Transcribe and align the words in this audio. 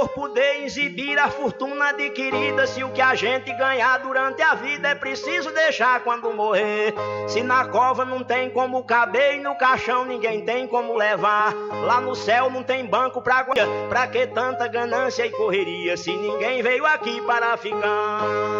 Por 0.00 0.08
poder 0.08 0.64
exibir 0.64 1.18
a 1.18 1.28
fortuna 1.28 1.90
adquirida. 1.90 2.66
Se 2.66 2.82
o 2.82 2.90
que 2.90 3.02
a 3.02 3.14
gente 3.14 3.52
ganhar 3.52 3.98
durante 3.98 4.40
a 4.40 4.54
vida 4.54 4.88
é 4.88 4.94
preciso 4.94 5.50
deixar 5.50 6.00
quando 6.00 6.32
morrer. 6.32 6.94
Se 7.28 7.42
na 7.42 7.66
cova 7.66 8.04
não 8.04 8.22
tem 8.22 8.48
como 8.50 8.82
caber 8.82 9.36
e 9.36 9.40
no 9.40 9.54
caixão 9.56 10.06
ninguém 10.06 10.44
tem 10.44 10.66
como 10.66 10.96
levar. 10.96 11.54
Lá 11.84 12.00
no 12.00 12.14
céu 12.14 12.50
não 12.50 12.62
tem 12.62 12.86
banco 12.86 13.20
pra. 13.20 13.46
Pra 13.88 14.06
que 14.06 14.26
tanta 14.28 14.66
ganância 14.68 15.26
e 15.26 15.30
correria 15.30 15.96
se 15.96 16.12
ninguém 16.16 16.62
veio 16.62 16.86
aqui 16.86 17.20
para 17.22 17.56
ficar? 17.56 18.59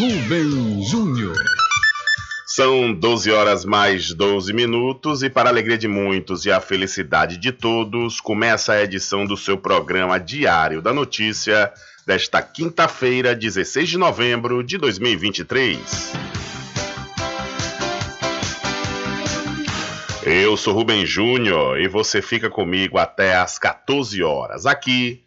Rubem 0.00 0.82
Júnior. 0.82 1.36
São 2.46 2.90
12 2.90 3.30
horas 3.32 3.66
mais 3.66 4.14
12 4.14 4.50
minutos 4.54 5.22
e 5.22 5.28
para 5.28 5.50
a 5.50 5.52
alegria 5.52 5.76
de 5.76 5.86
muitos 5.86 6.46
e 6.46 6.50
a 6.50 6.58
felicidade 6.58 7.36
de 7.36 7.52
todos, 7.52 8.18
começa 8.18 8.72
a 8.72 8.82
edição 8.82 9.26
do 9.26 9.36
seu 9.36 9.58
programa 9.58 10.18
Diário 10.18 10.80
da 10.80 10.94
Notícia 10.94 11.70
desta 12.06 12.40
quinta-feira, 12.40 13.36
16 13.36 13.90
de 13.90 13.98
novembro 13.98 14.62
de 14.64 14.78
2023. 14.78 15.78
Eu 20.22 20.56
sou 20.56 20.72
Rubem 20.72 21.04
Júnior 21.04 21.78
e 21.78 21.88
você 21.88 22.22
fica 22.22 22.48
comigo 22.48 22.96
até 22.96 23.36
às 23.36 23.58
14 23.58 24.22
horas 24.22 24.64
aqui 24.64 25.26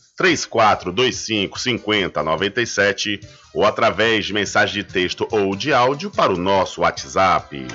3425 0.21 1.59
5097 1.59 3.19
ou 3.55 3.65
através 3.65 4.27
de 4.27 4.33
mensagem 4.33 4.83
de 4.83 4.85
texto 4.91 5.27
ou 5.31 5.55
de 5.55 5.73
áudio 5.73 6.11
para 6.11 6.31
o 6.31 6.37
nosso 6.37 6.81
WhatsApp. 6.81 7.65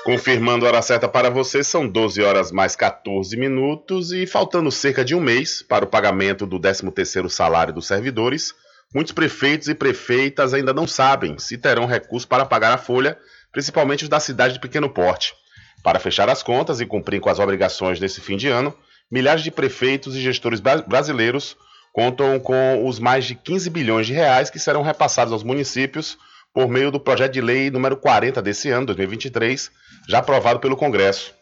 Confirmando 0.03 0.67
a 0.67 0.71
hora 0.71 0.83
certa 0.83 1.09
para 1.09 1.31
você, 1.31 1.63
são 1.63 1.87
12 1.87 2.21
horas 2.21 2.51
mais 2.51 2.75
14 2.75 3.37
minutos 3.37 4.11
e 4.11 4.27
faltando 4.27 4.73
cerca 4.73 5.05
de 5.05 5.15
um 5.15 5.21
mês 5.21 5.63
para 5.63 5.85
o 5.85 5.89
pagamento 5.89 6.47
do 6.47 6.59
13º 6.59 7.29
salário 7.29 7.73
dos 7.73 7.87
servidores, 7.87 8.53
muitos 8.95 9.13
prefeitos 9.13 9.69
e 9.69 9.75
prefeitas 9.75 10.53
ainda 10.53 10.73
não 10.73 10.87
sabem 10.87 11.39
se 11.39 11.57
terão 11.57 11.87
recurso 11.87 12.27
para 12.27 12.45
pagar 12.45 12.73
a 12.73 12.79
folha, 12.79 13.19
principalmente 13.53 14.05
os 14.05 14.09
da 14.09 14.21
cidade 14.21 14.55
de 14.55 14.61
pequeno 14.61 14.89
porte. 14.89 15.35
Para 15.83 15.99
fechar 15.99 16.29
as 16.29 16.43
contas 16.43 16.81
e 16.81 16.87
cumprir 16.87 17.21
com 17.21 17.31
as 17.31 17.39
obrigações 17.39 17.99
desse 17.99 18.21
fim 18.21 18.37
de 18.37 18.49
ano, 18.49 18.77
milhares 19.11 19.43
de 19.43 19.51
prefeitos 19.51 20.15
e 20.15 20.21
gestores 20.21 20.61
brasileiros 20.61 21.57
contam 21.93 22.39
com 22.39 22.87
os 22.87 22.99
mais 22.99 23.25
de 23.25 23.35
15 23.35 23.71
bilhões 23.71 24.07
de 24.07 24.13
reais 24.13 24.51
que 24.51 24.59
serão 24.59 24.83
repassados 24.83 25.33
aos 25.33 25.43
municípios 25.43 26.19
por 26.53 26.69
meio 26.69 26.91
do 26.91 27.01
projeto 27.01 27.33
de 27.33 27.41
lei 27.41 27.71
número 27.71 27.97
40 27.97 28.43
desse 28.43 28.71
ano, 28.71 28.87
2023, 28.87 29.71
já 30.09 30.19
aprovado 30.19 30.61
pelo 30.61 30.77
Congresso. 30.77 31.35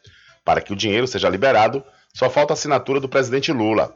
Para 0.45 0.61
que 0.61 0.73
o 0.73 0.77
dinheiro 0.77 1.07
seja 1.07 1.29
liberado, 1.29 1.83
só 2.15 2.29
falta 2.31 2.53
a 2.53 2.55
assinatura 2.55 3.01
do 3.01 3.09
presidente 3.09 3.53
Lula, 3.53 3.95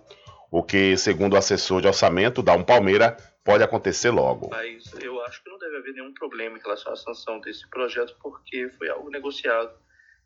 o 0.50 0.62
que, 0.62 0.96
segundo 0.96 1.34
o 1.34 1.37
assessor 1.37 1.81
de 1.81 1.88
orçamento, 1.88 2.43
Dalmo 2.43 2.64
Palmeira, 2.64 3.16
pode 3.44 3.62
acontecer 3.62 4.11
logo. 4.11 4.49
Mas 4.50 4.93
eu 5.00 5.21
acho 5.25 5.43
que 5.43 5.50
não 5.50 5.59
deve 5.59 5.77
haver 5.77 5.93
nenhum 5.94 6.15
problema 6.15 6.56
em 6.56 6.61
relação 6.61 6.93
à 6.93 6.97
sanção 6.97 7.41
desse 7.41 7.69
projeto, 7.69 8.17
porque 8.23 8.71
foi 8.79 8.89
algo 8.89 9.11
negociado 9.11 9.73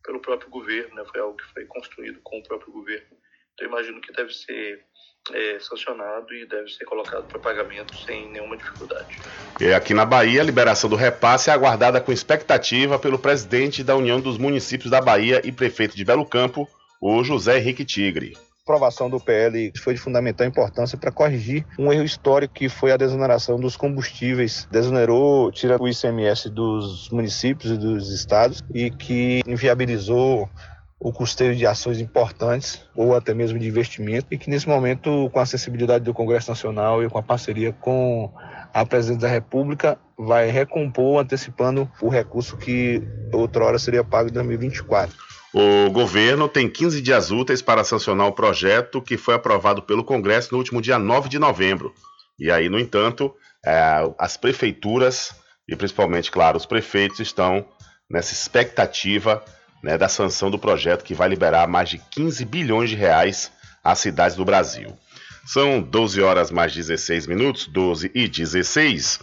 pelo 0.04 0.20
próprio 0.20 0.50
governo, 0.50 0.94
né? 0.94 1.04
foi 1.10 1.20
algo 1.20 1.36
que 1.36 1.44
foi 1.52 1.64
construído 1.64 2.20
com 2.22 2.38
o 2.38 2.42
próprio 2.42 2.72
governo. 2.72 3.16
Então, 3.54 3.66
imagino 3.66 4.00
que 4.00 4.12
deve 4.12 4.32
ser 4.32 4.84
é, 5.32 5.58
sancionado 5.58 6.32
e 6.34 6.46
deve 6.46 6.68
ser 6.68 6.84
colocado 6.84 7.24
para 7.26 7.38
pagamento 7.38 7.96
sem 8.04 8.30
nenhuma 8.30 8.56
dificuldade. 8.56 9.18
E 9.60 9.72
aqui 9.72 9.94
na 9.94 10.04
Bahia, 10.04 10.40
a 10.40 10.44
liberação 10.44 10.88
do 10.88 10.96
repasse 10.96 11.50
é 11.50 11.52
aguardada 11.52 12.00
com 12.00 12.12
expectativa 12.12 12.98
pelo 12.98 13.18
presidente 13.18 13.82
da 13.82 13.96
União 13.96 14.20
dos 14.20 14.38
Municípios 14.38 14.90
da 14.90 15.00
Bahia 15.00 15.40
e 15.44 15.50
prefeito 15.50 15.96
de 15.96 16.04
Belo 16.04 16.26
Campo, 16.26 16.68
o 17.00 17.24
José 17.24 17.58
Henrique 17.58 17.84
Tigre. 17.84 18.36
Aprovação 18.66 19.08
do 19.08 19.20
PL 19.20 19.72
foi 19.78 19.94
de 19.94 20.00
fundamental 20.00 20.44
importância 20.44 20.98
para 20.98 21.12
corrigir 21.12 21.64
um 21.78 21.92
erro 21.92 22.02
histórico 22.02 22.52
que 22.52 22.68
foi 22.68 22.90
a 22.90 22.96
desoneração 22.96 23.60
dos 23.60 23.76
combustíveis. 23.76 24.66
Desonerou, 24.72 25.52
tira 25.52 25.80
o 25.80 25.86
ICMS 25.86 26.50
dos 26.50 27.08
municípios 27.10 27.70
e 27.70 27.76
dos 27.76 28.10
estados 28.12 28.64
e 28.74 28.90
que 28.90 29.40
inviabilizou 29.46 30.50
o 30.98 31.12
custeio 31.12 31.54
de 31.54 31.64
ações 31.64 32.00
importantes 32.00 32.84
ou 32.96 33.14
até 33.14 33.32
mesmo 33.32 33.56
de 33.56 33.68
investimento 33.68 34.26
e 34.32 34.36
que 34.36 34.50
nesse 34.50 34.66
momento 34.66 35.30
com 35.30 35.38
a 35.38 35.42
acessibilidade 35.42 36.02
do 36.02 36.12
Congresso 36.12 36.50
Nacional 36.50 37.04
e 37.04 37.08
com 37.08 37.18
a 37.18 37.22
parceria 37.22 37.72
com 37.72 38.32
a 38.74 38.84
Presidência 38.84 39.28
da 39.28 39.32
República 39.32 39.96
vai 40.18 40.50
recompor 40.50 41.20
antecipando 41.20 41.88
o 42.02 42.08
recurso 42.08 42.56
que 42.56 43.00
outrora 43.32 43.78
seria 43.78 44.02
pago 44.02 44.28
em 44.28 44.32
2024. 44.32 45.35
O 45.54 45.90
governo 45.90 46.48
tem 46.48 46.68
15 46.68 47.00
dias 47.00 47.30
úteis 47.30 47.62
para 47.62 47.84
sancionar 47.84 48.26
o 48.26 48.32
projeto 48.32 49.00
que 49.00 49.16
foi 49.16 49.34
aprovado 49.34 49.82
pelo 49.82 50.04
Congresso 50.04 50.52
no 50.52 50.58
último 50.58 50.82
dia 50.82 50.98
9 50.98 51.28
de 51.28 51.38
novembro. 51.38 51.94
E 52.38 52.50
aí, 52.50 52.68
no 52.68 52.78
entanto, 52.78 53.34
é, 53.64 53.80
as 54.18 54.36
prefeituras 54.36 55.34
e 55.68 55.74
principalmente, 55.74 56.30
claro, 56.30 56.56
os 56.56 56.66
prefeitos 56.66 57.20
estão 57.20 57.66
nessa 58.08 58.32
expectativa 58.32 59.42
né, 59.82 59.98
da 59.98 60.08
sanção 60.08 60.50
do 60.50 60.58
projeto 60.58 61.04
que 61.04 61.14
vai 61.14 61.28
liberar 61.28 61.66
mais 61.66 61.88
de 61.88 61.98
15 62.10 62.44
bilhões 62.44 62.90
de 62.90 62.96
reais 62.96 63.50
às 63.82 63.98
cidades 63.98 64.36
do 64.36 64.44
Brasil. 64.44 64.96
São 65.44 65.80
12 65.80 66.22
horas 66.22 66.50
mais 66.50 66.72
16 66.72 67.26
minutos, 67.26 67.66
12 67.66 68.10
e 68.14 68.28
16. 68.28 69.20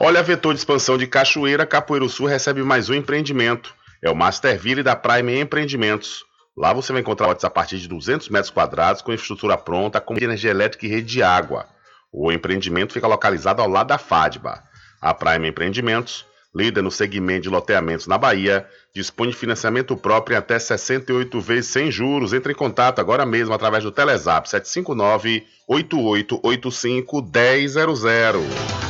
Olha, 0.00 0.22
vetor 0.22 0.54
de 0.54 0.60
expansão 0.60 0.96
de 0.96 1.06
Cachoeira, 1.06 1.66
Capoeiro 1.66 2.08
Sul 2.08 2.26
recebe 2.26 2.62
mais 2.62 2.88
um 2.88 2.94
empreendimento. 2.94 3.74
É 4.02 4.10
o 4.10 4.16
Masterville 4.16 4.82
da 4.82 4.96
Prime 4.96 5.40
Empreendimentos. 5.40 6.24
Lá 6.56 6.72
você 6.72 6.92
vai 6.92 7.00
encontrar 7.00 7.26
lotes 7.26 7.44
a 7.44 7.50
partir 7.50 7.78
de 7.78 7.88
200 7.88 8.28
metros 8.28 8.50
quadrados 8.50 9.02
com 9.02 9.12
infraestrutura 9.12 9.56
pronta, 9.56 10.00
com 10.00 10.16
energia 10.16 10.50
elétrica 10.50 10.86
e 10.86 10.88
rede 10.88 11.06
de 11.06 11.22
água. 11.22 11.66
O 12.12 12.32
empreendimento 12.32 12.92
fica 12.92 13.06
localizado 13.06 13.62
ao 13.62 13.68
lado 13.68 13.88
da 13.88 13.98
FADBA. 13.98 14.62
A 15.00 15.14
Prime 15.14 15.48
Empreendimentos 15.48 16.26
líder 16.54 16.82
no 16.82 16.90
segmento 16.90 17.42
de 17.42 17.48
loteamentos 17.48 18.06
na 18.06 18.18
Bahia, 18.18 18.66
dispõe 18.94 19.28
de 19.28 19.36
financiamento 19.36 19.96
próprio 19.96 20.34
em 20.34 20.38
até 20.38 20.58
68 20.58 21.40
vezes 21.40 21.70
sem 21.70 21.90
juros. 21.90 22.32
Entre 22.32 22.52
em 22.52 22.56
contato 22.56 23.00
agora 23.00 23.24
mesmo 23.24 23.54
através 23.54 23.84
do 23.84 23.92
Telezap 23.92 24.48
759 24.48 25.46
8885 25.68 27.22
1000. 27.22 28.89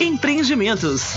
Empreendimentos. 0.01 1.13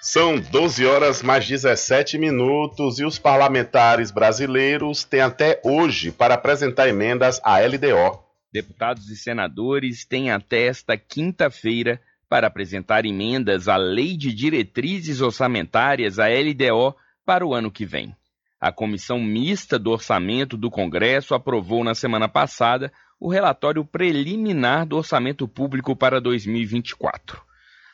São 0.00 0.40
12 0.40 0.86
horas 0.86 1.22
mais 1.22 1.46
17 1.46 2.16
minutos 2.16 2.98
e 2.98 3.04
os 3.04 3.18
parlamentares 3.18 4.10
brasileiros 4.10 5.04
têm 5.04 5.20
até 5.20 5.60
hoje 5.62 6.10
para 6.10 6.32
apresentar 6.32 6.88
emendas 6.88 7.38
à 7.44 7.60
LDO. 7.60 8.18
Deputados 8.50 9.10
e 9.10 9.16
senadores 9.16 10.06
têm 10.06 10.30
até 10.30 10.68
esta 10.68 10.96
quinta-feira 10.96 12.00
para 12.30 12.46
apresentar 12.46 13.04
emendas 13.04 13.68
à 13.68 13.76
Lei 13.76 14.16
de 14.16 14.32
Diretrizes 14.32 15.20
Orçamentárias, 15.20 16.18
a 16.18 16.28
LDO, 16.28 16.96
para 17.26 17.46
o 17.46 17.52
ano 17.52 17.70
que 17.70 17.84
vem. 17.84 18.16
A 18.58 18.72
Comissão 18.72 19.20
Mista 19.20 19.78
do 19.78 19.90
Orçamento 19.90 20.56
do 20.56 20.70
Congresso 20.70 21.34
aprovou 21.34 21.84
na 21.84 21.94
semana 21.94 22.26
passada 22.26 22.90
o 23.24 23.28
relatório 23.30 23.82
preliminar 23.86 24.84
do 24.84 24.98
orçamento 24.98 25.48
público 25.48 25.96
para 25.96 26.20
2024. 26.20 27.40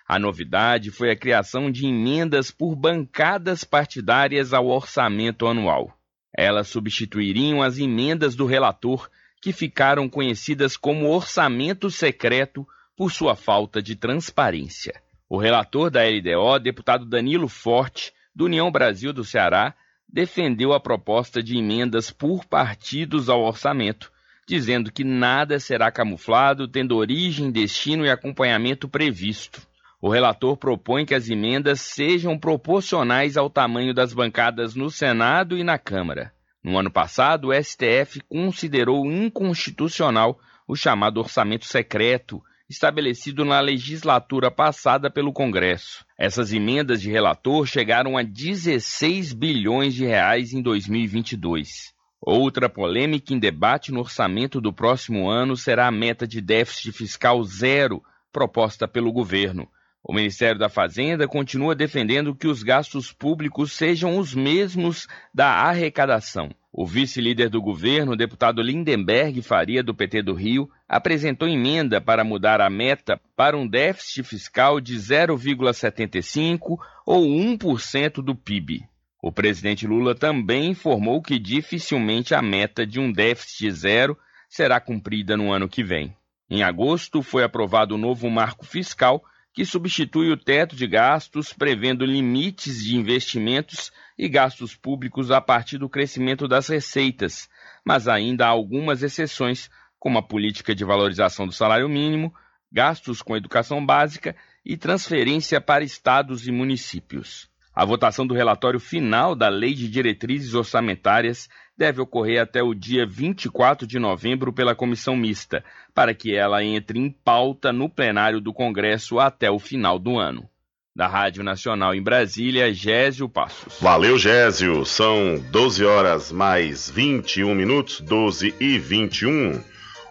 A 0.04 0.18
novidade 0.18 0.90
foi 0.90 1.08
a 1.08 1.16
criação 1.16 1.70
de 1.70 1.86
emendas 1.86 2.50
por 2.50 2.74
bancadas 2.74 3.62
partidárias 3.62 4.52
ao 4.52 4.66
orçamento 4.66 5.46
anual. 5.46 5.96
Elas 6.36 6.66
substituiriam 6.66 7.62
as 7.62 7.78
emendas 7.78 8.34
do 8.34 8.44
relator, 8.44 9.08
que 9.40 9.52
ficaram 9.52 10.08
conhecidas 10.08 10.76
como 10.76 11.08
orçamento 11.08 11.92
secreto 11.92 12.66
por 12.96 13.12
sua 13.12 13.36
falta 13.36 13.80
de 13.80 13.94
transparência. 13.94 15.00
O 15.28 15.38
relator 15.38 15.92
da 15.92 16.00
LDO, 16.02 16.58
deputado 16.58 17.06
Danilo 17.06 17.46
Forte, 17.46 18.12
do 18.34 18.46
União 18.46 18.68
Brasil 18.68 19.12
do 19.12 19.24
Ceará, 19.24 19.76
defendeu 20.08 20.72
a 20.72 20.80
proposta 20.80 21.40
de 21.40 21.56
emendas 21.56 22.10
por 22.10 22.44
partidos 22.46 23.28
ao 23.28 23.44
orçamento, 23.44 24.10
dizendo 24.50 24.90
que 24.90 25.04
nada 25.04 25.60
será 25.60 25.92
camuflado, 25.92 26.66
tendo 26.66 26.96
origem, 26.96 27.52
destino 27.52 28.04
e 28.04 28.10
acompanhamento 28.10 28.88
previsto. 28.88 29.62
O 30.02 30.08
relator 30.08 30.56
propõe 30.56 31.06
que 31.06 31.14
as 31.14 31.28
emendas 31.30 31.80
sejam 31.80 32.36
proporcionais 32.36 33.36
ao 33.36 33.48
tamanho 33.48 33.94
das 33.94 34.12
bancadas 34.12 34.74
no 34.74 34.90
Senado 34.90 35.56
e 35.56 35.62
na 35.62 35.78
Câmara. 35.78 36.32
No 36.64 36.76
ano 36.76 36.90
passado, 36.90 37.48
o 37.48 37.54
STF 37.54 38.20
considerou 38.28 39.06
inconstitucional 39.06 40.36
o 40.66 40.74
chamado 40.74 41.20
orçamento 41.20 41.66
secreto, 41.66 42.42
estabelecido 42.68 43.44
na 43.44 43.60
legislatura 43.60 44.50
passada 44.50 45.08
pelo 45.08 45.32
Congresso. 45.32 46.04
Essas 46.18 46.52
emendas 46.52 47.00
de 47.00 47.08
relator 47.08 47.66
chegaram 47.66 48.16
a 48.16 48.22
16 48.22 49.32
bilhões 49.32 49.94
de 49.94 50.06
reais 50.06 50.52
em 50.52 50.60
2022. 50.60 51.99
Outra 52.20 52.68
polêmica 52.68 53.32
em 53.32 53.38
debate 53.38 53.90
no 53.90 54.00
orçamento 54.00 54.60
do 54.60 54.72
próximo 54.72 55.28
ano 55.30 55.56
será 55.56 55.86
a 55.86 55.92
meta 55.92 56.26
de 56.26 56.42
déficit 56.42 56.92
fiscal 56.92 57.42
zero 57.42 58.02
proposta 58.30 58.86
pelo 58.86 59.10
governo. 59.10 59.66
O 60.04 60.12
Ministério 60.12 60.58
da 60.58 60.68
Fazenda 60.68 61.26
continua 61.26 61.74
defendendo 61.74 62.34
que 62.34 62.46
os 62.46 62.62
gastos 62.62 63.10
públicos 63.12 63.72
sejam 63.72 64.18
os 64.18 64.34
mesmos 64.34 65.06
da 65.32 65.46
arrecadação. 65.46 66.50
O 66.72 66.86
vice-líder 66.86 67.48
do 67.48 67.60
governo, 67.60 68.16
deputado 68.16 68.62
Lindenberg 68.62 69.42
Faria, 69.42 69.82
do 69.82 69.94
PT 69.94 70.22
do 70.22 70.34
Rio, 70.34 70.70
apresentou 70.88 71.48
emenda 71.48 72.00
para 72.00 72.22
mudar 72.22 72.60
a 72.60 72.70
meta 72.70 73.20
para 73.34 73.56
um 73.56 73.66
déficit 73.66 74.22
fiscal 74.22 74.80
de 74.80 74.94
0,75% 74.96 76.78
ou 77.04 77.26
1% 77.26 78.22
do 78.22 78.34
PIB. 78.34 78.89
O 79.22 79.30
presidente 79.30 79.86
Lula 79.86 80.14
também 80.14 80.70
informou 80.70 81.20
que 81.20 81.38
dificilmente 81.38 82.34
a 82.34 82.40
meta 82.40 82.86
de 82.86 82.98
um 82.98 83.12
déficit 83.12 83.70
zero 83.70 84.18
será 84.48 84.80
cumprida 84.80 85.36
no 85.36 85.52
ano 85.52 85.68
que 85.68 85.84
vem. 85.84 86.16
Em 86.48 86.62
agosto, 86.62 87.22
foi 87.22 87.44
aprovado 87.44 87.94
o 87.94 87.98
novo 87.98 88.28
marco 88.30 88.64
fiscal 88.64 89.22
que 89.52 89.64
substitui 89.64 90.30
o 90.30 90.36
teto 90.36 90.74
de 90.74 90.86
gastos, 90.86 91.52
prevendo 91.52 92.04
limites 92.04 92.84
de 92.84 92.96
investimentos 92.96 93.92
e 94.16 94.28
gastos 94.28 94.74
públicos 94.74 95.30
a 95.30 95.40
partir 95.40 95.76
do 95.76 95.88
crescimento 95.88 96.46
das 96.46 96.68
receitas, 96.68 97.48
mas 97.84 98.08
ainda 98.08 98.46
há 98.46 98.48
algumas 98.48 99.02
exceções, 99.02 99.68
como 99.98 100.18
a 100.18 100.22
política 100.22 100.74
de 100.74 100.84
valorização 100.84 101.46
do 101.46 101.52
salário 101.52 101.88
mínimo, 101.88 102.32
gastos 102.72 103.22
com 103.22 103.36
educação 103.36 103.84
básica 103.84 104.36
e 104.64 104.76
transferência 104.76 105.60
para 105.60 105.84
estados 105.84 106.46
e 106.46 106.52
municípios. 106.52 107.50
A 107.74 107.84
votação 107.84 108.26
do 108.26 108.34
relatório 108.34 108.80
final 108.80 109.34
da 109.34 109.48
Lei 109.48 109.74
de 109.74 109.88
Diretrizes 109.88 110.54
Orçamentárias 110.54 111.48
deve 111.78 112.00
ocorrer 112.00 112.42
até 112.42 112.62
o 112.62 112.74
dia 112.74 113.06
24 113.06 113.86
de 113.86 113.98
novembro 113.98 114.52
pela 114.52 114.74
comissão 114.74 115.16
mista, 115.16 115.64
para 115.94 116.12
que 116.12 116.34
ela 116.34 116.62
entre 116.64 116.98
em 116.98 117.10
pauta 117.10 117.72
no 117.72 117.88
plenário 117.88 118.40
do 118.40 118.52
Congresso 118.52 119.18
até 119.18 119.50
o 119.50 119.58
final 119.58 119.98
do 119.98 120.18
ano. 120.18 120.48
Da 120.94 121.06
Rádio 121.06 121.44
Nacional 121.44 121.94
em 121.94 122.02
Brasília, 122.02 122.74
Gésio 122.74 123.28
Passos. 123.28 123.78
Valeu, 123.80 124.18
Gésio. 124.18 124.84
São 124.84 125.40
12 125.50 125.84
horas 125.84 126.32
mais 126.32 126.90
21 126.90 127.54
minutos, 127.54 128.00
12 128.00 128.52
e 128.60 128.78
21. 128.78 129.62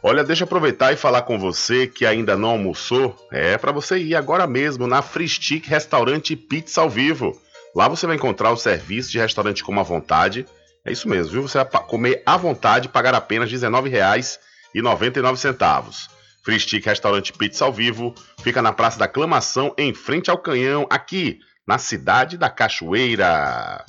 Olha, 0.02 0.24
deixa 0.24 0.44
eu 0.44 0.46
aproveitar 0.46 0.94
e 0.94 0.98
falar 0.98 1.24
com 1.24 1.38
você 1.38 1.86
que 1.86 2.06
ainda 2.06 2.38
não 2.38 2.52
almoçou. 2.52 3.14
É 3.32 3.58
para 3.58 3.74
você 3.74 4.00
ir 4.00 4.16
agora 4.16 4.48
mesmo 4.48 4.88
na 4.88 5.02
Free 5.02 5.28
Stick 5.28 5.68
Restaurante 5.68 6.38
Pizza 6.38 6.80
ao 6.80 6.90
Vivo. 6.90 7.40
Lá 7.76 7.88
você 7.88 8.08
vai 8.08 8.16
encontrar 8.16 8.52
o 8.52 8.58
serviço 8.58 9.12
de 9.12 9.20
restaurante 9.20 9.64
como 9.64 9.80
à 9.80 9.84
vontade. 9.84 10.48
É 10.86 10.92
isso 10.92 11.08
mesmo, 11.08 11.32
viu? 11.32 11.44
Você 11.44 11.58
vai 11.58 11.68
comer 11.84 12.24
à 12.26 12.36
vontade 12.38 12.88
e 12.88 12.92
pagar 12.92 13.14
apenas 13.14 13.52
R$19,99. 13.52 16.10
Free 16.44 16.60
Stick 16.60 16.86
Restaurante 16.86 17.34
Pizza 17.34 17.66
ao 17.66 17.74
Vivo 17.74 18.16
fica 18.42 18.62
na 18.62 18.72
Praça 18.72 18.98
da 18.98 19.04
Aclamação, 19.06 19.74
em 19.78 19.94
frente 19.94 20.32
ao 20.32 20.38
Canhão, 20.38 20.88
aqui 20.90 21.40
na 21.68 21.78
cidade 21.78 22.38
da 22.38 22.50
Cachoeira. 22.50 23.86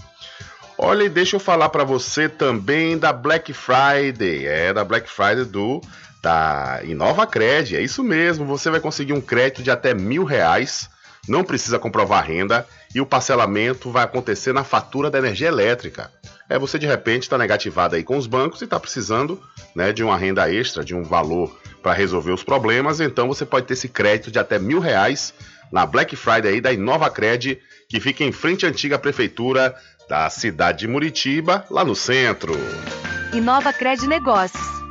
Olha, 0.76 1.04
e 1.04 1.08
deixa 1.08 1.36
eu 1.36 1.40
falar 1.40 1.68
para 1.68 1.84
você 1.84 2.28
também 2.28 2.98
da 2.98 3.12
Black 3.12 3.52
Friday. 3.52 4.46
É 4.46 4.72
da 4.72 4.84
Black 4.84 5.08
Friday 5.08 5.44
do 5.44 5.80
da 6.22 6.80
Inova 6.84 7.26
Cred. 7.26 7.76
É 7.76 7.82
isso 7.82 8.02
mesmo. 8.02 8.46
Você 8.46 8.70
vai 8.70 8.80
conseguir 8.80 9.12
um 9.12 9.20
crédito 9.20 9.62
de 9.62 9.70
até 9.70 9.94
mil 9.94 10.24
reais. 10.24 10.88
Não 11.28 11.44
precisa 11.44 11.78
comprovar 11.78 12.26
renda 12.26 12.66
e 12.94 13.00
o 13.00 13.06
parcelamento 13.06 13.90
vai 13.90 14.04
acontecer 14.04 14.52
na 14.52 14.64
fatura 14.64 15.10
da 15.10 15.18
energia 15.18 15.48
elétrica. 15.48 16.10
É 16.48 16.58
você 16.58 16.78
de 16.78 16.86
repente 16.86 17.24
está 17.24 17.38
negativado 17.38 17.94
aí 17.94 18.02
com 18.02 18.16
os 18.16 18.26
bancos 18.26 18.60
e 18.60 18.64
está 18.64 18.80
precisando 18.80 19.40
né, 19.74 19.92
de 19.92 20.02
uma 20.02 20.16
renda 20.16 20.52
extra, 20.52 20.84
de 20.84 20.94
um 20.94 21.04
valor 21.04 21.56
para 21.82 21.92
resolver 21.92 22.32
os 22.32 22.42
problemas, 22.42 23.00
então 23.00 23.28
você 23.28 23.46
pode 23.46 23.66
ter 23.66 23.74
esse 23.74 23.88
crédito 23.88 24.30
de 24.30 24.38
até 24.38 24.58
mil 24.58 24.80
reais 24.80 25.32
na 25.72 25.86
Black 25.86 26.16
Friday 26.16 26.54
aí 26.54 26.60
da 26.60 26.72
Inovacred, 26.72 27.58
que 27.88 28.00
fica 28.00 28.24
em 28.24 28.32
frente 28.32 28.66
à 28.66 28.68
antiga 28.68 28.98
prefeitura 28.98 29.74
da 30.08 30.28
cidade 30.28 30.80
de 30.80 30.88
Muritiba, 30.88 31.64
lá 31.70 31.84
no 31.84 31.94
centro. 31.94 32.52
Inovacred 33.32 34.06
Negócios 34.08 34.79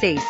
36. 0.00 0.20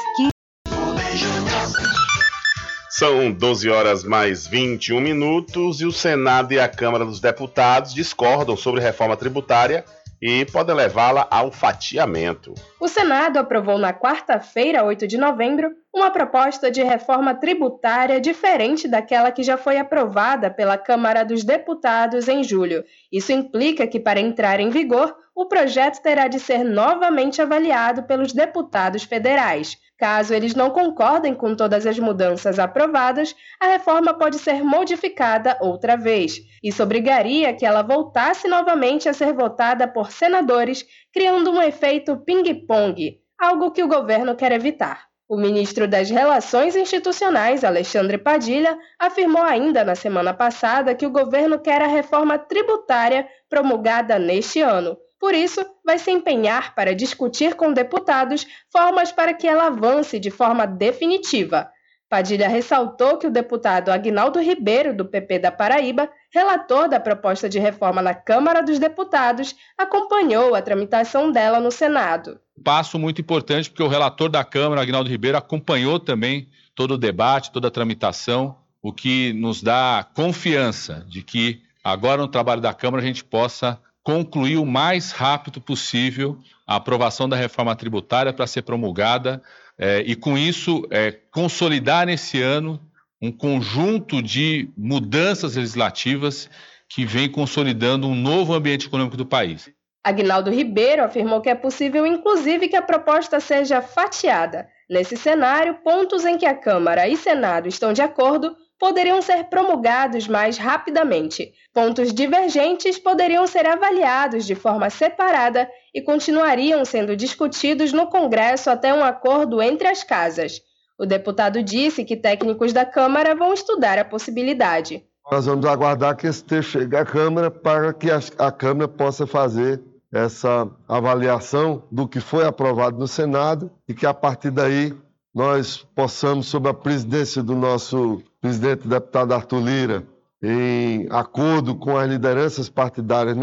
São 2.88 3.32
12 3.32 3.68
horas 3.68 4.04
mais 4.04 4.46
21 4.46 5.00
minutos 5.00 5.80
e 5.80 5.87
o 5.87 5.92
Senado 5.92 6.52
e 6.52 6.61
a 6.61 6.68
Câmara 6.68 7.04
dos 7.04 7.20
Deputados 7.20 7.92
discordam 7.92 8.56
sobre 8.56 8.80
reforma 8.80 9.16
tributária 9.16 9.85
e 10.20 10.44
podem 10.46 10.75
levá-la 10.75 11.26
ao 11.30 11.50
fatiamento. 11.50 12.54
O 12.80 12.88
Senado 12.88 13.38
aprovou 13.38 13.78
na 13.78 13.92
quarta-feira, 13.92 14.85
8 14.85 15.06
de 15.06 15.16
novembro, 15.16 15.70
uma 15.94 16.11
proposta 16.11 16.70
de 16.70 16.82
reforma 16.82 17.35
tributária 17.35 18.20
diferente 18.20 18.87
daquela 18.87 19.32
que 19.32 19.42
já 19.42 19.56
foi 19.56 19.78
aprovada 19.78 20.50
pela 20.50 20.76
Câmara 20.76 21.25
dos 21.25 21.44
Deputados 21.44 22.28
em 22.28 22.42
julho. 22.44 22.85
Isso 23.11 23.32
implica 23.32 23.87
que, 23.87 24.00
para 24.00 24.20
entrar 24.20 24.61
em 24.61 24.70
vigor, 24.70 25.16
o 25.35 25.46
projeto 25.46 26.00
terá 26.00 26.28
de 26.28 26.40
ser 26.40 26.64
novamente 26.64 27.42
avaliado 27.42 28.04
pelos 28.04 28.32
deputados 28.32 29.04
federais. 29.04 29.78
Caso 29.99 30.35
eles 30.35 30.55
não 30.55 30.71
concordem 30.71 31.35
com 31.35 31.55
todas 31.55 31.87
as 31.87 31.99
mudanças 31.99 32.59
aprovadas, 32.59 33.35
a 33.59 33.69
reforma 33.69 34.12
pode 34.12 34.38
ser 34.38 34.62
modificada 34.62 35.57
outra 35.61 35.97
vez. 35.97 36.38
Isso 36.62 36.83
obrigaria 36.83 37.55
que 37.55 37.65
ela 37.65 37.83
voltasse 37.83 38.47
novamente 38.47 39.09
a 39.09 39.15
ser 39.15 39.33
votada 39.33 39.88
por 39.88 40.12
senadores, 40.12 40.85
criando 41.12 41.50
um 41.50 41.62
efeito 41.62 42.17
ping-pong, 42.19 43.19
algo 43.38 43.71
que 43.71 43.83
o 43.83 43.88
governo 43.88 44.37
quer 44.37 44.53
evitar. 44.53 45.07
O 45.29 45.37
ministro 45.37 45.88
das 45.88 46.09
Relações 46.09 46.76
Institucionais, 46.76 47.65
Alexandre 47.65 48.19
Padilha, 48.19 48.79
afirmou 48.99 49.43
ainda 49.43 49.83
na 49.83 49.95
semana 49.95 50.33
passada 50.33 50.95
que 50.95 51.07
o 51.07 51.11
governo 51.11 51.59
quer 51.59 51.83
a 51.83 51.88
reforma 51.88 52.38
tributária 52.38 53.26
promulgada 53.49 54.19
neste 54.19 54.61
ano. 54.61 54.97
Por 55.18 55.35
isso, 55.35 55.64
vai 55.85 55.99
se 55.99 56.11
empenhar 56.11 56.75
para 56.75 56.94
discutir 56.94 57.54
com 57.54 57.73
deputados 57.73 58.46
formas 58.70 59.11
para 59.11 59.32
que 59.32 59.46
ela 59.46 59.68
avance 59.68 60.18
de 60.18 60.30
forma 60.30 60.66
definitiva. 60.66 61.70
Padilha 62.08 62.49
ressaltou 62.49 63.18
que 63.18 63.26
o 63.26 63.30
deputado 63.30 63.90
Agnaldo 63.90 64.40
Ribeiro, 64.40 64.94
do 64.94 65.04
PP 65.04 65.40
da 65.40 65.50
Paraíba, 65.50 66.08
relator 66.32 66.88
da 66.88 67.00
proposta 67.00 67.49
de 67.49 67.58
reforma 67.58 68.00
na 68.00 68.14
Câmara 68.14 68.62
dos 68.62 68.78
Deputados, 68.78 69.56
acompanhou 69.76 70.54
a 70.54 70.62
tramitação 70.62 71.32
dela 71.32 71.58
no 71.58 71.73
Senado. 71.73 72.38
Passo 72.62 72.96
muito 72.96 73.20
importante, 73.20 73.68
porque 73.68 73.82
o 73.82 73.88
relator 73.88 74.28
da 74.28 74.44
Câmara, 74.44 74.82
Agnaldo 74.82 75.11
Ribeiro, 75.11 75.37
acompanhou 75.37 75.99
também 75.99 76.49
todo 76.76 76.94
o 76.94 76.99
debate, 76.99 77.50
toda 77.50 77.68
a 77.68 77.73
tramitação, 77.73 78.56
o 78.80 78.92
que 78.92 79.32
nos 79.32 79.61
dá 79.61 80.06
confiança 80.14 81.04
de 81.08 81.23
que 81.23 81.61
agora 81.82 82.23
no 82.23 82.28
trabalho 82.28 82.61
da 82.61 82.73
Câmara 82.73 83.02
a 83.02 83.06
gente 83.06 83.25
possa 83.25 83.80
concluir 84.07 84.57
o 84.57 84.65
mais 84.65 85.11
rápido 85.11 85.61
possível 85.61 86.39
a 86.65 86.77
aprovação 86.77 87.29
da 87.29 87.35
reforma 87.35 87.75
tributária 87.75 88.33
para 88.33 88.47
ser 88.47 88.63
promulgada 88.63 89.43
é, 89.77 90.01
e, 90.07 90.15
com 90.15 90.39
isso, 90.39 90.87
é, 90.93 91.11
consolidar 91.33 92.07
nesse 92.07 92.41
ano 92.41 92.81
um 93.21 93.33
conjunto 93.33 94.23
de 94.23 94.71
mudanças 94.79 95.57
legislativas 95.57 96.49
que 96.89 97.05
vem 97.05 97.29
consolidando 97.29 98.07
um 98.07 98.15
novo 98.15 98.55
ambiente 98.55 98.87
econômico 98.87 99.17
do 99.17 99.27
país. 99.27 99.69
Agnaldo 100.05 100.53
Ribeiro 100.53 101.03
afirmou 101.03 101.41
que 101.41 101.51
é 101.51 101.55
possível, 101.57 102.07
inclusive, 102.07 102.69
que 102.69 102.77
a 102.77 102.83
proposta 102.83 103.41
seja 103.41 103.83
fatiada. 103.83 104.69
Nesse 104.89 105.17
cenário, 105.17 105.79
pontos 105.83 106.25
em 106.25 106.39
que 106.39 106.47
a 106.47 106.55
Câmara 106.55 107.09
e 107.09 107.17
Senado 107.17 107.67
estão 107.67 107.93
de 107.93 108.03
acordo 108.03 108.57
poderiam 108.78 109.23
ser 109.23 109.45
promulgados 109.45 110.28
mais 110.28 110.59
rapidamente. 110.59 111.52
Pontos 111.73 112.12
divergentes 112.12 112.99
poderiam 112.99 113.47
ser 113.47 113.66
avaliados 113.66 114.45
de 114.45 114.54
forma 114.54 114.90
separada 114.90 115.68
e 115.95 116.02
continuariam 116.02 116.85
sendo 116.85 117.16
discutidos 117.16 117.92
no 117.92 118.06
Congresso 118.09 118.71
até 118.71 118.92
um 118.92 119.04
acordo 119.04 119.62
entre 119.62 119.88
as 119.88 120.04
casas. 120.04 120.61
O 120.99 121.04
deputado 121.04 121.62
disse 121.62 122.04
que 122.04 122.16
técnicos 122.16 122.73
da 122.73 122.85
Câmara 122.85 123.35
vão 123.35 123.52
estudar 123.52 123.99
a 123.99 124.04
possibilidade. 124.04 125.04
Nós 125.30 125.45
vamos 125.45 125.66
aguardar 125.66 126.16
que 126.16 126.26
esse 126.26 126.42
texto 126.42 126.71
chegue 126.71 126.97
à 126.97 127.04
Câmara 127.04 127.50
para 127.50 127.92
que 127.92 128.09
a, 128.11 128.52
Câmara 128.52 128.88
possa 128.88 129.26
fazer 129.26 129.83
essa 130.12 130.68
avaliação 130.88 131.83
do 131.90 132.06
que 132.06 132.21
foi 132.21 132.47
aprovado 132.47 132.99
no 132.99 133.09
Senado 133.09 133.71
e 133.88 133.92
que 133.92 134.06
a 134.06 134.14
partir 134.14 134.50
daí 134.50 134.95
nós 135.37 135.87
possamos, 135.95 136.47
sob 136.47 136.66
a 136.66 136.73
presidência 136.73 137.43
do 137.43 137.55
nosso 137.55 138.23
presidente 138.40 138.88
deputado 138.88 139.35
Arthur 139.35 139.61
Lira, 139.61 140.09
em 140.43 141.07
acordo 141.11 141.76
com 141.76 141.95
as 141.95 142.09
lideranças 142.09 142.71
partidárias, 142.71 143.37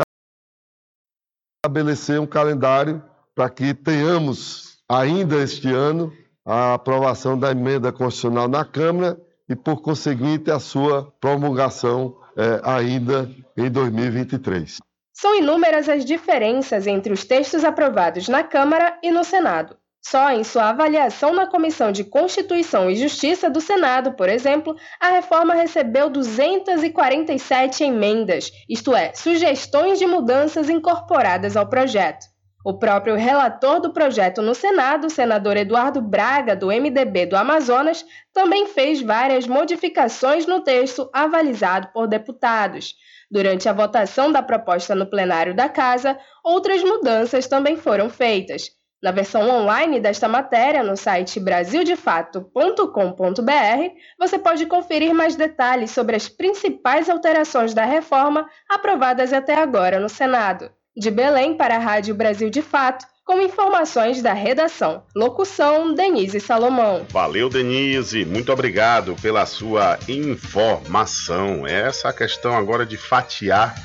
estabelecer 1.64 2.20
um 2.20 2.26
calendário 2.26 3.04
para 3.36 3.48
que 3.48 3.76
tenhamos 3.76 4.80
ainda 4.90 5.36
este 5.36 5.72
ano 5.72 6.12
a 6.44 6.74
aprovação 6.74 7.38
da 7.38 7.52
emenda 7.52 7.92
constitucional 7.92 8.48
na 8.48 8.66
Câmara 8.66 9.22
e, 9.48 9.56
por 9.56 9.80
conseguinte, 9.84 10.50
a 10.50 10.60
sua 10.60 11.14
promulgação 11.22 12.18
é, 12.36 12.60
ainda 12.64 13.30
em 13.56 13.70
2023. 13.70 14.80
São 15.14 15.36
inúmeras 15.36 15.88
as 15.88 16.04
diferenças 16.04 16.88
entre 16.88 17.14
os 17.14 17.24
textos 17.24 17.64
aprovados 17.64 18.28
na 18.28 18.44
Câmara 18.44 18.98
e 19.04 19.12
no 19.12 19.24
Senado. 19.24 19.78
Só 20.06 20.32
em 20.32 20.44
sua 20.44 20.70
avaliação 20.70 21.34
na 21.34 21.48
Comissão 21.48 21.92
de 21.92 22.04
Constituição 22.04 22.92
e 22.92 22.96
Justiça 22.96 23.50
do 23.50 23.62
Senado, 23.62 24.14
por 24.14 24.28
exemplo, 24.28 24.76
a 25.00 25.10
reforma 25.10 25.54
recebeu 25.54 26.10
247 26.10 27.86
emendas, 27.86 28.52
isto 28.68 28.94
é, 28.94 29.14
sugestões 29.14 29.98
de 29.98 30.06
mudanças 30.06 30.70
incorporadas 30.70 31.56
ao 31.56 31.70
projeto. 31.70 32.26
O 32.66 32.78
próprio 32.78 33.16
relator 33.16 33.80
do 33.80 33.94
projeto 33.94 34.42
no 34.42 34.54
Senado, 34.54 35.10
senador 35.10 35.58
Eduardo 35.58 36.02
Braga, 36.02 36.56
do 36.56 36.68
MDB 36.68 37.26
do 37.26 37.36
Amazonas, 37.36 38.06
também 38.34 38.68
fez 38.68 39.02
várias 39.02 39.48
modificações 39.48 40.46
no 40.46 40.62
texto 40.62 41.10
avalizado 41.14 41.90
por 41.94 42.08
deputados. 42.08 42.94
Durante 43.32 43.68
a 43.68 43.74
votação 43.74 44.32
da 44.32 44.44
proposta 44.44 44.94
no 44.94 45.06
plenário 45.06 45.56
da 45.56 45.68
Casa, 45.68 46.18
outras 46.44 46.84
mudanças 46.84 47.48
também 47.48 47.78
foram 47.78 48.10
feitas. 48.10 48.70
Na 49.04 49.12
versão 49.12 49.50
online 49.50 50.00
desta 50.00 50.30
matéria, 50.30 50.82
no 50.82 50.96
site 50.96 51.38
brasildefato.com.br, 51.38 53.96
você 54.18 54.40
pode 54.40 54.66
conferir 54.66 55.14
mais 55.14 55.36
detalhes 55.36 55.92
sobre 55.92 56.16
as 56.16 56.30
principais 56.30 57.10
alterações 57.10 57.74
da 57.74 57.84
reforma 57.84 58.48
aprovadas 58.70 59.34
até 59.34 59.56
agora 59.56 60.00
no 60.00 60.08
Senado. 60.08 60.72
De 60.96 61.12
Belém 61.12 61.58
para 61.58 61.76
a 61.76 61.80
Rádio 61.80 62.16
Brasil 62.16 62.50
de 62.50 62.62
Fato, 62.62 63.06
com 63.26 63.42
informações 63.42 64.22
da 64.22 64.32
redação. 64.32 65.04
Locução: 65.14 65.94
Denise 65.94 66.40
Salomão. 66.40 67.06
Valeu, 67.10 67.50
Denise. 67.50 68.24
Muito 68.24 68.54
obrigado 68.54 69.18
pela 69.22 69.46
sua 69.46 70.00
informação. 70.08 71.68
Essa 71.68 72.14
questão 72.14 72.56
agora 72.56 72.86
de 72.86 72.96
fatiar 72.96 73.76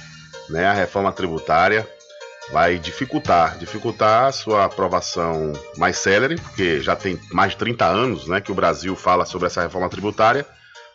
né, 0.48 0.66
a 0.66 0.72
reforma 0.72 1.10
tributária 1.10 1.88
vai 2.52 2.78
dificultar, 2.78 3.58
dificultar 3.58 4.26
a 4.26 4.32
sua 4.32 4.64
aprovação 4.64 5.52
mais 5.76 5.98
célere, 5.98 6.36
porque 6.36 6.80
já 6.80 6.96
tem 6.96 7.20
mais 7.32 7.52
de 7.52 7.58
30 7.58 7.84
anos 7.84 8.26
né, 8.26 8.40
que 8.40 8.50
o 8.50 8.54
Brasil 8.54 8.96
fala 8.96 9.24
sobre 9.24 9.46
essa 9.46 9.62
reforma 9.62 9.88
tributária. 9.88 10.46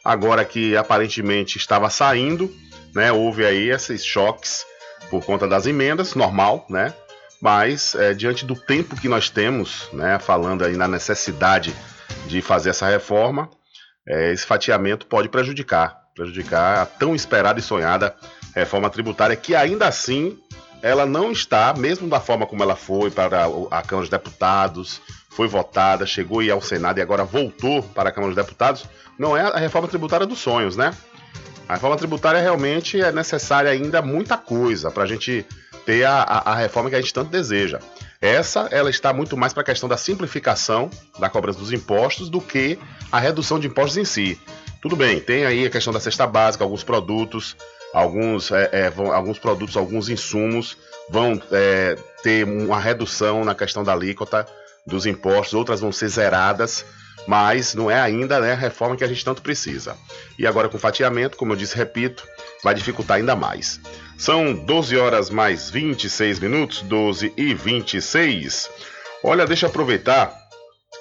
Agora 0.04 0.44
que 0.44 0.76
aparentemente 0.76 1.58
estava 1.58 1.90
saindo, 1.90 2.54
né, 2.94 3.12
houve 3.12 3.46
aí 3.46 3.70
esses 3.70 4.04
choques 4.04 4.66
por 5.10 5.24
conta 5.24 5.48
das 5.48 5.66
emendas, 5.66 6.16
normal, 6.16 6.66
né? 6.70 6.94
Mas 7.42 7.94
é, 7.96 8.14
diante 8.14 8.46
do 8.46 8.56
tempo 8.56 8.96
que 8.96 9.10
nós 9.10 9.30
temos, 9.30 9.90
né, 9.94 10.18
falando 10.18 10.64
aí 10.64 10.76
na 10.76 10.88
necessidade 10.88 11.74
de 12.26 12.42
fazer 12.42 12.70
essa 12.70 12.88
reforma, 12.88 13.50
é, 14.08 14.32
esse 14.32 14.46
fatiamento 14.46 15.06
pode 15.06 15.30
prejudicar, 15.30 16.02
prejudicar 16.16 16.80
a 16.80 16.86
tão 16.86 17.14
esperada 17.14 17.60
e 17.60 17.64
sonhada 17.64 18.16
reforma 18.56 18.90
tributária, 18.90 19.36
que 19.36 19.56
ainda 19.56 19.88
assim 19.88 20.38
ela 20.84 21.06
não 21.06 21.32
está, 21.32 21.74
mesmo 21.74 22.10
da 22.10 22.20
forma 22.20 22.46
como 22.46 22.62
ela 22.62 22.76
foi 22.76 23.10
para 23.10 23.46
a 23.72 23.82
Câmara 23.82 24.02
dos 24.02 24.10
Deputados, 24.10 25.02
foi 25.30 25.48
votada, 25.48 26.06
chegou 26.06 26.44
e 26.44 26.52
ao 26.52 26.62
Senado 26.62 27.00
e 27.00 27.02
agora 27.02 27.24
voltou 27.24 27.82
para 27.82 28.10
a 28.10 28.12
Câmara 28.12 28.36
dos 28.36 28.44
Deputados, 28.44 28.84
não 29.18 29.36
é 29.36 29.44
a 29.44 29.58
reforma 29.58 29.88
tributária 29.88 30.28
dos 30.28 30.40
sonhos, 30.40 30.76
né? 30.76 30.94
A 31.70 31.76
reforma 31.76 31.96
tributária 31.96 32.42
realmente 32.42 33.02
é 33.02 33.14
necessária 33.14 33.72
ainda 33.72 34.02
muita 34.02 34.36
coisa 34.38 34.92
para 34.92 35.04
a 35.04 35.08
gente 35.08 35.46
ter 35.86 36.04
a, 36.04 36.22
a, 36.22 36.52
a, 36.52 36.56
reforma 36.56 36.90
que 36.90 36.98
a 36.98 37.02
gente 37.02 37.14
tanto 37.14 37.32
deseja. 37.32 37.80
Essa 38.20 38.68
ela 38.70 38.90
está 38.90 39.14
muito 39.14 39.38
mais 39.38 39.54
para 39.54 39.62
a 39.62 39.66
questão 39.66 39.88
da 39.88 39.96
simplificação 39.96 40.90
da 41.18 41.30
cobrança 41.30 41.60
dos 41.60 41.72
impostos 41.72 42.30
do 42.30 42.42
que 42.42 42.78
a 43.10 43.20
redução 43.20 43.58
de 43.58 43.68
impostos 43.68 43.96
em 43.96 44.04
si. 44.04 44.38
Tudo 44.82 44.98
bem, 44.98 45.22
tem 45.22 45.46
aí 45.46 45.66
a 45.66 45.70
questão 45.70 45.94
da 45.94 46.00
cesta 46.02 46.28
básica, 46.28 46.62
alguns 46.62 46.84
produtos, 46.84 47.56
alguns, 47.94 48.52
é, 48.52 48.70
é, 48.72 48.90
vão, 48.90 49.14
alguns 49.14 49.40
produtos, 49.40 49.78
alguns 49.78 50.10
insumos 50.10 50.78
vão 51.10 51.42
é, 51.52 51.96
ter 52.22 52.46
uma 52.46 52.80
redução 52.80 53.46
na 53.46 53.54
questão 53.54 53.84
da 53.84 53.94
alíquota 53.94 54.46
dos 54.86 55.06
impostos, 55.06 55.54
outras 55.54 55.80
vão 55.80 55.92
ser 55.92 56.08
zeradas 56.10 56.86
mas 57.28 57.74
não 57.74 57.90
é 57.90 58.00
ainda 58.00 58.40
né, 58.40 58.54
a 58.54 58.56
reforma 58.56 58.96
que 58.96 59.04
a 59.04 59.08
gente 59.08 59.24
tanto 59.24 59.42
precisa. 59.42 59.96
E 60.38 60.46
agora 60.46 60.70
com 60.70 60.78
fatiamento, 60.78 61.38
como 61.38 61.54
eu 61.54 61.58
disse, 61.58 61.76
repito, 61.76 62.28
vai 62.64 62.74
dificultar 62.74 63.18
ainda 63.18 63.36
mais. 63.36 63.80
São 64.18 64.54
12 64.54 64.98
horas 64.98 65.30
mais 65.30 65.70
26 65.70 66.40
minutos, 66.40 66.82
12 66.82 67.34
e 67.36 67.54
26. 67.54 68.70
Olha, 69.24 69.46
deixa 69.46 69.66
eu 69.66 69.70
aproveitar 69.70 70.34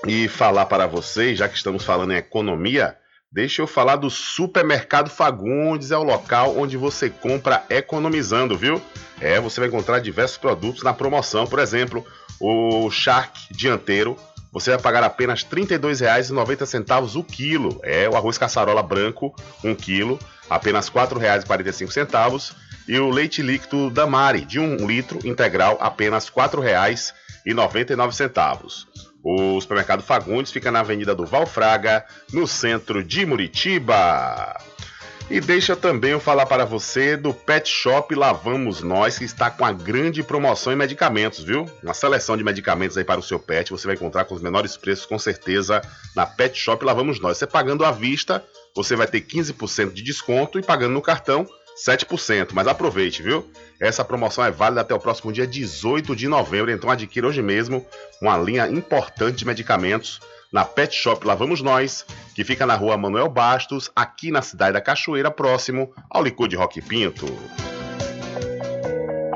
e 0.07 0.29
falar 0.29 0.67
para 0.67 0.87
vocês, 0.87 1.39
já 1.39 1.49
que 1.49 1.57
estamos 1.57 1.85
falando 1.85 2.13
em 2.13 2.17
economia, 2.17 2.97
deixa 3.33 3.63
eu 3.63 3.67
falar 3.67 3.97
do 3.97 4.11
Supermercado 4.11 5.09
Fagundes, 5.09 5.91
é 5.91 5.97
o 5.97 6.03
local 6.03 6.59
onde 6.59 6.77
você 6.77 7.09
compra 7.09 7.65
economizando, 7.71 8.57
viu? 8.57 8.81
É, 9.21 9.41
você 9.41 9.61
vai 9.61 9.69
encontrar 9.69 10.01
diversos 10.01 10.37
produtos 10.37 10.83
na 10.83 10.93
promoção, 10.93 11.47
por 11.47 11.59
exemplo, 11.59 12.05
o 12.41 12.91
Shark 12.91 13.39
dianteiro 13.51 14.17
você 14.53 14.71
vai 14.71 14.79
pagar 14.79 15.03
apenas 15.03 15.43
R$ 15.43 15.63
32,90 15.63 17.17
o 17.17 17.25
quilo. 17.25 17.81
É 17.83 18.07
o 18.07 18.15
arroz 18.15 18.37
caçarola 18.37 18.83
branco, 18.83 19.35
1 19.65 19.75
quilo, 19.75 20.19
apenas 20.51 20.89
R$ 20.89 21.01
4,45. 21.01 22.55
E 22.87 22.99
o 22.99 23.09
leite 23.09 23.41
líquido 23.41 23.89
da 23.89 24.07
Mari, 24.07 24.45
de 24.45 24.61
1 24.61 24.87
litro 24.87 25.27
integral, 25.27 25.79
apenas 25.81 26.29
R$ 26.29 26.35
4,99. 26.35 29.12
O 29.25 29.61
supermercado 29.61 30.03
Fagundes 30.03 30.51
fica 30.51 30.71
na 30.71 30.81
Avenida 30.81 31.15
do 31.15 31.25
Valfraga, 31.25 32.05
no 32.33 32.47
centro 32.47 33.05
de 33.05 33.25
Muritiba. 33.25 34.57
E 35.31 35.41
deixa 35.41 35.75
também 35.77 36.11
eu 36.11 36.21
falar 36.21 36.45
para 36.45 36.65
você 36.65 37.17
do 37.17 37.33
Pet 37.33 37.67
Shop 37.67 38.15
Lavamos 38.15 38.83
Nós, 38.83 39.17
que 39.17 39.25
está 39.25 39.51
com 39.51 39.65
a 39.65 39.73
grande 39.73 40.23
promoção 40.23 40.73
em 40.73 40.77
medicamentos, 40.77 41.45
viu? 41.45 41.65
Uma 41.83 41.95
seleção 41.95 42.37
de 42.37 42.45
medicamentos 42.45 42.99
aí 42.99 43.05
para 43.05 43.21
o 43.21 43.23
seu 43.23 43.39
pet, 43.39 43.71
você 43.71 43.87
vai 43.87 43.95
encontrar 43.95 44.25
com 44.25 44.35
os 44.35 44.43
menores 44.43 44.77
preços, 44.77 45.07
com 45.07 45.19
certeza, 45.19 45.81
na 46.15 46.27
Pet 46.27 46.59
Shop 46.59 46.85
Lavamos 46.85 47.21
Nós. 47.21 47.39
Você 47.39 47.47
pagando 47.47 47.85
à 47.85 47.91
vista, 47.91 48.45
você 48.75 48.97
vai 48.97 49.07
ter 49.07 49.21
15% 49.21 49.93
de 49.93 50.03
desconto 50.03 50.59
e 50.59 50.63
pagando 50.63 50.93
no 50.93 51.01
cartão, 51.01 51.47
7%. 51.77 52.51
Mas 52.53 52.67
aproveite, 52.67 53.23
viu? 53.23 53.51
Essa 53.81 54.05
promoção 54.05 54.45
é 54.45 54.51
válida 54.51 54.81
até 54.81 54.95
o 54.95 54.99
próximo 54.99 55.33
dia 55.33 55.47
18 55.47 56.15
de 56.15 56.29
novembro, 56.29 56.71
então 56.71 56.91
adquira 56.91 57.27
hoje 57.27 57.43
mesmo 57.43 57.85
uma 58.21 58.37
linha 58.39 58.69
importante 58.69 59.39
de 59.39 59.47
medicamentos 59.47 60.21
na 60.53 60.65
Pet 60.65 60.95
Shop 60.95 61.27
Lá 61.27 61.35
Vamos 61.35 61.63
Nós, 61.63 62.05
que 62.35 62.45
fica 62.45 62.67
na 62.67 62.75
rua 62.75 62.97
Manuel 62.97 63.29
Bastos, 63.29 63.91
aqui 63.97 64.31
na 64.31 64.43
cidade 64.43 64.75
da 64.75 64.81
Cachoeira, 64.81 65.31
próximo 65.31 65.93
ao 66.11 66.23
Licor 66.23 66.47
de 66.47 66.57
Rock 66.57 66.81
Pinto. 66.83 67.27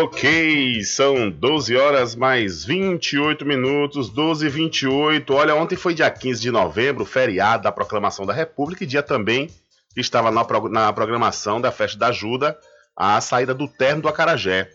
Ok, 0.00 0.84
são 0.84 1.28
12 1.28 1.76
horas 1.76 2.14
mais 2.14 2.64
28 2.64 3.44
minutos, 3.44 4.08
12 4.08 4.46
e 4.46 4.48
28. 4.48 5.34
Olha, 5.34 5.56
ontem 5.56 5.74
foi 5.74 5.92
dia 5.92 6.08
15 6.08 6.40
de 6.40 6.52
novembro, 6.52 7.04
feriado 7.04 7.64
da 7.64 7.72
Proclamação 7.72 8.24
da 8.24 8.32
República, 8.32 8.84
e 8.84 8.86
dia 8.86 9.02
também 9.02 9.50
que 9.92 10.00
estava 10.00 10.30
na, 10.30 10.46
na 10.70 10.92
programação 10.92 11.60
da 11.60 11.72
Festa 11.72 11.98
da 11.98 12.06
Ajuda 12.08 12.56
a 12.96 13.20
saída 13.20 13.52
do 13.52 13.66
terno 13.66 14.02
do 14.02 14.08
Acarajé. 14.08 14.70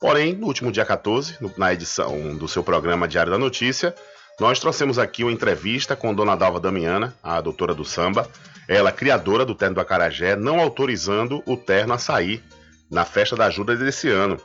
Porém, 0.00 0.32
no 0.32 0.48
último 0.48 0.72
dia 0.72 0.84
14, 0.84 1.36
na 1.56 1.72
edição 1.72 2.36
do 2.36 2.48
seu 2.48 2.64
programa 2.64 3.06
Diário 3.06 3.30
da 3.30 3.38
Notícia, 3.38 3.94
nós 4.40 4.58
trouxemos 4.58 4.98
aqui 4.98 5.22
uma 5.22 5.32
entrevista 5.32 5.94
com 5.94 6.12
Dona 6.12 6.34
Dalva 6.34 6.58
Damiana, 6.58 7.14
a 7.22 7.40
doutora 7.40 7.72
do 7.72 7.84
samba, 7.84 8.28
ela 8.66 8.90
criadora 8.90 9.44
do 9.44 9.54
terno 9.54 9.76
do 9.76 9.80
Acarajé, 9.80 10.34
não 10.34 10.58
autorizando 10.58 11.40
o 11.46 11.56
terno 11.56 11.94
a 11.94 11.98
sair 11.98 12.42
na 12.90 13.04
festa 13.04 13.36
da 13.36 13.46
ajuda 13.46 13.76
desse 13.76 14.08
ano. 14.08 14.36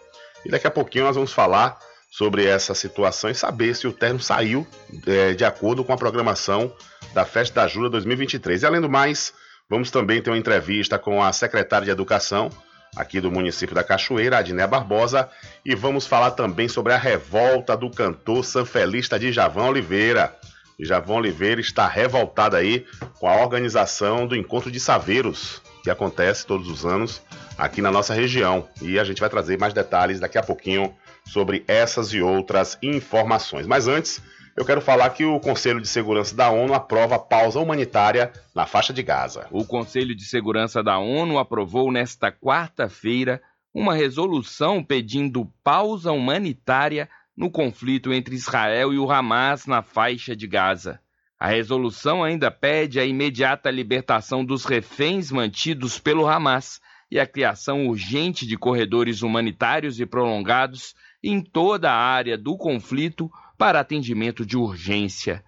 E 0.46 0.50
daqui 0.50 0.68
a 0.68 0.72
pouquinho 0.72 1.06
nós 1.06 1.16
vamos 1.16 1.34
falar 1.34 1.78
sobre 2.10 2.46
essa 2.46 2.76
situação 2.76 3.30
e 3.30 3.36
saber 3.36 3.74
se 3.76 3.88
o 3.88 3.94
terno 3.94 4.20
saiu 4.20 4.68
é, 5.08 5.34
de 5.34 5.46
acordo 5.46 5.84
com 5.84 5.94
a 5.94 5.98
programação 5.98 6.74
da 7.14 7.26
Festa 7.26 7.56
da 7.56 7.64
Ajuda 7.64 7.90
2023. 7.90 8.64
E 8.64 8.66
além 8.66 8.82
do 8.82 8.90
mais, 8.90 9.34
vamos 9.70 9.90
também 9.90 10.22
ter 10.22 10.30
uma 10.30 10.38
entrevista 10.38 11.00
com 11.00 11.24
a 11.24 11.32
secretária 11.32 11.86
de 11.86 11.92
Educação 11.92 12.50
aqui 12.96 13.22
do 13.22 13.32
município 13.32 13.74
da 13.74 13.84
Cachoeira, 13.84 14.38
Adné 14.38 14.68
Barbosa, 14.68 15.30
e 15.66 15.74
vamos 15.74 16.06
falar 16.06 16.32
também 16.32 16.68
sobre 16.68 16.92
a 16.94 16.98
revolta 16.98 17.76
do 17.78 17.90
cantor 17.90 18.44
sanfelista 18.44 19.18
de 19.18 19.32
Javão 19.32 19.70
Oliveira. 19.70 20.36
Javão 20.80 21.18
Oliveira 21.18 21.62
está 21.62 21.88
revoltado 21.88 22.56
aí 22.56 22.86
com 23.20 23.28
a 23.28 23.42
organização 23.42 24.28
do 24.28 24.36
Encontro 24.36 24.72
de 24.72 24.80
Saveiros, 24.80 25.61
que 25.84 25.90
acontece 25.90 26.46
todos 26.46 26.68
os 26.68 26.86
anos 26.86 27.22
aqui 27.58 27.82
na 27.82 27.92
nossa 27.92 28.14
região. 28.14 28.68
E 28.82 29.00
a 29.00 29.04
gente 29.04 29.20
vai 29.20 29.30
trazer 29.30 29.58
mais 29.58 29.74
detalhes 29.74 30.20
daqui 30.20 30.38
a 30.38 30.44
pouquinho 30.44 30.94
sobre 31.26 31.64
essas 31.68 32.14
e 32.14 32.22
outras 32.22 32.78
informações. 32.82 33.68
Mas 33.68 33.88
antes, 33.88 34.22
eu 34.56 34.66
quero 34.66 34.82
falar 34.82 35.10
que 35.12 35.24
o 35.24 35.40
Conselho 35.40 35.82
de 35.82 35.88
Segurança 35.88 36.36
da 36.36 36.50
ONU 36.50 36.74
aprova 36.74 37.18
pausa 37.18 37.60
humanitária 37.60 38.32
na 38.54 38.66
faixa 38.66 38.92
de 38.92 39.02
Gaza. 39.02 39.48
O 39.50 39.66
Conselho 39.66 40.16
de 40.16 40.26
Segurança 40.26 40.84
da 40.84 40.98
ONU 41.00 41.38
aprovou 41.38 41.92
nesta 41.92 42.32
quarta-feira 42.32 43.42
uma 43.74 43.94
resolução 43.94 44.84
pedindo 44.84 45.46
pausa 45.64 46.12
humanitária 46.12 47.10
no 47.36 47.50
conflito 47.50 48.12
entre 48.12 48.36
Israel 48.36 48.94
e 48.94 49.00
o 49.00 49.10
Hamas 49.10 49.66
na 49.66 49.82
faixa 49.82 50.36
de 50.36 50.46
Gaza. 50.46 51.00
A 51.42 51.48
resolução 51.48 52.24
ainda 52.24 52.52
pede 52.52 53.00
a 53.00 53.04
imediata 53.04 53.72
libertação 53.72 54.46
dos 54.46 54.64
reféns 54.64 55.32
mantidos 55.32 55.98
pelo 55.98 56.28
Hamas 56.28 56.80
e 57.10 57.20
a 57.20 57.26
criação 57.26 57.88
urgente 57.88 58.46
de 58.46 58.56
corredores 58.56 59.24
humanitários 59.24 60.00
e 60.00 60.06
prolongados 60.06 60.94
em 61.24 61.42
toda 61.42 61.92
a 61.92 61.98
área 61.98 62.38
do 62.38 62.56
conflito 62.56 63.28
para 63.58 63.80
atendimento 63.80 64.46
de 64.46 64.56
urgência. 64.56 65.44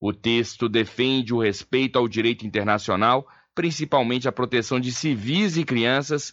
O 0.00 0.10
texto 0.10 0.70
defende 0.70 1.34
o 1.34 1.42
respeito 1.42 1.98
ao 1.98 2.08
direito 2.08 2.46
internacional, 2.46 3.28
principalmente 3.54 4.26
a 4.26 4.32
proteção 4.32 4.80
de 4.80 4.90
civis 4.90 5.58
e 5.58 5.64
crianças, 5.66 6.32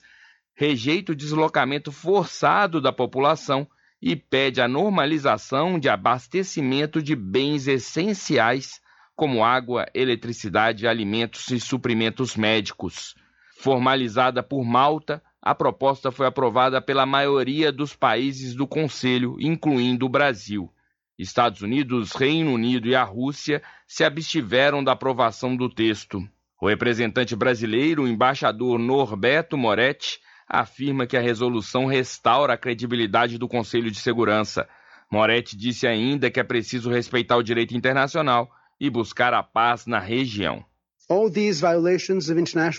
rejeita 0.56 1.12
o 1.12 1.16
deslocamento 1.16 1.92
forçado 1.92 2.80
da 2.80 2.94
população 2.94 3.68
e 4.02 4.16
pede 4.16 4.62
a 4.62 4.68
normalização 4.70 5.78
de 5.78 5.90
abastecimento 5.90 7.04
de 7.04 7.18
bens 7.18 7.68
essenciais 7.68 8.82
como 9.16 9.44
água, 9.44 9.86
eletricidade, 9.94 10.88
alimentos 10.88 11.50
e 11.50 11.60
suprimentos 11.60 12.36
médicos. 12.36 13.16
Formalizada 13.60 14.42
por 14.42 14.64
Malta, 14.64 15.22
a 15.42 15.54
proposta 15.54 16.12
foi 16.12 16.26
aprovada 16.26 16.82
pela 16.82 17.06
maioria 17.06 17.72
dos 17.72 17.96
países 17.96 18.56
do 18.56 18.68
Conselho, 18.68 19.36
incluindo 19.40 20.06
o 20.06 20.10
Brasil. 20.10 20.70
Estados 21.18 21.62
Unidos, 21.62 22.14
Reino 22.14 22.54
Unido 22.54 22.88
e 22.88 22.96
a 22.96 23.04
Rússia 23.04 23.62
se 23.88 24.04
abstiveram 24.04 24.84
da 24.84 24.94
aprovação 24.94 25.56
do 25.56 25.70
texto. 25.70 26.20
O 26.60 26.68
representante 26.68 27.36
brasileiro, 27.36 28.04
o 28.04 28.08
embaixador 28.08 28.80
Norberto 28.80 29.58
Moretti, 29.58 30.20
afirma 30.48 31.06
que 31.06 31.18
a 31.18 31.22
resolução 31.22 31.86
restaura 31.86 32.54
a 32.54 32.58
credibilidade 32.58 33.38
do 33.38 33.48
Conselho 33.48 33.92
de 33.92 34.00
Segurança. 34.00 34.68
Moretti 35.12 35.56
disse 35.56 35.86
ainda 35.86 36.32
que 36.32 36.40
é 36.40 36.44
preciso 36.44 36.90
respeitar 36.90 37.38
o 37.38 37.44
direito 37.44 37.76
internacional 37.76 38.50
e 38.84 38.90
buscar 38.90 39.34
a 39.34 39.42
paz 39.42 39.86
na 39.86 39.98
região. 39.98 40.62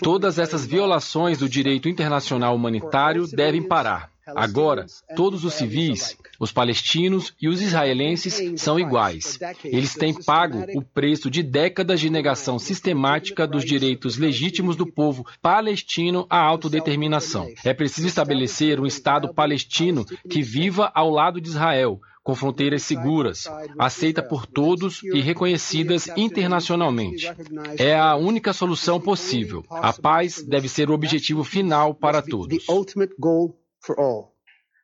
Todas 0.03 0.37
essas 0.37 0.63
violações 0.63 1.39
do 1.39 1.49
direito 1.49 1.89
internacional 1.89 2.55
humanitário 2.55 3.25
devem 3.27 3.63
parar. 3.63 4.11
Agora, 4.27 4.85
todos 5.15 5.43
os 5.43 5.53
civis, 5.55 6.15
os 6.39 6.51
palestinos 6.51 7.33
e 7.41 7.47
os 7.47 7.59
israelenses 7.59 8.59
são 8.59 8.79
iguais. 8.79 9.39
Eles 9.63 9.95
têm 9.95 10.13
pago 10.13 10.63
o 10.75 10.83
preço 10.83 11.29
de 11.29 11.41
décadas 11.41 11.99
de 11.99 12.09
negação 12.09 12.59
sistemática 12.59 13.47
dos 13.47 13.65
direitos 13.65 14.17
legítimos 14.17 14.75
do 14.75 14.85
povo 14.85 15.25
palestino 15.41 16.27
à 16.29 16.39
autodeterminação. 16.39 17.47
É 17.63 17.73
preciso 17.73 18.07
estabelecer 18.07 18.79
um 18.79 18.85
Estado 18.85 19.33
palestino 19.33 20.05
que 20.29 20.43
viva 20.43 20.91
ao 20.93 21.09
lado 21.09 21.41
de 21.41 21.49
Israel, 21.49 21.99
com 22.25 22.33
fronteiras 22.33 22.81
seguras, 22.81 23.43
aceita 23.77 24.23
por 24.23 24.47
todos 24.47 25.03
e 25.03 25.21
reconhecidas 25.21 26.07
internacionalmente. 26.17 27.31
É 27.77 27.95
a 27.95 28.15
única 28.15 28.51
solução 28.51 28.99
possível. 28.99 29.63
A 29.69 29.93
paz 29.93 30.41
deve 30.41 30.67
ser 30.67 30.89
o 30.89 30.93
objetivo 30.95 31.43
final 31.43 31.93
para 31.93 32.23
todos. 32.23 32.65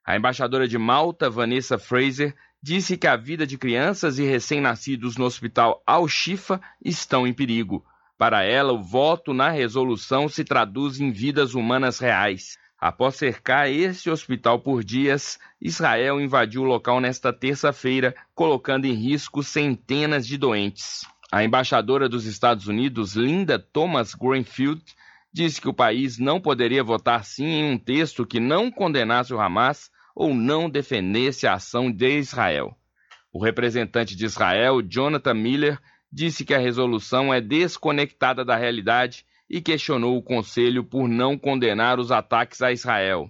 A 0.06 0.16
embaixadora 0.16 0.68
de 0.68 0.78
Malta, 0.78 1.32
Vanessa 1.32 1.80
Fraser, 1.80 2.36
disse 2.62 2.96
que 2.96 3.08
a 3.08 3.18
vida 3.18 3.48
de 3.48 3.58
crianças 3.58 4.20
e 4.20 4.24
recém-nascidos 4.24 5.18
no 5.18 5.26
hospital 5.26 5.82
Al-Shifa 5.84 6.62
estão 6.86 7.26
em 7.26 7.34
perigo. 7.34 7.84
Para 8.20 8.44
ela, 8.44 8.72
o 8.72 8.84
voto 8.84 9.34
na 9.34 9.50
resolução 9.50 10.30
se 10.30 10.44
traduz 10.44 11.02
em 11.02 11.12
vidas 11.12 11.56
humanas 11.56 11.98
reais. 11.98 12.61
Após 12.82 13.16
cercar 13.16 13.70
esse 13.70 14.10
hospital 14.10 14.58
por 14.58 14.84
dias, 14.84 15.38
Israel 15.62 16.20
invadiu 16.20 16.64
o 16.64 16.66
local 16.66 17.00
nesta 17.00 17.32
terça-feira, 17.32 18.16
colocando 18.34 18.86
em 18.86 18.94
risco 18.94 19.44
centenas 19.44 20.26
de 20.26 20.36
doentes. 20.36 21.06
A 21.32 21.44
embaixadora 21.44 22.10
dos 22.10 22.26
Estados 22.26 22.66
Unidos, 22.66 23.16
Linda 23.16 23.60
Thomas 23.60 24.16
Greenfield, 24.16 24.82
disse 25.32 25.62
que 25.62 25.70
o 25.70 25.74
país 25.76 26.18
não 26.18 26.42
poderia 26.42 26.84
votar 26.84 27.24
sim 27.24 27.46
em 27.46 27.72
um 27.72 27.78
texto 27.78 28.26
que 28.26 28.40
não 28.40 28.72
condenasse 28.72 29.32
o 29.32 29.40
Hamas 29.40 29.92
ou 30.16 30.34
não 30.34 30.68
defendesse 30.68 31.46
a 31.46 31.54
ação 31.54 31.92
de 31.92 32.18
Israel. 32.18 32.76
O 33.32 33.42
representante 33.42 34.16
de 34.16 34.26
Israel, 34.26 34.82
Jonathan 34.82 35.36
Miller, 35.36 35.80
disse 36.12 36.44
que 36.44 36.54
a 36.54 36.60
resolução 36.60 37.32
é 37.32 37.40
desconectada 37.40 38.44
da 38.44 38.56
realidade 38.56 39.24
e 39.52 39.60
questionou 39.62 40.18
o 40.18 40.24
Conselho 40.24 40.82
por 40.82 41.10
não 41.10 41.38
condenar 41.38 42.00
os 42.00 42.10
ataques 42.10 42.62
a 42.62 42.72
Israel. 42.72 43.30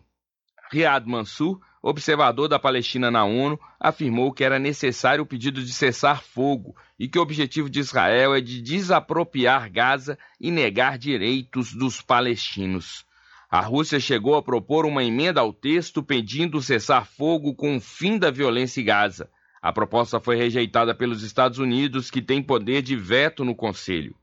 Riyad 0.72 1.10
Mansour, 1.10 1.60
observador 1.82 2.48
da 2.48 2.60
Palestina 2.60 3.10
na 3.10 3.26
ONU, 3.26 3.60
afirmou 3.80 4.32
que 4.32 4.44
era 4.44 4.60
necessário 4.60 5.24
o 5.24 5.26
pedido 5.26 5.64
de 5.64 5.74
cessar 5.74 6.22
fogo 6.22 6.76
e 7.00 7.08
que 7.08 7.18
o 7.18 7.24
objetivo 7.24 7.68
de 7.68 7.80
Israel 7.80 8.36
é 8.36 8.40
de 8.40 8.62
desapropriar 8.62 9.72
Gaza 9.72 10.16
e 10.40 10.52
negar 10.52 11.00
direitos 11.00 11.74
dos 11.74 12.04
palestinos. 12.04 13.04
A 13.50 13.60
Rússia 13.60 14.00
chegou 14.00 14.36
a 14.36 14.44
propor 14.44 14.86
uma 14.86 15.04
emenda 15.04 15.42
ao 15.42 15.52
texto 15.52 16.04
pedindo 16.04 16.62
cessar 16.62 17.08
fogo 17.08 17.56
com 17.56 17.78
o 17.78 17.82
fim 17.82 18.20
da 18.20 18.30
violência 18.30 18.80
em 18.80 18.86
Gaza. 18.86 19.28
A 19.60 19.74
proposta 19.74 20.20
foi 20.20 20.36
rejeitada 20.36 20.94
pelos 20.94 21.24
Estados 21.24 21.58
Unidos, 21.58 22.12
que 22.12 22.22
têm 22.22 22.44
poder 22.44 22.84
de 22.84 22.96
veto 22.96 23.44
no 23.44 23.56
Conselho. 23.56 24.16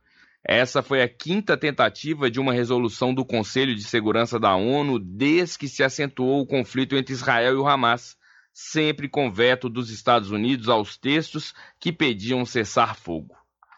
Essa 0.46 0.82
foi 0.82 1.02
a 1.02 1.08
quinta 1.08 1.56
tentativa 1.56 2.30
de 2.30 2.40
uma 2.40 2.52
resolução 2.52 3.12
do 3.12 3.24
Conselho 3.24 3.74
de 3.74 3.82
Segurança 3.82 4.38
da 4.38 4.54
ONU 4.54 4.98
desde 4.98 5.58
que 5.58 5.68
se 5.68 5.82
acentuou 5.82 6.40
o 6.40 6.46
conflito 6.46 6.96
entre 6.96 7.12
Israel 7.12 7.54
e 7.54 7.56
o 7.56 7.66
Hamas, 7.66 8.16
sempre 8.52 9.08
com 9.08 9.30
veto 9.30 9.68
dos 9.68 9.90
Estados 9.90 10.30
Unidos 10.30 10.68
aos 10.68 10.96
textos 10.96 11.54
que 11.78 11.92
pediam 11.92 12.44
cessar 12.44 12.96
fogo. 12.96 13.34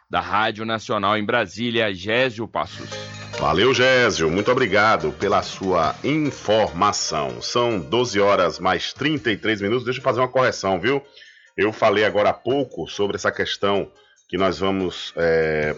Da 0.08 0.20
Rádio 0.20 0.64
Nacional 0.64 1.16
em 1.16 1.24
Brasília, 1.24 1.94
Gésio 1.94 2.46
Passos. 2.48 2.90
Valeu, 3.38 3.72
Gésio. 3.72 4.30
Muito 4.30 4.50
obrigado 4.50 5.12
pela 5.12 5.42
sua 5.42 5.94
informação. 6.04 7.40
São 7.40 7.78
12 7.78 8.20
horas 8.20 8.58
mais 8.58 8.92
33 8.92 9.62
minutos. 9.62 9.84
Deixa 9.84 10.00
eu 10.00 10.04
fazer 10.04 10.20
uma 10.20 10.28
correção, 10.28 10.78
viu? 10.80 11.02
Eu 11.56 11.72
falei 11.72 12.04
agora 12.04 12.30
há 12.30 12.34
pouco 12.34 12.86
sobre 12.86 13.16
essa 13.16 13.32
questão 13.32 13.90
que 14.28 14.36
nós 14.36 14.58
vamos 14.58 15.12
é, 15.16 15.74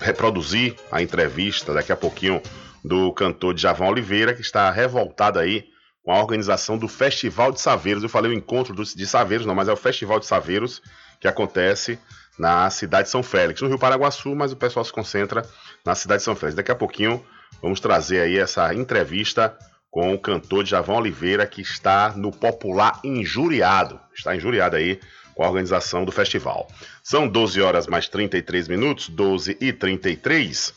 reproduzir 0.00 0.76
a 0.90 1.02
entrevista 1.02 1.74
daqui 1.74 1.92
a 1.92 1.96
pouquinho 1.96 2.40
do 2.84 3.12
cantor 3.12 3.54
Djavan 3.54 3.86
Oliveira, 3.86 4.34
que 4.34 4.40
está 4.40 4.70
revoltado 4.70 5.38
aí 5.38 5.66
com 6.02 6.12
a 6.12 6.18
organização 6.18 6.78
do 6.78 6.88
Festival 6.88 7.52
de 7.52 7.60
Saveiros. 7.60 8.02
Eu 8.02 8.08
falei 8.08 8.30
o 8.30 8.34
encontro 8.34 8.74
de 8.74 9.06
Saveiros, 9.06 9.46
não, 9.46 9.54
mas 9.54 9.68
é 9.68 9.72
o 9.72 9.76
Festival 9.76 10.18
de 10.18 10.26
Saveiros 10.26 10.80
que 11.20 11.28
acontece 11.28 11.98
na 12.38 12.70
cidade 12.70 13.04
de 13.04 13.10
São 13.10 13.22
Félix, 13.22 13.60
no 13.60 13.68
Rio 13.68 13.78
Paraguaçu, 13.78 14.34
mas 14.34 14.52
o 14.52 14.56
pessoal 14.56 14.84
se 14.84 14.92
concentra 14.92 15.44
na 15.84 15.94
cidade 15.94 16.20
de 16.20 16.24
São 16.24 16.36
Félix. 16.36 16.54
Daqui 16.54 16.70
a 16.70 16.76
pouquinho 16.76 17.24
vamos 17.60 17.80
trazer 17.80 18.20
aí 18.20 18.38
essa 18.38 18.72
entrevista 18.72 19.56
com 19.90 20.14
o 20.14 20.18
cantor 20.18 20.64
Javão 20.64 20.96
Oliveira, 20.96 21.46
que 21.46 21.60
está 21.60 22.10
no 22.10 22.30
popular 22.30 23.00
injuriado. 23.02 23.98
Está 24.14 24.36
injuriado 24.36 24.76
aí 24.76 25.00
com 25.38 25.44
a 25.44 25.46
organização 25.46 26.04
do 26.04 26.10
festival. 26.10 26.66
São 27.00 27.28
12 27.28 27.62
horas 27.62 27.86
mais 27.86 28.08
33 28.08 28.66
minutos, 28.66 29.08
12 29.08 29.56
e 29.60 29.72
33. 29.72 30.74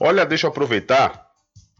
Olha, 0.00 0.24
deixa 0.24 0.46
eu 0.46 0.50
aproveitar 0.50 1.26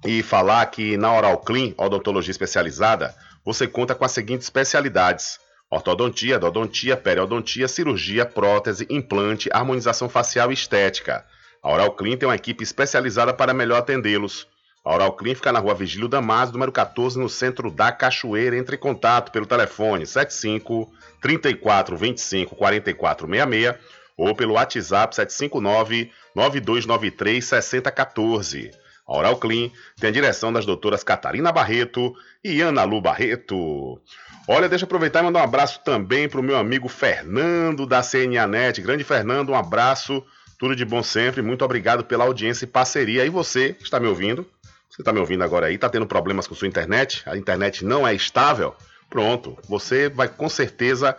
e 0.04 0.22
falar 0.22 0.66
que 0.66 0.98
na 0.98 1.16
Oral 1.16 1.38
Clean, 1.38 1.72
odontologia 1.78 2.30
especializada, 2.30 3.14
você 3.42 3.66
conta 3.66 3.94
com 3.94 4.04
as 4.04 4.12
seguintes 4.12 4.44
especialidades: 4.44 5.40
ortodontia, 5.70 6.36
odontia, 6.36 6.94
periodontia, 6.94 7.66
cirurgia, 7.66 8.26
prótese, 8.26 8.86
implante, 8.90 9.48
harmonização 9.50 10.06
facial 10.06 10.50
e 10.50 10.54
estética. 10.54 11.24
A 11.62 11.72
Oral 11.72 11.92
Clean 11.92 12.18
tem 12.18 12.28
uma 12.28 12.34
equipe 12.34 12.62
especializada 12.62 13.32
para 13.32 13.54
melhor 13.54 13.78
atendê-los. 13.78 14.46
A 14.82 14.94
Oral 14.94 15.12
Clean 15.12 15.34
fica 15.34 15.52
na 15.52 15.58
rua 15.58 15.74
Vigílio 15.74 16.08
Damasio, 16.08 16.54
número 16.54 16.72
14, 16.72 17.18
no 17.18 17.28
centro 17.28 17.70
da 17.70 17.92
Cachoeira. 17.92 18.56
Entre 18.56 18.76
em 18.76 18.78
contato 18.78 19.30
pelo 19.30 19.44
telefone 19.44 20.06
75 20.06 20.90
34 21.20 21.96
25 21.96 22.56
44 22.56 23.26
66 23.26 23.74
ou 24.16 24.34
pelo 24.34 24.54
WhatsApp 24.54 25.14
759 25.14 26.10
9293 26.34 27.44
6014. 27.44 28.70
A 29.06 29.16
Oral 29.16 29.36
Clean 29.36 29.70
tem 29.98 30.08
a 30.08 30.12
direção 30.12 30.52
das 30.52 30.64
doutoras 30.64 31.04
Catarina 31.04 31.52
Barreto 31.52 32.14
e 32.42 32.62
Ana 32.62 32.84
Lu 32.84 33.02
Barreto. 33.02 34.00
Olha, 34.48 34.68
deixa 34.68 34.84
eu 34.84 34.86
aproveitar 34.86 35.20
e 35.20 35.24
mandar 35.24 35.40
um 35.40 35.44
abraço 35.44 35.80
também 35.84 36.28
para 36.28 36.40
o 36.40 36.42
meu 36.42 36.56
amigo 36.56 36.88
Fernando 36.88 37.86
da 37.86 38.02
CNA 38.02 38.46
Net. 38.46 38.80
Grande 38.80 39.04
Fernando, 39.04 39.50
um 39.50 39.54
abraço, 39.54 40.24
tudo 40.58 40.74
de 40.74 40.84
bom 40.84 41.02
sempre. 41.02 41.42
Muito 41.42 41.64
obrigado 41.64 42.04
pela 42.04 42.24
audiência 42.24 42.64
e 42.64 42.68
parceria. 42.68 43.26
E 43.26 43.28
você 43.28 43.74
que 43.74 43.84
está 43.84 43.98
me 43.98 44.06
ouvindo, 44.06 44.46
você 44.90 45.02
está 45.02 45.12
me 45.12 45.20
ouvindo 45.20 45.44
agora 45.44 45.66
aí, 45.66 45.76
está 45.76 45.88
tendo 45.88 46.06
problemas 46.06 46.48
com 46.48 46.54
sua 46.54 46.66
internet, 46.66 47.22
a 47.24 47.36
internet 47.36 47.84
não 47.84 48.06
é 48.06 48.12
estável, 48.12 48.74
pronto, 49.08 49.56
você 49.68 50.08
vai 50.08 50.28
com 50.28 50.48
certeza 50.48 51.16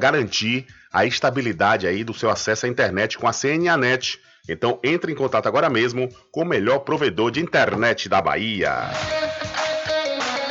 garantir 0.00 0.66
a 0.92 1.04
estabilidade 1.04 1.86
aí 1.86 2.02
do 2.02 2.14
seu 2.14 2.30
acesso 2.30 2.66
à 2.66 2.68
internet 2.68 3.18
com 3.18 3.28
a 3.28 3.32
CNA 3.32 3.76
Net. 3.76 4.20
Então 4.48 4.78
entre 4.82 5.12
em 5.12 5.14
contato 5.14 5.46
agora 5.46 5.68
mesmo 5.68 6.08
com 6.30 6.42
o 6.42 6.46
melhor 6.46 6.80
provedor 6.80 7.30
de 7.30 7.40
internet 7.40 8.08
da 8.08 8.20
Bahia. 8.20 8.90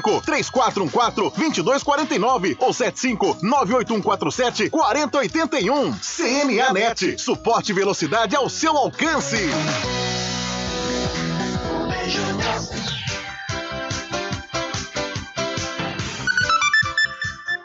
3414 0.00 1.36
2249 1.36 2.56
ou 2.58 2.72
75 2.72 3.38
98147 3.42 4.70
4081. 4.70 5.92
CNA 5.98 6.72
Net. 6.72 7.20
Suporte 7.20 7.72
e 7.72 7.74
velocidade 7.74 8.34
ao 8.34 8.48
seu 8.48 8.76
alcance. 8.76 9.36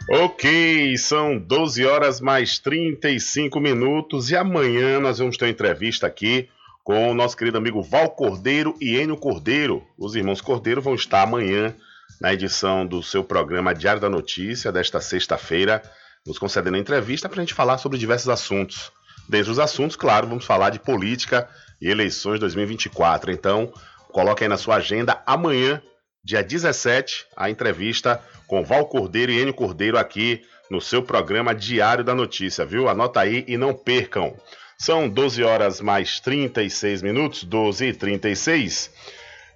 Ok, 0.08 0.96
são 0.98 1.38
12 1.38 1.84
horas 1.84 2.22
mais 2.22 2.60
35 2.60 3.60
minutos 3.60 4.30
e 4.30 4.36
amanhã 4.36 5.00
nós 5.00 5.18
vamos 5.18 5.36
ter 5.36 5.46
uma 5.46 5.52
entrevista 5.52 6.06
aqui 6.06 6.48
com 6.84 7.10
o 7.10 7.14
nosso 7.16 7.36
querido 7.36 7.58
amigo 7.58 7.82
Val 7.82 8.12
Cordeiro 8.12 8.76
e 8.80 8.96
Enio 8.96 9.18
Cordeiro. 9.18 9.84
Os 9.98 10.16
irmãos 10.16 10.40
Cordeiro 10.40 10.80
vão 10.80 10.94
estar 10.94 11.24
amanhã 11.24 11.76
na 12.20 12.34
edição 12.34 12.86
do 12.86 13.04
seu 13.04 13.24
programa 13.24 13.74
Diário 13.74 14.02
da 14.02 14.10
Notícia 14.10 14.72
desta 14.72 15.02
sexta-feira, 15.02 15.82
nos 16.26 16.40
concedendo 16.40 16.78
entrevista 16.78 17.30
para 17.30 17.40
a 17.40 17.44
gente 17.44 17.54
falar 17.54 17.78
sobre 17.78 17.98
diversos 17.98 18.30
assuntos. 18.30 18.92
Dentre 19.28 19.52
os 19.52 19.60
assuntos, 19.60 19.96
claro, 19.96 20.28
vamos 20.28 20.46
falar 20.46 20.70
de 20.70 20.80
política 20.80 21.50
e 21.82 21.90
eleições 21.90 22.40
2024. 22.40 23.32
Então, 23.32 23.72
coloque 24.12 24.44
aí 24.44 24.50
na 24.50 24.58
sua 24.58 24.76
agenda 24.76 25.22
amanhã, 25.26 25.82
dia 26.24 26.44
17, 26.44 27.26
a 27.36 27.50
entrevista 27.50 28.22
com 28.48 28.64
Val 28.64 28.88
Cordeiro 28.88 29.32
e 29.32 29.40
Enio 29.40 29.54
Cordeiro 29.54 29.98
aqui 29.98 30.42
no 30.70 30.82
seu 30.82 31.04
programa 31.04 31.54
Diário 31.54 32.04
da 32.04 32.16
Notícia, 32.16 32.66
viu? 32.66 32.88
Anota 32.88 33.20
aí 33.20 33.44
e 33.48 33.58
não 33.58 33.74
percam. 33.74 34.36
São 34.78 35.08
12 35.08 35.44
horas 35.44 35.80
mais 35.80 36.20
36 36.20 37.02
minutos, 37.02 37.44
12 37.44 37.86
e 37.86 37.94
36. 37.94 38.92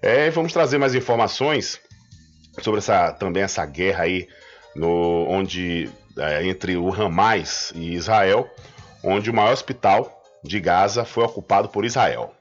É, 0.02 0.30
vamos 0.30 0.54
trazer 0.54 0.78
mais 0.78 0.96
informações 0.96 1.80
sobre 2.62 2.80
essa 2.80 3.12
também 3.14 3.44
essa 3.44 3.66
guerra 3.66 4.04
aí 4.04 4.28
no 4.76 5.26
onde 5.30 5.90
é, 6.18 6.46
entre 6.46 6.78
o 6.78 6.94
Hamas 6.94 7.72
e 7.76 7.94
Israel, 7.94 8.50
onde 9.04 9.30
o 9.30 9.34
maior 9.34 9.54
hospital 9.54 10.22
de 10.44 10.60
Gaza 10.60 11.06
foi 11.06 11.24
ocupado 11.24 11.70
por 11.70 11.86
Israel. 11.86 12.34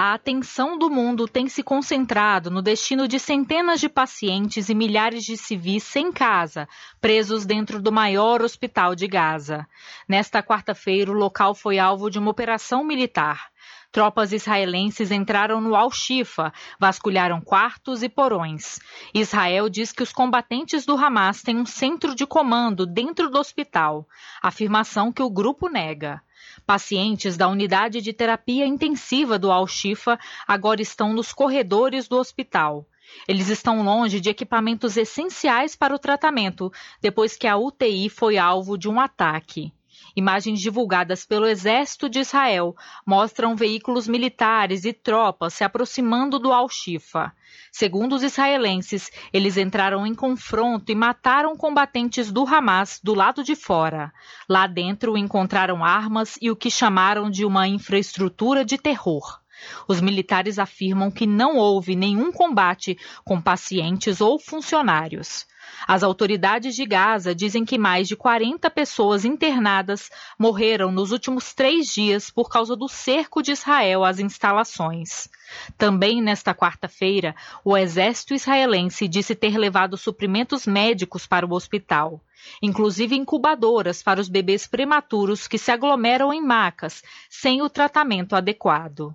A 0.00 0.14
atenção 0.14 0.78
do 0.78 0.88
mundo 0.88 1.26
tem 1.26 1.48
se 1.48 1.60
concentrado 1.60 2.52
no 2.52 2.62
destino 2.62 3.08
de 3.08 3.18
centenas 3.18 3.80
de 3.80 3.88
pacientes 3.88 4.68
e 4.68 4.74
milhares 4.74 5.24
de 5.24 5.36
civis 5.36 5.82
sem 5.82 6.12
casa, 6.12 6.68
presos 7.00 7.44
dentro 7.44 7.82
do 7.82 7.90
maior 7.90 8.40
hospital 8.40 8.94
de 8.94 9.08
Gaza. 9.08 9.66
Nesta 10.08 10.40
quarta-feira, 10.40 11.10
o 11.10 11.14
local 11.14 11.52
foi 11.52 11.80
alvo 11.80 12.10
de 12.10 12.18
uma 12.20 12.30
operação 12.30 12.84
militar. 12.84 13.48
Tropas 13.90 14.32
israelenses 14.32 15.10
entraram 15.10 15.62
no 15.62 15.74
Al-Shifa, 15.74 16.52
vasculharam 16.78 17.40
quartos 17.40 18.02
e 18.02 18.08
porões. 18.08 18.78
Israel 19.14 19.70
diz 19.70 19.92
que 19.92 20.02
os 20.02 20.12
combatentes 20.12 20.84
do 20.84 20.94
Hamas 20.94 21.42
têm 21.42 21.56
um 21.56 21.64
centro 21.64 22.14
de 22.14 22.26
comando 22.26 22.84
dentro 22.84 23.30
do 23.30 23.38
hospital, 23.38 24.06
afirmação 24.42 25.10
que 25.10 25.22
o 25.22 25.30
grupo 25.30 25.70
nega. 25.70 26.20
Pacientes 26.66 27.38
da 27.38 27.48
unidade 27.48 28.02
de 28.02 28.12
terapia 28.12 28.66
intensiva 28.66 29.38
do 29.38 29.50
Al-Shifa 29.50 30.18
agora 30.46 30.82
estão 30.82 31.14
nos 31.14 31.32
corredores 31.32 32.08
do 32.08 32.18
hospital. 32.18 32.86
Eles 33.26 33.48
estão 33.48 33.82
longe 33.82 34.20
de 34.20 34.28
equipamentos 34.28 34.98
essenciais 34.98 35.74
para 35.74 35.94
o 35.94 35.98
tratamento, 35.98 36.70
depois 37.00 37.38
que 37.38 37.46
a 37.46 37.56
UTI 37.56 38.10
foi 38.10 38.36
alvo 38.36 38.76
de 38.76 38.86
um 38.86 39.00
ataque. 39.00 39.72
Imagens 40.18 40.60
divulgadas 40.60 41.24
pelo 41.24 41.46
Exército 41.46 42.08
de 42.08 42.18
Israel 42.18 42.74
mostram 43.06 43.54
veículos 43.54 44.08
militares 44.08 44.84
e 44.84 44.92
tropas 44.92 45.54
se 45.54 45.62
aproximando 45.62 46.40
do 46.40 46.52
Al-Shifa. 46.52 47.32
Segundo 47.70 48.16
os 48.16 48.24
israelenses, 48.24 49.12
eles 49.32 49.56
entraram 49.56 50.04
em 50.04 50.16
confronto 50.16 50.90
e 50.90 50.94
mataram 50.96 51.56
combatentes 51.56 52.32
do 52.32 52.44
Hamas 52.44 52.98
do 53.00 53.14
lado 53.14 53.44
de 53.44 53.54
fora. 53.54 54.12
Lá 54.48 54.66
dentro 54.66 55.16
encontraram 55.16 55.84
armas 55.84 56.36
e 56.42 56.50
o 56.50 56.56
que 56.56 56.68
chamaram 56.68 57.30
de 57.30 57.44
uma 57.44 57.68
infraestrutura 57.68 58.64
de 58.64 58.76
terror. 58.76 59.38
Os 59.86 60.00
militares 60.00 60.58
afirmam 60.58 61.10
que 61.10 61.26
não 61.26 61.56
houve 61.56 61.96
nenhum 61.96 62.30
combate 62.32 62.98
com 63.24 63.40
pacientes 63.40 64.20
ou 64.20 64.38
funcionários. 64.38 65.46
As 65.86 66.02
autoridades 66.02 66.74
de 66.74 66.84
Gaza 66.84 67.34
dizem 67.34 67.64
que 67.64 67.78
mais 67.78 68.08
de 68.08 68.16
40 68.16 68.70
pessoas 68.70 69.24
internadas 69.24 70.10
morreram 70.38 70.90
nos 70.90 71.12
últimos 71.12 71.52
três 71.54 71.92
dias 71.92 72.30
por 72.30 72.48
causa 72.48 72.74
do 72.74 72.88
cerco 72.88 73.42
de 73.42 73.52
Israel 73.52 74.04
às 74.04 74.18
instalações. 74.18 75.28
Também 75.76 76.20
nesta 76.20 76.54
quarta-feira, 76.54 77.34
o 77.64 77.76
exército 77.76 78.34
israelense 78.34 79.08
disse 79.08 79.34
ter 79.34 79.56
levado 79.56 79.96
suprimentos 79.96 80.66
médicos 80.66 81.26
para 81.26 81.46
o 81.46 81.52
hospital, 81.52 82.20
inclusive 82.62 83.16
incubadoras 83.16 84.02
para 84.02 84.20
os 84.20 84.28
bebês 84.28 84.66
prematuros 84.66 85.46
que 85.46 85.58
se 85.58 85.70
aglomeram 85.70 86.32
em 86.32 86.42
macas 86.42 87.02
sem 87.28 87.62
o 87.62 87.70
tratamento 87.70 88.34
adequado. 88.34 89.14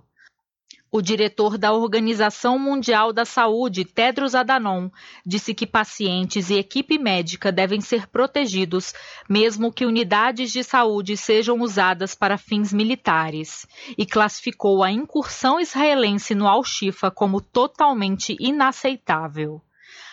O 0.96 1.02
diretor 1.02 1.58
da 1.58 1.72
Organização 1.72 2.56
Mundial 2.56 3.12
da 3.12 3.24
Saúde, 3.24 3.84
Tedros 3.84 4.32
Adhanom, 4.32 4.88
disse 5.26 5.52
que 5.52 5.66
pacientes 5.66 6.50
e 6.50 6.54
equipe 6.54 7.00
médica 7.00 7.50
devem 7.50 7.80
ser 7.80 8.06
protegidos, 8.06 8.94
mesmo 9.28 9.72
que 9.72 9.84
unidades 9.84 10.52
de 10.52 10.62
saúde 10.62 11.16
sejam 11.16 11.58
usadas 11.62 12.14
para 12.14 12.38
fins 12.38 12.72
militares, 12.72 13.66
e 13.98 14.06
classificou 14.06 14.84
a 14.84 14.92
incursão 14.92 15.58
israelense 15.58 16.32
no 16.32 16.46
Al-Shifa 16.46 17.10
como 17.10 17.40
totalmente 17.40 18.36
inaceitável. 18.38 19.60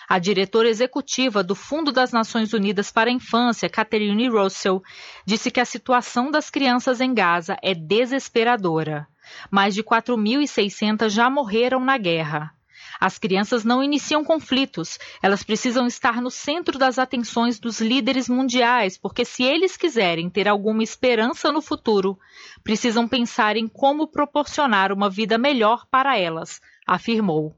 A 0.10 0.18
diretora 0.18 0.68
executiva 0.68 1.44
do 1.44 1.54
Fundo 1.54 1.92
das 1.92 2.12
Nações 2.12 2.54
Unidas 2.54 2.92
para 2.92 3.12
a 3.12 3.14
Infância, 3.14 3.70
Catherine 3.70 4.30
Russell, 4.30 4.82
disse 5.28 5.52
que 5.52 5.60
a 5.60 5.66
situação 5.66 6.32
das 6.32 6.50
crianças 6.50 7.00
em 7.00 7.14
Gaza 7.14 7.56
é 7.62 7.76
desesperadora. 7.76 9.08
Mais 9.50 9.74
de 9.74 9.84
4.600 9.84 11.10
já 11.10 11.30
morreram 11.30 11.80
na 11.80 11.98
guerra. 11.98 12.54
As 13.00 13.18
crianças 13.18 13.64
não 13.64 13.84
iniciam 13.84 14.24
conflitos, 14.24 15.00
elas 15.24 15.44
precisam 15.44 15.88
estar 15.88 16.22
no 16.22 16.30
centro 16.30 16.78
das 16.78 17.00
atenções 17.00 17.60
dos 17.60 17.82
líderes 17.82 18.30
mundiais, 18.30 18.98
porque 18.98 19.26
se 19.26 19.44
eles 19.44 19.76
quiserem 19.76 20.30
ter 20.30 20.48
alguma 20.48 20.84
esperança 20.84 21.52
no 21.52 21.62
futuro, 21.62 22.20
precisam 22.64 23.08
pensar 23.08 23.58
em 23.58 23.68
como 23.68 24.08
proporcionar 24.08 24.92
uma 24.92 25.10
vida 25.10 25.38
melhor 25.38 25.88
para 25.90 26.18
elas, 26.18 26.62
afirmou. 26.86 27.56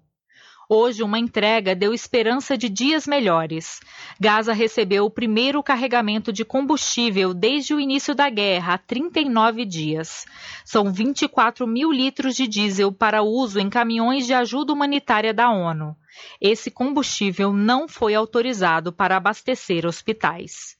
Hoje, 0.76 1.04
uma 1.04 1.20
entrega 1.20 1.76
deu 1.76 1.94
esperança 1.94 2.58
de 2.58 2.68
dias 2.68 3.06
melhores. 3.06 3.80
Gaza 4.20 4.54
recebeu 4.54 5.06
o 5.06 5.10
primeiro 5.10 5.62
carregamento 5.62 6.34
de 6.34 6.44
combustível 6.44 7.32
desde 7.32 7.76
o 7.76 7.80
início 7.80 8.16
da 8.16 8.28
guerra, 8.28 8.74
há 8.74 8.78
39 8.80 9.66
dias. 9.66 10.26
São 10.66 10.92
24 10.92 11.68
mil 11.68 11.92
litros 11.92 12.36
de 12.36 12.48
diesel 12.48 12.92
para 12.92 13.22
uso 13.22 13.60
em 13.60 13.70
caminhões 13.70 14.26
de 14.26 14.34
ajuda 14.34 14.74
humanitária 14.74 15.32
da 15.32 15.52
ONU. 15.52 15.96
Esse 16.42 16.72
combustível 16.72 17.54
não 17.54 17.88
foi 17.88 18.16
autorizado 18.16 18.92
para 18.92 19.16
abastecer 19.16 19.86
hospitais. 19.86 20.76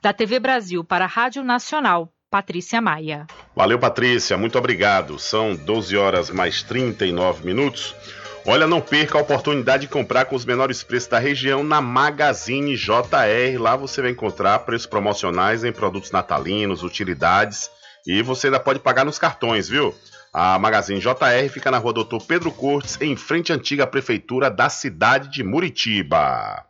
Da 0.00 0.14
TV 0.14 0.40
Brasil 0.40 0.82
para 0.82 1.04
a 1.04 1.08
Rádio 1.08 1.44
Nacional, 1.44 2.10
Patrícia 2.30 2.80
Maia. 2.80 3.26
Valeu, 3.54 3.78
Patrícia, 3.78 4.38
muito 4.38 4.56
obrigado. 4.56 5.18
São 5.18 5.54
12 5.54 5.96
horas 5.98 6.30
mais 6.30 6.62
39 6.62 7.44
minutos. 7.44 7.94
Olha, 8.50 8.66
não 8.66 8.80
perca 8.80 9.18
a 9.18 9.20
oportunidade 9.20 9.82
de 9.82 9.92
comprar 9.92 10.24
com 10.24 10.34
os 10.34 10.46
menores 10.46 10.82
preços 10.82 11.06
da 11.06 11.18
região 11.18 11.62
na 11.62 11.82
Magazine 11.82 12.74
JR. 12.78 13.60
Lá 13.60 13.76
você 13.76 14.00
vai 14.00 14.12
encontrar 14.12 14.60
preços 14.60 14.86
promocionais 14.86 15.64
em 15.64 15.70
produtos 15.70 16.10
natalinos, 16.10 16.82
utilidades 16.82 17.70
e 18.06 18.22
você 18.22 18.46
ainda 18.46 18.58
pode 18.58 18.78
pagar 18.78 19.04
nos 19.04 19.18
cartões, 19.18 19.68
viu? 19.68 19.94
A 20.32 20.58
Magazine 20.58 20.98
JR 20.98 21.46
fica 21.52 21.70
na 21.70 21.76
rua 21.76 21.92
Doutor 21.92 22.22
Pedro 22.22 22.50
Cortes, 22.50 22.96
em 23.02 23.14
frente 23.16 23.52
à 23.52 23.54
antiga 23.54 23.86
prefeitura 23.86 24.50
da 24.50 24.70
cidade 24.70 25.28
de 25.28 25.44
Muritiba. 25.44 26.64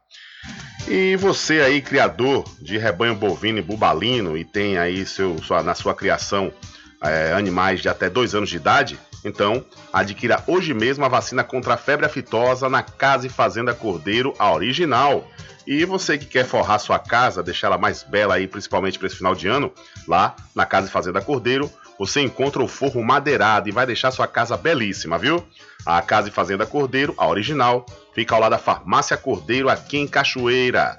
E 0.89 1.15
você 1.15 1.61
aí, 1.61 1.81
criador 1.81 2.45
de 2.61 2.77
rebanho 2.77 3.15
bovino 3.15 3.61
e 3.61 3.63
bubalino, 3.63 4.37
e 4.37 4.45
tem 4.45 4.79
aí 4.79 5.07
seu, 5.07 5.41
sua, 5.45 5.63
na 5.63 5.77
sua 5.77 5.95
criação 5.95 6.53
é, 7.01 7.33
animais 7.35 7.81
de 7.81 7.89
até 7.89 8.11
dois 8.11 8.35
anos 8.35 8.51
de 8.51 8.57
idade, 8.57 8.99
então, 9.29 9.65
adquira 9.93 10.43
hoje 10.47 10.75
mesmo 10.75 11.05
a 11.05 11.09
vacina 11.09 11.45
contra 11.45 11.75
a 11.75 11.77
febre 11.77 12.07
aftosa 12.07 12.69
na 12.69 12.83
Casa 12.83 13.27
e 13.27 13.31
Fazenda 13.31 13.75
Cordeiro, 13.75 14.35
a 14.39 14.53
original. 14.53 15.29
E 15.67 15.85
você 15.85 16.17
que 16.17 16.27
quer 16.27 16.47
forrar 16.47 16.79
sua 16.79 16.99
casa, 16.99 17.43
deixar 17.43 17.67
ela 17.67 17.79
mais 17.79 18.03
bela 18.03 18.35
aí, 18.35 18.49
principalmente 18.49 18.99
para 18.99 19.07
esse 19.07 19.17
final 19.17 19.35
de 19.35 19.47
ano, 19.47 19.73
lá 20.07 20.35
na 20.55 20.65
Casa 20.65 20.89
e 20.89 20.91
Fazenda 20.91 21.21
Cordeiro, 21.21 21.71
você 21.99 22.21
encontra 22.23 22.63
o 22.63 22.69
forro 22.69 23.05
madeirado 23.05 23.69
e 23.69 23.73
vai 23.73 23.85
deixar 23.85 24.11
sua 24.11 24.27
casa 24.27 24.57
belíssima, 24.57 25.19
viu? 25.19 25.45
A 25.85 26.01
Casa 26.01 26.29
e 26.29 26.33
Fazenda 26.33 26.65
Cordeiro, 26.65 27.13
a 27.19 27.27
original, 27.27 27.85
fica 28.15 28.35
ao 28.35 28.41
lado 28.41 28.53
da 28.53 28.59
Farmácia 28.59 29.17
Cordeiro, 29.17 29.69
aqui 29.69 29.99
em 29.99 30.07
Cachoeira. 30.07 30.99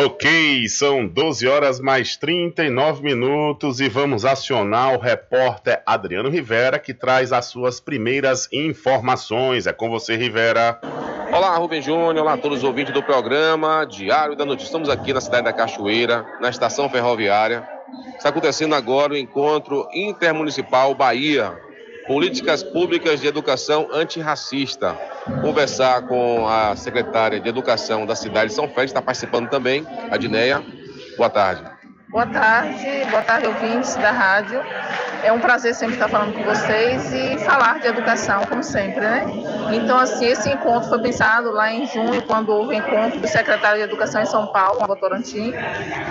Ok, 0.00 0.68
são 0.68 1.08
12 1.08 1.48
horas 1.48 1.80
mais 1.80 2.16
39 2.16 3.02
minutos 3.02 3.80
e 3.80 3.88
vamos 3.88 4.24
acionar 4.24 4.94
o 4.94 5.00
repórter 5.00 5.82
Adriano 5.84 6.28
Rivera 6.28 6.78
que 6.78 6.94
traz 6.94 7.32
as 7.32 7.46
suas 7.46 7.80
primeiras 7.80 8.48
informações. 8.52 9.66
É 9.66 9.72
com 9.72 9.90
você, 9.90 10.14
Rivera. 10.14 10.80
Olá, 11.32 11.56
Rubem 11.56 11.82
Júnior, 11.82 12.18
olá 12.18 12.34
a 12.34 12.38
todos 12.38 12.58
os 12.58 12.64
ouvintes 12.64 12.94
do 12.94 13.02
programa 13.02 13.84
Diário 13.84 14.36
da 14.36 14.44
Notícia. 14.44 14.68
Estamos 14.68 14.88
aqui 14.88 15.12
na 15.12 15.20
cidade 15.20 15.46
da 15.46 15.52
Cachoeira, 15.52 16.24
na 16.40 16.48
estação 16.48 16.88
ferroviária. 16.88 17.68
Está 18.16 18.28
acontecendo 18.28 18.76
agora 18.76 19.14
o 19.14 19.16
encontro 19.16 19.88
intermunicipal 19.92 20.94
Bahia, 20.94 21.60
políticas 22.08 22.62
públicas 22.62 23.20
de 23.20 23.28
educação 23.28 23.88
antirracista. 23.92 24.96
Conversar 25.42 26.02
com 26.08 26.48
a 26.48 26.74
secretária 26.74 27.38
de 27.38 27.48
Educação 27.48 28.06
da 28.06 28.16
cidade 28.16 28.48
de 28.48 28.54
São 28.54 28.66
Félix, 28.66 28.90
está 28.90 29.02
participando 29.02 29.50
também, 29.50 29.86
a 30.10 30.16
Dineia. 30.16 30.64
Boa 31.18 31.28
tarde. 31.28 31.62
Boa 32.08 32.26
tarde, 32.26 33.04
boa 33.10 33.22
tarde, 33.22 33.46
ouvintes 33.46 33.94
da 33.96 34.10
rádio. 34.10 34.62
É 35.22 35.32
um 35.32 35.40
prazer 35.40 35.74
sempre 35.74 35.94
estar 35.94 36.08
falando 36.08 36.34
com 36.34 36.42
vocês 36.44 37.12
e 37.12 37.38
falar 37.38 37.80
de 37.80 37.88
educação, 37.88 38.42
como 38.46 38.62
sempre, 38.62 39.00
né? 39.00 39.26
Então, 39.72 39.98
assim, 39.98 40.26
esse 40.26 40.48
encontro 40.48 40.88
foi 40.88 41.00
pensado 41.00 41.50
lá 41.50 41.72
em 41.72 41.86
junho, 41.86 42.22
quando 42.22 42.50
houve 42.50 42.74
o 42.74 42.78
encontro 42.78 43.20
do 43.20 43.28
secretário 43.28 43.78
de 43.78 43.84
Educação 43.84 44.22
em 44.22 44.26
São 44.26 44.46
Paulo, 44.48 44.82
o 44.82 44.86
Votorantim, 44.86 45.52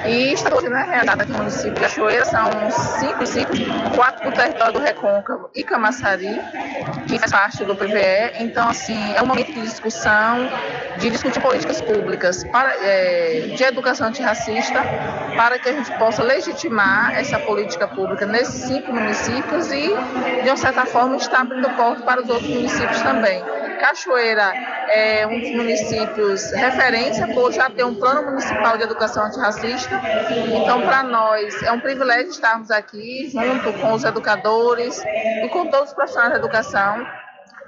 e 0.06 0.34
está 0.34 0.56
hoje, 0.56 0.70
né, 0.70 0.86
realizado 0.90 1.22
aqui 1.22 1.32
no 1.32 1.38
município 1.40 1.74
de 1.74 1.82
Cachoeira, 1.82 2.26
são 2.26 2.50
cinco 2.72 3.26
municípios, 3.28 3.60
quatro 3.96 4.30
do 4.30 4.36
território 4.36 4.74
do 4.74 4.80
Recôncavo 4.80 5.50
e 5.54 5.64
Camaçari, 5.64 6.40
que 7.08 7.20
faz 7.20 7.32
parte 7.32 7.64
do 7.64 7.76
PVE. 7.76 8.40
Então, 8.40 8.70
assim, 8.70 9.14
é 9.16 9.22
um 9.22 9.26
momento 9.26 9.52
de 9.54 9.62
discussão, 9.62 10.50
de 10.98 11.10
discutir 11.10 11.40
políticas 11.42 11.82
públicas 11.82 12.44
para, 12.46 12.74
é, 12.82 13.54
de 13.56 13.64
educação 13.64 14.08
antirracista, 14.08 14.82
para 15.36 15.60
que 15.60 15.70
a 15.70 15.74
gente 15.74 15.92
possa 15.98 16.24
legitimar 16.24 17.18
essa 17.18 17.38
política 17.40 17.88
pública 17.88 18.26
nesses 18.26 18.62
cinco 18.64 18.92
municípios 18.98 19.72
e, 19.72 19.88
de 20.44 20.50
uma 20.50 20.58
certa 20.58 20.86
forma, 20.86 21.16
está 21.18 21.42
abrindo 21.42 21.70
porta 21.72 22.04
para 22.04 22.22
os 22.22 22.30
outros 22.30 22.50
municípios 22.50 23.02
também. 23.02 23.44
Cachoeira 23.80 24.52
é 24.90 25.28
um 25.28 25.40
dos 25.40 25.52
municípios 25.52 26.52
referência 26.52 27.28
por 27.28 27.52
já 27.52 27.70
ter 27.70 27.84
um 27.84 27.94
plano 27.94 28.24
municipal 28.24 28.78
de 28.78 28.84
educação 28.84 29.26
antirracista. 29.26 30.02
Então, 30.56 30.82
para 30.82 31.04
nós, 31.04 31.62
é 31.64 31.72
um 31.72 31.80
privilégio 31.80 32.30
estarmos 32.30 32.72
aqui 32.72 33.30
junto 33.30 33.74
com 33.80 33.94
os 33.94 34.04
educadores 34.04 35.04
e 35.44 35.48
com 35.50 35.68
todos 35.68 35.90
os 35.90 35.94
profissionais 35.94 36.32
da 36.32 36.40
educação 36.40 37.06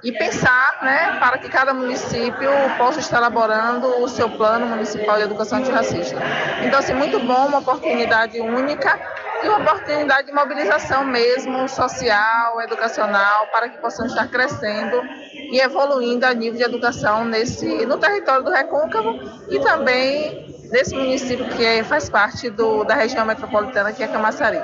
e 0.02 0.12
pensar 0.12 0.78
né, 0.82 1.18
para 1.20 1.38
que 1.38 1.48
cada 1.48 1.74
município 1.74 2.50
possa 2.78 3.00
estar 3.00 3.18
elaborando 3.18 4.02
o 4.02 4.08
seu 4.08 4.30
plano 4.30 4.66
municipal 4.66 5.16
de 5.16 5.24
educação 5.24 5.58
antirracista. 5.58 6.18
Então, 6.64 6.78
assim, 6.78 6.94
muito 6.94 7.18
bom, 7.20 7.46
uma 7.46 7.58
oportunidade 7.58 8.40
única 8.40 8.98
e 9.42 9.48
uma 9.48 9.58
oportunidade 9.58 10.26
de 10.26 10.32
mobilização 10.32 11.04
mesmo, 11.04 11.68
social, 11.68 12.60
educacional, 12.62 13.46
para 13.48 13.68
que 13.68 13.78
possamos 13.78 14.12
estar 14.12 14.28
crescendo 14.28 15.02
e 15.32 15.60
evoluindo 15.60 16.26
a 16.26 16.34
nível 16.34 16.58
de 16.58 16.64
educação 16.64 17.24
nesse, 17.24 17.86
no 17.86 17.98
território 17.98 18.44
do 18.44 18.50
Recôncavo 18.50 19.18
e 19.48 19.58
também 19.60 20.50
nesse 20.70 20.94
município 20.94 21.44
que 21.48 21.64
é, 21.64 21.82
faz 21.82 22.08
parte 22.08 22.48
do, 22.48 22.84
da 22.84 22.94
região 22.94 23.26
metropolitana, 23.26 23.92
que 23.92 24.02
é 24.02 24.06
Camaçari. 24.06 24.60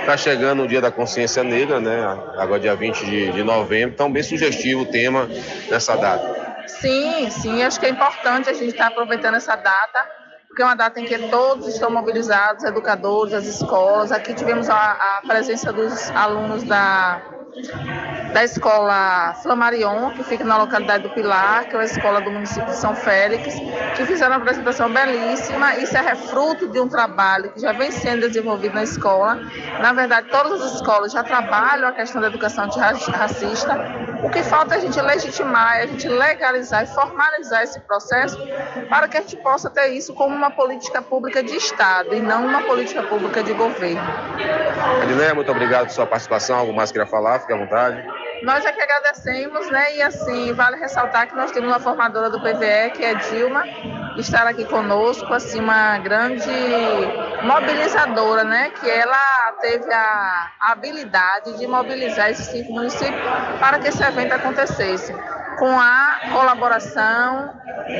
Está 0.00 0.16
chegando 0.16 0.62
o 0.62 0.68
Dia 0.68 0.80
da 0.80 0.90
Consciência 0.90 1.42
Negra, 1.42 1.80
né? 1.80 2.00
agora 2.36 2.60
dia 2.60 2.76
20 2.76 3.04
de, 3.04 3.32
de 3.32 3.42
novembro, 3.42 3.94
então 3.94 4.10
bem 4.10 4.22
sugestivo 4.22 4.82
o 4.82 4.86
tema 4.86 5.28
nessa 5.68 5.96
data. 5.96 6.48
Sim, 6.66 7.28
sim, 7.30 7.62
acho 7.62 7.80
que 7.80 7.86
é 7.86 7.88
importante 7.88 8.48
a 8.48 8.52
gente 8.52 8.70
estar 8.70 8.84
tá 8.84 8.90
aproveitando 8.90 9.34
essa 9.34 9.56
data 9.56 10.06
porque 10.48 10.62
é 10.62 10.64
uma 10.64 10.74
data 10.74 10.98
em 10.98 11.04
que 11.04 11.18
todos 11.28 11.68
estão 11.68 11.90
mobilizados, 11.90 12.64
educadores, 12.64 13.34
as 13.34 13.46
escolas. 13.46 14.10
Aqui 14.10 14.34
tivemos 14.34 14.68
a, 14.68 15.18
a 15.18 15.22
presença 15.26 15.72
dos 15.72 16.10
alunos 16.10 16.64
da 16.64 17.37
da 18.32 18.44
escola 18.44 19.34
Flamarion, 19.42 20.10
que 20.10 20.22
fica 20.22 20.44
na 20.44 20.56
localidade 20.58 21.04
do 21.04 21.10
Pilar, 21.10 21.66
que 21.68 21.76
é 21.76 21.80
a 21.80 21.84
escola 21.84 22.20
do 22.20 22.30
município 22.30 22.66
de 22.66 22.76
São 22.76 22.94
Félix, 22.94 23.54
que 23.96 24.04
fizeram 24.06 24.32
uma 24.32 24.38
apresentação 24.38 24.92
belíssima. 24.92 25.76
Isso 25.76 25.96
é 25.96 26.00
refruto 26.00 26.68
de 26.68 26.78
um 26.78 26.88
trabalho 26.88 27.50
que 27.52 27.60
já 27.60 27.72
vem 27.72 27.90
sendo 27.90 28.28
desenvolvido 28.28 28.74
na 28.74 28.82
escola. 28.82 29.40
Na 29.80 29.92
verdade, 29.92 30.28
todas 30.30 30.60
as 30.60 30.74
escolas 30.74 31.12
já 31.12 31.22
trabalham 31.22 31.88
a 31.88 31.92
questão 31.92 32.20
da 32.20 32.28
educação 32.28 32.64
antirracista. 32.64 33.74
O 34.22 34.30
que 34.30 34.42
falta 34.42 34.74
é 34.74 34.78
a 34.78 34.80
gente 34.80 35.00
legitimar, 35.00 35.78
é 35.78 35.82
a 35.84 35.86
gente 35.86 36.08
legalizar 36.08 36.84
e 36.84 36.86
formalizar 36.86 37.62
esse 37.62 37.80
processo 37.80 38.38
para 38.88 39.08
que 39.08 39.16
a 39.16 39.20
gente 39.20 39.36
possa 39.36 39.70
ter 39.70 39.88
isso 39.88 40.12
como 40.14 40.34
uma 40.34 40.50
política 40.50 41.00
pública 41.00 41.42
de 41.42 41.56
Estado 41.56 42.14
e 42.14 42.20
não 42.20 42.46
uma 42.46 42.62
política 42.62 43.02
pública 43.04 43.42
de 43.42 43.52
governo. 43.52 44.02
Edileia, 45.02 45.34
muito 45.34 45.50
obrigado 45.50 45.82
pela 45.82 45.90
sua 45.90 46.06
participação. 46.06 46.58
Algo 46.58 46.72
mais 46.72 46.90
queria 46.90 47.06
falar? 47.06 47.47
Fique 47.48 47.52
à 47.52 47.56
vontade. 47.56 48.04
Nós 48.42 48.64
é 48.64 48.72
que 48.72 48.80
agradecemos, 48.80 49.68
né? 49.70 49.96
E 49.96 50.02
assim, 50.02 50.52
vale 50.52 50.76
ressaltar 50.76 51.26
que 51.26 51.34
nós 51.34 51.50
temos 51.50 51.68
uma 51.68 51.80
formadora 51.80 52.30
do 52.30 52.38
PVE, 52.40 52.92
que 52.94 53.04
é 53.04 53.14
Dilma, 53.14 53.64
está 54.16 54.48
aqui 54.48 54.64
conosco, 54.64 55.32
assim, 55.32 55.58
uma 55.58 55.98
grande 55.98 56.50
mobilizadora, 57.42 58.44
né? 58.44 58.70
Que 58.78 58.88
ela 58.88 59.52
teve 59.60 59.92
a 59.92 60.50
habilidade 60.60 61.58
de 61.58 61.66
mobilizar 61.66 62.30
esses 62.30 62.46
cinco 62.46 62.72
municípios 62.72 63.20
para 63.58 63.78
que 63.80 63.88
esse 63.88 64.02
evento 64.04 64.32
acontecesse, 64.32 65.12
com 65.58 65.80
a 65.80 66.20
colaboração 66.32 67.52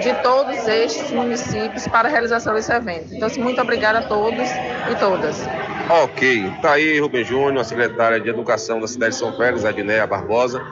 de 0.02 0.14
todos 0.22 0.68
estes 0.68 1.10
municípios 1.10 1.88
para 1.88 2.06
a 2.06 2.10
realização 2.10 2.54
desse 2.54 2.72
evento. 2.72 3.12
Então, 3.12 3.26
assim, 3.26 3.42
muito 3.42 3.60
obrigada 3.60 4.00
a 4.00 4.02
todos 4.02 4.48
e 4.90 4.94
todas. 5.00 5.44
Ok, 5.90 6.52
tá 6.60 6.72
aí 6.72 7.00
Rubem 7.00 7.24
Júnior, 7.24 7.62
a 7.62 7.64
secretária 7.64 8.20
de 8.20 8.28
Educação 8.28 8.78
da 8.78 8.86
cidade 8.86 9.14
de 9.14 9.18
São 9.18 9.34
Félix, 9.34 9.64
Adneia 9.64 10.06
Barbosa, 10.06 10.62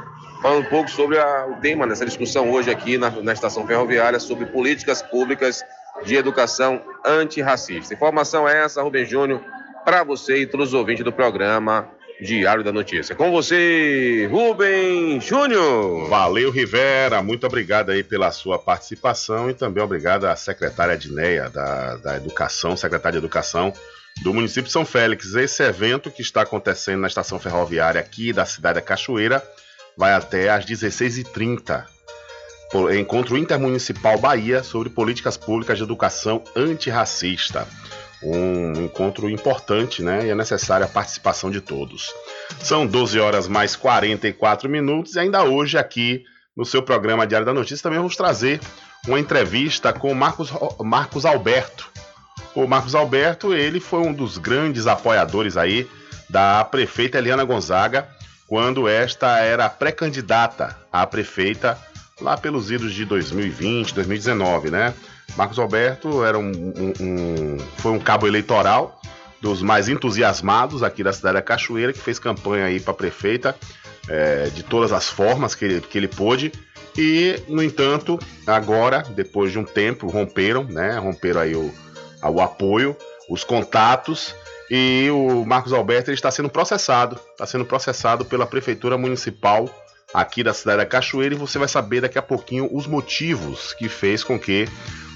falando 0.43 0.67
um 0.67 0.69
pouco 0.69 0.91
sobre 0.91 1.19
a, 1.19 1.47
o 1.47 1.55
tema 1.59 1.87
dessa 1.87 2.05
discussão 2.05 2.51
hoje 2.51 2.71
aqui 2.71 2.99
na, 2.99 3.09
na 3.09 3.33
estação 3.33 3.67
ferroviária 3.67 4.21
sobre 4.21 4.45
políticas 4.45 5.01
públicas 5.01 5.65
de 6.05 6.17
educação 6.17 6.83
antirracista. 7.03 7.95
Informação 7.95 8.47
é 8.47 8.63
essa, 8.63 8.83
Rubem 8.83 9.07
Júnior, 9.07 9.41
para 9.87 10.05
você 10.05 10.43
e 10.43 10.47
todos 10.47 10.69
os 10.69 10.75
ouvintes 10.75 11.03
do 11.03 11.13
programa 11.13 11.89
Diário 12.21 12.63
da 12.63 12.71
Notícia. 12.71 13.15
Com 13.15 13.31
você, 13.31 14.29
Rubem 14.31 15.19
Júnior. 15.19 16.11
Valeu, 16.11 16.51
Rivera. 16.51 17.23
Muito 17.23 17.47
obrigado 17.47 17.89
aí 17.89 18.03
pela 18.03 18.31
sua 18.33 18.59
participação 18.59 19.49
e 19.49 19.55
também 19.55 19.83
obrigado 19.83 20.27
à 20.27 20.37
secretária 20.37 20.93
Adneia 20.93 21.49
da, 21.49 21.97
da 21.97 22.17
Educação, 22.19 22.77
secretária 22.77 23.19
de 23.19 23.25
Educação 23.25 23.73
do 24.23 24.33
município 24.35 24.65
de 24.65 24.73
São 24.73 24.85
Félix. 24.85 25.35
Esse 25.35 25.63
evento 25.63 26.11
que 26.11 26.23
está 26.23 26.43
acontecendo 26.43 27.01
na 27.01 27.09
estação 27.09 27.39
ferroviária 27.39 28.01
aqui 28.01 28.33
da 28.33 28.45
cidade 28.45 28.77
da 28.77 28.83
Cachoeira 28.83 29.43
vai 29.97 30.13
até 30.13 30.51
às 30.51 30.65
16h30. 30.65 31.85
Encontro 32.99 33.39
Intermunicipal 33.39 34.19
Bahia 34.19 34.63
sobre 34.63 34.91
políticas 34.91 35.37
públicas 35.37 35.79
de 35.79 35.85
educação 35.85 36.43
antirracista. 36.55 37.67
Um 38.23 38.85
encontro 38.85 39.31
importante, 39.31 40.03
né? 40.03 40.27
E 40.27 40.31
é 40.31 40.35
necessária 40.35 40.87
a 40.87 40.89
participação 40.89 41.51
de 41.51 41.61
todos. 41.61 42.13
São 42.61 42.87
12 42.87 43.21
horas 43.21 43.47
mais 43.47 43.77
44 43.77 44.69
minutos 44.69 45.15
e 45.15 45.21
ainda 45.21 45.45
hoje 45.45 45.79
aqui 45.79 46.25
no 46.57 46.65
seu 46.65 46.83
programa 46.83 47.27
Diário 47.27 47.47
da 47.47 47.53
Notícia 47.53 47.83
também 47.83 47.99
vamos 47.99 48.17
trazer 48.17 48.61
uma 49.07 49.21
entrevista 49.21 49.93
com 49.93 50.13
Marcos, 50.15 50.51
Marcos 50.81 51.25
Alberto, 51.25 51.91
o 52.57 52.67
Marcos 52.67 52.95
Alberto, 52.95 53.53
ele 53.53 53.79
foi 53.79 54.01
um 54.01 54.15
dos 54.15 54.39
grandes 54.39 54.87
apoiadores 54.87 55.59
aí 55.59 55.87
da 56.29 56.65
prefeita 56.65 57.19
Eliana 57.19 57.45
Gonzaga, 57.45 58.09
quando 58.49 58.89
esta 58.89 59.39
era 59.41 59.69
pré-candidata 59.69 60.75
a 60.91 61.07
prefeita 61.07 61.79
lá 62.19 62.37
pelos 62.37 62.71
idos 62.71 62.95
de 62.95 63.05
2020, 63.05 63.95
2019, 63.95 64.71
né? 64.71 64.95
Marcos 65.37 65.59
Alberto 65.59 66.25
era 66.25 66.39
um, 66.39 66.51
um, 66.51 66.93
um, 66.99 67.59
foi 67.77 67.93
um 67.93 67.99
cabo 67.99 68.27
eleitoral 68.27 69.01
dos 69.41 69.61
mais 69.61 69.87
entusiasmados 69.89 70.83
aqui 70.83 71.05
da 71.05 71.13
cidade 71.13 71.35
da 71.35 71.43
Cachoeira, 71.43 71.93
que 71.93 71.99
fez 71.99 72.19
campanha 72.19 72.65
aí 72.65 72.81
para 72.81 72.95
prefeita 72.95 73.55
é, 74.09 74.45
de 74.45 74.63
todas 74.63 74.93
as 74.93 75.11
formas 75.11 75.55
que 75.55 75.65
ele, 75.65 75.81
que 75.83 75.99
ele 75.99 76.09
pôde. 76.09 76.53
E, 76.97 77.39
no 77.49 77.63
entanto, 77.63 78.19
agora, 78.47 79.03
depois 79.15 79.53
de 79.53 79.59
um 79.59 79.65
tempo, 79.65 80.09
romperam, 80.09 80.65
né? 80.65 80.99
Romperam 80.99 81.43
aí 81.43 81.55
o, 81.55 81.71
o 82.23 82.41
apoio, 82.41 82.97
os 83.29 83.45
contatos 83.45 84.35
e 84.71 85.09
o 85.11 85.45
Marcos 85.45 85.73
Alberto 85.73 86.11
está 86.11 86.31
sendo 86.31 86.49
processado, 86.49 87.19
está 87.33 87.47
sendo 87.47 87.65
processado 87.65 88.25
pela 88.25 88.47
prefeitura 88.47 88.99
municipal 88.99 89.69
aqui 90.13 90.43
da 90.43 90.55
cidade 90.55 90.79
da 90.79 90.87
Cachoeira 90.87 91.35
e 91.35 91.39
você 91.39 91.59
vai 91.59 91.69
saber 91.69 92.01
daqui 92.01 92.19
a 92.19 92.23
pouquinho 92.23 92.69
os 92.73 92.87
motivos 92.87 93.75
que 93.75 93.89
fez 93.89 94.25
com 94.25 94.39
que 94.39 94.69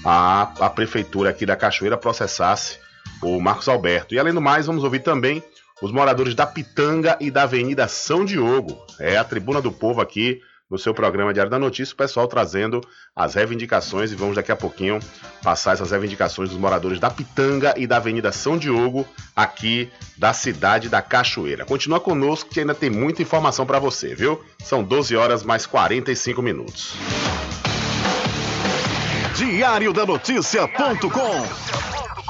a, 0.05 0.51
a 0.59 0.69
prefeitura 0.69 1.29
aqui 1.29 1.45
da 1.45 1.55
Cachoeira 1.55 1.97
processasse 1.97 2.77
o 3.21 3.39
Marcos 3.39 3.67
Alberto. 3.67 4.13
E 4.13 4.19
além 4.19 4.33
do 4.33 4.41
mais, 4.41 4.65
vamos 4.65 4.83
ouvir 4.83 4.99
também 4.99 5.43
os 5.81 5.91
moradores 5.91 6.35
da 6.35 6.45
Pitanga 6.45 7.17
e 7.19 7.31
da 7.31 7.43
Avenida 7.43 7.87
São 7.87 8.23
Diogo. 8.23 8.77
É 8.99 9.17
a 9.17 9.23
tribuna 9.23 9.61
do 9.61 9.71
povo 9.71 10.01
aqui 10.01 10.41
no 10.71 10.79
seu 10.79 10.93
programa 10.93 11.33
Diário 11.33 11.51
da 11.51 11.59
Notícia, 11.59 11.93
o 11.93 11.97
pessoal 11.97 12.29
trazendo 12.29 12.79
as 13.13 13.33
reivindicações 13.33 14.11
e 14.11 14.15
vamos 14.15 14.37
daqui 14.37 14.53
a 14.53 14.55
pouquinho 14.55 14.99
passar 15.43 15.73
essas 15.73 15.91
reivindicações 15.91 16.49
dos 16.49 16.57
moradores 16.57 16.97
da 16.97 17.09
Pitanga 17.09 17.73
e 17.75 17.85
da 17.85 17.97
Avenida 17.97 18.31
São 18.31 18.57
Diogo, 18.57 19.05
aqui 19.35 19.91
da 20.17 20.31
cidade 20.31 20.87
da 20.87 21.01
Cachoeira. 21.01 21.65
Continua 21.65 21.99
conosco 21.99 22.49
que 22.49 22.61
ainda 22.61 22.73
tem 22.73 22.89
muita 22.89 23.21
informação 23.21 23.65
para 23.65 23.79
você, 23.79 24.15
viu? 24.15 24.41
São 24.63 24.81
12 24.81 25.13
horas 25.17 25.43
mais 25.43 25.65
45 25.65 26.41
minutos. 26.41 26.93
Diário 29.35 29.91
da 29.91 30.05
Notícia.com 30.05 32.10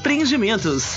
Empreendimentos. 0.00 0.96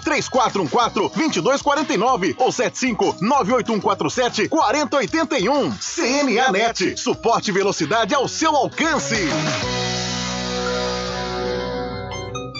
3414 0.00 1.10
2249 1.14 2.36
ou 2.38 2.52
75 2.52 3.16
98147 3.20 4.48
4081. 4.48 5.72
CNA 5.72 6.52
Net, 6.52 6.96
suporte 6.96 7.50
e 7.50 7.52
velocidade 7.52 8.14
ao 8.14 8.28
seu 8.28 8.54
alcance. 8.54 9.16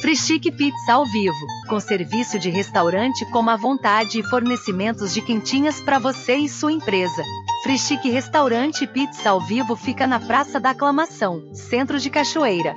Free 0.03 0.17
Chic 0.17 0.51
Pizza 0.57 0.95
ao 0.95 1.07
vivo, 1.07 1.47
com 1.69 1.79
serviço 1.79 2.37
de 2.37 2.51
restaurante 2.51 3.25
como 3.27 3.51
à 3.51 3.57
vontade 3.57 4.19
e 4.19 4.23
fornecimentos 4.25 5.15
de 5.15 5.23
quentinhas 5.23 5.81
para 5.81 6.01
você 6.01 6.35
e 6.35 6.49
sua 6.49 6.73
empresa. 6.73 7.23
Free 7.63 7.79
Chic 7.79 8.05
Restaurante 8.07 8.85
Pizza 8.85 9.31
ao 9.31 9.41
vivo 9.41 9.77
fica 9.77 10.05
na 10.05 10.19
Praça 10.19 10.59
da 10.59 10.71
Aclamação, 10.71 11.55
Centro 11.55 12.01
de 12.01 12.11
Cachoeira. 12.11 12.77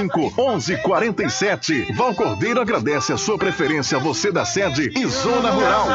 1147. 0.09 1.93
Val 1.93 2.13
Cordeiro 2.15 2.61
agradece 2.61 3.13
a 3.13 3.17
sua 3.17 3.37
preferência, 3.37 3.99
você 3.99 4.31
da 4.31 4.45
sede 4.45 4.91
e 4.95 5.05
Zona 5.07 5.51
Rural. 5.51 5.87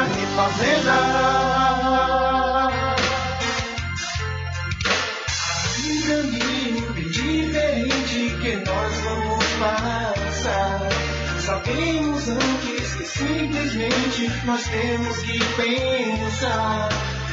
Sabemos 11.41 12.29
antes 12.29 12.95
que 12.95 13.05
simplesmente 13.05 14.31
nós 14.45 14.63
temos 14.65 15.17
que 15.19 15.39
pensar 15.57 16.89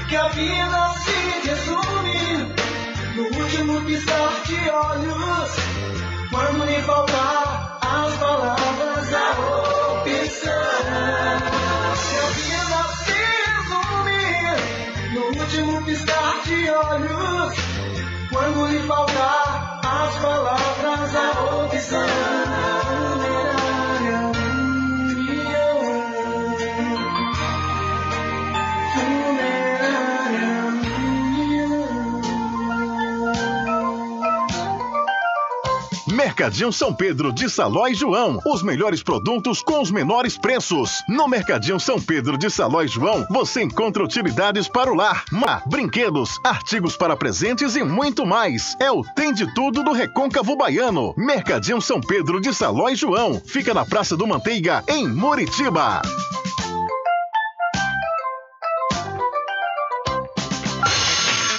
que 0.08 0.16
a 0.16 0.28
vida 0.30 0.94
se 1.04 1.50
resume 1.50 2.54
no 3.16 3.24
último 3.24 3.82
piscar 3.82 4.44
de 4.46 4.70
olhos. 4.70 6.03
Quando 6.34 6.66
lhe 6.66 6.82
faltar 6.82 7.78
as 7.80 8.16
palavras, 8.16 9.14
a 9.14 9.32
opção. 10.02 10.64
Que 12.10 12.18
a 12.18 12.28
vida 12.34 12.82
se 13.04 13.18
resume 13.52 14.18
no 15.14 15.22
último 15.40 15.86
piscar 15.86 16.42
de 16.44 16.70
olhos. 16.72 17.54
Quando 18.32 18.66
lhe 18.66 18.80
faltar 18.88 19.80
as 19.86 20.16
palavras, 20.18 21.16
a 21.16 21.66
opção. 21.66 22.73
Mercadinho 36.34 36.74
São 36.74 36.92
Pedro 36.92 37.32
de 37.32 37.48
Saló 37.48 37.86
e 37.86 37.94
João. 37.94 38.40
Os 38.44 38.64
melhores 38.64 39.04
produtos 39.04 39.62
com 39.62 39.80
os 39.80 39.92
menores 39.92 40.36
preços. 40.36 41.04
No 41.08 41.28
Mercadinho 41.28 41.80
São 41.80 42.02
Pedro 42.02 42.40
de 42.40 42.50
Saló 42.50 42.82
e 42.82 42.88
João, 42.88 43.24
você 43.30 43.62
encontra 43.62 44.04
utilidades 44.04 44.68
para 44.68 44.92
o 44.92 44.96
lar, 44.96 45.26
mar, 45.32 45.62
brinquedos, 45.68 46.32
artigos 46.44 46.98
para 46.98 47.16
presentes 47.16 47.76
e 47.76 47.84
muito 47.84 48.26
mais. 48.26 48.76
É 48.80 48.92
o 48.92 49.04
Tem 49.14 49.32
de 49.32 49.46
Tudo 49.54 49.84
do 49.84 49.92
Recôncavo 49.92 50.58
Baiano. 50.58 51.14
Mercadinho 51.16 51.80
São 51.80 52.02
Pedro 52.02 52.42
de 52.42 52.52
Saló 52.52 52.90
e 52.90 52.96
João. 52.96 53.40
Fica 53.46 53.72
na 53.72 53.86
Praça 53.86 54.18
do 54.18 54.26
Manteiga, 54.26 54.84
em 54.90 55.08
Muritiba. 55.08 56.02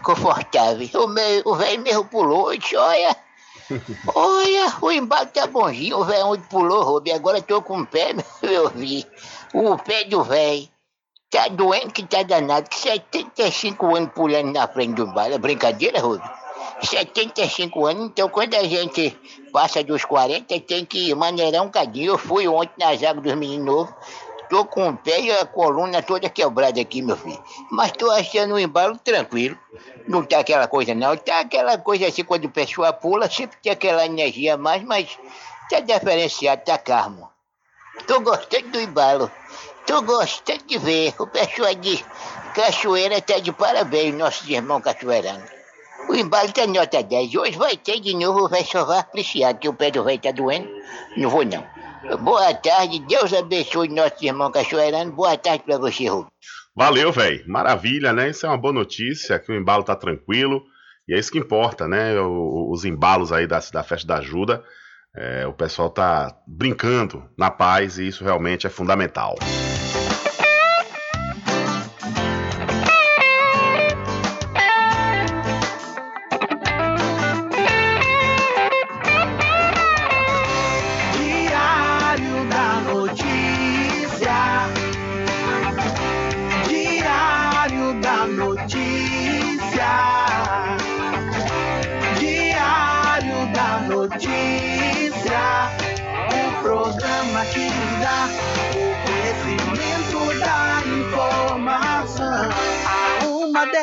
confortável. 0.02 0.89
O 1.00 1.08
meu, 1.08 1.54
velho 1.54 1.82
mesmo 1.84 2.06
pulou, 2.06 2.52
eu 2.52 2.58
disse, 2.58 2.76
olha, 2.76 3.16
olha, 4.16 4.74
o 4.82 4.92
embalo 4.92 5.28
tá 5.28 5.46
bonzinho, 5.46 6.00
o 6.00 6.06
velho 6.06 6.26
onde 6.26 6.48
pulou, 6.48 6.86
Robi, 6.86 7.12
agora 7.12 7.39
tô 7.39 7.62
com 7.62 7.82
o 7.82 7.86
pé, 7.86 8.16
eu 8.42 8.68
vi, 8.72 9.06
o 9.54 9.78
pé 9.78 10.06
do 10.06 10.24
velho. 10.24 10.68
Tá 11.30 11.50
doendo 11.50 11.94
que 11.94 12.04
tá 12.04 12.24
danado, 12.24 12.68
que 12.68 12.80
75 12.80 13.96
anos 13.96 14.12
pulando 14.16 14.52
na 14.52 14.68
frente 14.68 14.96
do 14.96 15.04
embalo. 15.04 15.36
É 15.36 15.38
brincadeira, 15.38 16.02
Robi? 16.02 16.41
75 16.82 17.86
anos, 17.86 18.06
então 18.08 18.28
quando 18.30 18.56
a 18.56 18.64
gente 18.64 19.18
passa 19.52 19.84
dos 19.84 20.04
40, 20.06 20.60
tem 20.62 20.86
que 20.86 21.14
maneirar 21.14 21.64
um 21.64 21.70
cadinho. 21.70 22.14
Eu 22.14 22.18
fui 22.18 22.48
ontem 22.48 22.74
na 22.80 22.96
zaga 22.96 23.22
dos 23.22 23.36
meninos 23.36 23.66
novos, 23.66 23.94
tô 24.50 24.66
com 24.66 24.90
o 24.90 24.98
pé 24.98 25.22
e 25.22 25.32
a 25.32 25.46
coluna 25.46 26.02
toda 26.02 26.30
quebrada 26.30 26.82
aqui, 26.82 27.02
meu 27.02 27.16
filho. 27.16 27.42
Mas 27.72 27.92
tô 27.92 28.10
achando 28.12 28.56
o 28.56 28.60
embalo 28.60 28.98
tranquilo. 28.98 29.58
Não 30.08 30.24
tá 30.24 30.40
aquela 30.40 30.68
coisa 30.68 30.94
não, 30.94 31.16
tá 31.16 31.40
aquela 31.40 31.78
coisa 31.78 32.08
assim, 32.08 32.24
quando 32.24 32.46
o 32.46 32.50
pessoal 32.50 32.94
pula, 32.94 33.30
sempre 33.30 33.58
tem 33.62 33.72
aquela 33.72 34.06
energia 34.06 34.56
a 34.56 34.58
mais, 34.58 34.84
mas 34.84 35.18
tá 35.70 35.80
diferenciado, 35.80 36.64
tá 36.66 36.78
calmo. 36.78 37.30
Tô 38.08 38.20
gostando 38.22 38.70
do 38.70 38.82
embalo. 38.82 39.32
Tô 39.86 40.02
gostando 40.02 40.64
de 40.66 40.78
ver. 40.78 41.14
O 41.20 41.28
pessoal 41.28 41.74
diz, 41.76 42.04
Cachoeira 42.54 43.22
tá 43.22 43.40
de 43.40 43.52
parabéns, 43.52 44.16
nossos 44.16 44.48
irmãos 44.50 44.82
cachoeiranos. 44.82 45.61
O 46.10 46.14
embalo 46.16 46.52
tá 46.52 46.68
nota 46.68 47.02
10. 47.02 47.36
Hoje 47.36 47.58
vai 47.58 47.78
ter 47.78 47.99
de 47.99 48.16
novo, 48.16 48.49
vai 48.49 48.64
só 48.64 48.84
vai 48.84 48.99
apreciar 48.99 49.54
que 49.56 49.70
o 49.70 49.74
pé 49.74 49.91
do 49.91 50.04
velho 50.04 50.20
tá 50.20 50.32
doendo. 50.32 50.68
Não 51.18 51.30
vou 51.30 51.45
não. 51.45 51.66
Boa 52.20 52.54
tarde, 52.54 52.99
Deus 52.99 53.32
abençoe 53.34 53.88
nossos 53.88 54.22
irmãos 54.22 54.52
cachoeiranos. 54.52 55.14
Boa 55.14 55.38
tarde 55.38 55.64
pra 55.64 55.78
você, 55.78 56.08
Rubens. 56.08 56.32
Valeu, 56.76 57.12
velho. 57.12 57.43
Maravilha, 57.47 58.12
né? 58.12 58.30
Isso 58.30 58.45
é 58.45 58.49
uma 58.49 58.58
boa 58.58 58.74
notícia, 58.74 59.39
que 59.39 59.52
o 59.52 59.56
embalo 59.56 59.84
tá 59.84 59.95
tranquilo. 59.95 60.62
E 61.08 61.14
é 61.14 61.20
isso 61.20 61.32
que 61.32 61.38
importa, 61.39 61.88
né? 61.88 62.20
O- 62.20 62.70
os 62.72 62.84
embalos 62.86 63.32
aí 63.32 63.45
da, 63.47 63.60
da 63.72 63.84
festa 63.84 64.08
da 64.08 64.18
ajuda. 64.18 64.64
É, 65.16 65.45
o 65.45 65.54
pessoal 65.54 65.89
tá 65.89 66.34
brincando 66.47 67.24
na 67.38 67.52
paz 67.52 67.97
e 67.99 68.08
isso 68.08 68.24
realmente 68.24 68.66
é 68.66 68.70
fundamental. 68.70 69.36
Diário 69.39 69.81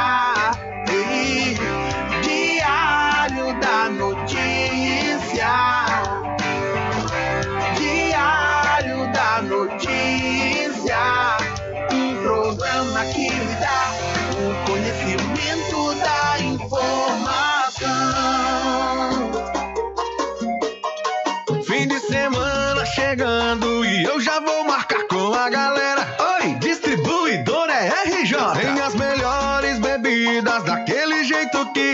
Notícia, 0.00 0.39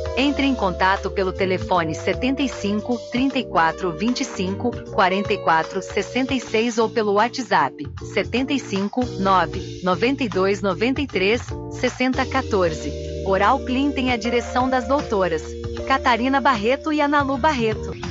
Entre 0.17 0.45
em 0.45 0.53
contato 0.53 1.09
pelo 1.09 1.31
telefone 1.31 1.95
75 1.95 2.97
34 3.11 3.91
25 3.93 4.91
44 4.91 5.81
66 5.81 6.77
ou 6.77 6.89
pelo 6.89 7.13
WhatsApp 7.13 7.87
75 8.13 9.05
9 9.19 9.81
92 9.83 10.61
93 10.61 11.41
60 11.71 12.25
14. 12.25 12.91
Oral 13.25 13.59
Clean 13.59 13.91
tem 13.91 14.11
a 14.11 14.17
direção 14.17 14.69
das 14.69 14.87
doutoras 14.87 15.43
Catarina 15.87 16.41
Barreto 16.41 16.91
e 16.91 17.01
Analu 17.01 17.37
Barreto. 17.37 18.10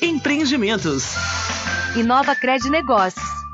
Empreendimentos. 0.00 1.14
Inova 1.94 2.34
Cred 2.34 2.64
Negócios. 2.70 3.39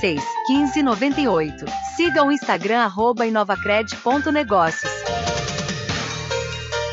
1598. 0.00 1.64
Siga 1.96 2.24
o 2.24 2.32
Instagram 2.32 2.80
arroba 2.84 3.26
inovacred.negócios. 3.26 4.92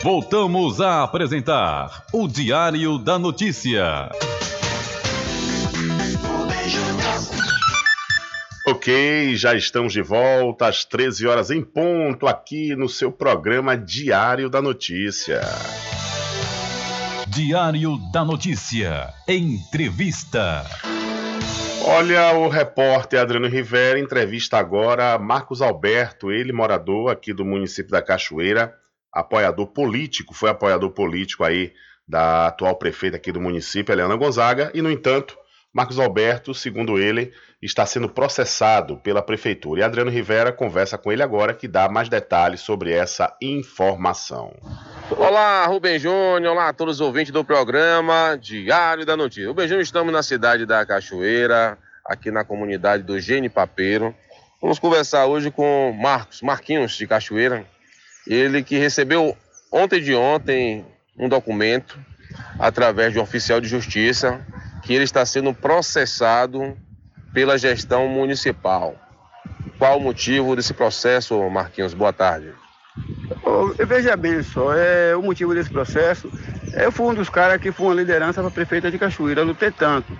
Voltamos 0.03 0.81
a 0.81 1.03
apresentar 1.03 2.05
o 2.11 2.27
Diário 2.27 2.97
da 2.97 3.19
Notícia. 3.19 4.09
Ok, 8.67 9.35
já 9.35 9.53
estamos 9.53 9.93
de 9.93 10.01
volta 10.01 10.67
às 10.67 10.85
13 10.85 11.27
horas 11.27 11.51
em 11.51 11.63
ponto 11.63 12.27
aqui 12.27 12.75
no 12.75 12.87
seu 12.87 13.11
programa 13.11 13.77
Diário 13.77 14.49
da 14.49 14.61
Notícia. 14.61 15.41
Diário 17.27 17.97
da 18.11 18.25
Notícia. 18.25 19.13
Entrevista. 19.27 20.65
Olha, 21.83 22.33
o 22.33 22.47
repórter 22.47 23.19
Adriano 23.19 23.47
Rivera 23.47 23.99
entrevista 23.99 24.57
agora 24.57 25.17
Marcos 25.17 25.61
Alberto, 25.61 26.31
ele 26.31 26.53
morador 26.53 27.11
aqui 27.11 27.33
do 27.33 27.43
município 27.43 27.91
da 27.91 28.01
Cachoeira, 28.01 28.75
apoiador 29.11 29.67
político, 29.67 30.33
foi 30.33 30.49
apoiador 30.49 30.91
político 30.91 31.43
aí 31.43 31.73
da 32.07 32.47
atual 32.47 32.75
prefeita 32.75 33.17
aqui 33.17 33.31
do 33.31 33.41
município, 33.41 33.91
Helena 33.91 34.15
Gonzaga, 34.15 34.71
e 34.73 34.81
no 34.81 34.91
entanto, 34.91 35.37
Marcos 35.73 35.97
Alberto, 35.97 36.53
segundo 36.53 36.99
ele, 36.99 37.31
está 37.61 37.85
sendo 37.85 38.09
processado 38.09 38.97
pela 38.97 39.21
prefeitura. 39.21 39.81
E 39.81 39.83
Adriano 39.83 40.11
Rivera 40.11 40.51
conversa 40.51 40.97
com 40.97 41.11
ele 41.11 41.23
agora 41.23 41.53
que 41.53 41.67
dá 41.67 41.87
mais 41.87 42.09
detalhes 42.09 42.61
sobre 42.61 42.91
essa 42.91 43.35
informação. 43.41 44.53
Olá, 45.17 45.65
Rubem 45.65 45.99
Júnior, 45.99 46.53
olá 46.53 46.69
a 46.69 46.73
todos 46.73 46.95
os 46.95 47.01
ouvintes 47.01 47.33
do 47.33 47.43
programa 47.43 48.37
Diário 48.39 49.05
da 49.05 49.17
Notícia. 49.17 49.47
Rubem 49.47 49.67
Júnior, 49.67 49.83
estamos 49.83 50.13
na 50.13 50.23
cidade 50.23 50.65
da 50.65 50.85
Cachoeira, 50.85 51.77
aqui 52.05 52.31
na 52.31 52.45
comunidade 52.45 53.03
do 53.03 53.19
Gene 53.19 53.49
Papeiro. 53.49 54.15
Vamos 54.61 54.79
conversar 54.79 55.25
hoje 55.25 55.51
com 55.51 55.91
Marcos, 55.91 56.41
Marquinhos 56.41 56.93
de 56.93 57.05
Cachoeira, 57.05 57.65
ele 58.25 58.63
que 58.63 58.77
recebeu 58.77 59.35
ontem 59.71 60.01
de 60.01 60.15
ontem 60.15 60.85
um 61.17 61.27
documento 61.27 61.99
através 62.57 63.11
de 63.11 63.19
um 63.19 63.23
oficial 63.23 63.59
de 63.59 63.67
justiça 63.67 64.39
que 64.81 64.93
ele 64.93 65.03
está 65.03 65.25
sendo 65.25 65.53
processado 65.53 66.77
pela 67.33 67.57
gestão 67.57 68.07
municipal. 68.07 68.95
Qual 69.77 69.97
o 69.97 70.01
motivo 70.01 70.55
desse 70.55 70.73
processo, 70.73 71.37
Marquinhos? 71.49 71.93
Boa 71.93 72.13
tarde. 72.13 72.53
Oh, 73.43 73.73
veja 73.85 74.15
bem 74.15 74.41
só, 74.43 74.73
é, 74.73 75.15
o 75.15 75.21
motivo 75.21 75.53
desse 75.53 75.69
processo, 75.69 76.31
eu 76.73 76.91
fui 76.91 77.07
um 77.07 77.13
dos 77.13 77.29
caras 77.29 77.61
que 77.61 77.71
foi 77.71 77.87
uma 77.87 77.95
liderança 77.95 78.41
para 78.41 78.51
prefeita 78.51 78.91
de 78.91 78.97
Cachoeira, 78.97 79.43
lutei 79.43 79.71
tanto. 79.71 80.17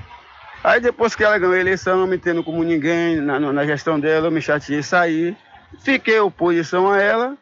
Aí 0.63 0.79
depois 0.79 1.15
que 1.15 1.23
ela 1.23 1.39
ganhou 1.39 1.55
a 1.55 1.59
eleição, 1.59 2.05
me 2.05 2.17
tendo 2.17 2.43
como 2.43 2.63
ninguém 2.63 3.17
na, 3.17 3.39
na 3.39 3.65
gestão 3.65 3.99
dela, 3.99 4.27
eu 4.27 4.31
me 4.31 4.41
chateei 4.41 4.83
sair, 4.83 5.35
fiquei 5.83 6.19
oposição 6.19 6.91
a 6.91 6.99
ela. 6.99 7.37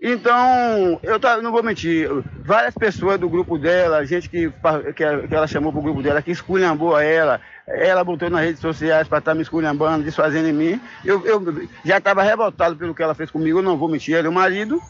Então, 0.00 0.98
eu 1.02 1.18
tá, 1.18 1.40
não 1.40 1.50
vou 1.50 1.62
mentir, 1.62 2.08
várias 2.44 2.74
pessoas 2.74 3.18
do 3.18 3.28
grupo 3.28 3.56
dela, 3.56 4.04
gente 4.04 4.28
que, 4.28 4.50
que, 4.94 5.26
que 5.28 5.34
ela 5.34 5.46
chamou 5.46 5.72
pro 5.72 5.80
grupo 5.80 6.02
dela, 6.02 6.20
que 6.20 6.30
esculhambou 6.30 6.94
a 6.94 7.02
ela, 7.02 7.40
ela 7.66 8.04
botou 8.04 8.28
nas 8.28 8.42
redes 8.42 8.60
sociais 8.60 9.08
para 9.08 9.18
estar 9.18 9.30
tá 9.30 9.34
me 9.34 9.42
esculhambando, 9.42 10.04
desfazendo 10.04 10.48
em 10.48 10.52
mim. 10.52 10.80
Eu, 11.04 11.24
eu 11.26 11.68
já 11.84 11.98
estava 11.98 12.22
revoltado 12.22 12.76
pelo 12.76 12.94
que 12.94 13.02
ela 13.02 13.14
fez 13.14 13.30
comigo, 13.30 13.60
eu 13.60 13.62
não 13.62 13.78
vou 13.78 13.88
mentir, 13.88 14.14
ele 14.14 14.26
é 14.26 14.30
o 14.30 14.32
marido. 14.32 14.80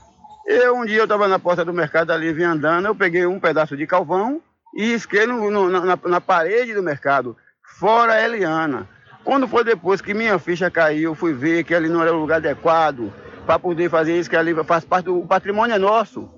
Eu, 0.47 0.77
um 0.77 0.85
dia 0.85 0.99
eu 0.99 1.05
estava 1.05 1.27
na 1.27 1.39
porta 1.39 1.65
do 1.65 1.73
Mercado 1.73 2.13
ali, 2.13 2.33
vim 2.33 2.43
andando, 2.43 2.87
eu 2.87 2.95
peguei 2.95 3.25
um 3.25 3.41
pedaço 3.41 3.77
de 3.77 3.87
calvão 3.87 4.43
e 4.75 4.93
isquei 4.93 5.27
no, 5.27 5.51
no, 5.51 5.71
na, 5.71 5.97
na, 5.97 6.21
parede 6.21 6.75
do 6.75 6.83
mercado, 6.83 7.37
fora 7.79 8.15
a 8.15 8.23
Eliana. 8.23 8.89
Quando 9.23 9.49
foi 9.49 9.65
depois 9.65 10.01
que 10.01 10.13
minha 10.13 10.39
ficha 10.39 10.71
caiu, 10.71 11.15
fui 11.15 11.33
ver 11.33 11.65
que 11.65 11.75
ali 11.75 11.89
não 11.89 12.03
era 12.03 12.13
o 12.13 12.21
lugar 12.21 12.37
adequado 12.37 13.13
para 13.47 13.59
poder 13.59 13.89
fazer 13.89 14.19
isso, 14.19 14.29
que 14.29 14.37
ali 14.37 14.53
faz 14.65 14.85
parte 14.85 15.07
do 15.07 15.23
patrimônio 15.23 15.75
é 15.75 15.79
nosso. 15.79 16.29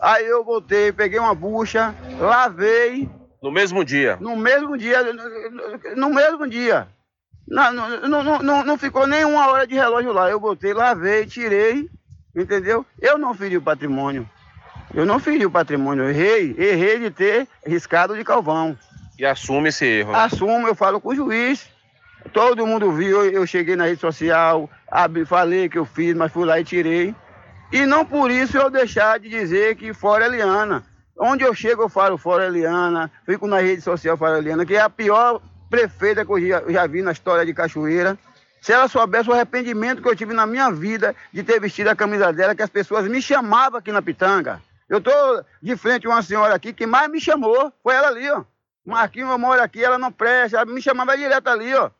Aí 0.00 0.26
eu 0.26 0.42
voltei, 0.42 0.92
peguei 0.92 1.18
uma 1.18 1.34
bucha, 1.34 1.94
lavei. 2.18 3.08
No 3.42 3.52
mesmo 3.52 3.84
dia? 3.84 4.16
No 4.20 4.36
mesmo 4.36 4.76
dia, 4.76 4.98
no 5.94 6.10
mesmo 6.10 6.48
dia. 6.48 6.88
Não, 7.46 7.72
não, 7.72 8.08
não, 8.08 8.42
não, 8.42 8.64
não 8.64 8.78
ficou 8.78 9.06
nem 9.06 9.24
uma 9.24 9.46
hora 9.48 9.66
de 9.66 9.74
relógio 9.74 10.12
lá. 10.12 10.30
Eu 10.30 10.40
botei, 10.40 10.72
lavei, 10.72 11.26
tirei, 11.26 11.88
entendeu? 12.34 12.84
Eu 13.00 13.18
não 13.18 13.34
feri 13.34 13.56
o 13.56 13.62
patrimônio. 13.62 14.28
Eu 14.92 15.04
não 15.04 15.18
feri 15.18 15.44
o 15.44 15.50
patrimônio, 15.50 16.04
eu 16.04 16.10
errei, 16.10 16.54
errei 16.56 16.98
de 17.00 17.10
ter 17.10 17.48
riscado 17.66 18.16
de 18.16 18.22
calvão. 18.22 18.76
E 19.18 19.24
assume 19.24 19.68
esse 19.68 19.84
erro? 19.84 20.14
Assumo, 20.14 20.68
eu 20.68 20.74
falo 20.74 21.00
com 21.00 21.10
o 21.10 21.14
juiz. 21.14 21.68
Todo 22.32 22.66
mundo 22.66 22.92
viu, 22.92 23.24
eu 23.24 23.46
cheguei 23.46 23.76
na 23.76 23.86
rede 23.86 24.00
social, 24.00 24.68
abri, 24.90 25.24
falei 25.24 25.68
que 25.68 25.78
eu 25.78 25.84
fiz, 25.84 26.14
mas 26.14 26.32
fui 26.32 26.44
lá 26.44 26.58
e 26.58 26.64
tirei. 26.64 27.14
E 27.72 27.86
não 27.86 28.04
por 28.04 28.30
isso 28.30 28.56
eu 28.56 28.70
deixar 28.70 29.18
de 29.18 29.28
dizer 29.28 29.76
que 29.76 29.92
fora 29.92 30.26
Eliana. 30.26 30.84
Onde 31.18 31.44
eu 31.44 31.54
chego 31.54 31.82
eu 31.82 31.88
falo 31.88 32.16
fora 32.16 32.46
Eliana, 32.46 33.10
fico 33.24 33.46
na 33.46 33.60
rede 33.60 33.82
social 33.82 34.16
fora 34.16 34.38
Eliana, 34.38 34.64
que 34.64 34.74
é 34.74 34.80
a 34.80 34.90
pior 34.90 35.40
prefeita 35.70 36.24
que 36.24 36.32
eu 36.32 36.40
já, 36.40 36.62
já 36.68 36.86
vi 36.86 37.02
na 37.02 37.12
história 37.12 37.44
de 37.44 37.52
Cachoeira. 37.52 38.16
Se 38.64 38.72
ela 38.72 38.88
soubesse 38.88 39.28
o 39.28 39.32
arrependimento 39.34 40.00
que 40.00 40.08
eu 40.08 40.16
tive 40.16 40.32
na 40.32 40.46
minha 40.46 40.70
vida 40.70 41.14
de 41.30 41.42
ter 41.42 41.60
vestido 41.60 41.88
a 41.88 41.94
camisa 41.94 42.32
dela, 42.32 42.54
que 42.54 42.62
as 42.62 42.70
pessoas 42.70 43.06
me 43.06 43.20
chamavam 43.20 43.78
aqui 43.78 43.92
na 43.92 44.00
Pitanga. 44.00 44.58
Eu 44.88 45.02
tô 45.02 45.12
de 45.60 45.76
frente 45.76 46.06
a 46.06 46.08
uma 46.08 46.22
senhora 46.22 46.54
aqui 46.54 46.72
que 46.72 46.86
mais 46.86 47.10
me 47.10 47.20
chamou, 47.20 47.70
foi 47.82 47.94
ela 47.94 48.08
ali, 48.08 48.30
ó. 48.30 48.42
Marquinhos, 48.82 49.30
eu 49.30 49.38
moro 49.38 49.62
aqui, 49.62 49.84
ela 49.84 49.98
não 49.98 50.10
presta, 50.10 50.56
ela 50.56 50.64
me 50.64 50.80
chamava 50.80 51.14
direto 51.14 51.46
ali, 51.46 51.74
ó. 51.74 51.90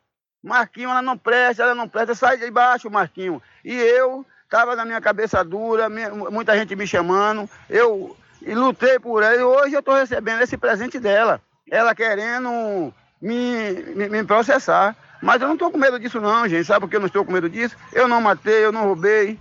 Marquinho, 0.41 0.89
ela 0.89 1.03
não 1.03 1.15
presta, 1.15 1.61
ela 1.61 1.75
não 1.75 1.87
presta, 1.87 2.15
sai 2.15 2.37
de 2.37 2.49
baixo, 2.49 2.89
Marquinho. 2.89 3.39
E 3.63 3.71
eu 3.71 4.25
estava 4.43 4.75
na 4.75 4.85
minha 4.85 4.99
cabeça 4.99 5.43
dura, 5.43 5.87
muita 6.31 6.57
gente 6.57 6.75
me 6.75 6.87
chamando, 6.87 7.47
eu 7.69 8.17
lutei 8.41 8.97
por 8.97 9.21
ela 9.21 9.35
e 9.35 9.43
hoje 9.43 9.75
eu 9.75 9.81
estou 9.81 9.93
recebendo 9.93 10.41
esse 10.41 10.57
presente 10.57 10.99
dela. 10.99 11.39
Ela 11.69 11.93
querendo 11.93 12.91
me, 13.21 13.71
me, 13.95 14.09
me 14.09 14.23
processar. 14.23 14.95
Mas 15.21 15.41
eu 15.41 15.47
não 15.47 15.55
estou 15.55 15.71
com 15.71 15.77
medo 15.77 15.99
disso 15.99 16.19
não, 16.21 16.47
gente. 16.47 16.65
Sabe 16.65 16.81
por 16.81 16.89
que 16.89 16.95
eu 16.95 16.99
não 16.99 17.07
estou 17.07 17.25
com 17.25 17.31
medo 17.31 17.49
disso? 17.49 17.75
Eu 17.93 18.07
não 18.07 18.21
matei, 18.21 18.65
eu 18.65 18.71
não 18.71 18.83
roubei. 18.85 19.39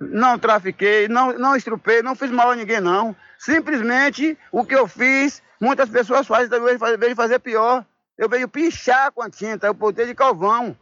não 0.00 0.38
trafiquei, 0.38 1.08
não, 1.08 1.32
não 1.38 1.56
estrupei, 1.56 2.02
não 2.02 2.14
fiz 2.14 2.30
mal 2.30 2.50
a 2.50 2.56
ninguém, 2.56 2.80
não. 2.80 3.14
Simplesmente 3.38 4.36
o 4.50 4.64
que 4.64 4.74
eu 4.74 4.86
fiz, 4.86 5.42
muitas 5.60 5.88
pessoas 5.88 6.26
fazem, 6.26 6.48
talvez 6.48 6.78
vejo 6.98 7.14
fazer 7.14 7.38
pior. 7.38 7.84
Eu 8.16 8.28
veio 8.28 8.48
pichar 8.48 9.10
com 9.12 9.22
a 9.22 9.30
tinta, 9.30 9.66
eu 9.66 9.74
botei 9.74 10.06
de 10.06 10.14
calvão. 10.14 10.76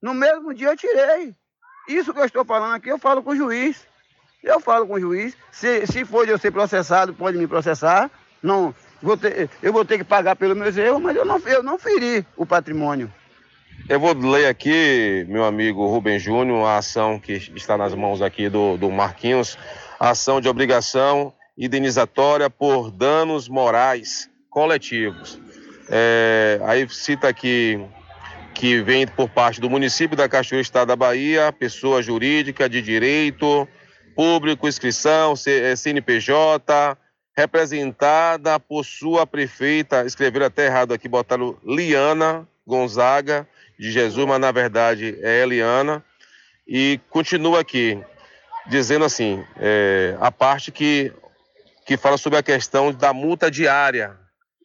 No 0.00 0.14
mesmo 0.14 0.54
dia 0.54 0.68
eu 0.68 0.76
tirei. 0.76 1.34
Isso 1.88 2.12
que 2.12 2.20
eu 2.20 2.24
estou 2.24 2.44
falando 2.44 2.74
aqui, 2.74 2.88
eu 2.88 2.98
falo 2.98 3.22
com 3.22 3.30
o 3.30 3.36
juiz. 3.36 3.86
Eu 4.42 4.60
falo 4.60 4.86
com 4.86 4.94
o 4.94 5.00
juiz. 5.00 5.36
Se, 5.50 5.86
se 5.86 6.04
for 6.04 6.24
de 6.24 6.32
eu 6.32 6.38
ser 6.38 6.52
processado, 6.52 7.12
pode 7.12 7.36
me 7.36 7.46
processar. 7.46 8.10
Não, 8.42 8.72
vou 9.02 9.16
ter, 9.16 9.50
eu 9.62 9.72
vou 9.72 9.84
ter 9.84 9.98
que 9.98 10.04
pagar 10.04 10.36
pelos 10.36 10.56
meus 10.56 10.76
erros, 10.76 11.02
mas 11.02 11.16
eu 11.16 11.24
não, 11.24 11.38
eu 11.40 11.62
não 11.62 11.78
feri 11.78 12.24
o 12.36 12.46
patrimônio. 12.46 13.12
Eu 13.86 13.98
vou 13.98 14.12
ler 14.12 14.46
aqui, 14.46 15.24
meu 15.28 15.44
amigo 15.44 15.86
Rubem 15.86 16.18
Júnior, 16.18 16.66
a 16.66 16.78
ação 16.78 17.18
que 17.18 17.32
está 17.54 17.76
nas 17.76 17.94
mãos 17.94 18.20
aqui 18.20 18.48
do, 18.48 18.76
do 18.76 18.90
Marquinhos, 18.90 19.56
a 19.98 20.10
ação 20.10 20.40
de 20.40 20.48
obrigação 20.48 21.32
indenizatória 21.56 22.50
por 22.50 22.90
danos 22.90 23.48
morais 23.48 24.28
coletivos. 24.50 25.40
É, 25.88 26.60
aí 26.64 26.86
cita 26.90 27.28
aqui 27.28 27.80
que 28.54 28.82
vem 28.82 29.06
por 29.06 29.28
parte 29.30 29.58
do 29.58 29.70
município 29.70 30.16
da 30.16 30.28
Cachoeira, 30.28 30.60
Estado 30.60 30.88
da 30.88 30.96
Bahia, 30.96 31.50
pessoa 31.50 32.02
jurídica 32.02 32.68
de 32.68 32.82
direito, 32.82 33.66
público, 34.14 34.68
inscrição, 34.68 35.34
CNPJ, 35.34 36.98
representada 37.34 38.60
por 38.60 38.84
sua 38.84 39.26
prefeita, 39.26 40.04
escreveram 40.04 40.46
até 40.46 40.66
errado 40.66 40.92
aqui, 40.92 41.08
botaram 41.08 41.56
Liana 41.64 42.46
Gonzaga 42.66 43.48
de 43.78 43.90
Jesus, 43.90 44.26
mas 44.26 44.40
na 44.40 44.50
verdade 44.50 45.18
é 45.22 45.42
Eliana, 45.42 46.04
e 46.66 47.00
continua 47.08 47.60
aqui, 47.60 47.98
dizendo 48.66 49.04
assim, 49.04 49.44
é, 49.56 50.16
a 50.20 50.30
parte 50.30 50.70
que, 50.70 51.12
que 51.86 51.96
fala 51.96 52.18
sobre 52.18 52.38
a 52.38 52.42
questão 52.42 52.92
da 52.92 53.12
multa 53.12 53.50
diária, 53.50 54.16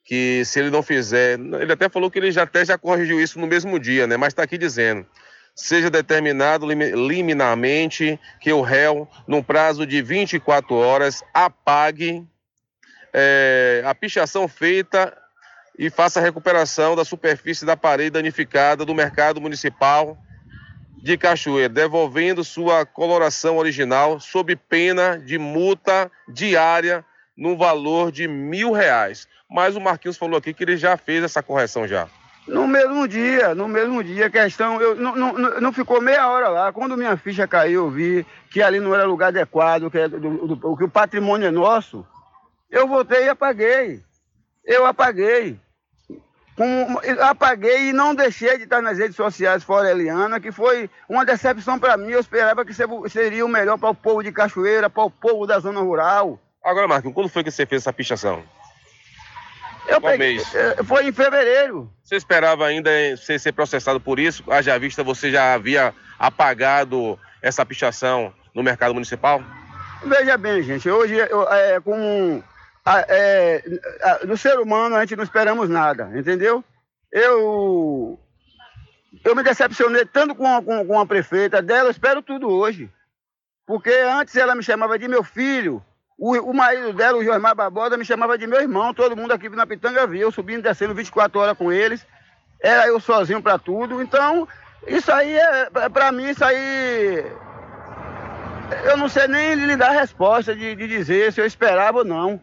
que 0.03 0.43
se 0.43 0.59
ele 0.59 0.70
não 0.70 0.84
fizer, 0.84 1.39
ele 1.39 1.72
até 1.72 1.88
falou 1.88 2.11
que 2.11 2.20
ele 2.20 2.32
já 2.32 2.43
até 2.43 2.66
já 2.66 2.78
corrigiu 2.78 3.22
isso 3.22 3.39
no 3.39 3.47
mesmo 3.47 3.80
dia, 3.80 4.05
né? 4.05 4.18
Mas 4.18 4.30
está 4.30 4.43
aqui 4.43 4.57
dizendo, 4.57 5.05
seja 5.55 5.89
determinado 5.89 6.68
liminarmente 6.68 8.20
que 8.41 8.51
o 8.51 8.61
réu, 8.61 9.07
num 9.26 9.41
prazo 9.41 9.86
de 9.86 10.01
24 10.01 10.76
horas, 10.76 11.24
apague 11.34 12.28
é, 13.14 13.82
a 13.86 13.95
pichação 13.95 14.47
feita 14.47 15.16
e 15.78 15.89
faça 15.89 16.19
a 16.19 16.24
recuperação 16.24 16.95
da 16.95 17.03
superfície 17.03 17.65
da 17.65 17.76
parede 17.76 18.11
danificada 18.11 18.86
do 18.86 18.93
mercado 18.93 19.41
municipal 19.41 20.17
de 21.01 21.17
Cachoeira, 21.17 21.67
devolvendo 21.67 22.43
sua 22.43 22.86
coloração 22.86 23.57
original 23.57 24.19
sob 24.19 24.55
pena 24.55 25.17
de 25.17 25.38
multa 25.38 26.09
diária 26.30 27.03
no 27.36 27.57
valor 27.57 28.11
de 28.11 28.28
mil 28.28 28.71
reais. 28.71 29.28
Mas 29.49 29.76
o 29.76 29.82
Marquinhos 29.82 30.17
falou 30.17 30.38
aqui 30.38 30.53
que 30.53 30.63
ele 30.63 30.78
já 30.78 30.95
fez 30.95 31.24
essa 31.24 31.43
correção 31.43 31.88
já. 31.88 32.07
No 32.47 32.67
mesmo 32.67 33.07
dia, 33.07 33.55
no 33.55 33.67
mesmo 33.67 34.03
dia, 34.03 34.30
questão, 34.30 34.82
eu, 34.82 34.95
não, 34.95 35.15
não, 35.15 35.34
não 35.61 35.74
ficou 35.74 36.01
meia 36.01 36.30
hora 36.30 36.49
lá. 36.49 36.74
Quando 36.74 36.97
minha 36.97 37.15
ficha 37.15 37.47
caiu, 37.47 37.86
eu 37.86 37.89
vi 37.89 38.26
que 38.49 38.61
ali 38.61 38.80
não 38.80 38.93
era 38.93 39.05
lugar 39.05 39.28
adequado, 39.28 39.89
que, 39.89 39.97
é 39.97 40.07
do, 40.07 40.55
do, 40.55 40.78
que 40.78 40.84
o 40.84 40.89
patrimônio 40.89 41.47
é 41.47 41.51
nosso. 41.51 42.05
Eu 42.69 42.88
voltei 42.88 43.26
e 43.26 43.30
apaguei. 43.30 44.01
Eu 44.65 44.86
apaguei. 44.86 45.59
Com, 46.55 46.99
apaguei 47.21 47.89
e 47.89 47.93
não 47.93 48.13
deixei 48.13 48.57
de 48.57 48.65
estar 48.65 48.81
nas 48.81 48.99
redes 48.99 49.15
sociais 49.15 49.63
fora 49.63 49.89
Eliana, 49.89 50.39
que 50.39 50.51
foi 50.51 50.89
uma 51.09 51.25
decepção 51.25 51.79
para 51.79 51.97
mim. 51.97 52.11
Eu 52.11 52.19
esperava 52.19 52.63
que 52.63 52.73
seria 53.09 53.45
o 53.45 53.49
melhor 53.49 53.77
para 53.77 53.89
o 53.89 53.95
povo 53.95 54.23
de 54.23 54.31
Cachoeira, 54.31 54.89
para 54.89 55.03
o 55.03 55.09
povo 55.09 55.47
da 55.47 55.59
zona 55.59 55.79
rural. 55.79 56.39
Agora, 56.63 56.87
Marquinhos, 56.87 57.15
quando 57.15 57.29
foi 57.29 57.43
que 57.43 57.51
você 57.51 57.65
fez 57.65 57.81
essa 57.81 57.91
pichação? 57.91 58.43
Eu 59.87 59.99
Qual 59.99 60.11
peguei, 60.11 60.35
mês? 60.35 60.55
Eh, 60.55 60.83
foi 60.83 61.07
em 61.07 61.11
fevereiro. 61.11 61.91
Você 62.03 62.15
esperava 62.15 62.65
ainda 62.65 62.89
ser, 63.17 63.39
ser 63.39 63.51
processado 63.51 63.99
por 63.99 64.19
isso? 64.19 64.43
Haja 64.49 64.77
vista 64.77 65.03
você 65.03 65.29
já 65.31 65.53
havia 65.53 65.93
apagado 66.17 67.19
essa 67.41 67.65
pichação 67.65 68.33
no 68.53 68.63
mercado 68.63 68.93
municipal? 68.93 69.43
Veja 70.05 70.37
bem, 70.37 70.61
gente, 70.61 70.89
hoje 70.89 71.15
eu, 71.15 71.47
é, 71.49 71.79
com 72.84 72.91
é, 73.07 73.63
do 74.25 74.38
ser 74.38 74.59
humano 74.59 74.95
a 74.95 75.01
gente 75.01 75.15
não 75.15 75.23
esperamos 75.23 75.69
nada, 75.69 76.11
entendeu? 76.15 76.63
Eu 77.11 78.19
eu 79.23 79.36
me 79.36 79.43
decepcionei 79.43 80.05
tanto 80.05 80.36
com 80.36 80.45
a, 80.45 80.61
com, 80.61 80.86
com 80.86 80.99
a 80.99 81.05
prefeita 81.05 81.61
dela, 81.61 81.88
eu 81.88 81.91
espero 81.91 82.21
tudo 82.21 82.49
hoje. 82.49 82.89
Porque 83.65 83.91
antes 83.91 84.36
ela 84.36 84.55
me 84.55 84.63
chamava 84.63 84.99
de 84.99 85.07
meu 85.07 85.23
filho, 85.23 85.84
o, 86.17 86.34
o 86.34 86.53
marido 86.53 86.91
dela, 86.91 87.17
o 87.17 87.23
Jormar 87.23 87.55
Barbosa, 87.55 87.95
me 87.95 88.03
chamava 88.03 88.38
de 88.38 88.45
meu 88.45 88.59
irmão, 88.59 88.93
todo 88.93 89.15
mundo 89.15 89.31
aqui 89.31 89.47
na 89.49 89.65
Pitanga 89.65 90.05
via, 90.05 90.21
eu 90.21 90.31
subindo 90.31 90.59
e 90.59 90.63
descendo 90.63 90.93
24 90.93 91.39
horas 91.39 91.57
com 91.57 91.71
eles, 91.71 92.05
era 92.59 92.88
eu 92.88 92.99
sozinho 92.99 93.41
para 93.41 93.57
tudo, 93.57 94.01
então 94.01 94.47
isso 94.86 95.11
aí, 95.11 95.38
é, 95.38 95.69
para 95.89 96.11
mim, 96.11 96.29
isso 96.29 96.43
aí 96.43 97.25
eu 98.86 98.97
não 98.97 99.07
sei 99.07 99.27
nem 99.27 99.53
lhe 99.55 99.75
dar 99.75 99.89
a 99.89 99.99
resposta 99.99 100.55
de, 100.55 100.75
de 100.75 100.88
dizer 100.88 101.31
se 101.31 101.39
eu 101.39 101.45
esperava 101.45 101.99
ou 101.99 102.05
não. 102.05 102.41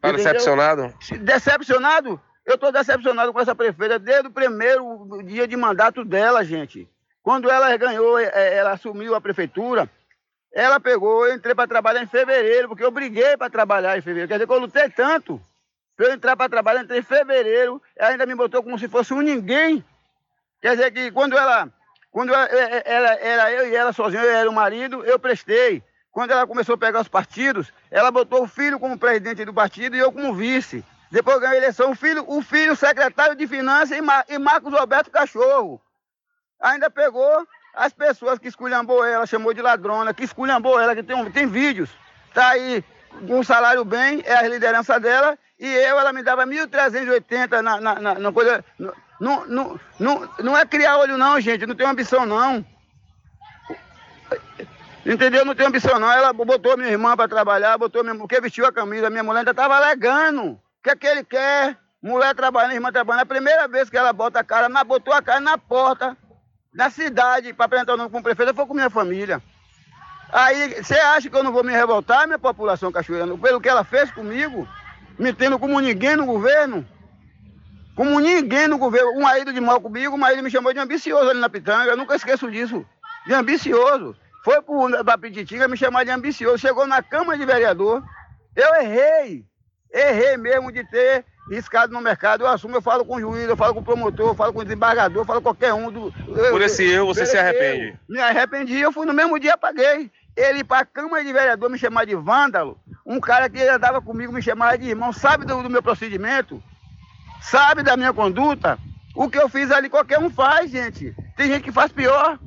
Tá 0.00 0.12
decepcionado? 0.12 0.94
Decepcionado? 1.20 2.20
Eu 2.46 2.54
estou 2.54 2.72
decepcionado 2.72 3.32
com 3.32 3.40
essa 3.40 3.54
prefeita 3.54 3.98
desde 3.98 4.28
o 4.28 4.32
primeiro 4.32 5.22
dia 5.24 5.46
de 5.46 5.56
mandato 5.56 6.04
dela, 6.04 6.44
gente. 6.44 6.88
Quando 7.22 7.50
ela 7.50 7.76
ganhou, 7.76 8.18
é, 8.18 8.30
é, 8.32 8.54
ela 8.56 8.72
assumiu 8.72 9.14
a 9.14 9.20
prefeitura, 9.20 9.90
ela 10.52 10.80
pegou, 10.80 11.26
eu 11.26 11.34
entrei 11.34 11.54
para 11.54 11.68
trabalhar 11.68 12.02
em 12.02 12.06
fevereiro, 12.06 12.68
porque 12.68 12.82
eu 12.82 12.90
briguei 12.90 13.36
para 13.36 13.50
trabalhar 13.50 13.98
em 13.98 14.00
fevereiro. 14.00 14.28
Quer 14.28 14.34
dizer 14.34 14.46
que 14.46 14.52
eu 14.52 14.58
lutei 14.58 14.88
tanto 14.88 15.40
para 15.94 16.06
eu 16.06 16.12
entrar 16.12 16.36
para 16.36 16.48
trabalhar, 16.48 16.84
entrei 16.84 17.00
em 17.00 17.02
fevereiro, 17.02 17.82
ela 17.96 18.12
ainda 18.12 18.24
me 18.24 18.34
botou 18.34 18.62
como 18.62 18.78
se 18.78 18.88
fosse 18.88 19.12
um 19.12 19.20
ninguém. 19.20 19.84
Quer 20.62 20.76
dizer 20.76 20.90
que 20.90 21.10
quando 21.10 21.36
ela, 21.36 21.68
quando 22.10 22.32
ela, 22.32 22.46
é, 22.46 22.82
ela, 22.86 23.08
era 23.14 23.52
eu 23.52 23.68
e 23.68 23.76
ela 23.76 23.92
sozinho, 23.92 24.22
eu 24.22 24.30
era 24.30 24.48
o 24.48 24.54
marido, 24.54 25.04
eu 25.04 25.18
prestei. 25.18 25.82
Quando 26.18 26.32
ela 26.32 26.48
começou 26.48 26.74
a 26.74 26.78
pegar 26.78 27.00
os 27.00 27.06
partidos, 27.06 27.72
ela 27.92 28.10
botou 28.10 28.42
o 28.42 28.48
filho 28.48 28.80
como 28.80 28.98
presidente 28.98 29.44
do 29.44 29.54
partido 29.54 29.94
e 29.94 30.00
eu 30.00 30.10
como 30.10 30.34
vice. 30.34 30.84
Depois 31.12 31.38
ganhou 31.38 31.54
a 31.54 31.58
eleição, 31.58 31.92
o 31.92 31.94
filho, 31.94 32.24
o 32.26 32.42
filho 32.42 32.74
secretário 32.74 33.36
de 33.36 33.46
Finanças 33.46 33.96
e, 33.96 34.00
Mar, 34.00 34.24
e 34.28 34.36
Marcos 34.36 34.72
Roberto 34.72 35.12
Cachorro. 35.12 35.80
Ainda 36.60 36.90
pegou 36.90 37.46
as 37.72 37.92
pessoas 37.92 38.40
que 38.40 38.48
esculhambou 38.48 39.04
ela, 39.04 39.26
chamou 39.26 39.54
de 39.54 39.62
ladrona, 39.62 40.12
que 40.12 40.24
esculhambou 40.24 40.80
ela, 40.80 40.92
que 40.96 41.04
tem, 41.04 41.30
tem 41.30 41.46
vídeos. 41.46 41.88
Tá 42.34 42.48
aí 42.48 42.82
com 43.28 43.38
um 43.38 43.44
salário 43.44 43.84
bem, 43.84 44.20
é 44.26 44.38
a 44.38 44.48
liderança 44.48 44.98
dela, 44.98 45.38
e 45.56 45.72
eu, 45.72 46.00
ela 46.00 46.12
me 46.12 46.24
dava 46.24 46.44
1.380 46.44 47.60
na, 47.62 47.80
na, 47.80 47.94
na, 47.94 48.14
na 48.14 48.32
coisa. 48.32 48.64
Não, 49.20 49.46
não, 49.46 49.80
não, 50.00 50.30
não 50.40 50.58
é 50.58 50.66
criar 50.66 50.98
olho, 50.98 51.16
não, 51.16 51.40
gente, 51.40 51.64
não 51.64 51.76
tem 51.76 51.86
ambição, 51.86 52.26
não. 52.26 52.66
Entendeu? 55.08 55.42
Não 55.42 55.54
tem 55.54 55.66
ambição 55.66 55.98
não. 55.98 56.12
Ela 56.12 56.34
botou 56.34 56.76
minha 56.76 56.90
irmã 56.90 57.16
para 57.16 57.26
trabalhar, 57.26 57.78
botou 57.78 58.04
minha 58.04 58.14
porque 58.14 58.38
vestiu 58.42 58.66
a 58.66 58.72
camisa. 58.72 59.08
Minha 59.08 59.22
mulher 59.22 59.38
ainda 59.38 59.52
estava 59.52 59.74
alegando. 59.74 60.50
O 60.50 60.60
que 60.82 60.90
é 60.90 60.96
que 60.96 61.06
ele 61.06 61.24
quer? 61.24 61.78
Mulher 62.02 62.34
trabalhando, 62.34 62.74
irmã 62.74 62.92
trabalhando. 62.92 63.22
A 63.22 63.26
primeira 63.26 63.66
vez 63.66 63.88
que 63.88 63.96
ela 63.96 64.12
bota 64.12 64.40
a 64.40 64.44
cara, 64.44 64.68
na, 64.68 64.84
botou 64.84 65.14
a 65.14 65.22
cara 65.22 65.40
na 65.40 65.56
porta 65.56 66.14
da 66.74 66.90
cidade 66.90 67.54
para 67.54 67.64
apresentar 67.64 67.94
o 67.94 67.96
nome 67.96 68.10
como 68.10 68.22
prefeito, 68.22 68.54
foi 68.54 68.66
com 68.66 68.74
minha 68.74 68.90
família. 68.90 69.42
Aí, 70.30 70.82
você 70.82 70.98
acha 70.98 71.30
que 71.30 71.34
eu 71.34 71.42
não 71.42 71.52
vou 71.52 71.64
me 71.64 71.72
revoltar, 71.72 72.26
minha 72.26 72.38
população 72.38 72.92
cachoeirana, 72.92 73.36
pelo 73.38 73.62
que 73.62 73.68
ela 73.68 73.84
fez 73.84 74.10
comigo, 74.10 74.68
me 75.18 75.32
tendo 75.32 75.58
como 75.58 75.80
ninguém 75.80 76.16
no 76.16 76.26
governo? 76.26 76.86
Como 77.96 78.20
ninguém 78.20 78.68
no 78.68 78.76
governo. 78.76 79.12
Um 79.12 79.22
marido 79.22 79.54
de 79.54 79.60
mal 79.60 79.80
comigo, 79.80 80.14
um 80.14 80.18
marido 80.18 80.42
me 80.42 80.50
chamou 80.50 80.74
de 80.74 80.78
ambicioso 80.78 81.30
ali 81.30 81.40
na 81.40 81.48
pitanga. 81.48 81.92
Eu 81.92 81.96
nunca 81.96 82.14
esqueço 82.14 82.50
disso. 82.50 82.84
De 83.26 83.32
ambicioso. 83.32 84.14
Foi 84.44 84.62
para 85.04 85.18
Pititinga 85.18 85.68
me 85.68 85.76
chamar 85.76 86.04
de 86.04 86.10
ambicioso. 86.10 86.58
Chegou 86.58 86.86
na 86.86 87.02
Câmara 87.02 87.38
de 87.38 87.44
Vereador. 87.44 88.02
Eu 88.54 88.74
errei. 88.76 89.44
Errei 89.92 90.36
mesmo 90.36 90.70
de 90.70 90.84
ter 90.84 91.24
riscado 91.50 91.92
no 91.92 92.00
mercado. 92.00 92.42
Eu 92.42 92.48
assumo, 92.48 92.76
eu 92.76 92.82
falo 92.82 93.04
com 93.04 93.16
o 93.16 93.20
juiz, 93.20 93.48
eu 93.48 93.56
falo 93.56 93.74
com 93.74 93.80
o 93.80 93.84
promotor, 93.84 94.28
eu 94.28 94.34
falo 94.34 94.52
com 94.52 94.60
o 94.60 94.64
desembargador, 94.64 95.22
eu 95.22 95.26
falo 95.26 95.40
com 95.40 95.48
qualquer 95.48 95.72
um. 95.72 95.90
Do, 95.90 96.12
Por 96.50 96.62
esse 96.62 96.84
erro 96.84 97.06
você 97.06 97.24
se 97.24 97.36
arrepende? 97.36 97.88
Eu, 97.88 97.98
me 98.08 98.20
arrependi, 98.20 98.78
eu 98.78 98.92
fui 98.92 99.06
no 99.06 99.14
mesmo 99.14 99.38
dia, 99.38 99.56
paguei. 99.56 100.10
Ele 100.36 100.62
para 100.62 100.80
a 100.82 100.84
Câmara 100.84 101.24
de 101.24 101.32
Vereador 101.32 101.68
me 101.68 101.78
chamar 101.78 102.04
de 102.04 102.14
vândalo, 102.14 102.78
um 103.04 103.18
cara 103.18 103.48
que 103.48 103.60
andava 103.62 104.00
comigo 104.00 104.32
me 104.32 104.42
chamava 104.42 104.78
de 104.78 104.88
irmão, 104.88 105.12
sabe 105.12 105.44
do, 105.44 105.62
do 105.62 105.70
meu 105.70 105.82
procedimento? 105.82 106.62
Sabe 107.40 107.82
da 107.82 107.96
minha 107.96 108.12
conduta? 108.12 108.78
O 109.14 109.28
que 109.28 109.38
eu 109.38 109.48
fiz 109.48 109.70
ali 109.70 109.88
qualquer 109.88 110.18
um 110.18 110.30
faz, 110.30 110.70
gente. 110.70 111.14
Tem 111.36 111.48
gente 111.48 111.62
que 111.62 111.72
faz 111.72 111.90
pior. 111.90 112.38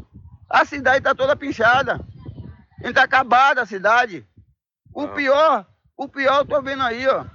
A 0.52 0.66
cidade 0.66 0.98
está 0.98 1.16
toda 1.16 1.36
pinchada. 1.36 2.00
Está 2.84 3.04
acabada 3.04 3.62
a 3.62 3.66
cidade. 3.66 4.26
O 4.94 5.04
ah. 5.04 5.08
pior, 5.08 5.66
o 5.98 6.08
pior 6.08 6.38
eu 6.38 6.42
estou 6.42 6.62
vendo 6.62 6.84
aí, 6.84 7.08
ó. 7.08 7.26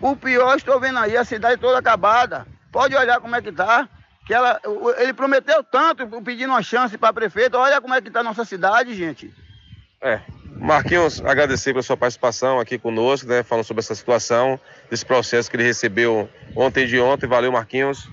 O 0.00 0.14
pior 0.14 0.56
estou 0.56 0.78
vendo 0.78 0.98
aí, 0.98 1.16
a 1.16 1.24
cidade 1.24 1.60
toda 1.60 1.78
acabada. 1.78 2.46
Pode 2.70 2.94
olhar 2.94 3.20
como 3.20 3.34
é 3.34 3.42
que 3.42 3.48
está. 3.48 3.88
Que 4.24 4.34
ela, 4.34 4.60
ele 4.98 5.12
prometeu 5.12 5.62
tanto 5.64 6.06
pedindo 6.22 6.50
uma 6.50 6.62
chance 6.62 6.96
para 6.96 7.08
a 7.08 7.12
prefeita. 7.12 7.58
Olha 7.58 7.80
como 7.80 7.94
é 7.94 8.00
que 8.00 8.08
está 8.08 8.20
a 8.20 8.24
nossa 8.24 8.44
cidade, 8.44 8.94
gente. 8.94 9.32
É. 10.00 10.20
Marquinhos, 10.58 11.20
agradecer 11.24 11.72
pela 11.72 11.82
sua 11.82 11.96
participação 11.96 12.58
aqui 12.60 12.78
conosco, 12.78 13.28
né? 13.28 13.42
Falando 13.42 13.64
sobre 13.64 13.80
essa 13.80 13.94
situação, 13.94 14.58
desse 14.90 15.04
processo 15.04 15.50
que 15.50 15.56
ele 15.56 15.64
recebeu 15.64 16.28
ontem 16.54 16.86
de 16.86 16.98
ontem. 16.98 17.26
Valeu, 17.26 17.52
Marquinhos. 17.52 18.08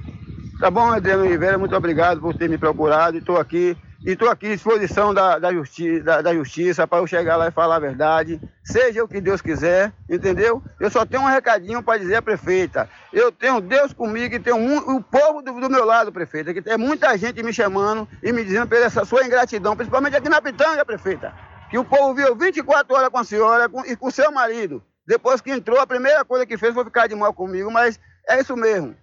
Tá 0.59 0.69
bom, 0.69 0.91
Adriano 0.91 1.23
Oliveira, 1.23 1.57
muito 1.57 1.75
obrigado 1.75 2.19
por 2.21 2.35
ter 2.35 2.49
me 2.49 2.57
procurado. 2.57 3.17
Estou 3.17 3.37
aqui 3.37 3.77
e 4.05 4.11
estou 4.11 4.29
aqui 4.29 4.47
à 4.47 4.53
disposição 4.53 5.13
da, 5.13 5.39
da, 5.39 5.53
justi 5.53 6.01
da, 6.01 6.21
da 6.21 6.33
justiça 6.33 6.85
para 6.85 6.99
eu 6.99 7.07
chegar 7.07 7.37
lá 7.37 7.47
e 7.47 7.51
falar 7.51 7.77
a 7.77 7.79
verdade, 7.79 8.39
seja 8.61 9.03
o 9.03 9.07
que 9.07 9.21
Deus 9.21 9.41
quiser, 9.41 9.93
entendeu? 10.09 10.61
Eu 10.77 10.89
só 10.89 11.05
tenho 11.05 11.23
um 11.23 11.27
recadinho 11.27 11.81
para 11.81 11.99
dizer 11.99 12.15
à 12.15 12.21
prefeita. 12.21 12.89
Eu 13.13 13.31
tenho 13.31 13.61
Deus 13.61 13.93
comigo 13.93 14.35
e 14.35 14.39
tenho 14.39 14.57
um, 14.57 14.97
o 14.97 15.01
povo 15.01 15.41
do, 15.41 15.53
do, 15.53 15.69
meu 15.69 15.85
lado, 15.85 16.11
prefeita, 16.11 16.53
que 16.53 16.61
tem 16.61 16.77
muita 16.77 17.17
gente 17.17 17.41
me 17.41 17.53
chamando 17.53 18.07
e 18.21 18.33
me 18.33 18.43
dizendo 18.43 18.67
pela 18.67 18.85
essa 18.85 19.05
sua 19.05 19.25
ingratidão, 19.25 19.75
principalmente 19.75 20.17
aqui 20.17 20.27
na 20.27 20.41
Pitanga, 20.41 20.83
prefeita, 20.83 21.33
que 21.69 21.77
o 21.77 21.85
povo 21.85 22.13
viu 22.13 22.35
24 22.35 22.95
horas 22.95 23.09
com 23.09 23.17
a 23.19 23.23
senhora 23.23 23.69
com, 23.69 23.85
e 23.85 23.95
com 23.95 24.11
seu 24.11 24.31
marido. 24.31 24.83
Depois 25.07 25.39
que 25.39 25.51
entrou, 25.51 25.79
a 25.79 25.87
primeira 25.87 26.25
coisa 26.25 26.45
que 26.45 26.57
fez 26.57 26.73
foi 26.73 26.83
ficar 26.83 27.07
de 27.07 27.15
mal 27.15 27.33
comigo, 27.33 27.71
mas 27.71 27.99
é 28.27 28.39
isso 28.39 28.55
mesmo. 28.55 28.95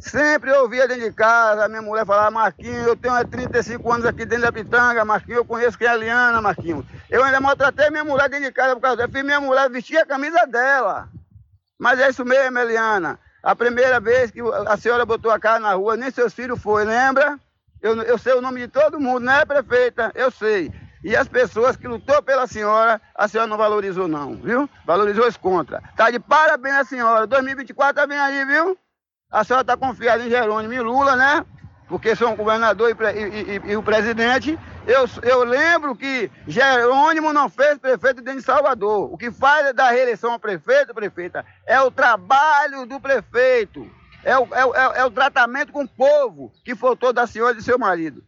Sempre 0.00 0.50
eu 0.50 0.62
ouvia 0.62 0.88
dentro 0.88 1.04
de 1.04 1.12
casa, 1.12 1.64
a 1.64 1.68
minha 1.68 1.82
mulher 1.82 2.04
falava, 2.04 2.30
Marquinhos, 2.30 2.86
eu 2.86 2.96
tenho 2.96 3.26
35 3.26 3.92
anos 3.92 4.06
aqui 4.06 4.24
dentro 4.24 4.44
da 4.44 4.52
Pitanga, 4.52 5.04
Marquinhos, 5.04 5.38
eu 5.38 5.44
conheço 5.44 5.78
quem 5.78 5.86
é 5.86 5.90
a 5.90 5.96
Liana, 5.96 6.40
Marquinhos. 6.40 6.84
Eu 7.10 7.22
ainda 7.22 7.40
maltratei 7.40 7.90
minha 7.90 8.04
mulher 8.04 8.28
dentro 8.28 8.46
de 8.46 8.52
casa 8.52 8.74
por 8.74 8.82
causa 8.82 8.96
dela, 8.96 9.08
fiz 9.12 9.24
minha 9.24 9.40
mulher 9.40 9.70
vestir 9.70 9.98
a 9.98 10.06
camisa 10.06 10.46
dela. 10.46 11.08
Mas 11.78 12.00
é 12.00 12.08
isso 12.08 12.24
mesmo, 12.24 12.58
Eliana. 12.58 13.18
A 13.42 13.54
primeira 13.54 14.00
vez 14.00 14.30
que 14.30 14.40
a 14.66 14.76
senhora 14.76 15.04
botou 15.04 15.30
a 15.30 15.38
cara 15.38 15.60
na 15.60 15.74
rua, 15.74 15.96
nem 15.96 16.10
seus 16.10 16.32
filhos 16.32 16.60
foi, 16.60 16.84
lembra? 16.84 17.38
Eu, 17.82 18.00
eu 18.02 18.16
sei 18.16 18.32
o 18.32 18.40
nome 18.40 18.60
de 18.60 18.68
todo 18.68 18.98
mundo, 18.98 19.20
né, 19.20 19.44
prefeita? 19.44 20.10
Eu 20.14 20.30
sei. 20.30 20.72
E 21.04 21.14
as 21.14 21.28
pessoas 21.28 21.76
que 21.76 21.86
lutou 21.86 22.22
pela 22.22 22.46
senhora, 22.46 22.98
a 23.14 23.28
senhora 23.28 23.46
não 23.46 23.58
valorizou 23.58 24.08
não, 24.08 24.36
viu? 24.36 24.68
Valorizou 24.86 25.28
os 25.28 25.36
contra. 25.36 25.82
Tá 25.94 26.10
de 26.10 26.18
parabéns 26.18 26.76
a 26.76 26.84
senhora. 26.84 27.26
2024 27.26 27.94
tá 27.94 28.06
bem 28.06 28.18
aí, 28.18 28.46
viu? 28.46 28.78
A 29.34 29.42
senhora 29.42 29.62
está 29.62 29.76
confiada 29.76 30.24
em 30.24 30.30
Jerônimo 30.30 30.72
e 30.72 30.80
Lula, 30.80 31.16
né? 31.16 31.44
Porque 31.88 32.14
são 32.14 32.34
o 32.34 32.36
governador 32.36 32.88
e, 32.88 33.18
e, 33.18 33.56
e, 33.68 33.72
e, 33.72 33.76
o 33.76 33.82
presidente. 33.82 34.56
Eu, 34.86 35.06
eu 35.24 35.42
lembro 35.42 35.96
que 35.96 36.30
Jerônimo 36.46 37.32
não 37.32 37.48
fez 37.48 37.76
prefeito 37.78 38.22
dentro 38.22 38.38
de 38.38 38.46
Salvador. 38.46 39.12
O 39.12 39.18
que 39.18 39.32
faz 39.32 39.74
da 39.74 39.90
reeleição 39.90 40.32
ao 40.32 40.38
prefeito, 40.38 40.94
prefeita, 40.94 41.44
é 41.66 41.80
o 41.80 41.90
trabalho 41.90 42.86
do 42.86 43.00
prefeito. 43.00 43.90
É 44.22 44.38
o, 44.38 44.46
é, 44.54 44.64
o, 44.64 44.74
é 44.74 45.04
o 45.04 45.10
tratamento 45.10 45.72
com 45.72 45.82
o 45.82 45.88
povo 45.88 46.52
que 46.64 46.76
faltou 46.76 47.12
da 47.12 47.26
senhora 47.26 47.54
e 47.54 47.56
do 47.56 47.62
seu 47.62 47.76
marido. 47.76 48.22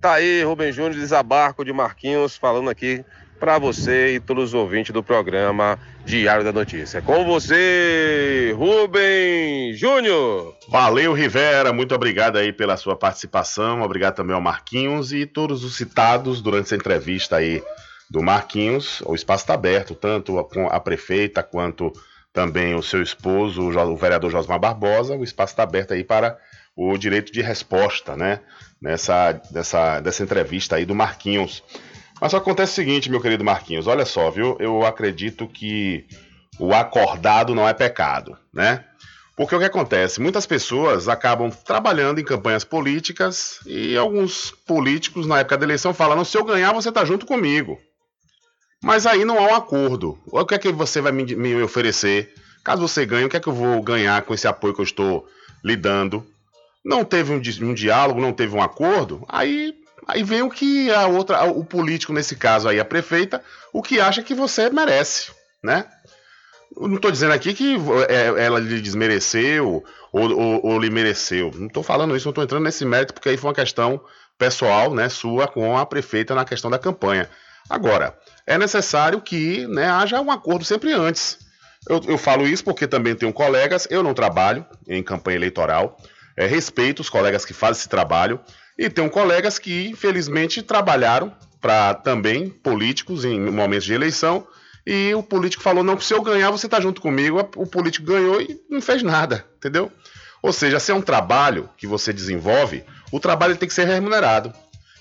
Tá 0.00 0.14
aí, 0.14 0.42
Rubem 0.42 0.72
Júnior, 0.72 0.94
desabarco 0.94 1.64
de 1.64 1.72
Marquinhos, 1.72 2.36
falando 2.36 2.68
aqui 2.68 3.04
para 3.38 3.58
você 3.58 4.14
e 4.14 4.20
todos 4.20 4.50
os 4.50 4.54
ouvintes 4.54 4.92
do 4.92 5.02
programa 5.02 5.78
Diário 6.04 6.44
da 6.44 6.52
Notícia. 6.52 7.00
Com 7.00 7.24
você, 7.24 8.54
Rubem 8.56 9.72
Júnior. 9.74 10.56
Valeu, 10.68 11.12
Rivera. 11.12 11.72
Muito 11.72 11.94
obrigado 11.94 12.36
aí 12.36 12.52
pela 12.52 12.76
sua 12.76 12.96
participação. 12.96 13.82
Obrigado 13.82 14.16
também 14.16 14.34
ao 14.34 14.40
Marquinhos 14.40 15.12
e 15.12 15.24
todos 15.26 15.64
os 15.64 15.76
citados 15.76 16.40
durante 16.40 16.66
essa 16.66 16.76
entrevista 16.76 17.36
aí 17.36 17.62
do 18.10 18.22
Marquinhos. 18.22 19.02
O 19.06 19.14
espaço 19.14 19.44
está 19.44 19.54
aberto, 19.54 19.94
tanto 19.94 20.42
com 20.44 20.66
a 20.66 20.80
prefeita 20.80 21.42
quanto 21.42 21.92
também 22.32 22.74
o 22.74 22.82
seu 22.82 23.02
esposo, 23.02 23.62
o 23.62 23.96
vereador 23.96 24.30
Josmar 24.30 24.58
Barbosa. 24.58 25.14
O 25.16 25.24
espaço 25.24 25.52
está 25.52 25.62
aberto 25.62 25.92
aí 25.92 26.04
para 26.04 26.38
o 26.76 26.96
direito 26.96 27.32
de 27.32 27.42
resposta, 27.42 28.16
né? 28.16 28.40
Nessa, 28.80 29.32
dessa, 29.50 30.00
dessa 30.00 30.22
entrevista 30.22 30.76
aí 30.76 30.86
do 30.86 30.94
Marquinhos. 30.94 31.62
Mas 32.20 32.34
acontece 32.34 32.72
o 32.72 32.74
seguinte, 32.74 33.10
meu 33.10 33.20
querido 33.20 33.44
Marquinhos, 33.44 33.86
olha 33.86 34.04
só, 34.04 34.30
viu? 34.30 34.56
Eu 34.58 34.84
acredito 34.84 35.46
que 35.46 36.06
o 36.58 36.74
acordado 36.74 37.54
não 37.54 37.68
é 37.68 37.72
pecado, 37.72 38.36
né? 38.52 38.84
Porque 39.36 39.54
o 39.54 39.58
que 39.60 39.64
acontece? 39.64 40.20
Muitas 40.20 40.46
pessoas 40.46 41.08
acabam 41.08 41.48
trabalhando 41.48 42.18
em 42.18 42.24
campanhas 42.24 42.64
políticas 42.64 43.60
e 43.64 43.96
alguns 43.96 44.50
políticos 44.66 45.28
na 45.28 45.38
época 45.38 45.58
da 45.58 45.64
eleição 45.64 45.94
falam: 45.94 46.24
se 46.24 46.36
eu 46.36 46.44
ganhar, 46.44 46.72
você 46.72 46.90
tá 46.90 47.04
junto 47.04 47.24
comigo. 47.24 47.78
Mas 48.82 49.06
aí 49.06 49.24
não 49.24 49.38
há 49.38 49.52
um 49.52 49.54
acordo. 49.54 50.18
O 50.26 50.44
que 50.44 50.54
é 50.56 50.58
que 50.58 50.72
você 50.72 51.00
vai 51.00 51.12
me, 51.12 51.62
oferecer? 51.62 52.34
Caso 52.64 52.82
você 52.82 53.06
ganhe, 53.06 53.26
o 53.26 53.28
que 53.28 53.36
é 53.36 53.40
que 53.40 53.48
eu 53.48 53.52
vou 53.52 53.80
ganhar 53.80 54.22
com 54.22 54.34
esse 54.34 54.48
apoio 54.48 54.74
que 54.74 54.80
eu 54.80 54.84
estou 54.84 55.26
lhe 55.64 55.76
dando? 55.76 56.26
Não 56.84 57.04
teve 57.04 57.32
um, 57.32 57.40
um 57.68 57.74
diálogo, 57.74 58.20
não 58.20 58.32
teve 58.32 58.56
um 58.56 58.62
acordo, 58.62 59.24
aí 59.28 59.74
Aí 60.08 60.22
vem 60.22 60.40
o 60.40 60.48
que 60.48 60.90
a 60.90 61.06
outra, 61.06 61.44
o 61.44 61.62
político, 61.62 62.14
nesse 62.14 62.34
caso 62.34 62.66
aí, 62.66 62.80
a 62.80 62.84
prefeita, 62.84 63.42
o 63.74 63.82
que 63.82 64.00
acha 64.00 64.22
que 64.22 64.34
você 64.34 64.70
merece, 64.70 65.30
né? 65.62 65.84
Eu 66.74 66.88
não 66.88 66.96
estou 66.96 67.10
dizendo 67.10 67.34
aqui 67.34 67.52
que 67.52 67.76
é, 68.08 68.44
ela 68.44 68.58
lhe 68.58 68.80
desmereceu 68.80 69.84
ou, 70.10 70.30
ou, 70.30 70.66
ou 70.66 70.80
lhe 70.80 70.88
mereceu. 70.88 71.50
Não 71.54 71.66
estou 71.66 71.82
falando 71.82 72.16
isso, 72.16 72.26
não 72.26 72.30
estou 72.30 72.44
entrando 72.44 72.64
nesse 72.64 72.86
mérito, 72.86 73.12
porque 73.12 73.28
aí 73.28 73.36
foi 73.36 73.48
uma 73.48 73.54
questão 73.54 74.00
pessoal, 74.38 74.94
né, 74.94 75.10
sua 75.10 75.46
com 75.46 75.76
a 75.76 75.84
prefeita 75.84 76.34
na 76.34 76.44
questão 76.44 76.70
da 76.70 76.78
campanha. 76.78 77.28
Agora, 77.68 78.16
é 78.46 78.56
necessário 78.56 79.20
que 79.20 79.66
né, 79.66 79.90
haja 79.90 80.20
um 80.22 80.30
acordo 80.30 80.64
sempre 80.64 80.92
antes. 80.92 81.38
Eu, 81.86 82.00
eu, 82.06 82.18
falo 82.18 82.46
isso 82.46 82.64
porque 82.64 82.86
também 82.86 83.14
tenho 83.14 83.32
colegas, 83.32 83.86
eu 83.90 84.02
não 84.02 84.14
trabalho 84.14 84.64
em 84.86 85.02
campanha 85.02 85.36
eleitoral, 85.36 85.98
é, 86.36 86.46
respeito 86.46 87.00
os 87.00 87.10
colegas 87.10 87.44
que 87.44 87.52
fazem 87.52 87.80
esse 87.80 87.88
trabalho, 87.88 88.40
e 88.78 88.88
tenho 88.88 89.10
colegas 89.10 89.58
que, 89.58 89.88
infelizmente, 89.88 90.62
trabalharam 90.62 91.34
para 91.60 91.94
também 91.94 92.48
políticos 92.48 93.24
em 93.24 93.40
momentos 93.40 93.84
de 93.84 93.92
eleição. 93.92 94.46
E 94.86 95.12
o 95.14 95.22
político 95.22 95.62
falou: 95.62 95.82
não, 95.82 96.00
se 96.00 96.14
eu 96.14 96.22
ganhar, 96.22 96.50
você 96.50 96.66
está 96.66 96.80
junto 96.80 97.00
comigo. 97.00 97.40
O 97.56 97.66
político 97.66 98.06
ganhou 98.06 98.40
e 98.40 98.60
não 98.70 98.80
fez 98.80 99.02
nada, 99.02 99.44
entendeu? 99.56 99.90
Ou 100.40 100.52
seja, 100.52 100.78
se 100.78 100.92
é 100.92 100.94
um 100.94 101.02
trabalho 101.02 101.68
que 101.76 101.86
você 101.86 102.12
desenvolve, 102.12 102.84
o 103.10 103.18
trabalho 103.18 103.56
tem 103.56 103.68
que 103.68 103.74
ser 103.74 103.86
remunerado. 103.86 104.52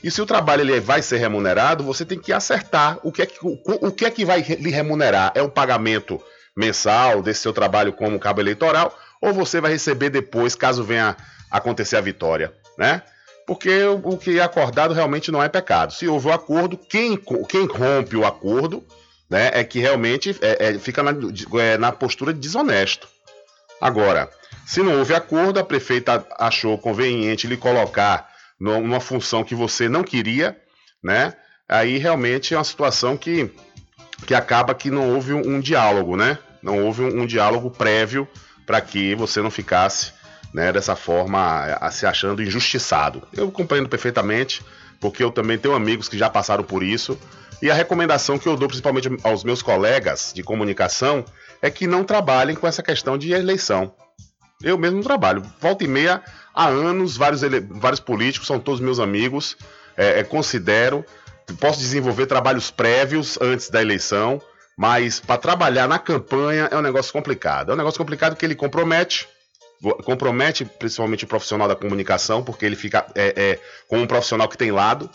E 0.03 0.09
se 0.09 0.21
o 0.21 0.25
trabalho 0.25 0.61
ele 0.61 0.79
vai 0.79 1.01
ser 1.01 1.17
remunerado, 1.17 1.83
você 1.83 2.03
tem 2.03 2.19
que 2.19 2.33
acertar 2.33 2.99
o 3.03 3.11
que 3.11 3.21
é 3.21 3.25
que, 3.25 3.37
o, 3.41 3.59
o 3.65 3.91
que, 3.91 4.05
é 4.05 4.09
que 4.09 4.25
vai 4.25 4.41
lhe 4.41 4.69
remunerar. 4.71 5.31
É 5.35 5.41
o 5.41 5.49
pagamento 5.49 6.19
mensal 6.55 7.21
desse 7.21 7.41
seu 7.41 7.53
trabalho 7.53 7.93
como 7.93 8.19
cabo 8.19 8.41
eleitoral, 8.41 8.97
ou 9.21 9.33
você 9.33 9.61
vai 9.61 9.71
receber 9.71 10.09
depois, 10.09 10.55
caso 10.55 10.83
venha 10.83 11.15
acontecer 11.51 11.97
a 11.97 12.01
vitória, 12.01 12.51
né? 12.77 13.03
Porque 13.47 13.81
o 14.03 14.17
que 14.17 14.37
é 14.37 14.43
acordado 14.43 14.93
realmente 14.93 15.31
não 15.31 15.41
é 15.41 15.47
pecado. 15.47 15.93
Se 15.93 16.05
houve 16.05 16.27
o 16.27 16.29
um 16.29 16.33
acordo, 16.33 16.77
quem, 16.77 17.17
quem 17.47 17.65
rompe 17.65 18.17
o 18.17 18.25
acordo 18.25 18.83
né, 19.29 19.49
é 19.53 19.63
que 19.63 19.79
realmente 19.79 20.35
é, 20.41 20.67
é, 20.67 20.79
fica 20.79 21.01
na, 21.01 21.11
é, 21.61 21.77
na 21.77 21.93
postura 21.93 22.33
de 22.33 22.39
desonesto. 22.41 23.07
Agora, 23.79 24.29
se 24.65 24.83
não 24.83 24.99
houve 24.99 25.15
acordo, 25.15 25.59
a 25.61 25.63
prefeita 25.63 26.27
achou 26.37 26.77
conveniente 26.77 27.47
lhe 27.47 27.55
colocar 27.55 28.29
numa 28.59 28.99
função 28.99 29.45
que 29.45 29.55
você 29.55 29.87
não 29.87 30.03
queria, 30.03 30.59
né? 31.01 31.33
Aí 31.69 31.97
realmente 31.97 32.53
é 32.53 32.57
uma 32.57 32.63
situação 32.65 33.15
que, 33.15 33.49
que 34.25 34.35
acaba 34.35 34.75
que 34.75 34.91
não 34.91 35.13
houve 35.13 35.31
um, 35.31 35.55
um 35.55 35.59
diálogo, 35.61 36.17
né? 36.17 36.37
Não 36.61 36.83
houve 36.83 37.01
um, 37.01 37.21
um 37.21 37.25
diálogo 37.25 37.71
prévio 37.71 38.27
para 38.65 38.81
que 38.81 39.15
você 39.15 39.41
não 39.41 39.51
ficasse 39.51 40.11
né, 40.53 40.71
dessa 40.71 40.95
forma, 40.95 41.77
a, 41.79 41.91
se 41.91 42.05
achando 42.05 42.41
injustiçado. 42.41 43.21
Eu 43.33 43.51
compreendo 43.51 43.89
perfeitamente, 43.89 44.63
porque 44.99 45.23
eu 45.23 45.31
também 45.31 45.57
tenho 45.57 45.75
amigos 45.75 46.07
que 46.07 46.17
já 46.17 46.29
passaram 46.29 46.63
por 46.63 46.83
isso. 46.83 47.17
E 47.61 47.71
a 47.71 47.73
recomendação 47.73 48.37
que 48.37 48.47
eu 48.47 48.55
dou 48.55 48.67
principalmente 48.67 49.09
aos 49.23 49.43
meus 49.43 49.61
colegas 49.61 50.31
de 50.33 50.43
comunicação 50.43 51.25
é 51.61 51.69
que 51.69 51.87
não 51.87 52.03
trabalhem 52.03 52.55
com 52.55 52.67
essa 52.67 52.83
questão 52.83 53.17
de 53.17 53.31
eleição. 53.31 53.93
Eu 54.61 54.77
mesmo 54.77 55.03
trabalho. 55.03 55.43
Volta 55.59 55.83
e 55.83 55.87
meia, 55.87 56.21
há 56.53 56.67
anos, 56.67 57.17
vários, 57.17 57.43
ele... 57.43 57.59
vários 57.59 57.99
políticos 57.99 58.47
são 58.47 58.59
todos 58.59 58.79
meus 58.79 58.99
amigos. 58.99 59.57
É, 59.95 60.19
é, 60.19 60.23
considero, 60.23 61.03
posso 61.59 61.79
desenvolver 61.79 62.27
trabalhos 62.27 62.69
prévios 62.69 63.37
antes 63.41 63.69
da 63.69 63.81
eleição, 63.81 64.39
mas 64.77 65.19
para 65.19 65.37
trabalhar 65.37 65.87
na 65.87 65.97
campanha 65.97 66.67
é 66.71 66.77
um 66.77 66.81
negócio 66.81 67.11
complicado. 67.11 67.71
É 67.71 67.73
um 67.73 67.77
negócio 67.77 67.97
complicado 67.97 68.35
que 68.35 68.45
ele 68.45 68.55
compromete 68.55 69.27
compromete 70.03 70.65
principalmente 70.65 71.25
o 71.25 71.27
profissional 71.27 71.67
da 71.67 71.75
comunicação, 71.75 72.43
porque 72.43 72.65
ele 72.65 72.75
fica 72.75 73.05
é, 73.15 73.33
é, 73.35 73.59
com 73.87 73.99
um 73.99 74.07
profissional 74.07 74.47
que 74.47 74.57
tem 74.57 74.71
lado, 74.71 75.09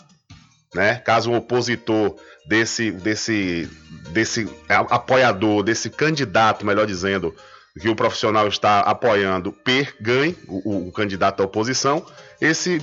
né? 0.73 0.95
Caso 0.95 1.31
o 1.31 1.35
opositor 1.35 2.15
desse, 2.47 2.91
desse, 2.91 3.69
desse 4.09 4.49
apoiador, 4.67 5.63
desse 5.63 5.89
candidato, 5.89 6.65
melhor 6.65 6.85
dizendo, 6.85 7.35
que 7.79 7.89
o 7.89 7.95
profissional 7.95 8.47
está 8.47 8.81
apoiando, 8.81 9.51
per 9.51 9.95
ganhe 9.99 10.37
o, 10.47 10.87
o 10.87 10.91
candidato 10.91 11.37
da 11.37 11.45
oposição, 11.45 12.05
esse 12.39 12.79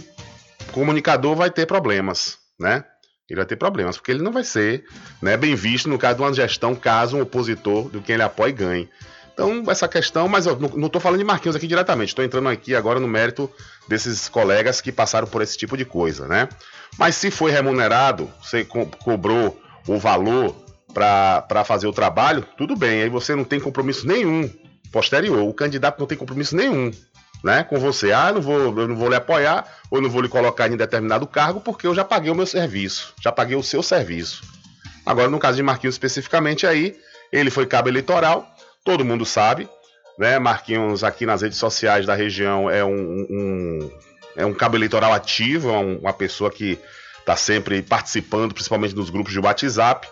comunicador 0.72 1.37
vai 1.37 1.51
ter 1.51 1.66
problemas, 1.66 2.39
né? 2.59 2.85
Ele 3.28 3.39
vai 3.39 3.47
ter 3.47 3.57
problemas, 3.57 3.97
porque 3.97 4.11
ele 4.11 4.22
não 4.22 4.33
vai 4.33 4.43
ser 4.43 4.85
né, 5.22 5.37
bem 5.37 5.55
visto 5.55 5.89
no 5.89 5.97
caso 5.97 6.16
de 6.16 6.22
uma 6.22 6.35
gestão, 6.35 6.74
caso 6.74 7.16
um 7.16 7.20
opositor 7.20 7.89
do 7.89 8.03
quem 8.03 8.14
ele 8.14 8.24
apoia 8.24 8.53
ganhe. 8.53 8.89
Então, 9.33 9.64
essa 9.68 9.89
questão, 9.89 10.28
mas 10.28 10.47
eu 10.47 10.59
não 10.59 10.87
estou 10.87 11.01
falando 11.01 11.18
de 11.18 11.24
Marquinhos 11.24 11.57
aqui 11.57 11.66
diretamente, 11.66 12.09
estou 12.09 12.24
entrando 12.24 12.49
aqui 12.49 12.74
agora 12.74 13.01
no 13.01 13.09
mérito 13.09 13.51
desses 13.89 14.28
colegas 14.28 14.81
que 14.81 14.93
passaram 14.93 15.26
por 15.26 15.43
esse 15.43 15.57
tipo 15.57 15.76
de 15.76 15.85
coisa, 15.85 16.26
né? 16.26 16.49
Mas 16.99 17.14
se 17.14 17.31
foi 17.31 17.51
remunerado, 17.51 18.31
você 18.43 18.64
co 18.64 18.87
cobrou 18.87 19.61
o 19.87 19.99
valor 19.99 20.55
para 20.93 21.64
fazer 21.64 21.87
o 21.87 21.93
trabalho, 21.93 22.47
tudo 22.57 22.76
bem, 22.76 23.03
aí 23.03 23.09
você 23.09 23.35
não 23.35 23.45
tem 23.45 23.61
compromisso 23.61 24.07
nenhum 24.07 24.51
posterior. 24.91 25.41
O 25.49 25.55
candidato 25.55 25.99
não 25.99 26.07
tem 26.07 26.18
compromisso 26.18 26.57
nenhum 26.57 26.91
né, 27.43 27.62
com 27.62 27.78
você. 27.78 28.12
Ah, 28.12 28.33
não 28.33 28.41
vou, 28.41 28.59
eu 28.59 28.89
não 28.89 28.97
vou 28.97 29.09
lhe 29.09 29.14
apoiar 29.14 29.66
ou 29.91 30.01
não 30.01 30.11
vou 30.11 30.22
lhe 30.22 30.28
colocar 30.28 30.68
em 30.68 30.76
determinado 30.76 31.26
cargo 31.26 31.61
porque 31.61 31.87
eu 31.87 31.95
já 31.95 32.05
paguei 32.05 32.31
o 32.31 32.35
meu 32.35 32.47
serviço, 32.47 33.14
já 33.20 33.33
paguei 33.33 33.57
o 33.57 33.62
seu 33.62 33.83
serviço. 33.83 34.43
Agora, 35.05 35.31
no 35.31 35.39
caso 35.39 35.57
de 35.57 35.62
Marquinhos 35.62 35.95
especificamente 35.95 36.66
aí, 36.66 36.97
ele 37.33 37.51
foi 37.51 37.66
cabo 37.66 37.89
eleitoral, 37.89 38.47
todo 38.85 39.05
mundo 39.05 39.24
sabe, 39.24 39.68
né? 40.18 40.39
Marquinhos 40.39 41.05
aqui 41.05 41.26
nas 41.26 41.43
redes 41.43 41.59
sociais 41.59 42.07
da 42.07 42.14
região 42.14 42.68
é 42.68 42.85
um, 42.85 43.26
um 43.31 43.91
é 44.37 44.45
um 44.45 44.55
cabo 44.55 44.76
eleitoral 44.76 45.12
ativo, 45.12 45.70
é 45.70 45.78
uma 45.78 46.12
pessoa 46.12 46.51
que 46.51 46.78
está 47.18 47.37
sempre 47.37 47.83
participando, 47.83 48.55
principalmente 48.55 48.95
nos 48.95 49.11
grupos 49.11 49.33
de 49.33 49.41
WhatsApp. 49.41 50.09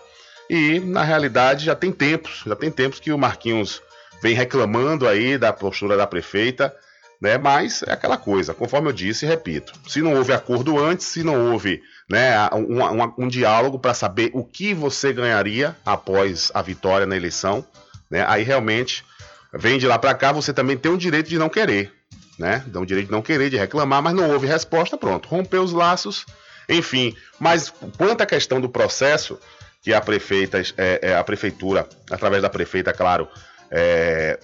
E 0.49 0.79
na 0.79 1.03
realidade 1.03 1.65
já 1.65 1.75
tem 1.75 1.91
tempos, 1.91 2.43
já 2.45 2.55
tem 2.55 2.71
tempos 2.71 2.99
que 2.99 3.11
o 3.11 3.17
Marquinhos 3.17 3.81
vem 4.21 4.33
reclamando 4.33 5.07
aí 5.07 5.37
da 5.37 5.53
postura 5.53 5.95
da 5.95 6.07
prefeita, 6.07 6.75
né? 7.21 7.37
Mas 7.37 7.83
é 7.83 7.91
aquela 7.91 8.17
coisa, 8.17 8.53
conforme 8.53 8.89
eu 8.89 8.93
disse 8.93 9.25
e 9.25 9.27
repito, 9.27 9.73
se 9.87 10.01
não 10.01 10.15
houve 10.15 10.33
acordo 10.33 10.79
antes, 10.79 11.05
se 11.05 11.23
não 11.23 11.51
houve 11.51 11.81
né, 12.09 12.49
um, 12.53 12.81
um, 12.81 13.13
um 13.19 13.27
diálogo 13.27 13.77
para 13.77 13.93
saber 13.93 14.31
o 14.33 14.43
que 14.43 14.73
você 14.73 15.13
ganharia 15.13 15.75
após 15.85 16.51
a 16.53 16.61
vitória 16.61 17.05
na 17.05 17.15
eleição, 17.15 17.65
né? 18.09 18.25
Aí 18.27 18.43
realmente 18.43 19.05
vem 19.53 19.77
de 19.77 19.87
lá 19.87 19.97
para 19.97 20.13
cá, 20.13 20.31
você 20.31 20.53
também 20.53 20.77
tem 20.77 20.91
o 20.91 20.97
direito 20.97 21.29
de 21.29 21.37
não 21.37 21.49
querer, 21.49 21.93
né? 22.37 22.63
Tem 22.71 22.81
o 22.81 22.85
direito 22.85 23.07
de 23.07 23.11
não 23.11 23.21
querer, 23.21 23.49
de 23.49 23.57
reclamar, 23.57 24.01
mas 24.01 24.13
não 24.13 24.29
houve 24.31 24.47
resposta, 24.47 24.97
pronto, 24.97 25.27
rompeu 25.27 25.63
os 25.63 25.71
laços, 25.71 26.25
enfim. 26.67 27.15
Mas 27.39 27.73
quanto 27.97 28.21
à 28.21 28.25
questão 28.25 28.59
do 28.61 28.69
processo 28.69 29.39
que 29.81 29.93
a 29.93 30.01
prefeita, 30.01 30.61
é, 30.77 30.99
é, 31.01 31.15
a 31.15 31.23
prefeitura, 31.23 31.87
através 32.09 32.41
da 32.41 32.49
prefeita, 32.49 32.93
claro, 32.93 33.27
é, 33.71 34.39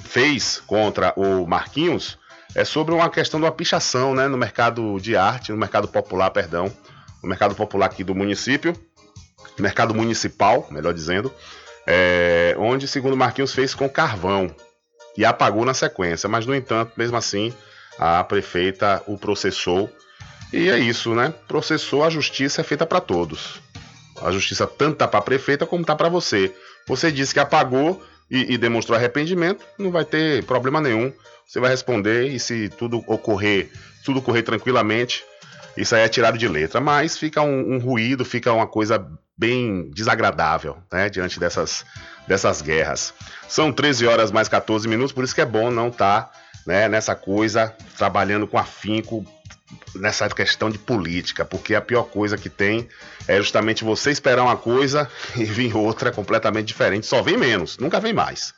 fez 0.00 0.62
contra 0.66 1.12
o 1.16 1.46
Marquinhos 1.46 2.18
é 2.54 2.64
sobre 2.64 2.94
uma 2.94 3.10
questão 3.10 3.38
de 3.38 3.44
uma 3.44 3.52
pichação 3.52 4.14
né, 4.14 4.26
no 4.28 4.38
mercado 4.38 4.98
de 4.98 5.14
arte, 5.14 5.52
no 5.52 5.58
mercado 5.58 5.86
popular, 5.86 6.30
perdão, 6.30 6.72
no 7.22 7.28
mercado 7.28 7.54
popular 7.54 7.84
aqui 7.84 8.02
do 8.02 8.14
município, 8.14 8.74
mercado 9.58 9.94
municipal, 9.94 10.66
melhor 10.70 10.94
dizendo, 10.94 11.30
é, 11.86 12.54
onde, 12.58 12.88
segundo 12.88 13.16
Marquinhos, 13.16 13.54
fez 13.54 13.74
com 13.74 13.88
carvão 13.88 14.54
e 15.16 15.24
apagou 15.24 15.64
na 15.64 15.74
sequência, 15.74 16.28
mas 16.28 16.44
no 16.44 16.54
entanto, 16.54 16.92
mesmo 16.96 17.16
assim, 17.16 17.54
a 17.98 18.22
prefeita 18.24 19.02
o 19.06 19.16
processou 19.16 19.90
e 20.52 20.68
é 20.68 20.78
isso, 20.78 21.14
né? 21.14 21.34
Processou, 21.48 22.04
a 22.04 22.10
justiça 22.10 22.60
é 22.60 22.64
feita 22.64 22.86
para 22.86 23.00
todos. 23.00 23.60
A 24.22 24.30
justiça 24.30 24.66
tanto 24.66 24.96
tá 24.96 25.08
para 25.08 25.18
a 25.18 25.22
prefeita 25.22 25.66
como 25.66 25.84
tá 25.84 25.94
para 25.94 26.08
você. 26.08 26.54
Você 26.86 27.10
disse 27.10 27.34
que 27.34 27.40
apagou, 27.40 28.02
e, 28.30 28.54
e 28.54 28.58
demonstrou 28.58 28.96
arrependimento, 28.96 29.64
não 29.78 29.90
vai 29.90 30.04
ter 30.04 30.44
problema 30.44 30.80
nenhum. 30.80 31.12
Você 31.46 31.60
vai 31.60 31.70
responder 31.70 32.28
e 32.28 32.40
se 32.40 32.68
tudo 32.68 33.04
ocorrer, 33.06 33.70
tudo 34.04 34.20
correr 34.20 34.42
tranquilamente, 34.42 35.24
isso 35.76 35.94
aí 35.94 36.02
é 36.02 36.08
tirado 36.08 36.36
de 36.36 36.48
letra. 36.48 36.80
Mas 36.80 37.16
fica 37.16 37.42
um, 37.42 37.74
um 37.74 37.78
ruído, 37.78 38.24
fica 38.24 38.52
uma 38.52 38.66
coisa 38.66 39.06
bem 39.36 39.90
desagradável, 39.90 40.78
né, 40.90 41.10
diante 41.10 41.38
dessas, 41.38 41.84
dessas 42.26 42.62
guerras. 42.62 43.12
São 43.48 43.72
13 43.72 44.06
horas 44.06 44.32
mais 44.32 44.48
14 44.48 44.88
minutos, 44.88 45.12
por 45.12 45.24
isso 45.24 45.34
que 45.34 45.40
é 45.40 45.46
bom 45.46 45.70
não 45.70 45.88
estar 45.88 46.22
tá, 46.22 46.32
né, 46.66 46.88
nessa 46.88 47.14
coisa, 47.14 47.74
trabalhando 47.96 48.46
com 48.46 48.58
afinco, 48.58 49.24
nessa 49.94 50.28
questão 50.28 50.70
de 50.70 50.78
política, 50.78 51.44
porque 51.44 51.74
a 51.74 51.80
pior 51.80 52.04
coisa 52.04 52.38
que 52.38 52.48
tem 52.48 52.88
é 53.28 53.36
justamente 53.36 53.84
você 53.84 54.10
esperar 54.10 54.42
uma 54.42 54.56
coisa 54.56 55.10
e 55.36 55.44
vir 55.44 55.76
outra 55.76 56.10
completamente 56.10 56.66
diferente. 56.66 57.06
Só 57.06 57.22
vem 57.22 57.36
menos, 57.36 57.78
nunca 57.78 58.00
vem 58.00 58.12
mais. 58.12 58.54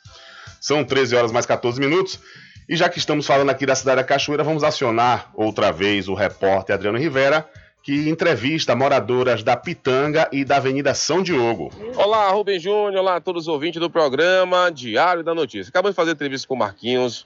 São 0.61 0.83
13 0.83 1.15
horas 1.15 1.31
mais 1.31 1.45
14 1.45 1.79
minutos. 1.79 2.19
E 2.67 2.75
já 2.75 2.87
que 2.87 2.99
estamos 2.99 3.25
falando 3.25 3.49
aqui 3.49 3.65
da 3.65 3.73
cidade 3.73 3.97
da 3.97 4.03
Cachoeira, 4.03 4.43
vamos 4.43 4.63
acionar 4.63 5.31
outra 5.33 5.71
vez 5.71 6.07
o 6.07 6.13
repórter 6.13 6.75
Adriano 6.75 6.99
Rivera, 6.99 7.49
que 7.89 8.07
entrevista 8.07 8.75
moradoras 8.75 9.41
da 9.41 9.57
Pitanga 9.57 10.29
e 10.31 10.45
da 10.45 10.57
Avenida 10.57 10.93
São 10.93 11.23
Diogo. 11.23 11.71
Olá, 11.95 12.29
Rubem 12.29 12.59
Júnior, 12.59 12.97
olá 12.97 13.15
a 13.15 13.19
todos 13.19 13.45
os 13.45 13.47
ouvintes 13.47 13.81
do 13.81 13.89
programa 13.89 14.69
Diário 14.69 15.23
da 15.23 15.33
Notícia. 15.33 15.71
Acabamos 15.71 15.93
de 15.93 15.95
fazer 15.95 16.11
entrevista 16.11 16.47
com 16.47 16.53
o 16.53 16.57
Marquinhos, 16.59 17.25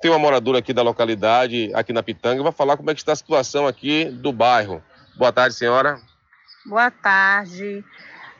tem 0.00 0.10
uma 0.10 0.18
moradora 0.18 0.60
aqui 0.60 0.72
da 0.72 0.80
localidade, 0.80 1.70
aqui 1.74 1.92
na 1.92 2.02
Pitanga, 2.02 2.42
vai 2.42 2.52
falar 2.52 2.78
como 2.78 2.90
é 2.90 2.94
que 2.94 3.00
está 3.00 3.12
a 3.12 3.16
situação 3.16 3.66
aqui 3.66 4.06
do 4.06 4.32
bairro. 4.32 4.82
Boa 5.14 5.30
tarde, 5.30 5.54
senhora. 5.54 6.00
Boa 6.64 6.90
tarde. 6.90 7.84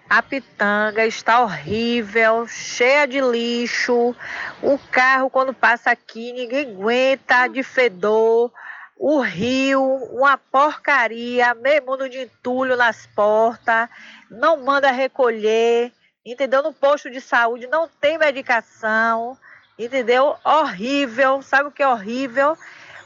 A 0.09 0.23
pitanga 0.23 1.05
está 1.05 1.43
horrível, 1.43 2.47
cheia 2.49 3.07
de 3.07 3.21
lixo. 3.21 4.17
O 4.63 4.79
carro, 4.91 5.29
quando 5.29 5.53
passa 5.53 5.91
aqui, 5.91 6.33
ninguém 6.33 6.71
aguenta 6.71 7.47
de 7.47 7.63
fedor. 7.63 8.51
O 8.99 9.21
rio, 9.21 9.83
uma 10.13 10.37
porcaria, 10.37 11.55
meio 11.55 11.87
mundo 11.87 12.09
de 12.09 12.23
entulho 12.23 12.77
nas 12.77 13.07
portas. 13.07 13.89
Não 14.31 14.57
manda 14.57 14.91
recolher, 14.91 15.93
entendeu? 16.27 16.63
No 16.63 16.73
posto 16.73 17.09
de 17.11 17.21
saúde 17.21 17.67
não 17.69 17.89
tem 18.01 18.19
medicação 18.19 19.39
entendeu? 19.79 20.37
Horrível, 20.45 21.41
sabe 21.41 21.69
o 21.69 21.73
que 21.73 21.83
é 21.83 21.89
horrível? 21.89 22.59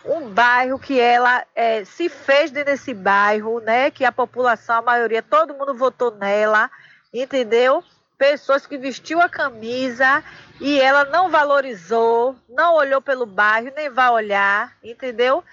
Um 0.05 0.31
bairro 0.31 0.79
que 0.79 0.99
ela 0.99 1.45
é, 1.55 1.85
se 1.85 2.09
fez 2.09 2.51
desse 2.51 2.93
bairro, 2.95 3.61
né? 3.61 3.91
Que 3.91 4.05
a 4.05 4.11
população, 4.11 4.77
a 4.77 4.83
maioria, 4.83 5.23
todo 5.23 5.55
mundo 5.55 5.75
votou 5.75 6.11
nela, 6.11 6.71
entendeu? 7.13 7.85
Pessoas 8.17 8.67
que 8.67 8.79
vestiu 8.79 9.21
a 9.21 9.29
camisa 9.29 10.25
e 10.61 10.81
ela 10.81 11.05
não 11.05 11.29
valorizou, 11.29 12.37
não 12.49 12.75
olhou 12.75 13.01
pelo 13.01 13.27
bairro, 13.27 13.73
nem 13.77 13.91
vai 13.91 14.11
olhar, 14.11 14.73
entendeu? 14.83 15.45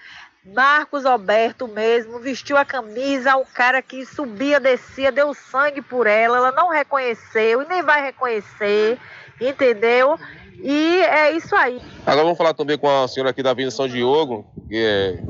Marcos 0.44 1.04
Alberto 1.04 1.68
mesmo 1.68 2.18
vestiu 2.18 2.56
a 2.56 2.64
camisa, 2.64 3.36
um 3.36 3.44
cara 3.44 3.82
que 3.82 4.06
subia, 4.06 4.58
descia, 4.58 5.12
deu 5.12 5.34
sangue 5.34 5.82
por 5.82 6.06
ela, 6.06 6.38
ela 6.38 6.52
não 6.52 6.70
reconheceu 6.70 7.62
e 7.62 7.68
nem 7.68 7.82
vai 7.82 8.02
reconhecer, 8.02 8.98
entendeu? 9.38 10.18
E 10.62 11.00
é 11.02 11.32
isso 11.32 11.54
aí. 11.54 11.80
Agora 12.06 12.24
vamos 12.24 12.38
falar 12.38 12.54
também 12.54 12.78
com 12.78 12.88
a 12.88 13.06
senhora 13.06 13.30
aqui 13.30 13.42
da 13.42 13.50
Avenida 13.50 13.70
São 13.70 13.86
Diogo, 13.86 14.50
que, 14.68 14.76
é... 14.76 15.22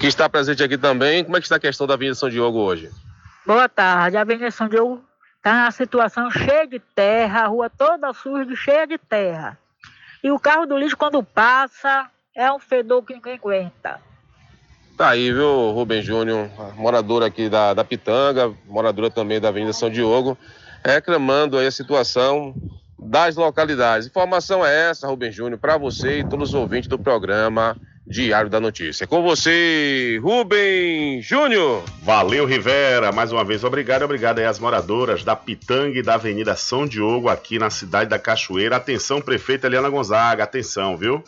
que 0.00 0.06
está 0.06 0.28
presente 0.28 0.62
aqui 0.62 0.78
também. 0.78 1.24
Como 1.24 1.36
é 1.36 1.40
que 1.40 1.46
está 1.46 1.56
a 1.56 1.60
questão 1.60 1.86
da 1.86 1.94
Avenida 1.94 2.14
São 2.14 2.30
Diogo 2.30 2.58
hoje? 2.58 2.90
Boa 3.46 3.68
tarde. 3.68 4.16
A 4.16 4.22
Avenida 4.22 4.50
São 4.50 4.68
Diogo 4.68 5.02
está 5.36 5.64
na 5.64 5.70
situação 5.70 6.30
cheia 6.30 6.66
de 6.66 6.78
terra, 6.78 7.42
a 7.42 7.46
rua 7.46 7.70
toda 7.70 8.12
suja, 8.12 8.54
cheia 8.54 8.86
de 8.86 8.98
terra. 8.98 9.58
E 10.22 10.30
o 10.30 10.38
carro 10.38 10.66
do 10.66 10.78
lixo, 10.78 10.96
quando 10.96 11.22
passa, 11.22 12.08
é 12.34 12.52
um 12.52 12.58
fedor 12.58 13.02
que 13.02 13.14
ninguém 13.14 13.34
aguenta. 13.34 14.00
Tá 14.96 15.10
aí, 15.10 15.32
viu, 15.32 15.70
Rubem 15.70 16.02
Júnior, 16.02 16.50
moradora 16.76 17.26
aqui 17.26 17.48
da, 17.48 17.74
da 17.74 17.84
Pitanga, 17.84 18.52
moradora 18.66 19.10
também 19.10 19.40
da 19.40 19.48
Avenida 19.48 19.72
São 19.72 19.90
Diogo, 19.90 20.36
reclamando 20.84 21.56
aí 21.56 21.66
a 21.66 21.70
situação 21.70 22.54
das 22.98 23.36
localidades. 23.36 24.06
Informação 24.06 24.64
é 24.64 24.90
essa, 24.90 25.08
Rubem 25.08 25.32
Júnior, 25.32 25.58
para 25.58 25.76
você 25.76 26.20
e 26.20 26.24
todos 26.24 26.50
os 26.50 26.54
ouvintes 26.54 26.88
do 26.88 26.98
programa 26.98 27.76
Diário 28.06 28.50
da 28.50 28.60
Notícia. 28.60 29.06
Com 29.06 29.22
você, 29.22 30.20
Rubem 30.22 31.22
Júnior. 31.22 31.82
Valeu, 32.02 32.44
Rivera. 32.44 33.10
Mais 33.10 33.32
uma 33.32 33.44
vez, 33.44 33.64
obrigado. 33.64 34.02
Obrigado 34.02 34.38
aí 34.40 34.44
às 34.44 34.58
moradoras 34.58 35.24
da 35.24 35.34
Pitanga 35.34 35.98
e 35.98 36.02
da 36.02 36.14
Avenida 36.14 36.54
São 36.54 36.86
Diogo, 36.86 37.28
aqui 37.28 37.58
na 37.58 37.70
cidade 37.70 38.10
da 38.10 38.18
Cachoeira. 38.18 38.76
Atenção, 38.76 39.20
prefeita 39.20 39.66
Eliana 39.66 39.88
Gonzaga. 39.88 40.44
Atenção, 40.44 40.96
viu? 40.96 41.24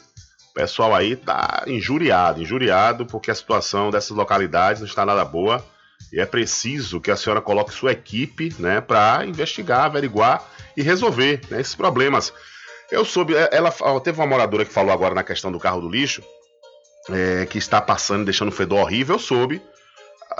Pessoal 0.55 0.95
aí 0.95 1.17
tá 1.17 1.65
injuriado, 1.67 2.41
injuriado, 2.41 3.05
porque 3.05 3.31
a 3.31 3.35
situação 3.35 3.91
dessas 3.91 4.17
localidades 4.17 4.81
não 4.81 4.87
está 4.87 5.05
nada 5.05 5.25
boa. 5.25 5.65
E 6.13 6.21
é 6.21 6.27
preciso 6.27 7.01
que 7.01 7.11
a 7.11 7.17
senhora 7.17 7.41
coloque 7.41 7.75
sua 7.75 7.91
equipe, 7.91 8.55
né, 8.59 8.81
para 8.81 9.27
investigar, 9.27 9.85
averiguar 9.85 10.45
e 10.77 10.83
resolver 10.83 11.41
né, 11.51 11.61
esses 11.61 11.75
problemas. 11.75 12.33
Eu 12.91 13.05
soube, 13.05 13.35
é, 13.35 13.49
ela 13.51 13.73
teve 14.01 14.21
uma 14.21 14.27
moradora 14.27 14.65
que 14.65 14.73
falou 14.73 14.93
agora 14.93 15.15
na 15.15 15.25
questão 15.25 15.51
do 15.51 15.59
carro 15.59 15.81
do 15.81 15.89
lixo, 15.89 16.23
é, 17.11 17.47
que 17.47 17.59
está 17.59 17.81
passando, 17.81 18.25
deixando 18.25 18.49
um 18.49 18.53
fedor 18.53 18.79
horrível. 18.79 19.17
Eu 19.17 19.21
soube 19.21 19.61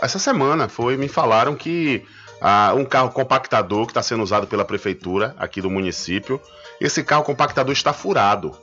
essa 0.01 0.19
semana, 0.19 0.69
foi 0.69 0.97
me 0.97 1.09
falaram 1.09 1.57
que 1.57 2.07
ah, 2.41 2.73
um 2.75 2.85
carro 2.85 3.11
compactador 3.11 3.87
que 3.87 3.91
está 3.91 4.03
sendo 4.03 4.23
usado 4.23 4.47
pela 4.47 4.65
prefeitura 4.65 5.35
aqui 5.39 5.61
do 5.61 5.71
município, 5.71 6.41
esse 6.81 7.03
carro 7.03 7.25
compactador 7.25 7.73
está 7.73 7.93
furado. 7.93 8.57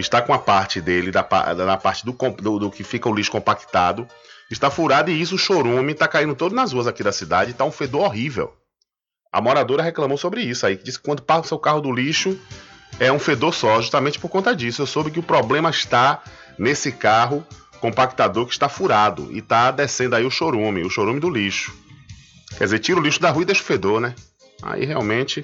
Está 0.00 0.22
com 0.22 0.32
a 0.32 0.38
parte 0.38 0.80
dele, 0.80 1.10
da, 1.10 1.22
da 1.22 1.76
parte 1.76 2.04
do, 2.04 2.12
do, 2.12 2.58
do 2.58 2.70
que 2.70 2.82
fica 2.82 3.08
o 3.08 3.14
lixo 3.14 3.30
compactado, 3.30 4.08
está 4.50 4.70
furado 4.70 5.10
e 5.10 5.20
isso, 5.20 5.34
o 5.34 5.38
chorume, 5.38 5.92
está 5.92 6.08
caindo 6.08 6.34
todo 6.34 6.54
nas 6.54 6.72
ruas 6.72 6.86
aqui 6.86 7.02
da 7.02 7.12
cidade, 7.12 7.50
está 7.50 7.64
um 7.64 7.70
fedor 7.70 8.02
horrível. 8.02 8.52
A 9.32 9.40
moradora 9.40 9.82
reclamou 9.82 10.18
sobre 10.18 10.42
isso 10.42 10.66
aí, 10.66 10.76
que 10.76 10.84
disse 10.84 10.98
que 10.98 11.04
quando 11.04 11.22
passa 11.22 11.54
o 11.54 11.58
carro 11.58 11.80
do 11.80 11.92
lixo 11.92 12.38
é 12.98 13.12
um 13.12 13.18
fedor 13.18 13.54
só, 13.54 13.80
justamente 13.80 14.18
por 14.18 14.28
conta 14.28 14.56
disso. 14.56 14.82
Eu 14.82 14.86
soube 14.86 15.10
que 15.10 15.20
o 15.20 15.22
problema 15.22 15.70
está 15.70 16.22
nesse 16.58 16.90
carro 16.90 17.46
compactador 17.80 18.46
que 18.46 18.52
está 18.52 18.68
furado 18.68 19.28
e 19.32 19.38
está 19.38 19.70
descendo 19.70 20.16
aí 20.16 20.24
o 20.24 20.30
chorume, 20.30 20.82
o 20.82 20.90
chorume 20.90 21.20
do 21.20 21.30
lixo. 21.30 21.72
Quer 22.58 22.64
dizer, 22.64 22.78
tira 22.80 22.98
o 22.98 23.02
lixo 23.02 23.20
da 23.20 23.30
rua 23.30 23.42
e 23.42 23.46
deixa 23.46 23.62
o 23.62 23.64
fedor, 23.64 24.00
né? 24.00 24.14
Aí 24.62 24.84
realmente 24.84 25.42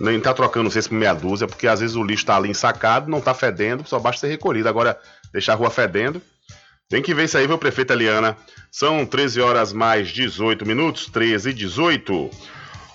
nem 0.00 0.20
tá 0.20 0.32
trocando 0.32 0.70
cesta 0.70 0.90
por 0.90 0.96
meia 0.96 1.14
dúzia, 1.14 1.46
porque 1.46 1.66
às 1.66 1.80
vezes 1.80 1.96
o 1.96 2.02
lixo 2.02 2.26
tá 2.26 2.36
ali 2.36 2.48
ensacado, 2.48 3.10
não 3.10 3.20
tá 3.20 3.34
fedendo, 3.34 3.86
só 3.86 3.98
basta 3.98 4.20
ser 4.20 4.28
recolhido. 4.28 4.68
Agora, 4.68 4.98
deixar 5.32 5.54
a 5.54 5.56
rua 5.56 5.70
fedendo. 5.70 6.22
Tem 6.88 7.02
que 7.02 7.12
ver 7.12 7.24
isso 7.24 7.36
aí, 7.36 7.46
viu, 7.46 7.58
prefeita 7.58 7.92
Eliana? 7.92 8.36
São 8.70 9.04
13 9.04 9.40
horas 9.40 9.72
mais 9.72 10.08
18 10.08 10.64
minutos, 10.64 11.06
13 11.06 11.50
e 11.50 11.52
18. 11.52 12.30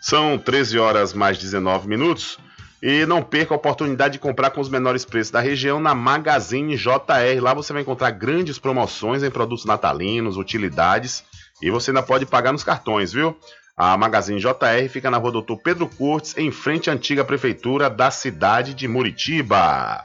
São 0.00 0.38
13 0.38 0.78
horas 0.78 1.12
mais 1.12 1.38
19 1.38 1.88
minutos. 1.88 2.38
E 2.80 3.04
não 3.06 3.24
perca 3.24 3.52
a 3.52 3.56
oportunidade 3.56 4.12
de 4.12 4.18
comprar 4.20 4.50
com 4.50 4.60
os 4.60 4.68
menores 4.68 5.04
preços 5.04 5.32
da 5.32 5.40
região 5.40 5.80
na 5.80 5.96
Magazine 5.96 6.76
JR. 6.76 7.40
Lá 7.40 7.52
você 7.52 7.72
vai 7.72 7.82
encontrar 7.82 8.12
grandes 8.12 8.56
promoções 8.56 9.24
em 9.24 9.30
produtos 9.30 9.64
natalinos, 9.64 10.36
utilidades 10.36 11.24
e 11.60 11.70
você 11.70 11.90
ainda 11.90 12.04
pode 12.04 12.24
pagar 12.24 12.52
nos 12.52 12.62
cartões, 12.62 13.12
viu? 13.12 13.36
A 13.76 13.96
Magazine 13.96 14.38
JR 14.38 14.88
fica 14.88 15.10
na 15.10 15.18
rua 15.18 15.32
Doutor 15.32 15.58
Pedro 15.58 15.88
Curtis, 15.88 16.36
em 16.36 16.52
frente 16.52 16.88
à 16.88 16.92
antiga 16.92 17.24
prefeitura 17.24 17.90
da 17.90 18.12
cidade 18.12 18.74
de 18.74 18.86
Muritiba. 18.86 20.04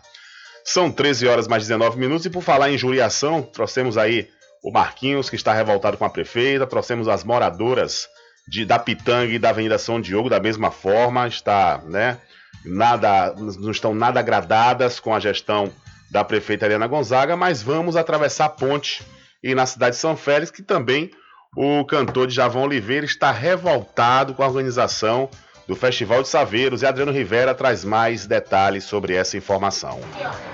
São 0.64 0.92
13 0.92 1.28
horas 1.28 1.48
mais 1.48 1.64
19 1.64 2.00
minutos 2.00 2.26
e 2.26 2.30
por 2.30 2.42
falar 2.42 2.70
em 2.70 2.76
injuriação, 2.76 3.42
trouxemos 3.42 3.98
aí 3.98 4.30
o 4.64 4.72
Marquinhos, 4.72 5.30
que 5.30 5.36
está 5.36 5.54
revoltado 5.54 5.98
com 5.98 6.06
a 6.06 6.10
prefeita, 6.10 6.66
trouxemos 6.66 7.08
as 7.08 7.24
moradoras 7.24 8.08
de, 8.48 8.66
da 8.66 8.80
Pitanga 8.80 9.34
e 9.34 9.40
da 9.40 9.50
Avenida 9.50 9.78
São 9.78 10.00
Diogo 10.00 10.30
da 10.30 10.40
mesma 10.40 10.72
forma, 10.72 11.28
está, 11.28 11.82
né? 11.86 12.18
nada, 12.66 13.34
não 13.36 13.72
estão 13.72 13.94
nada 13.94 14.20
agradadas 14.20 15.00
com 15.00 15.14
a 15.14 15.20
gestão 15.20 15.72
da 16.10 16.24
prefeita 16.24 16.66
Helena 16.66 16.88
Gonzaga, 16.88 17.36
mas 17.36 17.62
vamos 17.62 17.96
atravessar 17.96 18.46
a 18.46 18.50
ponte 18.50 19.04
e 19.44 19.54
na 19.54 19.66
cidade 19.66 19.96
de 19.96 20.02
São 20.02 20.16
Félix, 20.16 20.52
que 20.52 20.62
também 20.62 21.12
o 21.56 21.84
cantor 21.86 22.28
de 22.28 22.36
Javão 22.36 22.64
Oliveira 22.64 23.06
está 23.06 23.32
revoltado 23.32 24.34
com 24.34 24.44
a 24.44 24.48
organização 24.48 25.30
do 25.68 25.76
Festival 25.76 26.22
de 26.22 26.28
Saveiros 26.28 26.82
e 26.82 26.86
Adriano 26.86 27.12
Rivera 27.12 27.56
traz 27.56 27.86
mais 27.86 28.26
detalhes 28.26 28.84
sobre 28.84 29.16
essa 29.16 29.38
informação. 29.38 30.00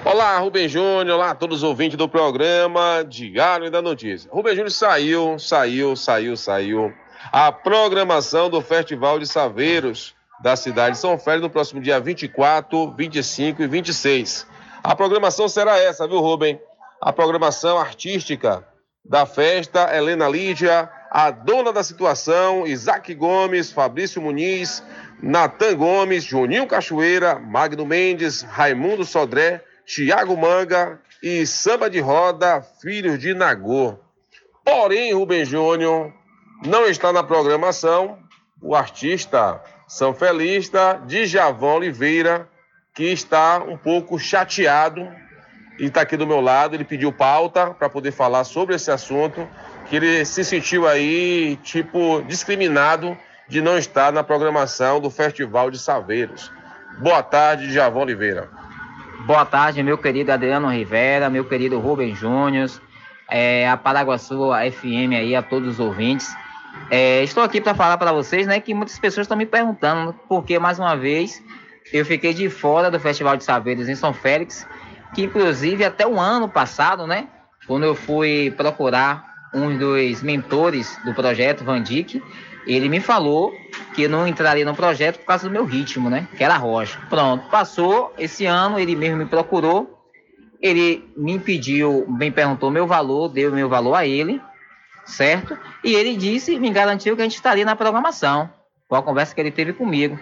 Olá, 0.05 0.37
Rubem 0.37 0.67
Júnior, 0.67 1.15
olá 1.15 1.31
a 1.31 1.35
todos 1.35 1.57
os 1.57 1.63
ouvintes 1.63 1.97
do 1.97 2.07
programa 2.07 3.03
Diário 3.07 3.71
da 3.71 3.81
Notícia. 3.81 4.29
Rubem 4.31 4.53
Júnior 4.53 4.71
saiu, 4.71 5.39
saiu, 5.39 5.95
saiu, 5.95 6.37
saiu. 6.37 6.93
A 7.31 7.51
programação 7.51 8.49
do 8.49 8.61
Festival 8.61 9.19
de 9.19 9.25
Saveiros 9.25 10.15
da 10.41 10.55
cidade 10.55 10.95
de 10.95 11.01
São 11.01 11.17
Félix 11.17 11.43
no 11.43 11.49
próximo 11.49 11.81
dia 11.81 11.99
24, 11.99 12.93
25 12.95 13.63
e 13.63 13.67
26. 13.67 14.47
A 14.83 14.95
programação 14.95 15.49
será 15.49 15.77
essa, 15.77 16.07
viu, 16.07 16.19
Rubem? 16.19 16.59
A 17.01 17.11
programação 17.11 17.77
artística 17.77 18.65
da 19.03 19.25
festa, 19.25 19.95
Helena 19.95 20.29
Lídia, 20.29 20.89
a 21.09 21.31
dona 21.31 21.73
da 21.73 21.83
situação, 21.83 22.67
Isaac 22.67 23.13
Gomes, 23.13 23.71
Fabrício 23.71 24.21
Muniz, 24.21 24.83
Natan 25.21 25.75
Gomes, 25.75 26.23
Juninho 26.23 26.67
Cachoeira, 26.67 27.39
Magno 27.39 27.85
Mendes, 27.85 28.41
Raimundo 28.41 29.03
Sodré, 29.05 29.63
Tiago 29.85 30.37
Manga 30.37 30.99
e 31.21 31.45
Samba 31.45 31.89
de 31.89 31.99
Roda, 31.99 32.61
Filhos 32.81 33.19
de 33.19 33.33
Nagô. 33.33 33.97
Porém, 34.63 35.13
Rubem 35.13 35.43
Júnior 35.43 36.13
não 36.63 36.85
está 36.85 37.11
na 37.11 37.23
programação 37.23 38.19
o 38.61 38.75
artista 38.75 39.61
são 39.87 40.13
Felista, 40.13 41.01
de 41.07 41.25
Javão 41.25 41.77
Oliveira, 41.77 42.47
que 42.93 43.05
está 43.05 43.57
um 43.59 43.77
pouco 43.77 44.19
chateado 44.19 45.07
e 45.79 45.85
está 45.85 46.01
aqui 46.01 46.17
do 46.17 46.27
meu 46.27 46.41
lado. 46.41 46.75
Ele 46.75 46.83
pediu 46.83 47.11
pauta 47.11 47.73
para 47.73 47.89
poder 47.89 48.11
falar 48.11 48.43
sobre 48.43 48.75
esse 48.75 48.91
assunto, 48.91 49.47
que 49.89 49.95
ele 49.95 50.23
se 50.23 50.45
sentiu 50.45 50.87
aí, 50.87 51.57
tipo, 51.63 52.21
discriminado 52.27 53.17
de 53.47 53.59
não 53.59 53.77
estar 53.77 54.13
na 54.13 54.23
programação 54.23 55.01
do 55.01 55.09
Festival 55.09 55.71
de 55.71 55.79
Saveiros. 55.79 56.51
Boa 56.99 57.23
tarde, 57.23 57.73
Javão 57.73 58.03
Oliveira. 58.03 58.49
Boa 59.25 59.45
tarde, 59.45 59.81
meu 59.81 59.97
querido 59.97 60.31
Adriano 60.31 60.69
Rivera, 60.69 61.29
meu 61.29 61.43
querido 61.43 61.79
Rubem 61.79 62.13
Júnior, 62.15 62.69
é, 63.27 63.67
a 63.67 63.75
Paraguaçu 63.75 64.51
a 64.51 64.69
FM 64.69 65.13
aí, 65.17 65.35
a 65.35 65.41
todos 65.41 65.69
os 65.69 65.79
ouvintes. 65.79 66.35
É, 66.91 67.23
estou 67.23 67.43
aqui 67.43 67.59
para 67.59 67.73
falar 67.73 67.97
para 67.97 68.11
vocês, 68.11 68.45
né, 68.45 68.59
que 68.59 68.73
muitas 68.75 68.99
pessoas 68.99 69.25
estão 69.25 69.37
me 69.37 69.45
perguntando 69.45 70.13
porque 70.27 70.59
mais 70.59 70.77
uma 70.77 70.95
vez 70.95 71.43
eu 71.91 72.05
fiquei 72.05 72.33
de 72.33 72.47
fora 72.49 72.91
do 72.91 72.99
Festival 72.99 73.35
de 73.35 73.43
Saberes 73.43 73.89
em 73.89 73.95
São 73.95 74.13
Félix, 74.13 74.67
que 75.15 75.23
inclusive 75.23 75.83
até 75.83 76.05
o 76.05 76.19
ano 76.19 76.47
passado, 76.47 77.07
né, 77.07 77.27
quando 77.65 77.83
eu 77.83 77.95
fui 77.95 78.53
procurar 78.55 79.28
um 79.53 79.77
dos 79.77 80.21
mentores 80.21 80.97
do 81.03 81.13
projeto, 81.13 81.63
Van 81.63 81.81
Dijk, 81.81 82.21
ele 82.67 82.89
me 82.89 82.99
falou 82.99 83.53
que 83.93 84.03
eu 84.03 84.09
não 84.09 84.27
entraria 84.27 84.65
no 84.65 84.75
projeto 84.75 85.19
por 85.19 85.25
causa 85.25 85.47
do 85.47 85.51
meu 85.51 85.65
ritmo, 85.65 86.09
né, 86.09 86.27
que 86.37 86.43
era 86.43 86.57
rocha. 86.57 86.99
Pronto, 87.09 87.49
passou 87.49 88.13
esse 88.17 88.45
ano, 88.45 88.79
ele 88.79 88.95
mesmo 88.95 89.17
me 89.17 89.25
procurou, 89.25 89.99
ele 90.61 91.09
me 91.15 91.39
pediu, 91.39 92.05
me 92.07 92.29
perguntou 92.29 92.69
meu 92.69 92.85
valor, 92.85 93.29
deu 93.29 93.51
meu 93.51 93.69
valor 93.69 93.95
a 93.95 94.05
ele, 94.05 94.41
certo? 95.05 95.57
E 95.83 95.95
ele 95.95 96.15
disse, 96.15 96.59
me 96.59 96.69
garantiu 96.69 97.15
que 97.15 97.21
a 97.21 97.25
gente 97.25 97.35
estaria 97.35 97.65
na 97.65 97.75
programação, 97.75 98.49
com 98.87 98.95
a 98.95 99.01
conversa 99.01 99.33
que 99.33 99.41
ele 99.41 99.51
teve 99.51 99.73
comigo. 99.73 100.19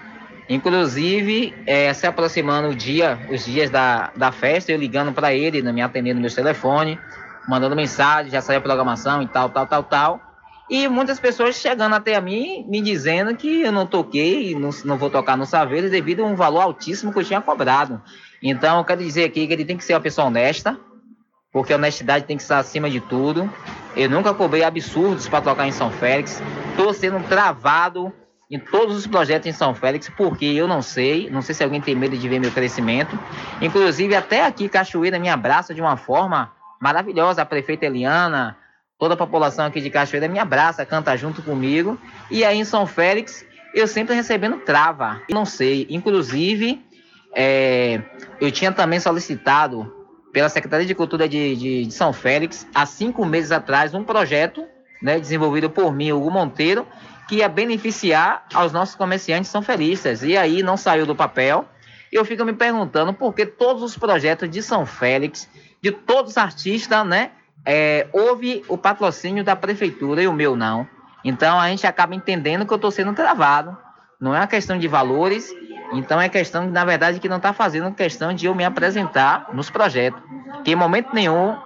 Inclusive, 0.49 1.53
é, 1.65 1.93
se 1.93 2.07
aproximando 2.07 2.69
o 2.69 2.75
dia, 2.75 3.19
os 3.29 3.43
dias 3.43 3.69
da, 3.69 4.11
da 4.15 4.31
festa, 4.31 4.71
eu 4.71 4.77
ligando 4.77 5.11
para 5.11 5.33
ele, 5.33 5.61
me 5.61 5.81
atendendo 5.81 6.15
no 6.15 6.21
meu 6.21 6.33
telefone, 6.33 6.97
mandando 7.47 7.75
mensagem, 7.75 8.31
já 8.31 8.41
saiu 8.41 8.59
a 8.59 8.61
programação 8.61 9.21
e 9.21 9.27
tal, 9.27 9.49
tal, 9.49 9.65
tal, 9.65 9.83
tal. 9.83 10.21
E 10.69 10.87
muitas 10.89 11.17
pessoas 11.17 11.55
chegando 11.55 11.95
até 11.95 12.15
a 12.15 12.21
mim, 12.21 12.65
me 12.67 12.81
dizendo 12.81 13.33
que 13.35 13.61
eu 13.61 13.71
não 13.71 13.85
toquei, 13.85 14.53
não, 14.53 14.69
não 14.83 14.97
vou 14.97 15.09
tocar 15.09 15.37
no 15.37 15.45
Saveiros 15.45 15.89
devido 15.89 16.23
a 16.23 16.25
um 16.25 16.35
valor 16.35 16.59
altíssimo 16.59 17.13
que 17.13 17.19
eu 17.19 17.23
tinha 17.23 17.39
cobrado. 17.39 18.01
Então, 18.43 18.79
eu 18.79 18.83
quero 18.83 19.01
dizer 19.01 19.23
aqui 19.23 19.47
que 19.47 19.53
ele 19.53 19.63
tem 19.63 19.77
que 19.77 19.83
ser 19.85 19.93
uma 19.93 20.01
pessoa 20.01 20.27
honesta, 20.27 20.77
porque 21.53 21.71
a 21.71 21.77
honestidade 21.77 22.25
tem 22.25 22.35
que 22.35 22.43
estar 22.43 22.59
acima 22.59 22.89
de 22.89 22.99
tudo. 22.99 23.49
Eu 23.95 24.09
nunca 24.09 24.33
cobrei 24.33 24.63
absurdos 24.63 25.29
para 25.29 25.41
tocar 25.41 25.65
em 25.65 25.71
São 25.71 25.89
Félix. 25.89 26.43
Estou 26.71 26.93
sendo 26.93 27.25
travado 27.29 28.11
em 28.51 28.59
todos 28.59 28.97
os 28.97 29.07
projetos 29.07 29.47
em 29.47 29.53
São 29.53 29.73
Félix, 29.73 30.09
porque 30.09 30.45
eu 30.45 30.67
não 30.67 30.81
sei, 30.81 31.29
não 31.29 31.41
sei 31.41 31.55
se 31.55 31.63
alguém 31.63 31.79
tem 31.79 31.95
medo 31.95 32.17
de 32.17 32.27
ver 32.27 32.39
meu 32.39 32.51
crescimento. 32.51 33.17
Inclusive, 33.61 34.15
até 34.15 34.45
aqui, 34.45 34.67
Cachoeira 34.67 35.17
me 35.17 35.29
abraça 35.29 35.73
de 35.73 35.79
uma 35.81 35.95
forma 35.95 36.56
maravilhosa. 36.79 37.41
A 37.41 37.45
prefeita 37.45 37.85
Eliana, 37.85 38.57
toda 38.97 39.13
a 39.13 39.17
população 39.17 39.65
aqui 39.65 39.81
de 39.81 39.89
Cachoeira 39.89 40.27
me 40.27 40.39
abraça, 40.39 40.85
canta 40.85 41.15
junto 41.17 41.41
comigo. 41.41 41.99
E 42.29 42.43
aí 42.43 42.57
em 42.57 42.65
São 42.65 42.85
Félix, 42.85 43.45
eu 43.73 43.87
sempre 43.87 44.15
recebendo 44.15 44.57
trava. 44.59 45.21
Não 45.29 45.45
sei, 45.45 45.87
inclusive, 45.89 46.83
é, 47.35 48.01
eu 48.41 48.51
tinha 48.51 48.71
também 48.71 48.99
solicitado 48.99 49.93
pela 50.33 50.49
Secretaria 50.49 50.85
de 50.85 50.95
Cultura 50.95 51.27
de, 51.27 51.55
de, 51.55 51.85
de, 51.85 51.93
São 51.93 52.13
Félix, 52.13 52.67
há 52.73 52.85
cinco 52.85 53.25
meses 53.25 53.51
atrás, 53.51 53.93
um 53.93 54.03
projeto 54.03 54.63
né, 55.01 55.19
desenvolvido 55.19 55.69
por 55.69 55.93
mim, 55.93 56.11
Hugo 56.11 56.29
Monteiro, 56.29 56.85
que 57.27 57.37
ia 57.37 57.49
beneficiar 57.49 58.45
aos 58.53 58.71
nossos 58.71 58.95
comerciantes 58.95 59.51
são 59.51 59.61
felistas. 59.61 60.23
E 60.23 60.37
aí 60.37 60.63
não 60.63 60.77
saiu 60.77 61.05
do 61.05 61.15
papel. 61.15 61.65
Eu 62.11 62.23
fico 62.23 62.45
me 62.45 62.53
perguntando 62.53 63.13
por 63.13 63.33
que 63.33 63.45
todos 63.45 63.83
os 63.83 63.97
projetos 63.97 64.49
de 64.49 64.61
São 64.61 64.85
Félix, 64.85 65.49
de 65.81 65.91
todos 65.91 66.31
os 66.31 66.37
artistas, 66.37 67.05
né, 67.05 67.31
é, 67.65 68.07
houve 68.13 68.63
o 68.67 68.77
patrocínio 68.77 69.43
da 69.43 69.55
prefeitura 69.55 70.21
e 70.21 70.27
o 70.27 70.33
meu 70.33 70.55
não. 70.55 70.87
Então 71.23 71.59
a 71.59 71.67
gente 71.69 71.85
acaba 71.85 72.15
entendendo 72.15 72.65
que 72.65 72.71
eu 72.71 72.77
estou 72.77 72.91
sendo 72.91 73.13
travado. 73.13 73.77
Não 74.19 74.33
é 74.33 74.39
uma 74.39 74.47
questão 74.47 74.79
de 74.79 74.87
valores, 74.87 75.53
então 75.93 76.19
é 76.19 76.27
questão, 76.29 76.69
na 76.69 76.83
verdade, 76.83 77.19
que 77.19 77.29
não 77.29 77.37
está 77.37 77.53
fazendo 77.53 77.93
questão 77.93 78.33
de 78.33 78.45
eu 78.45 78.55
me 78.55 78.63
apresentar 78.63 79.49
nos 79.53 79.69
projetos. 79.69 80.21
que 80.63 80.71
em 80.71 80.75
momento 80.75 81.13
nenhum, 81.13 81.57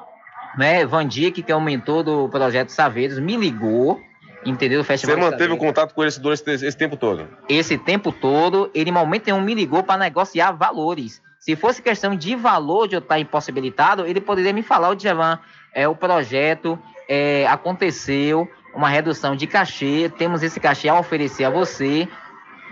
né, 0.57 0.85
Van 0.85 1.07
Dijk, 1.07 1.43
que 1.43 1.51
é 1.51 1.55
o 1.55 1.61
mentor 1.61 2.03
do 2.03 2.29
projeto 2.29 2.69
Saveiros, 2.69 3.19
me 3.19 3.37
ligou, 3.37 4.01
entendeu? 4.45 4.81
O 4.81 4.83
Você 4.83 4.87
Festival 4.87 5.15
de 5.15 5.21
manteve 5.21 5.53
o 5.53 5.57
contato 5.57 5.93
com 5.93 6.01
ele 6.01 6.09
esse, 6.09 6.49
esse, 6.49 6.65
esse 6.65 6.77
tempo 6.77 6.97
todo? 6.97 7.27
esse 7.47 7.77
tempo 7.77 8.11
todo, 8.11 8.69
ele 8.73 8.89
em 8.89 8.93
momento 8.93 9.27
nenhum 9.27 9.41
me 9.41 9.53
ligou 9.53 9.83
para 9.83 9.99
negociar 9.99 10.51
valores. 10.51 11.21
Se 11.41 11.55
fosse 11.55 11.81
questão 11.81 12.15
de 12.15 12.35
valor 12.35 12.87
de 12.87 12.95
eu 12.95 12.99
estar 12.99 13.17
impossibilitado, 13.17 14.05
ele 14.05 14.21
poderia 14.21 14.53
me 14.53 14.61
falar, 14.61 14.89
o 14.89 14.95
Djavan, 14.95 15.39
é, 15.73 15.87
o 15.87 15.95
projeto 15.95 16.77
é, 17.09 17.47
aconteceu, 17.47 18.47
uma 18.75 18.87
redução 18.87 19.35
de 19.35 19.47
cachê, 19.47 20.11
temos 20.19 20.43
esse 20.43 20.59
cachê 20.59 20.87
a 20.87 20.99
oferecer 20.99 21.45
a 21.45 21.49
você, 21.49 22.07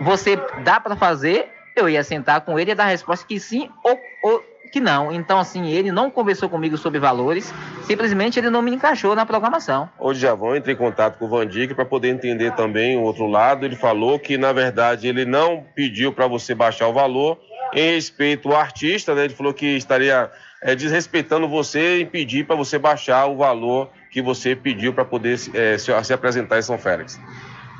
você 0.00 0.36
dá 0.62 0.78
para 0.78 0.94
fazer? 0.94 1.48
Eu 1.74 1.88
ia 1.88 2.04
sentar 2.04 2.42
com 2.42 2.56
ele 2.60 2.70
e 2.70 2.74
dar 2.76 2.84
a 2.84 2.88
resposta 2.90 3.26
que 3.26 3.40
sim 3.40 3.68
ou, 3.82 3.98
ou 4.22 4.40
que 4.70 4.78
não. 4.78 5.10
Então, 5.10 5.40
assim, 5.40 5.68
ele 5.68 5.90
não 5.90 6.08
conversou 6.08 6.48
comigo 6.48 6.76
sobre 6.76 7.00
valores, 7.00 7.52
simplesmente 7.82 8.38
ele 8.38 8.50
não 8.50 8.62
me 8.62 8.72
encaixou 8.72 9.16
na 9.16 9.26
programação. 9.26 9.88
O 9.98 10.12
Djavan 10.12 10.56
entrei 10.56 10.76
em 10.76 10.78
contato 10.78 11.18
com 11.18 11.24
o 11.24 11.28
Van 11.28 11.44
Dijk 11.44 11.74
para 11.74 11.84
poder 11.84 12.10
entender 12.10 12.54
também 12.54 12.96
o 12.96 13.02
outro 13.02 13.26
lado. 13.26 13.66
Ele 13.66 13.74
falou 13.74 14.16
que, 14.16 14.38
na 14.38 14.52
verdade, 14.52 15.08
ele 15.08 15.24
não 15.24 15.64
pediu 15.74 16.12
para 16.12 16.28
você 16.28 16.54
baixar 16.54 16.86
o 16.86 16.92
valor 16.92 17.36
em 17.72 17.94
respeito 17.94 18.48
ao 18.48 18.56
artista, 18.56 19.14
né? 19.14 19.24
Ele 19.24 19.34
falou 19.34 19.54
que 19.54 19.76
estaria 19.76 20.30
é, 20.62 20.74
desrespeitando 20.74 21.48
você 21.48 21.98
e 21.98 22.06
pedir 22.06 22.46
para 22.46 22.56
você 22.56 22.78
baixar 22.78 23.26
o 23.26 23.36
valor 23.36 23.90
que 24.10 24.20
você 24.20 24.56
pediu 24.56 24.92
para 24.92 25.04
poder 25.04 25.38
é, 25.54 25.78
se, 25.78 26.04
se 26.04 26.12
apresentar 26.12 26.58
em 26.58 26.62
São 26.62 26.78
Félix. 26.78 27.20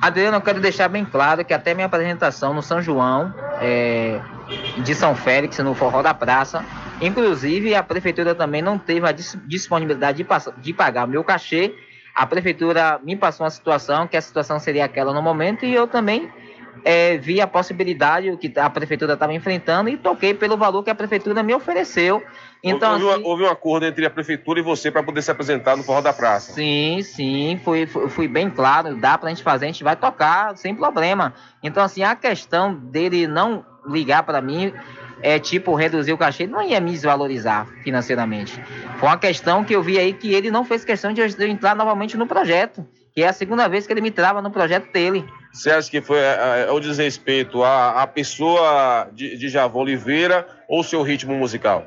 Adriano, 0.01 0.39
eu 0.39 0.41
quero 0.41 0.61
deixar 0.61 0.89
bem 0.89 1.05
claro 1.05 1.45
que 1.45 1.53
até 1.53 1.75
minha 1.75 1.87
apresentação 1.87 2.55
no 2.55 2.63
São 2.63 2.81
João 2.81 3.35
é, 3.61 4.19
de 4.83 4.95
São 4.95 5.15
Félix, 5.15 5.59
no 5.59 5.75
Forró 5.75 6.01
da 6.01 6.15
Praça, 6.15 6.65
inclusive 7.03 7.75
a 7.75 7.83
prefeitura 7.83 8.35
também 8.35 8.63
não 8.63 8.79
teve 8.79 9.07
a 9.07 9.13
dis- 9.13 9.37
disponibilidade 9.47 10.23
de, 10.23 10.27
de 10.63 10.73
pagar 10.73 11.07
meu 11.07 11.23
cachê. 11.23 11.75
A 12.15 12.27
prefeitura 12.27 12.99
me 13.05 13.15
passou 13.15 13.45
uma 13.45 13.51
situação, 13.51 14.07
que 14.07 14.17
a 14.17 14.23
situação 14.23 14.59
seria 14.59 14.85
aquela 14.85 15.13
no 15.13 15.23
momento, 15.23 15.67
e 15.67 15.75
eu 15.75 15.87
também 15.87 16.31
é, 16.85 17.17
vi 17.19 17.41
a 17.41 17.47
possibilidade, 17.47 18.37
que 18.37 18.53
a 18.59 18.71
prefeitura 18.71 19.15
estava 19.15 19.33
enfrentando, 19.33 19.89
e 19.89 19.97
toquei 19.97 20.35
pelo 20.35 20.57
valor 20.57 20.83
que 20.83 20.91
a 20.91 20.95
prefeitura 20.95 21.43
me 21.43 21.55
ofereceu. 21.55 22.23
Então, 22.63 22.93
houve, 22.93 23.09
assim, 23.09 23.21
uma- 23.21 23.29
houve 23.29 23.43
um 23.45 23.49
acordo 23.49 23.87
entre 23.87 24.05
a 24.05 24.11
prefeitura 24.11 24.61
e 24.61 24.63
você 24.63 24.91
para 24.91 25.03
poder 25.03 25.23
se 25.23 25.31
apresentar 25.31 25.77
no 25.77 25.83
Forró 25.83 26.01
da 26.01 26.13
Praça. 26.13 26.53
Sim, 26.53 27.01
sim, 27.03 27.61
fui, 27.65 27.87
fui, 27.87 28.29
bem 28.29 28.51
claro, 28.51 28.95
dá 28.97 29.17
pra 29.17 29.31
gente 29.31 29.43
fazer, 29.43 29.67
a 29.67 29.69
gente 29.69 29.85
vai 29.85 29.97
tocar 29.97 30.57
sem 30.57 30.75
problema. 30.75 31.35
Então, 31.63 31.83
assim, 31.83 32.03
a 32.03 32.15
questão 32.15 32.75
dele 32.75 33.27
não 33.27 33.65
ligar 33.87 34.23
pra 34.23 34.41
mim 34.43 34.73
é 35.23 35.39
tipo 35.39 35.75
reduzir 35.75 36.13
o 36.13 36.19
cachê, 36.19 36.47
não 36.47 36.63
ia 36.63 36.81
me 36.81 36.91
desvalorizar 36.91 37.67
financeiramente. 37.83 38.61
Foi 38.99 39.09
uma 39.09 39.19
questão 39.19 39.65
que 39.65 39.75
eu 39.75 39.83
vi 39.83 39.99
aí 39.99 40.13
que 40.13 40.33
ele 40.33 40.51
não 40.51 40.65
fez 40.65 40.85
questão 40.85 41.13
de 41.13 41.21
eu 41.21 41.27
entrar 41.49 41.75
novamente 41.75 42.17
no 42.17 42.27
projeto, 42.27 42.87
que 43.15 43.23
é 43.23 43.29
a 43.29 43.33
segunda 43.33 43.69
vez 43.69 43.87
que 43.87 43.93
ele 43.93 44.01
me 44.01 44.11
trava 44.11 44.41
no 44.41 44.51
projeto 44.51 44.91
dele. 44.93 45.25
Você 45.53 45.71
acha 45.71 45.91
que 45.91 46.01
foi 46.01 46.19
é, 46.19 46.67
é, 46.69 46.71
o 46.71 46.79
desrespeito 46.79 47.63
à, 47.65 48.03
à 48.03 48.07
pessoa 48.07 49.09
de, 49.13 49.37
de 49.37 49.49
Javon 49.49 49.81
Oliveira 49.81 50.47
ou 50.69 50.83
seu 50.85 51.03
ritmo 51.03 51.35
musical? 51.35 51.85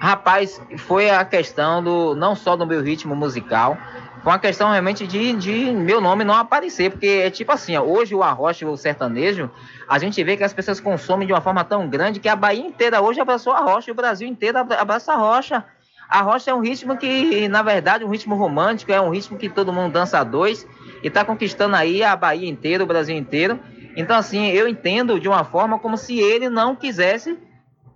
Rapaz, 0.00 0.60
foi 0.78 1.10
a 1.10 1.24
questão 1.24 1.82
do 1.82 2.16
não 2.16 2.34
só 2.34 2.56
do 2.56 2.66
meu 2.66 2.82
ritmo 2.82 3.14
musical, 3.14 3.78
foi 4.20 4.32
uma 4.32 4.38
questão 4.38 4.68
realmente 4.70 5.06
de, 5.06 5.32
de 5.34 5.70
meu 5.70 6.00
nome 6.00 6.24
não 6.24 6.34
aparecer, 6.34 6.90
porque 6.90 7.06
é 7.06 7.30
tipo 7.30 7.52
assim, 7.52 7.76
ó, 7.76 7.82
hoje 7.82 8.12
o 8.12 8.20
arrocha 8.22 8.64
e 8.64 8.68
o 8.68 8.76
sertanejo, 8.76 9.48
a 9.88 10.00
gente 10.00 10.22
vê 10.24 10.36
que 10.36 10.42
as 10.42 10.52
pessoas 10.52 10.80
consomem 10.80 11.24
de 11.26 11.32
uma 11.32 11.40
forma 11.40 11.62
tão 11.62 11.88
grande 11.88 12.18
que 12.18 12.28
a 12.28 12.34
Bahia 12.34 12.66
inteira 12.66 13.00
hoje 13.00 13.20
abraçou 13.20 13.52
a 13.52 13.60
rocha, 13.60 13.92
o 13.92 13.94
Brasil 13.94 14.26
inteiro 14.26 14.58
abra- 14.58 14.80
abraça 14.80 15.12
a 15.12 15.16
rocha. 15.16 15.64
A 16.12 16.20
rocha 16.20 16.50
é 16.50 16.54
um 16.54 16.60
ritmo 16.60 16.94
que, 16.98 17.48
na 17.48 17.62
verdade, 17.62 18.04
um 18.04 18.10
ritmo 18.10 18.34
romântico, 18.34 18.92
é 18.92 19.00
um 19.00 19.08
ritmo 19.08 19.38
que 19.38 19.48
todo 19.48 19.72
mundo 19.72 19.94
dança 19.94 20.18
a 20.18 20.24
dois 20.24 20.66
e 21.02 21.08
tá 21.08 21.24
conquistando 21.24 21.74
aí 21.74 22.02
a 22.02 22.14
Bahia 22.14 22.46
inteira, 22.46 22.84
o 22.84 22.86
Brasil 22.86 23.16
inteiro. 23.16 23.58
Então, 23.96 24.18
assim, 24.18 24.48
eu 24.48 24.68
entendo 24.68 25.18
de 25.18 25.26
uma 25.26 25.42
forma 25.42 25.78
como 25.78 25.96
se 25.96 26.18
ele 26.20 26.50
não 26.50 26.76
quisesse 26.76 27.38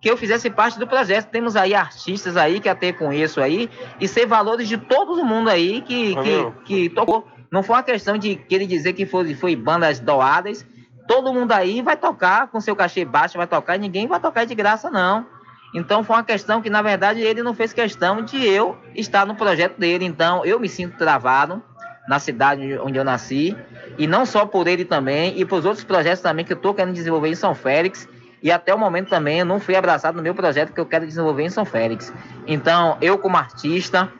que 0.00 0.10
eu 0.10 0.16
fizesse 0.16 0.48
parte 0.48 0.78
do 0.78 0.86
projeto. 0.86 1.28
Temos 1.28 1.56
aí 1.56 1.74
artistas 1.74 2.38
aí 2.38 2.58
que 2.58 2.70
até 2.70 2.90
conheço 2.90 3.38
aí 3.38 3.68
e 4.00 4.08
sei 4.08 4.24
valores 4.24 4.66
de 4.66 4.78
todo 4.78 5.22
mundo 5.22 5.50
aí 5.50 5.82
que, 5.82 6.14
Valeu. 6.14 6.54
que, 6.64 6.88
que 6.88 6.94
tocou. 6.94 7.28
Não 7.52 7.62
foi 7.62 7.76
uma 7.76 7.82
questão 7.82 8.16
de 8.16 8.34
que 8.34 8.54
ele 8.54 8.66
dizer 8.66 8.94
que 8.94 9.04
foi, 9.04 9.34
foi 9.34 9.54
bandas 9.54 10.00
doadas. 10.00 10.64
Todo 11.06 11.34
mundo 11.34 11.52
aí 11.52 11.82
vai 11.82 11.98
tocar 11.98 12.48
com 12.48 12.60
seu 12.62 12.74
cachê 12.74 13.04
baixo, 13.04 13.36
vai 13.36 13.46
tocar 13.46 13.76
e 13.76 13.78
ninguém 13.78 14.06
vai 14.06 14.18
tocar 14.18 14.46
de 14.46 14.54
graça, 14.54 14.90
não. 14.90 15.35
Então 15.76 16.02
foi 16.02 16.16
uma 16.16 16.24
questão 16.24 16.62
que, 16.62 16.70
na 16.70 16.80
verdade, 16.80 17.20
ele 17.20 17.42
não 17.42 17.52
fez 17.52 17.70
questão 17.70 18.22
de 18.22 18.42
eu 18.42 18.78
estar 18.94 19.26
no 19.26 19.34
projeto 19.34 19.78
dele. 19.78 20.06
Então 20.06 20.42
eu 20.42 20.58
me 20.58 20.70
sinto 20.70 20.96
travado 20.96 21.62
na 22.08 22.18
cidade 22.18 22.78
onde 22.78 22.96
eu 22.98 23.04
nasci. 23.04 23.54
E 23.98 24.06
não 24.06 24.24
só 24.24 24.46
por 24.46 24.66
ele 24.66 24.86
também, 24.86 25.38
e 25.38 25.44
por 25.44 25.64
outros 25.66 25.84
projetos 25.84 26.22
também 26.22 26.46
que 26.46 26.52
eu 26.54 26.56
estou 26.56 26.72
querendo 26.72 26.94
desenvolver 26.94 27.28
em 27.28 27.34
São 27.34 27.54
Félix. 27.54 28.08
E 28.42 28.50
até 28.50 28.74
o 28.74 28.78
momento 28.78 29.10
também 29.10 29.40
eu 29.40 29.44
não 29.44 29.60
fui 29.60 29.76
abraçado 29.76 30.16
no 30.16 30.22
meu 30.22 30.34
projeto 30.34 30.72
que 30.72 30.80
eu 30.80 30.86
quero 30.86 31.06
desenvolver 31.06 31.42
em 31.42 31.50
São 31.50 31.66
Félix. 31.66 32.10
Então, 32.46 32.96
eu 33.02 33.18
como 33.18 33.36
artista, 33.36 34.10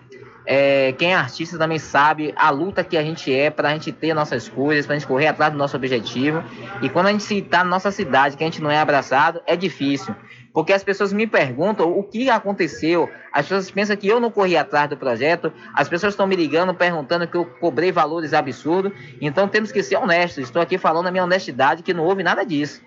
é, 0.44 0.92
quem 0.92 1.12
é 1.12 1.16
artista 1.16 1.56
também 1.56 1.78
sabe 1.78 2.34
a 2.36 2.50
luta 2.50 2.84
que 2.84 2.98
a 2.98 3.02
gente 3.02 3.32
é 3.32 3.48
para 3.48 3.70
a 3.70 3.72
gente 3.72 3.92
ter 3.92 4.12
nossas 4.12 4.46
coisas, 4.46 4.84
para 4.84 4.94
a 4.94 4.98
gente 4.98 5.08
correr 5.08 5.28
atrás 5.28 5.52
do 5.52 5.58
nosso 5.58 5.74
objetivo. 5.74 6.44
E 6.82 6.90
quando 6.90 7.06
a 7.06 7.12
gente 7.12 7.38
está 7.38 7.64
na 7.64 7.70
nossa 7.70 7.90
cidade, 7.90 8.36
que 8.36 8.44
a 8.44 8.46
gente 8.46 8.62
não 8.62 8.70
é 8.70 8.78
abraçado, 8.78 9.40
é 9.46 9.56
difícil. 9.56 10.14
Porque 10.56 10.72
as 10.72 10.82
pessoas 10.82 11.12
me 11.12 11.26
perguntam 11.26 11.98
o 11.98 12.02
que 12.02 12.30
aconteceu. 12.30 13.10
As 13.30 13.42
pessoas 13.42 13.70
pensam 13.70 13.94
que 13.94 14.08
eu 14.08 14.18
não 14.18 14.30
corri 14.30 14.56
atrás 14.56 14.88
do 14.88 14.96
projeto. 14.96 15.52
As 15.74 15.86
pessoas 15.86 16.14
estão 16.14 16.26
me 16.26 16.34
ligando, 16.34 16.72
perguntando 16.72 17.28
que 17.28 17.36
eu 17.36 17.44
cobrei 17.44 17.92
valores 17.92 18.32
absurdos. 18.32 18.90
Então 19.20 19.46
temos 19.48 19.70
que 19.70 19.82
ser 19.82 19.96
honestos. 19.96 20.44
Estou 20.44 20.62
aqui 20.62 20.78
falando 20.78 21.08
a 21.08 21.10
minha 21.10 21.24
honestidade, 21.24 21.82
que 21.82 21.92
não 21.92 22.04
houve 22.04 22.22
nada 22.22 22.42
disso. 22.42 22.80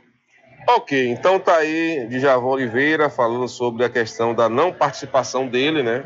Ok, 0.67 1.11
então 1.11 1.39
tá 1.39 1.57
aí 1.57 2.07
Djavan 2.09 2.47
Oliveira 2.47 3.07
falando 3.07 3.47
sobre 3.47 3.85
a 3.85 3.89
questão 3.89 4.33
da 4.33 4.49
não 4.49 4.73
participação 4.73 5.47
dele, 5.47 5.83
né? 5.83 6.03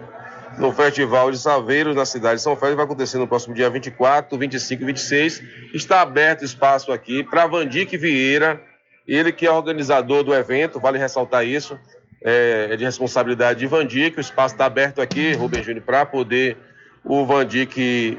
No 0.57 0.73
Festival 0.73 1.31
de 1.31 1.38
Saveiros 1.38 1.95
na 1.95 2.06
cidade 2.06 2.35
de 2.35 2.41
São 2.41 2.57
Félix, 2.57 2.76
vai 2.76 2.84
acontecer 2.84 3.18
no 3.18 3.27
próximo 3.27 3.56
dia 3.56 3.69
24, 3.69 4.38
25 4.38 4.84
e 4.84 4.85
26. 4.85 5.44
Está 5.73 6.02
aberto 6.02 6.44
espaço 6.44 6.91
aqui 6.91 7.23
para 7.23 7.48
Vandique 7.48 7.95
Vieira, 7.95 8.61
ele 9.08 9.32
que 9.32 9.46
é 9.46 9.52
organizador 9.52 10.24
do 10.24 10.34
evento, 10.34 10.80
vale 10.80 10.98
ressaltar 10.98 11.46
isso, 11.46 11.78
é, 12.24 12.70
é 12.72 12.76
de 12.78 12.84
responsabilidade 12.86 13.60
de 13.60 13.68
Vandique. 13.68 14.18
O 14.18 14.22
espaço 14.22 14.56
está 14.56 14.66
aberto 14.66 15.02
aqui, 15.02 15.34
Rubem 15.34 15.62
Júnior, 15.64 15.84
para 15.84 16.06
poder 16.06 16.58
o 17.04 17.26
Vandique 17.26 18.18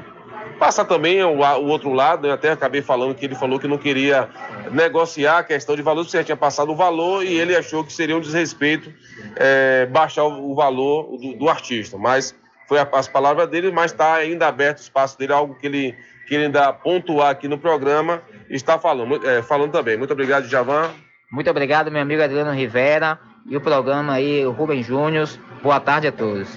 passar 0.59 0.85
também 0.85 1.23
o, 1.23 1.39
o 1.39 1.65
outro 1.67 1.91
lado, 1.91 2.27
eu 2.27 2.33
até 2.33 2.51
acabei 2.51 2.81
falando 2.81 3.15
que 3.15 3.25
ele 3.25 3.35
falou 3.35 3.59
que 3.59 3.67
não 3.67 3.77
queria 3.77 4.29
negociar 4.71 5.39
a 5.39 5.43
questão 5.43 5.75
de 5.75 5.81
valor, 5.81 6.05
você 6.05 6.17
já 6.17 6.23
tinha 6.23 6.37
passado 6.37 6.71
o 6.71 6.75
valor 6.75 7.25
e 7.25 7.33
ele 7.39 7.55
achou 7.55 7.83
que 7.83 7.91
seria 7.91 8.15
um 8.15 8.21
desrespeito 8.21 8.93
é, 9.35 9.85
baixar 9.87 10.23
o, 10.23 10.51
o 10.51 10.55
valor 10.55 11.17
do, 11.17 11.33
do 11.33 11.49
artista, 11.49 11.97
mas 11.97 12.35
foi 12.67 12.79
a- 12.79 12.87
as 12.93 13.07
palavras 13.07 13.49
dele, 13.49 13.71
mas 13.71 13.91
está 13.91 14.13
ainda 14.15 14.47
aberto 14.47 14.77
o 14.77 14.81
espaço 14.81 15.17
dele, 15.17 15.33
algo 15.33 15.55
que 15.55 15.65
ele, 15.67 15.95
que 16.27 16.35
ele 16.35 16.45
ainda 16.45 16.73
pontuar 16.73 17.29
aqui 17.29 17.47
no 17.47 17.57
programa, 17.57 18.21
está 18.49 18.77
falando, 18.79 19.27
é, 19.27 19.41
falando 19.41 19.71
também. 19.71 19.97
Muito 19.97 20.13
obrigado, 20.13 20.47
Javan. 20.47 20.89
Muito 21.31 21.49
obrigado, 21.49 21.91
meu 21.91 22.01
amigo 22.01 22.23
Adriano 22.23 22.51
Rivera 22.51 23.19
e 23.47 23.55
o 23.55 23.61
programa 23.61 24.13
aí, 24.13 24.45
o 24.45 24.51
Rubem 24.51 24.81
Júnior. 24.81 25.27
Boa 25.61 25.79
tarde 25.79 26.07
a 26.07 26.11
todos. 26.11 26.49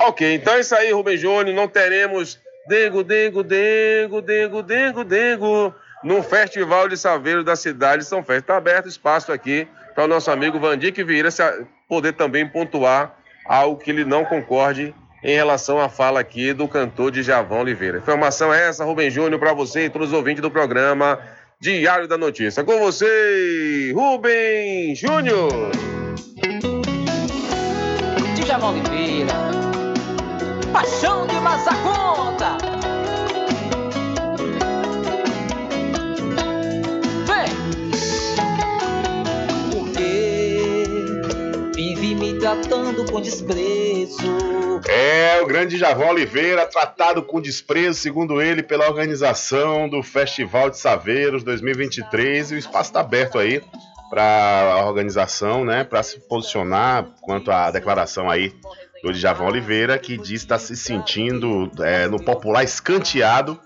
Ok, 0.00 0.34
então 0.34 0.54
é 0.54 0.60
isso 0.60 0.74
aí, 0.74 0.92
Rubem 0.92 1.16
Júnior. 1.16 1.54
Não 1.54 1.68
teremos 1.68 2.40
Dengo, 2.68 3.02
Dengo, 3.02 3.42
Dengo, 3.42 4.20
Dengo, 4.20 4.62
Dengo, 4.62 5.04
Dengo 5.04 5.74
no 6.02 6.22
Festival 6.22 6.88
de 6.88 6.96
Saveiro 6.96 7.44
da 7.44 7.54
cidade 7.54 8.02
de 8.02 8.08
São 8.08 8.22
Félix. 8.22 8.42
Está 8.42 8.56
aberto 8.56 8.88
espaço 8.88 9.32
aqui 9.32 9.66
para 9.94 10.04
o 10.04 10.08
nosso 10.08 10.30
amigo 10.30 10.58
Vandique 10.58 11.04
Vieira 11.04 11.28
poder 11.88 12.12
também 12.14 12.48
pontuar 12.48 13.14
algo 13.46 13.78
que 13.78 13.90
ele 13.90 14.04
não 14.04 14.24
concorde 14.24 14.94
em 15.22 15.34
relação 15.34 15.80
à 15.80 15.88
fala 15.88 16.20
aqui 16.20 16.52
do 16.52 16.66
cantor 16.66 17.10
de 17.10 17.22
Javão 17.22 17.60
Oliveira. 17.60 17.98
Informação 17.98 18.52
é 18.52 18.68
essa, 18.68 18.84
Rubem 18.84 19.10
Júnior, 19.10 19.38
para 19.38 19.52
você 19.52 19.84
e 19.84 19.90
todos 19.90 20.08
os 20.08 20.14
ouvintes 20.14 20.42
do 20.42 20.50
programa 20.50 21.18
Diário 21.60 22.08
da 22.08 22.18
Notícia. 22.18 22.64
Com 22.64 22.78
você, 22.78 23.92
Rubem 23.94 24.94
Júnior. 24.94 25.70
Djalma 28.34 28.70
Oliveira. 28.70 29.32
Paixão 30.72 31.26
de 31.26 31.36
Massaconta. 31.36 32.56
Vem! 32.64 32.81
Tratando 42.42 43.08
com 43.08 43.20
desprezo. 43.20 44.80
É, 44.88 45.40
o 45.40 45.46
grande 45.46 45.78
Javão 45.78 46.08
Oliveira, 46.08 46.66
tratado 46.66 47.22
com 47.22 47.40
desprezo, 47.40 48.00
segundo 48.00 48.42
ele, 48.42 48.64
pela 48.64 48.88
organização 48.88 49.88
do 49.88 50.02
Festival 50.02 50.68
de 50.68 50.76
Saveiros 50.76 51.44
2023. 51.44 52.50
E 52.50 52.54
o 52.56 52.58
espaço 52.58 52.90
está 52.90 52.98
aberto 52.98 53.38
aí 53.38 53.62
para 54.10 54.72
a 54.72 54.84
organização, 54.84 55.64
né, 55.64 55.84
para 55.84 56.02
se 56.02 56.18
posicionar 56.18 57.06
quanto 57.20 57.52
à 57.52 57.70
declaração 57.70 58.28
aí 58.28 58.52
do 59.04 59.12
Djavan 59.12 59.44
Oliveira, 59.44 59.96
que 59.96 60.18
diz 60.18 60.42
estar 60.42 60.58
se 60.58 60.74
sentindo 60.74 61.70
é, 61.78 62.08
no 62.08 62.20
popular 62.20 62.64
escanteado, 62.64 63.56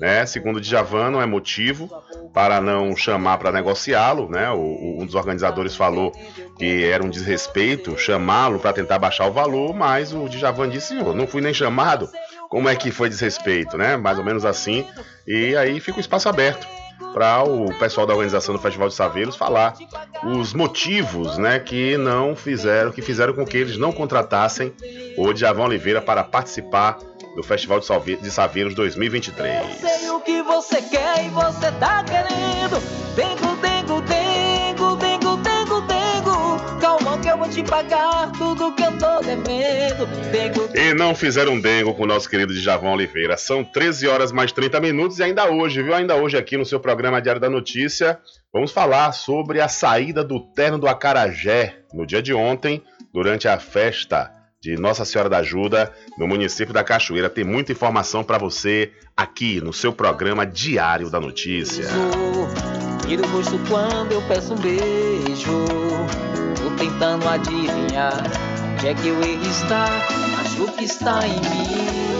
né? 0.00 0.26
Segundo 0.26 0.56
o 0.56 0.60
Djavan, 0.60 1.10
não 1.10 1.22
é 1.22 1.26
motivo 1.26 1.90
para 2.32 2.60
não 2.60 2.96
chamar 2.96 3.38
para 3.38 3.52
negociá-lo, 3.52 4.28
né? 4.28 4.50
O, 4.50 4.58
o, 4.58 5.02
um 5.02 5.06
dos 5.06 5.14
organizadores 5.14 5.74
falou 5.74 6.12
que 6.58 6.84
era 6.84 7.04
um 7.04 7.10
desrespeito 7.10 7.96
chamá-lo 7.98 8.58
para 8.58 8.72
tentar 8.72 8.98
baixar 8.98 9.26
o 9.26 9.32
valor, 9.32 9.74
mas 9.74 10.12
o 10.12 10.28
Djavan 10.28 10.68
disse, 10.68 10.94
não 10.94 11.26
fui 11.26 11.40
nem 11.40 11.54
chamado, 11.54 12.08
como 12.48 12.68
é 12.68 12.76
que 12.76 12.90
foi 12.90 13.08
desrespeito, 13.08 13.76
né? 13.76 13.96
Mais 13.96 14.18
ou 14.18 14.24
menos 14.24 14.44
assim, 14.44 14.86
e 15.26 15.56
aí 15.56 15.80
fica 15.80 15.98
o 15.98 16.00
espaço 16.00 16.28
aberto 16.28 16.66
para 17.12 17.42
o 17.42 17.72
pessoal 17.78 18.06
da 18.06 18.12
organização 18.12 18.54
do 18.54 18.60
Festival 18.60 18.88
de 18.88 18.94
Saveiros 18.94 19.36
falar 19.36 19.74
os 20.22 20.52
motivos, 20.52 21.38
né, 21.38 21.58
que 21.58 21.96
não 21.96 22.34
fizeram, 22.34 22.90
que 22.90 23.02
fizeram 23.02 23.32
com 23.32 23.44
que 23.44 23.56
eles 23.56 23.76
não 23.76 23.92
contratassem 23.92 24.72
o 25.16 25.32
Djavan 25.32 25.64
Oliveira 25.64 26.00
para 26.00 26.22
participar 26.24 26.98
do 27.36 27.42
Festival 27.42 27.78
de 27.78 27.86
Salve- 27.86 28.16
de 28.16 28.30
Saveiros 28.30 28.74
2023. 28.74 29.76
Sei 29.78 30.10
o 30.10 30.20
que 30.20 30.42
você 30.42 30.80
quer 30.82 31.24
e 31.24 31.28
você 31.28 31.70
tá 31.72 32.02
querendo. 32.02 32.80
Calma 36.80 37.18
que 37.18 37.28
eu 37.28 37.36
vou 37.38 37.48
te 37.48 37.62
pagar 37.62 38.32
tudo 38.32 38.72
que 38.74 38.82
eu 38.82 38.92
tô 38.98 39.20
devendo. 39.20 40.06
E 40.74 40.94
não 40.94 41.14
fizeram 41.14 41.58
dengo 41.60 41.94
com 41.94 42.02
o 42.02 42.06
nosso 42.06 42.28
querido 42.28 42.52
Djavan 42.54 42.90
Oliveira. 42.90 43.36
São 43.36 43.64
13 43.64 44.06
horas 44.08 44.32
mais 44.32 44.52
30 44.52 44.80
minutos 44.80 45.18
e 45.18 45.22
ainda 45.22 45.50
hoje, 45.50 45.82
viu? 45.82 45.94
Ainda 45.94 46.14
hoje 46.16 46.36
aqui 46.36 46.56
no 46.56 46.64
seu 46.64 46.80
programa 46.80 47.20
Diário 47.20 47.40
da 47.40 47.48
Notícia, 47.50 48.18
vamos 48.52 48.72
falar 48.72 49.12
sobre 49.12 49.60
a 49.60 49.68
saída 49.68 50.22
do 50.24 50.40
terno 50.40 50.78
do 50.78 50.88
Acarajé 50.88 51.76
no 51.92 52.06
dia 52.06 52.22
de 52.22 52.34
ontem, 52.34 52.82
durante 53.12 53.48
a 53.48 53.58
festa 53.58 54.30
de 54.62 54.76
Nossa 54.76 55.04
Senhora 55.04 55.28
da 55.28 55.38
Ajuda 55.38 55.92
no 56.18 56.26
município 56.26 56.72
da 56.72 56.82
Cachoeira. 56.82 57.28
Tem 57.28 57.44
muita 57.44 57.72
informação 57.72 58.24
para 58.24 58.38
você 58.38 58.92
aqui 59.16 59.60
no 59.60 59.72
seu 59.72 59.92
programa 59.92 60.46
Diário 60.46 61.10
da 61.10 61.20
Notícia. 61.20 61.86
Vira 63.06 63.22
o 63.22 63.30
rosto 63.30 63.58
quando 63.68 64.12
eu 64.12 64.22
peço 64.22 64.54
um 64.54 64.58
beijo. 64.58 65.64
Tô 66.56 66.70
tentando 66.76 67.28
adivinhar 67.28 68.24
onde 68.72 68.88
é 68.88 68.94
que 68.94 69.10
o 69.10 69.22
erro 69.22 69.46
está. 69.46 69.86
Acho 70.40 70.72
que 70.72 70.84
está 70.84 71.26
em 71.26 71.40
mim. 71.40 72.15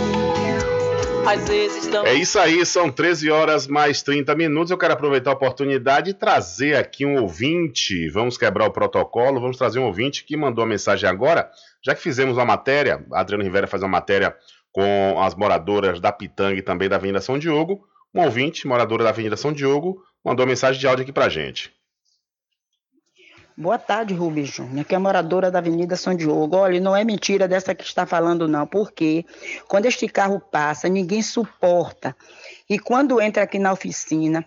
Às 1.27 1.49
vezes 1.49 1.89
tão 1.89 2.07
É 2.07 2.15
isso 2.15 2.39
aí, 2.39 2.65
são 2.65 2.89
13 2.89 3.33
horas 3.33 3.67
mais 3.67 4.01
30 4.01 4.33
minutos. 4.37 4.71
Eu 4.71 4.79
quero 4.79 4.93
aproveitar 4.93 5.31
a 5.31 5.35
oportunidade 5.35 6.11
e 6.11 6.15
trazer 6.15 6.77
aqui 6.77 7.05
um 7.05 7.21
ouvinte. 7.21 8.09
Vamos 8.11 8.39
quebrar 8.39 8.65
o 8.67 8.71
protocolo, 8.71 9.41
vamos 9.41 9.57
trazer 9.57 9.81
um 9.81 9.87
ouvinte 9.87 10.25
que 10.25 10.37
mandou 10.37 10.63
a 10.63 10.67
mensagem 10.67 11.11
agora. 11.11 11.51
Já 11.85 11.97
que 11.97 12.01
fizemos 12.01 12.37
uma 12.37 12.45
matéria, 12.45 13.05
a 13.13 13.21
Adriano 13.21 13.43
Rivera 13.43 13.67
faz 13.67 13.83
uma 13.83 13.89
matéria 13.89 14.37
com 14.71 15.21
as 15.21 15.35
moradoras 15.35 15.99
da 15.99 16.13
Pitanga 16.13 16.61
e 16.61 16.63
também 16.63 16.89
da 16.89 16.95
Avenida 16.95 17.21
São 17.21 17.37
Diogo. 17.37 17.85
Um 18.15 18.23
ouvinte, 18.23 18.69
moradora 18.69 19.03
da 19.03 19.11
Avenida 19.11 19.37
São 19.37 19.53
Diogo, 19.53 20.01
mandou 20.25 20.45
uma 20.45 20.51
mensagem 20.51 20.81
de 20.81 20.87
áudio 20.87 21.03
aqui 21.03 21.13
pra 21.13 21.29
gente. 21.29 21.76
Boa 23.59 23.79
tarde, 23.79 24.13
Rubens 24.13 24.51
Júnior, 24.51 24.85
que 24.85 24.95
é 24.95 24.99
moradora 24.99 25.51
da 25.51 25.61
Avenida 25.61 25.97
São 25.97 26.15
Diogo. 26.15 26.57
Olha, 26.57 26.79
não 26.79 26.95
é 26.95 27.03
mentira 27.03 27.49
dessa 27.49 27.75
que 27.75 27.85
está 27.85 28.05
falando, 28.05 28.47
não, 28.47 28.67
porque 28.67 29.25
quando 29.67 29.87
este 29.87 30.07
carro 30.07 30.39
passa, 30.39 30.91
ninguém 30.91 31.23
suporta. 31.23 32.15
E 32.69 32.79
quando 32.79 33.19
entra 33.19 33.45
aqui 33.45 33.59
na 33.59 33.73
oficina, 33.73 34.45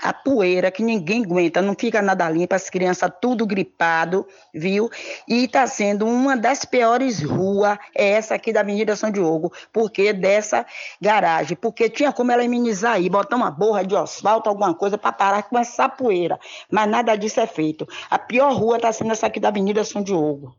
a 0.00 0.12
poeira 0.12 0.70
que 0.70 0.82
ninguém 0.82 1.24
aguenta, 1.24 1.60
não 1.60 1.74
fica 1.78 2.00
nada 2.00 2.28
limpa, 2.28 2.56
as 2.56 2.70
crianças 2.70 3.10
tudo 3.20 3.46
gripado, 3.46 4.26
viu? 4.52 4.90
E 5.28 5.44
está 5.44 5.66
sendo 5.66 6.06
uma 6.06 6.36
das 6.36 6.64
piores 6.64 7.22
ruas, 7.22 7.78
é 7.94 8.10
essa 8.10 8.34
aqui 8.34 8.52
da 8.52 8.60
Avenida 8.60 8.96
São 8.96 9.10
Diogo, 9.10 9.52
porque 9.72 10.12
dessa 10.12 10.64
garagem, 11.00 11.56
porque 11.56 11.88
tinha 11.88 12.12
como 12.12 12.32
ela 12.32 12.42
imunizar 12.42 12.94
aí, 12.94 13.08
botar 13.08 13.36
uma 13.36 13.50
borra 13.50 13.84
de 13.84 13.94
asfalto, 13.94 14.48
alguma 14.48 14.74
coisa 14.74 14.96
para 14.96 15.12
parar 15.12 15.42
com 15.44 15.58
essa 15.58 15.88
poeira, 15.88 16.38
mas 16.70 16.88
nada 16.88 17.14
disso 17.14 17.40
é 17.40 17.46
feito. 17.46 17.86
A 18.10 18.18
pior 18.18 18.52
rua 18.54 18.76
está 18.76 18.92
sendo 18.92 19.12
essa 19.12 19.26
aqui 19.26 19.38
da 19.38 19.48
Avenida 19.48 19.84
São 19.84 20.02
Diogo. 20.02 20.56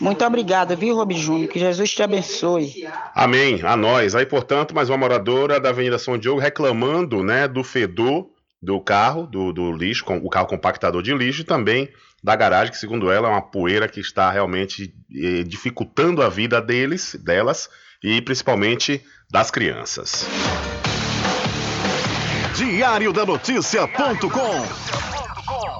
Muito 0.00 0.24
obrigada, 0.24 0.74
viu, 0.74 0.96
Rob 0.96 1.14
Júnior? 1.14 1.48
Que 1.48 1.58
Jesus 1.58 1.90
te 1.90 2.02
abençoe. 2.02 2.88
Amém, 3.14 3.60
a 3.62 3.76
nós. 3.76 4.14
Aí, 4.14 4.24
portanto, 4.24 4.74
mais 4.74 4.88
uma 4.88 4.96
moradora 4.96 5.60
da 5.60 5.68
Avenida 5.68 5.98
São 5.98 6.16
Diogo 6.16 6.40
reclamando, 6.40 7.22
né, 7.22 7.46
do 7.46 7.62
fedor 7.62 8.26
do 8.62 8.80
carro, 8.80 9.26
do, 9.26 9.52
do 9.52 9.72
lixo, 9.72 10.04
com, 10.04 10.18
o 10.18 10.28
carro 10.28 10.46
compactador 10.46 11.02
de 11.02 11.14
lixo 11.14 11.40
e 11.40 11.44
também 11.44 11.88
da 12.22 12.36
garagem, 12.36 12.72
que 12.72 12.78
segundo 12.78 13.10
ela 13.10 13.28
é 13.28 13.30
uma 13.30 13.42
poeira 13.42 13.88
que 13.88 14.00
está 14.00 14.30
realmente 14.30 14.94
eh, 15.10 15.42
dificultando 15.42 16.22
a 16.22 16.28
vida 16.28 16.60
deles, 16.60 17.14
delas 17.14 17.68
e 18.02 18.20
principalmente 18.20 19.02
das 19.30 19.50
crianças. 19.50 20.26
Diário 22.54 23.12
da 23.12 23.24
Notícia.com 23.24 25.29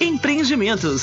Empreendimentos. 0.00 1.02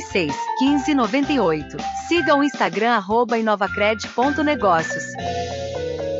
86 0.00 0.34
15 0.58 0.94
98. 0.94 1.76
Siga 2.08 2.34
o 2.34 2.42
Instagram 2.42 2.96
arroba 2.96 3.38
inovacred.negócios. 3.38 5.04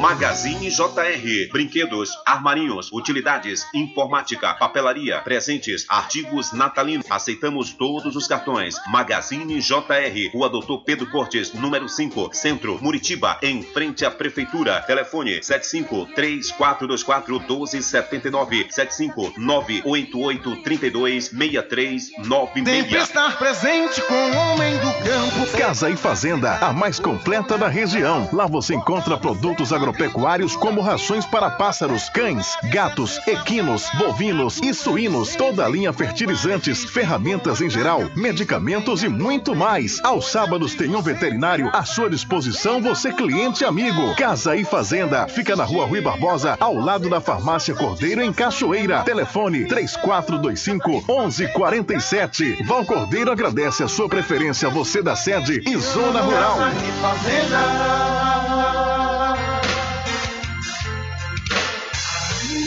Magazine 0.00 0.70
JR. 0.70 1.52
Brinquedos, 1.52 2.10
armarinhos, 2.24 2.90
utilidades, 2.90 3.66
informática, 3.74 4.54
papelaria, 4.54 5.20
presentes, 5.20 5.84
artigos 5.90 6.54
natalinos. 6.54 7.04
Aceitamos 7.10 7.74
todos 7.74 8.16
os 8.16 8.26
cartões. 8.26 8.76
Magazine 8.86 9.60
JR. 9.60 10.32
Rua 10.32 10.48
Doutor 10.48 10.84
Pedro 10.84 11.10
Cortes, 11.10 11.52
número 11.52 11.86
5, 11.86 12.30
Centro, 12.32 12.78
Muritiba, 12.80 13.38
em 13.42 13.62
frente 13.62 14.06
à 14.06 14.10
Prefeitura. 14.10 14.80
Telefone 14.80 15.42
75 15.42 16.06
3424 16.14 17.38
1279 17.40 18.66
75 18.70 19.34
988 19.36 20.62
32 20.62 21.24
6396. 21.26 22.84
Sempre 22.84 22.98
estar 22.98 23.38
presente 23.38 24.00
com 24.00 24.14
o 24.14 24.36
homem 24.36 24.78
do 24.78 24.92
campo. 25.04 25.58
Casa 25.58 25.90
e 25.90 25.96
Fazenda, 25.96 26.54
a 26.56 26.72
mais 26.72 26.98
completa 26.98 27.58
da 27.58 27.68
região. 27.68 28.26
Lá 28.32 28.46
você 28.46 28.74
encontra 28.74 29.18
produtos 29.18 29.74
agropecuários 29.90 30.54
como 30.56 30.80
rações 30.80 31.26
para 31.26 31.50
pássaros, 31.50 32.08
cães, 32.08 32.56
gatos, 32.70 33.20
equinos, 33.26 33.88
bovinos 33.98 34.60
e 34.62 34.72
suínos, 34.72 35.34
toda 35.34 35.64
a 35.64 35.68
linha 35.68 35.92
fertilizantes, 35.92 36.84
ferramentas 36.84 37.60
em 37.60 37.68
geral, 37.68 38.02
medicamentos 38.14 39.02
e 39.02 39.08
muito 39.08 39.54
mais. 39.54 40.00
Aos 40.04 40.30
sábados 40.30 40.74
tem 40.74 40.94
um 40.94 41.02
veterinário 41.02 41.68
à 41.72 41.84
sua 41.84 42.08
disposição, 42.08 42.80
você 42.80 43.12
cliente 43.12 43.64
amigo. 43.64 44.14
Casa 44.14 44.54
e 44.54 44.64
Fazenda, 44.64 45.26
fica 45.26 45.56
na 45.56 45.64
rua 45.64 45.86
Rui 45.86 46.00
Barbosa, 46.00 46.56
ao 46.60 46.74
lado 46.76 47.10
da 47.10 47.20
farmácia 47.20 47.74
Cordeiro 47.74 48.22
em 48.22 48.32
Cachoeira. 48.32 49.02
Telefone 49.02 49.66
3425 49.66 51.04
1147. 51.08 52.62
Val 52.64 52.84
Cordeiro 52.84 53.32
agradece 53.32 53.82
a 53.82 53.88
sua 53.88 54.08
preferência, 54.08 54.68
você 54.68 55.02
da 55.02 55.16
sede 55.16 55.62
e 55.66 55.76
zona 55.76 56.20
rural. 56.20 56.58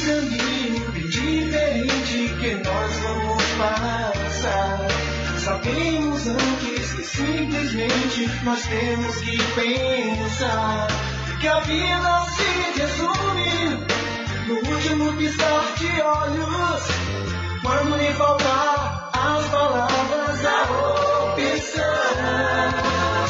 Caminho 0.06 0.92
bem 0.92 1.08
diferente 1.08 2.36
que 2.40 2.56
nós 2.56 2.98
vamos 3.00 3.44
passar. 3.58 4.88
Sabemos 5.40 6.28
antes 6.28 6.94
que 6.94 7.04
simplesmente 7.04 8.30
nós 8.44 8.62
temos 8.66 9.16
que 9.18 9.38
pensar 9.56 10.88
que 11.40 11.48
a 11.48 11.60
vida 11.62 12.26
se 12.36 12.80
resume 12.80 13.86
no 14.48 14.56
último 14.74 15.14
piscar 15.18 15.74
de 15.78 16.02
olhos. 16.02 16.84
Quando 17.62 17.98
lhe 17.98 18.14
faltar 18.14 19.10
as 19.14 19.48
palavras, 19.48 20.46
a 20.46 20.64
opção. 21.24 21.94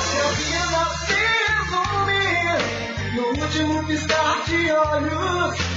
Que 0.10 0.18
a 0.20 0.30
vida 0.42 0.82
se 1.06 1.22
resume 1.52 2.26
no 3.16 3.44
último 3.44 3.84
piscar 3.86 4.44
de 4.48 4.72
olhos. 4.72 5.74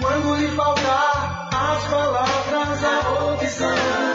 Quando 0.00 0.34
lhe 0.36 0.48
faltar 0.56 1.48
as 1.52 1.84
palavras, 1.88 2.84
a 2.84 3.34
opção. 3.34 4.10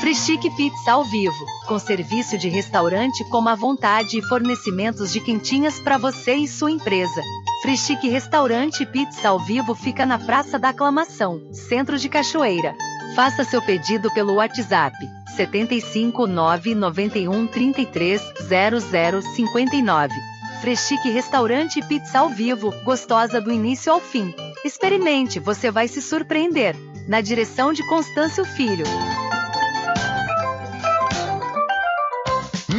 Frischique 0.00 0.50
Pizza 0.56 0.92
ao 0.92 1.04
vivo, 1.04 1.46
com 1.66 1.78
serviço 1.78 2.36
de 2.36 2.48
restaurante 2.48 3.24
como 3.30 3.48
à 3.48 3.54
vontade 3.54 4.18
e 4.18 4.22
fornecimentos 4.22 5.12
de 5.12 5.20
quentinhas 5.20 5.78
para 5.78 5.98
você 5.98 6.34
e 6.34 6.48
sua 6.48 6.70
empresa. 6.70 7.22
Frischique 7.62 8.08
Restaurante 8.08 8.84
Pizza 8.86 9.28
ao 9.28 9.38
vivo 9.38 9.74
fica 9.74 10.04
na 10.04 10.18
Praça 10.18 10.58
da 10.58 10.70
Aclamação, 10.70 11.40
Centro 11.52 11.96
de 11.96 12.08
Cachoeira. 12.08 12.74
Faça 13.14 13.42
seu 13.42 13.60
pedido 13.60 14.10
pelo 14.12 14.34
WhatsApp 14.34 14.96
75 15.36 16.26
991 16.26 17.46
33 17.46 18.22
00 18.48 19.22
59. 19.22 20.14
Freschique 20.60 21.10
Restaurante 21.10 21.80
e 21.80 21.82
Pizza 21.82 22.18
ao 22.18 22.28
vivo, 22.28 22.72
gostosa 22.84 23.40
do 23.40 23.50
início 23.50 23.92
ao 23.92 24.00
fim. 24.00 24.34
Experimente, 24.64 25.40
você 25.40 25.70
vai 25.70 25.88
se 25.88 26.00
surpreender. 26.00 26.76
Na 27.08 27.20
direção 27.20 27.72
de 27.72 27.82
Constâncio 27.88 28.44
Filho. 28.44 28.84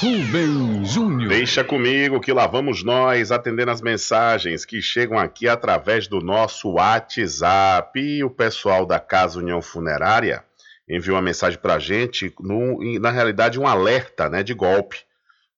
Rubem 0.00 0.84
Júnior. 0.84 1.30
Deixa 1.30 1.64
comigo 1.64 2.20
que 2.20 2.32
lá 2.32 2.46
vamos 2.46 2.84
nós 2.84 3.32
atendendo 3.32 3.72
as 3.72 3.82
mensagens 3.82 4.64
que 4.64 4.80
chegam 4.80 5.18
aqui 5.18 5.48
através 5.48 6.06
do 6.06 6.20
nosso 6.20 6.74
WhatsApp. 6.74 7.98
E 7.98 8.22
o 8.22 8.30
pessoal 8.30 8.86
da 8.86 9.00
Casa 9.00 9.40
União 9.40 9.60
Funerária 9.60 10.44
enviou 10.88 11.16
uma 11.16 11.22
mensagem 11.22 11.58
pra 11.58 11.80
gente, 11.80 12.32
no, 12.38 12.78
na 13.00 13.10
realidade 13.10 13.58
um 13.58 13.66
alerta 13.66 14.30
né, 14.30 14.44
de 14.44 14.54
golpe. 14.54 15.04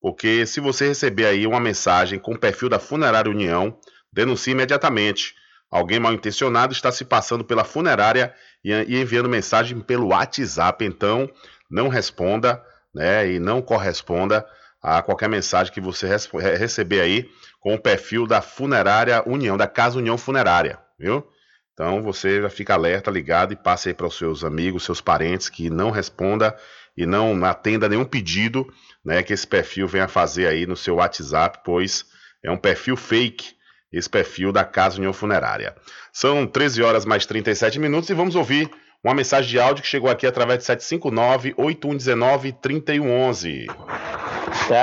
Porque 0.01 0.47
se 0.47 0.61
você 0.61 0.89
receber 0.89 1.27
aí 1.27 1.47
uma 1.47 1.61
mensagem 1.61 2.19
com 2.19 2.33
o 2.33 2.39
perfil 2.39 2.69
da 2.69 2.79
Funerária 2.79 3.31
União, 3.31 3.77
denuncie 4.13 4.53
imediatamente. 4.53 5.35
Alguém 5.71 5.99
mal 6.01 6.13
intencionado 6.13 6.73
está 6.73 6.91
se 6.91 7.05
passando 7.05 7.45
pela 7.45 7.65
funerária 7.65 8.33
e, 8.65 8.73
enviando 8.97 9.29
mensagem 9.29 9.81
pelo 9.81 10.09
WhatsApp. 10.09 10.85
Então, 10.85 11.29
não 11.71 11.89
responda 11.89 12.63
né, 12.95 13.31
e 13.31 13.39
não 13.39 13.61
corresponda 13.61 14.47
a 14.83 15.03
qualquer 15.03 15.29
mensagem 15.29 15.73
que 15.73 15.81
você 15.81 16.07
receber 16.57 17.01
aí 17.01 17.29
com 17.61 17.75
o 17.75 17.79
perfil 17.79 18.27
da 18.27 18.41
Funerária 18.41 19.23
União, 19.27 19.57
da 19.57 19.67
Casa 19.67 19.99
União 19.99 20.17
Funerária, 20.17 20.79
viu? 20.99 21.27
Então 21.75 22.03
você 22.03 22.43
já 22.43 22.51
fica 22.51 22.75
alerta, 22.75 23.11
ligado 23.11 23.53
e 23.53 23.57
passe 23.57 23.89
aí 23.89 23.95
para 23.95 24.07
os 24.07 24.17
seus 24.17 24.43
amigos, 24.43 24.85
seus 24.85 25.01
parentes 25.01 25.49
que 25.49 25.71
não 25.71 25.91
responda 25.91 26.57
e 26.97 27.07
não 27.07 27.45
atenda 27.45 27.89
nenhum 27.89 28.05
pedido 28.05 28.67
né, 29.09 29.23
que 29.23 29.33
esse 29.33 29.47
perfil 29.47 29.89
venha 29.89 30.07
fazer 30.07 30.47
aí 30.47 30.67
no 30.67 30.77
seu 30.77 30.97
WhatsApp, 30.97 31.61
pois 31.65 32.05
é 32.45 32.51
um 32.51 32.57
perfil 32.59 32.95
fake, 32.97 33.57
esse 33.91 34.09
perfil 34.09 34.53
da 34.53 34.65
Casa 34.65 34.99
União 34.99 35.15
Funerária. 35.15 35.75
São 36.13 36.47
13 36.47 36.83
horas 36.83 37.07
mais 37.07 37.25
37 37.25 37.79
minutos 37.81 38.11
e 38.11 38.15
vamos 38.15 38.37
ouvir 38.37 38.71
uma 39.03 39.15
mensagem 39.15 39.49
de 39.51 39.59
áudio 39.59 39.83
que 39.83 39.89
chegou 39.89 40.11
aqui 40.11 40.27
através 40.27 40.59
de 40.59 40.65
759-8119-3111. 40.75 43.67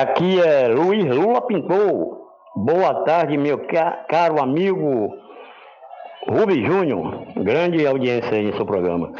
Aqui 0.01 0.41
é 0.41 0.67
Luiz 0.67 1.05
Lula 1.05 1.45
Pintor. 1.45 2.17
Boa 2.55 3.03
tarde, 3.03 3.37
meu 3.37 3.59
ca- 3.67 4.05
caro 4.09 4.41
amigo 4.41 5.13
Rubem 6.27 6.65
Júnior. 6.65 7.27
Grande 7.43 7.85
audiência 7.85 8.31
aí 8.31 8.45
no 8.49 8.55
seu 8.55 8.65
programa. 8.65 9.11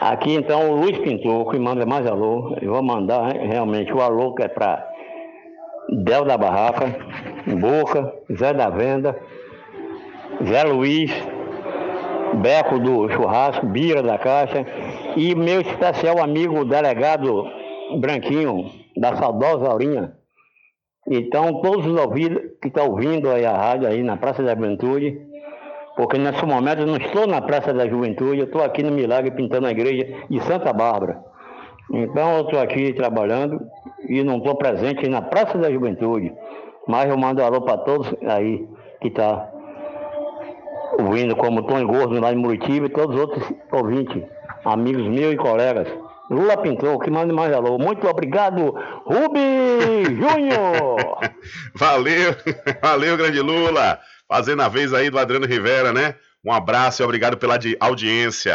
Aqui 0.00 0.32
então 0.32 0.70
o 0.70 0.76
Luiz 0.76 0.96
Pintor, 0.96 1.50
que 1.50 1.58
manda 1.58 1.84
mais 1.84 2.06
alô. 2.06 2.56
Eu 2.62 2.72
vou 2.72 2.82
mandar 2.82 3.32
realmente 3.34 3.92
o 3.92 4.00
alô 4.00 4.34
que 4.34 4.42
é 4.42 4.48
para 4.48 4.88
Del 5.90 6.24
da 6.24 6.38
Barraca, 6.38 6.86
Boca, 7.60 8.10
Zé 8.34 8.54
da 8.54 8.70
Venda, 8.70 9.14
Zé 10.42 10.64
Luiz, 10.64 11.12
Beco 12.36 12.78
do 12.78 13.10
Churrasco, 13.10 13.66
Bira 13.66 14.02
da 14.02 14.16
Caixa 14.16 14.64
e 15.18 15.34
meu 15.34 15.60
especial 15.60 16.22
amigo 16.22 16.64
delegado 16.64 17.44
Branquinho, 18.00 18.70
da 18.96 19.14
saudosa 19.16 19.74
linha 19.74 20.14
Então, 21.06 21.60
todos 21.60 21.86
os 21.86 22.00
ouvidos 22.00 22.40
que 22.62 22.68
estão 22.68 22.88
ouvindo 22.88 23.28
aí 23.28 23.44
a 23.44 23.54
rádio 23.54 23.86
aí 23.86 24.02
na 24.02 24.16
Praça 24.16 24.42
da 24.42 24.54
Juventude, 24.54 25.29
porque 25.96 26.18
nesse 26.18 26.44
momento 26.44 26.80
eu 26.80 26.86
não 26.86 26.96
estou 26.96 27.26
na 27.26 27.40
Praça 27.40 27.72
da 27.72 27.86
Juventude, 27.86 28.40
eu 28.40 28.46
estou 28.46 28.62
aqui 28.62 28.82
no 28.82 28.90
Milagre 28.90 29.30
pintando 29.30 29.66
a 29.66 29.70
igreja 29.70 30.06
de 30.28 30.40
Santa 30.42 30.72
Bárbara. 30.72 31.22
Então 31.92 32.36
eu 32.36 32.42
estou 32.42 32.60
aqui 32.60 32.92
trabalhando 32.92 33.60
e 34.08 34.22
não 34.22 34.38
estou 34.38 34.54
presente 34.54 35.08
na 35.08 35.20
Praça 35.22 35.58
da 35.58 35.70
Juventude. 35.70 36.32
Mas 36.86 37.08
eu 37.08 37.18
mando 37.18 37.42
um 37.42 37.44
alô 37.44 37.60
para 37.62 37.78
todos 37.78 38.12
aí 38.26 38.66
que 39.00 39.08
estão 39.08 39.46
ouvindo, 40.98 41.36
como 41.36 41.62
Tony 41.62 41.84
Gordo 41.84 42.20
lá 42.20 42.32
em 42.32 42.36
Muritiba 42.36 42.86
e 42.86 42.90
todos 42.90 43.16
os 43.16 43.20
outros 43.22 43.52
ouvintes, 43.72 44.22
amigos 44.64 45.06
meus 45.06 45.34
e 45.34 45.36
colegas. 45.36 45.88
Lula 46.30 46.56
Pintou, 46.58 46.98
que 47.00 47.10
manda 47.10 47.34
mais 47.34 47.52
alô. 47.52 47.76
Muito 47.76 48.06
obrigado, 48.06 48.72
Rubi 49.04 50.04
Júnior! 50.04 51.18
Valeu, 51.74 52.34
valeu, 52.80 53.16
grande 53.16 53.40
Lula. 53.40 53.98
Fazendo 54.30 54.62
a 54.62 54.68
vez 54.68 54.94
aí 54.94 55.10
do 55.10 55.18
Adriano 55.18 55.44
Rivera, 55.44 55.92
né? 55.92 56.14
Um 56.44 56.52
abraço 56.52 57.02
e 57.02 57.04
obrigado 57.04 57.36
pela 57.36 57.56
di- 57.56 57.76
audiência. 57.80 58.54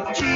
da 0.00 0.10
Notícia, 0.10 0.35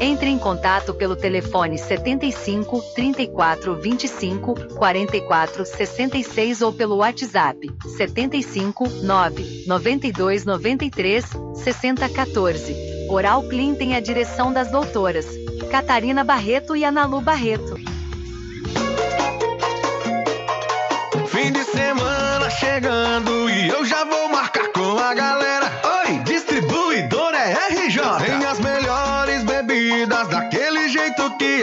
Entre 0.00 0.28
em 0.28 0.38
contato 0.38 0.92
pelo 0.92 1.16
telefone 1.16 1.78
75 1.78 2.82
34 2.94 3.74
25 3.76 4.74
44 4.74 5.64
66 5.64 6.60
ou 6.60 6.72
pelo 6.72 6.96
WhatsApp 6.96 7.70
75 7.96 8.88
9 9.02 9.64
92 9.66 10.44
93 10.44 11.24
60 11.54 12.08
14. 12.10 12.76
Oral 13.08 13.42
Clean 13.44 13.74
tem 13.74 13.94
a 13.94 14.00
direção 14.00 14.52
das 14.52 14.70
doutoras 14.70 15.26
Catarina 15.70 16.22
Barreto 16.22 16.76
e 16.76 16.84
Analu 16.84 17.20
Barreto. 17.20 17.76
Fim 21.28 21.52
de 21.52 21.64
semana 21.64 22.50
chegando 22.50 23.50
e 23.50 23.68
eu 23.68 23.84
já 23.84 24.04
vou 24.04 24.28
marcar 24.28 24.68
com 24.68 24.98
a 24.98 25.14
galera. 25.14 25.65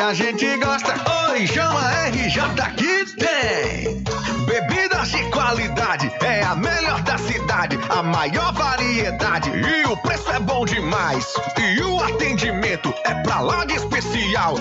A 0.03 0.13
gente 0.13 0.45
gosta. 0.57 0.93
Oi, 1.29 1.47
chama 1.47 1.79
RJ 2.09 2.41
que 2.75 3.05
tem. 3.15 4.03
Bebidas 4.45 5.09
de 5.09 5.23
qualidade, 5.29 6.11
é 6.21 6.43
a 6.43 6.55
melhor 6.55 7.01
da 7.03 7.17
cidade, 7.17 7.79
a 7.89 8.03
maior 8.03 8.53
variedade 8.53 9.49
e 9.49 9.85
o 9.85 9.95
é 10.27 10.39
bom 10.39 10.65
demais. 10.65 11.33
E 11.57 11.81
o 11.81 11.99
atendimento 11.99 12.93
é 13.03 13.13
pra 13.23 13.39
lá 13.39 13.65
de 13.65 13.75
especial. 13.75 14.55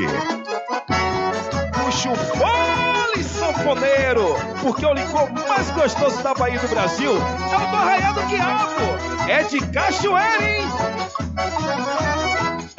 Puxa 1.72 2.12
o 2.12 2.18
fole, 3.24 3.24
sanfoneiro, 3.24 4.36
porque 4.62 4.86
o 4.86 4.94
licor 4.94 5.30
mais 5.32 5.70
gostoso 5.72 6.22
da 6.24 6.34
Bahia 6.34 6.60
do 6.60 6.68
Brasil 6.68 7.12
é 7.12 7.56
o 7.56 7.60
do 7.60 7.76
Arraial 7.76 8.14
do 8.14 8.22
Quiabo. 8.28 9.30
É 9.30 9.44
de 9.44 9.60
cachoeira, 9.68 10.44
hein? 10.44 10.68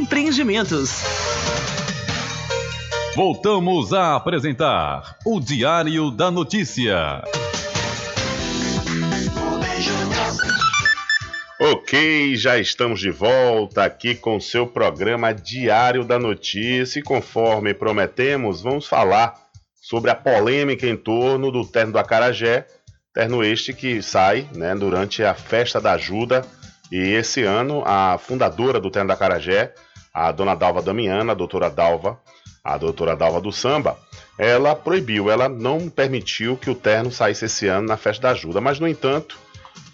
Empreendimentos. 0.01 1.03
Voltamos 3.15 3.93
a 3.93 4.15
apresentar 4.15 5.15
o 5.23 5.39
Diário 5.39 6.09
da 6.09 6.31
Notícia. 6.31 7.21
Ok, 11.59 12.35
já 12.35 12.57
estamos 12.57 12.99
de 12.99 13.11
volta 13.11 13.83
aqui 13.83 14.15
com 14.15 14.37
o 14.37 14.41
seu 14.41 14.65
programa 14.65 15.35
Diário 15.35 16.03
da 16.03 16.17
Notícia 16.17 16.99
e 16.99 17.03
conforme 17.03 17.71
prometemos, 17.71 18.59
vamos 18.59 18.87
falar 18.87 19.35
sobre 19.79 20.09
a 20.09 20.15
polêmica 20.15 20.87
em 20.87 20.97
torno 20.97 21.51
do 21.51 21.63
terno 21.63 21.91
do 21.91 21.99
Acarajé, 21.99 22.65
terno 23.13 23.43
este 23.43 23.71
que 23.71 24.01
sai 24.01 24.49
né, 24.55 24.73
durante 24.73 25.23
a 25.23 25.35
Festa 25.35 25.79
da 25.79 25.91
Ajuda 25.91 26.43
e 26.91 26.97
esse 26.97 27.43
ano 27.43 27.83
a 27.85 28.17
fundadora 28.17 28.79
do 28.79 28.89
terno 28.89 29.09
do 29.09 29.13
Acarajé, 29.13 29.75
a 30.13 30.31
dona 30.31 30.55
Dalva 30.55 30.81
Damiana, 30.81 31.31
a 31.31 31.35
doutora 31.35 31.69
Dalva, 31.69 32.19
a 32.63 32.77
doutora 32.77 33.15
Dalva 33.15 33.41
do 33.41 33.51
Samba, 33.51 33.97
ela 34.37 34.75
proibiu, 34.75 35.29
ela 35.29 35.47
não 35.47 35.89
permitiu 35.89 36.57
que 36.57 36.69
o 36.69 36.75
terno 36.75 37.11
saísse 37.11 37.45
esse 37.45 37.67
ano 37.67 37.87
na 37.87 37.97
Festa 37.97 38.23
da 38.23 38.29
Ajuda, 38.31 38.59
mas 38.61 38.79
no 38.79 38.87
entanto, 38.87 39.37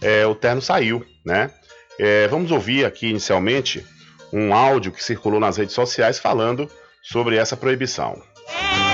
é, 0.01 0.25
o 0.25 0.35
terno 0.35 0.61
saiu, 0.61 1.05
né? 1.25 1.51
É, 1.99 2.27
vamos 2.27 2.51
ouvir 2.51 2.85
aqui 2.85 3.07
inicialmente 3.09 3.85
um 4.31 4.53
áudio 4.53 4.91
que 4.91 5.03
circulou 5.03 5.39
nas 5.39 5.57
redes 5.57 5.73
sociais 5.73 6.19
falando 6.19 6.69
sobre 7.01 7.37
essa 7.37 7.57
proibição. 7.57 8.21
me 8.51 8.86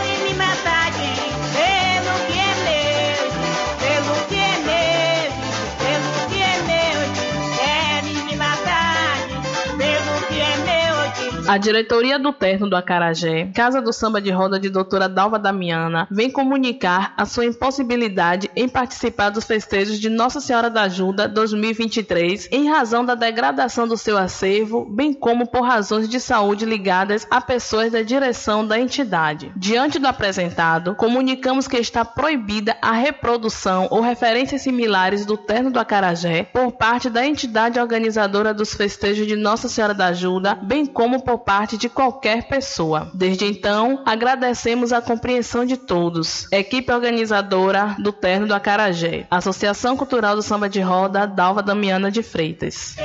A 11.54 11.60
diretoria 11.60 12.18
do 12.18 12.34
Terno 12.34 12.68
do 12.68 12.76
Acarajé, 12.76 13.46
Casa 13.54 13.80
do 13.80 13.94
Samba 13.94 14.20
de 14.20 14.32
Roda 14.32 14.60
de 14.60 14.72
Doutora 14.72 15.08
Dalva 15.08 15.38
Damiana, 15.38 16.08
vem 16.10 16.32
comunicar 16.32 17.14
a 17.16 17.28
sua 17.28 17.46
impossibilidade 17.46 18.50
em 18.56 18.68
participar 18.68 19.30
dos 19.30 19.46
festejos 19.46 20.00
de 20.00 20.10
Nossa 20.10 20.42
Senhora 20.42 20.68
da 20.68 20.82
Ajuda 20.82 21.28
2023 21.28 22.50
em 22.52 22.72
razão 22.72 23.06
da 23.06 23.14
degradação 23.14 23.88
do 23.88 23.96
seu 23.96 24.18
acervo, 24.18 24.84
bem 24.84 25.14
como 25.14 25.46
por 25.46 25.62
razões 25.62 26.10
de 26.10 26.20
saúde 26.20 26.66
ligadas 26.66 27.28
a 27.30 27.40
pessoas 27.40 27.92
da 27.92 28.02
direção 28.02 28.66
da 28.66 28.80
entidade. 28.80 29.52
Diante 29.56 30.00
do 30.00 30.08
apresentado, 30.08 30.96
comunicamos 30.96 31.68
que 31.68 31.78
está 31.78 32.04
proibida 32.04 32.76
a 32.82 32.94
reprodução 32.94 33.88
ou 33.92 34.02
referências 34.02 34.64
similares 34.64 35.24
do 35.24 35.38
Terno 35.38 35.70
do 35.70 35.80
Acarajé 35.80 36.46
por 36.46 36.72
parte 36.72 37.12
da 37.12 37.24
entidade 37.24 37.80
organizadora 37.80 38.56
dos 38.56 38.74
festejos 38.74 39.28
de 39.28 39.36
Nossa 39.36 39.70
Senhora 39.70 39.94
da 39.94 40.08
Ajuda, 40.08 40.56
bem 40.56 40.88
como 40.88 41.22
por 41.22 41.43
parte 41.44 41.78
de 41.78 41.90
qualquer 41.90 42.48
pessoa. 42.48 43.12
Desde 43.14 43.46
então, 43.46 44.02
agradecemos 44.06 44.92
a 44.92 45.02
compreensão 45.02 45.66
de 45.66 45.78
todos. 45.78 46.52
Equipe 46.52 46.92
organizadora 46.92 47.96
do 48.00 48.12
Terno 48.12 48.48
do 48.48 48.54
Acarajé, 48.54 49.28
Associação 49.30 49.96
Cultural 49.98 50.36
do 50.36 50.42
Samba 50.42 50.70
de 50.70 50.80
Roda, 50.82 51.28
Dalva 51.28 51.62
Damiana 51.62 52.10
de 52.10 52.24
Freitas. 52.24 52.96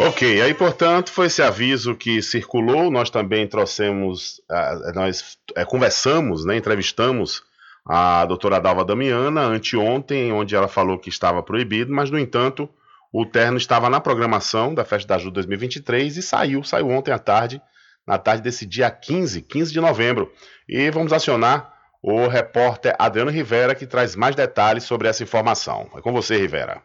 Ok, 0.00 0.40
aí 0.40 0.54
portanto 0.54 1.10
foi 1.10 1.26
esse 1.26 1.42
aviso 1.42 1.94
que 1.94 2.22
circulou. 2.22 2.90
Nós 2.90 3.10
também 3.10 3.46
trouxemos, 3.48 4.40
ah, 4.48 4.92
nós 4.94 5.36
eh, 5.56 5.64
conversamos, 5.64 6.44
né, 6.44 6.56
entrevistamos 6.56 7.42
a 7.84 8.24
doutora 8.26 8.60
Dalva 8.60 8.84
Damiana 8.84 9.40
anteontem, 9.40 10.32
onde 10.32 10.54
ela 10.54 10.68
falou 10.68 10.98
que 10.98 11.08
estava 11.08 11.42
proibido, 11.42 11.92
mas 11.92 12.10
no 12.10 12.18
entanto 12.18 12.68
o 13.12 13.24
terno 13.24 13.56
estava 13.56 13.88
na 13.88 14.00
programação 14.00 14.74
da 14.74 14.84
Festa 14.84 15.08
da 15.08 15.14
Ajuda 15.16 15.34
2023 15.34 16.16
e 16.16 16.22
saiu, 16.22 16.62
saiu 16.62 16.90
ontem 16.90 17.12
à 17.12 17.18
tarde, 17.18 17.60
na 18.06 18.18
tarde 18.18 18.42
desse 18.42 18.66
dia 18.66 18.90
15, 18.90 19.42
15 19.42 19.72
de 19.72 19.80
novembro. 19.80 20.30
E 20.68 20.90
vamos 20.90 21.12
acionar 21.12 21.72
o 22.02 22.26
repórter 22.26 22.94
Adriano 22.98 23.30
Rivera, 23.30 23.74
que 23.74 23.86
traz 23.86 24.14
mais 24.14 24.36
detalhes 24.36 24.84
sobre 24.84 25.08
essa 25.08 25.22
informação. 25.22 25.90
É 25.96 26.00
com 26.00 26.12
você, 26.12 26.36
Rivera. 26.36 26.82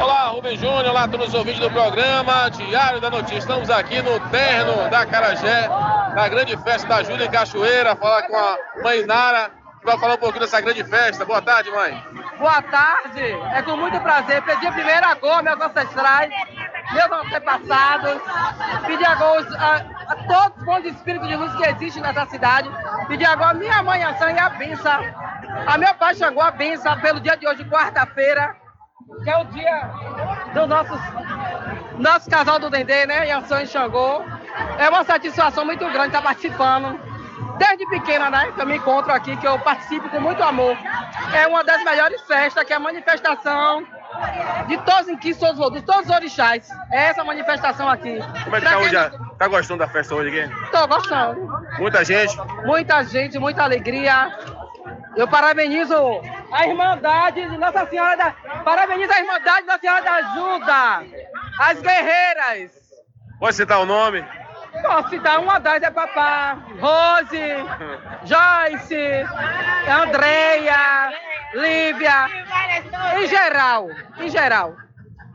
Olá, 0.00 0.28
Rubem 0.28 0.56
Júnior, 0.56 0.86
olá 0.86 1.08
todos 1.08 1.28
os 1.28 1.34
ouvintes 1.34 1.60
do 1.60 1.70
programa 1.70 2.48
Diário 2.50 3.00
da 3.00 3.08
Notícia. 3.08 3.38
Estamos 3.38 3.70
aqui 3.70 4.02
no 4.02 4.18
terno 4.30 4.90
da 4.90 5.06
Carajé, 5.06 5.68
na 6.14 6.28
grande 6.28 6.56
festa 6.62 6.88
da 6.88 6.96
Ajuda 6.96 7.24
em 7.24 7.30
Cachoeira, 7.30 7.96
falar 7.96 8.22
com 8.22 8.36
a 8.36 8.56
mãe 8.82 9.06
Nara, 9.06 9.61
que 9.82 9.86
vai 9.86 9.98
falar 9.98 10.14
um 10.14 10.18
pouquinho 10.18 10.42
dessa 10.42 10.60
grande 10.60 10.84
festa. 10.84 11.24
Boa 11.24 11.42
tarde, 11.42 11.68
mãe. 11.72 12.00
Boa 12.38 12.62
tarde, 12.62 13.20
é 13.20 13.62
com 13.62 13.76
muito 13.76 14.00
prazer. 14.00 14.40
Pedi 14.42 14.70
primeiro 14.70 15.04
a 15.04 15.14
gol, 15.14 15.42
meus 15.42 15.60
ancestrais, 15.60 16.30
meus 16.92 17.10
antepassados. 17.10 18.22
Pedi 18.86 19.04
a 19.04 19.14
gol 19.16 19.38
a, 19.58 19.74
a 20.12 20.16
todos 20.28 20.58
os 20.58 20.64
bons 20.64 20.84
espíritos 20.84 21.28
de 21.28 21.34
luz 21.34 21.52
que 21.56 21.66
existem 21.66 22.00
nessa 22.00 22.26
cidade. 22.26 22.70
Pedi 23.08 23.24
agora 23.24 23.50
a 23.50 23.54
minha 23.54 23.82
mãe, 23.82 24.04
a 24.04 24.14
sangue, 24.14 24.38
a 24.38 24.50
benção. 24.50 25.00
A 25.66 25.76
meu 25.76 25.92
pai 25.94 26.14
chegou 26.14 26.42
a 26.42 26.52
benção 26.52 27.00
pelo 27.00 27.18
dia 27.18 27.36
de 27.36 27.46
hoje, 27.46 27.64
quarta-feira, 27.64 28.54
que 29.24 29.30
é 29.30 29.36
o 29.36 29.44
dia 29.46 29.90
do 30.54 30.66
nosso, 30.68 30.92
nosso 31.98 32.30
casal 32.30 32.60
do 32.60 32.70
Dendê, 32.70 33.04
né? 33.04 33.26
Yansan 33.26 33.62
e 33.62 33.66
Xangô. 33.66 34.22
É 34.78 34.88
uma 34.88 35.02
satisfação 35.02 35.64
muito 35.64 35.84
grande 35.90 36.08
estar 36.08 36.22
participando. 36.22 37.11
Desde 37.62 37.86
pequena, 37.86 38.28
né? 38.30 38.50
Que 38.52 38.60
eu 38.60 38.66
me 38.66 38.76
encontro 38.76 39.12
aqui, 39.12 39.36
que 39.36 39.46
eu 39.46 39.58
participo 39.60 40.08
com 40.08 40.20
muito 40.20 40.42
amor. 40.42 40.76
É 41.32 41.46
uma 41.46 41.62
das 41.62 41.82
melhores 41.84 42.20
festas, 42.22 42.64
que 42.64 42.72
é 42.72 42.76
a 42.76 42.80
manifestação 42.80 43.84
de 44.66 44.76
todos 44.78 45.08
em 45.08 45.16
que 45.16 45.32
todos, 45.34 45.72
de 45.72 45.82
todos 45.82 46.06
os 46.08 46.10
orixás. 46.14 46.68
É 46.90 47.04
essa 47.10 47.22
manifestação 47.24 47.88
aqui. 47.88 48.18
Como 48.44 48.56
é 48.56 48.60
que 48.60 48.66
tá 48.66 48.78
hoje? 48.78 48.96
a- 48.96 49.10
Tá 49.38 49.48
gostando 49.48 49.78
da 49.80 49.88
festa 49.88 50.14
hoje 50.14 50.40
aqui? 50.40 50.54
Tô 50.70 50.86
gostando. 50.88 51.40
Muita 51.78 52.04
gente? 52.04 52.36
Muita 52.64 53.02
gente, 53.04 53.38
muita 53.38 53.62
alegria. 53.64 54.30
Eu 55.16 55.26
parabenizo 55.28 55.94
a 56.52 56.66
Irmandade 56.66 57.48
de 57.48 57.58
Nossa 57.58 57.86
Senhora 57.86 58.16
da. 58.16 58.30
Parabenizo 58.64 59.12
a 59.12 59.20
Irmandade 59.20 59.60
de 59.62 59.66
Nossa 59.66 59.80
Senhora 59.80 60.02
da 60.02 60.12
Ajuda. 60.14 61.04
As 61.58 61.80
guerreiras. 61.80 62.70
Pode 63.38 63.56
citar 63.56 63.78
o 63.80 63.86
nome? 63.86 64.24
Posso 64.80 65.10
citar 65.10 65.38
uma 65.38 65.58
das 65.58 65.82
é 65.82 65.90
Papá, 65.90 66.58
Rose, 66.80 67.38
Joyce, 68.24 69.26
Andreia, 69.88 71.12
Lívia, 71.54 72.26
em 73.18 73.26
geral, 73.26 73.88
em 74.18 74.28
geral. 74.30 74.74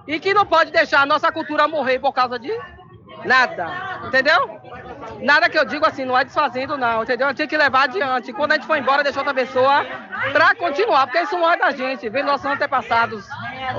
E 0.08 0.20
que 0.20 0.34
não 0.34 0.46
pode 0.46 0.72
deixar 0.72 1.02
a 1.02 1.06
nossa 1.06 1.32
cultura 1.32 1.68
morrer 1.68 2.00
por 2.00 2.14
causa 2.14 2.40
de 2.40 2.52
nada, 3.26 4.02
entendeu? 4.08 4.60
Nada 5.22 5.50
que 5.50 5.58
eu 5.58 5.66
digo 5.66 5.86
assim, 5.86 6.06
não 6.06 6.18
é 6.18 6.24
desfazendo, 6.24 6.78
não, 6.78 7.04
entendeu? 7.04 7.28
A 7.28 7.30
gente 7.30 7.38
tem 7.38 7.48
que 7.48 7.58
levar 7.58 7.84
adiante. 7.84 8.34
Quando 8.34 8.54
a 8.54 8.56
gente 8.56 8.66
for 8.66 8.78
embora, 8.78 9.04
deixar 9.04 9.20
outra 9.20 9.34
pessoa 9.34 9.86
pra 10.32 10.56
continuar, 10.56 11.08
porque 11.08 11.22
isso 11.22 11.38
não 11.38 11.52
é 11.52 11.58
da 11.58 11.72
gente, 11.72 12.10
vem 12.10 12.24
nossos 12.24 12.46
antepassados. 12.46 13.28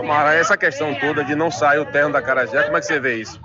Mara, 0.05 0.35
essa 0.35 0.57
questão 0.57 0.95
toda 0.95 1.25
de 1.25 1.35
não 1.35 1.51
sair 1.51 1.79
o 1.79 1.87
terno 1.87 2.13
da 2.13 2.23
Carajé, 2.23 2.63
como 2.65 2.77
é 2.77 2.81
que 2.81 2.87
você 2.87 3.01
vê 3.01 3.17
isso? 3.17 3.41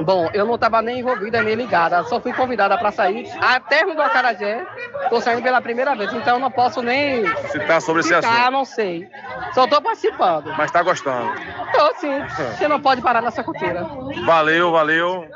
Bom, 0.00 0.30
eu 0.32 0.46
não 0.46 0.54
estava 0.54 0.80
nem 0.80 1.00
envolvida 1.00 1.42
nem 1.42 1.54
ligada, 1.54 2.02
só 2.04 2.20
fui 2.20 2.32
convidada 2.32 2.78
para 2.78 2.92
sair. 2.92 3.28
A 3.40 3.58
termo 3.60 3.94
do 3.94 4.02
Acarajé, 4.02 4.64
estou 5.02 5.20
saindo 5.20 5.42
pela 5.42 5.60
primeira 5.60 5.94
vez, 5.94 6.12
então 6.12 6.34
eu 6.36 6.40
não 6.40 6.50
posso 6.50 6.80
nem 6.82 7.26
Citar 7.48 7.82
sobre 7.82 8.00
esse 8.00 8.14
citar, 8.14 8.24
assunto. 8.24 8.52
não 8.52 8.64
sei. 8.64 9.08
Só 9.52 9.64
estou 9.64 9.82
participando. 9.82 10.54
Mas 10.56 10.70
tá 10.70 10.82
gostando. 10.82 11.32
Tô 11.72 11.94
sim, 11.96 12.22
você 12.56 12.68
não 12.68 12.80
pode 12.80 13.02
parar 13.02 13.20
nessa 13.20 13.42
cultura. 13.42 13.84
Valeu, 14.24 14.70
valeu. 14.72 15.26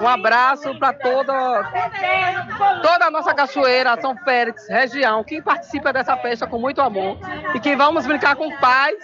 Um 0.00 0.06
abraço 0.06 0.78
para 0.78 0.92
toda, 0.92 1.32
toda 2.82 3.06
a 3.06 3.10
nossa 3.10 3.34
cachoeira, 3.34 3.98
São 4.00 4.16
Félix, 4.18 4.68
região, 4.68 5.24
que 5.24 5.40
participa 5.40 5.92
dessa 5.92 6.16
festa 6.18 6.46
com 6.46 6.58
muito 6.58 6.80
amor 6.80 7.18
e 7.54 7.60
que 7.60 7.74
vamos 7.74 8.06
brincar 8.06 8.36
com 8.36 8.50
paz 8.58 8.94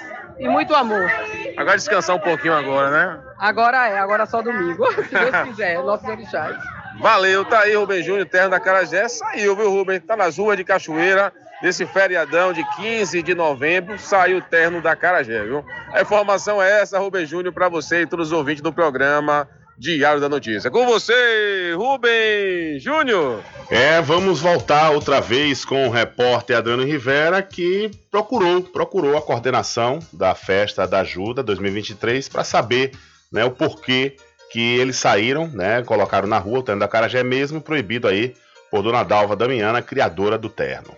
e 0.42 0.48
muito 0.48 0.74
amor. 0.74 1.08
Agora 1.56 1.76
descansar 1.76 2.16
um 2.16 2.20
pouquinho 2.20 2.54
agora, 2.54 2.90
né? 2.90 3.20
Agora 3.38 3.88
é, 3.88 3.98
agora 3.98 4.24
é 4.24 4.26
só 4.26 4.42
domingo, 4.42 4.84
se 5.04 5.14
Deus 5.14 5.48
quiser, 5.48 5.78
nossos 5.82 6.08
orixás. 6.08 6.56
Valeu, 7.00 7.44
tá 7.44 7.60
aí 7.60 7.74
Rubem 7.74 8.02
Júnior, 8.02 8.26
terno 8.26 8.50
da 8.50 8.60
Carajé. 8.60 9.08
Saiu, 9.08 9.56
viu, 9.56 9.70
Rubem? 9.70 10.00
Tá 10.00 10.16
nas 10.16 10.36
ruas 10.36 10.56
de 10.56 10.64
Cachoeira, 10.64 11.32
nesse 11.62 11.86
feriadão 11.86 12.52
de 12.52 12.64
15 12.76 13.22
de 13.22 13.34
novembro, 13.34 13.98
saiu 13.98 14.38
o 14.38 14.42
terno 14.42 14.82
da 14.82 14.94
Carajé, 14.94 15.42
viu? 15.44 15.64
A 15.92 16.02
informação 16.02 16.60
é 16.62 16.80
essa, 16.82 16.98
Rubem 16.98 17.24
Júnior, 17.24 17.54
pra 17.54 17.68
você 17.68 18.02
e 18.02 18.06
todos 18.06 18.28
os 18.28 18.32
ouvintes 18.32 18.62
do 18.62 18.72
programa 18.72 19.48
Diário 19.78 20.20
da 20.20 20.28
Notícia. 20.28 20.70
Com 20.70 20.86
você, 20.86 21.74
Rubem 21.76 22.78
Júnior. 22.78 23.42
É, 23.70 24.00
vamos 24.00 24.40
voltar 24.40 24.90
outra 24.90 25.20
vez 25.20 25.64
com 25.64 25.88
o 25.88 25.90
repórter 25.90 26.56
Adriano 26.56 26.84
Rivera, 26.84 27.42
que 27.42 27.90
procurou, 28.10 28.62
procurou 28.62 29.16
a 29.16 29.22
coordenação 29.22 29.98
da 30.12 30.34
festa 30.34 30.86
da 30.86 31.00
Ajuda 31.00 31.42
2023 31.42 32.28
para 32.28 32.44
saber 32.44 32.92
né, 33.30 33.44
o 33.44 33.50
porquê 33.50 34.16
que 34.50 34.78
eles 34.78 34.96
saíram, 34.96 35.48
né, 35.48 35.82
colocaram 35.82 36.28
na 36.28 36.38
rua 36.38 36.58
o 36.58 36.62
terno 36.62 36.80
da 36.80 36.88
Carajé 36.88 37.22
mesmo, 37.22 37.60
proibido 37.60 38.06
aí 38.06 38.34
por 38.70 38.82
Dona 38.82 39.02
Dalva 39.02 39.34
Damiana, 39.34 39.80
criadora 39.80 40.36
do 40.36 40.48
terno. 40.48 40.94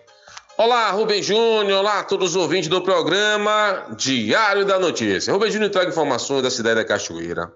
Olá, 0.57 0.91
Rubem 0.91 1.21
Júnior, 1.21 1.81
olá 1.81 2.01
a 2.01 2.05
todos 2.05 2.31
os 2.31 2.37
ouvintes 2.37 2.69
do 2.69 2.81
programa 2.81 3.87
Diário 3.97 4.65
da 4.65 4.79
Notícia. 4.79 5.33
Rubem 5.33 5.51
Júnior 5.51 5.71
traga 5.71 5.91
informações 5.91 6.43
da 6.43 6.51
cidade 6.51 6.77
da 6.77 6.85
Cachoeira. 6.85 7.53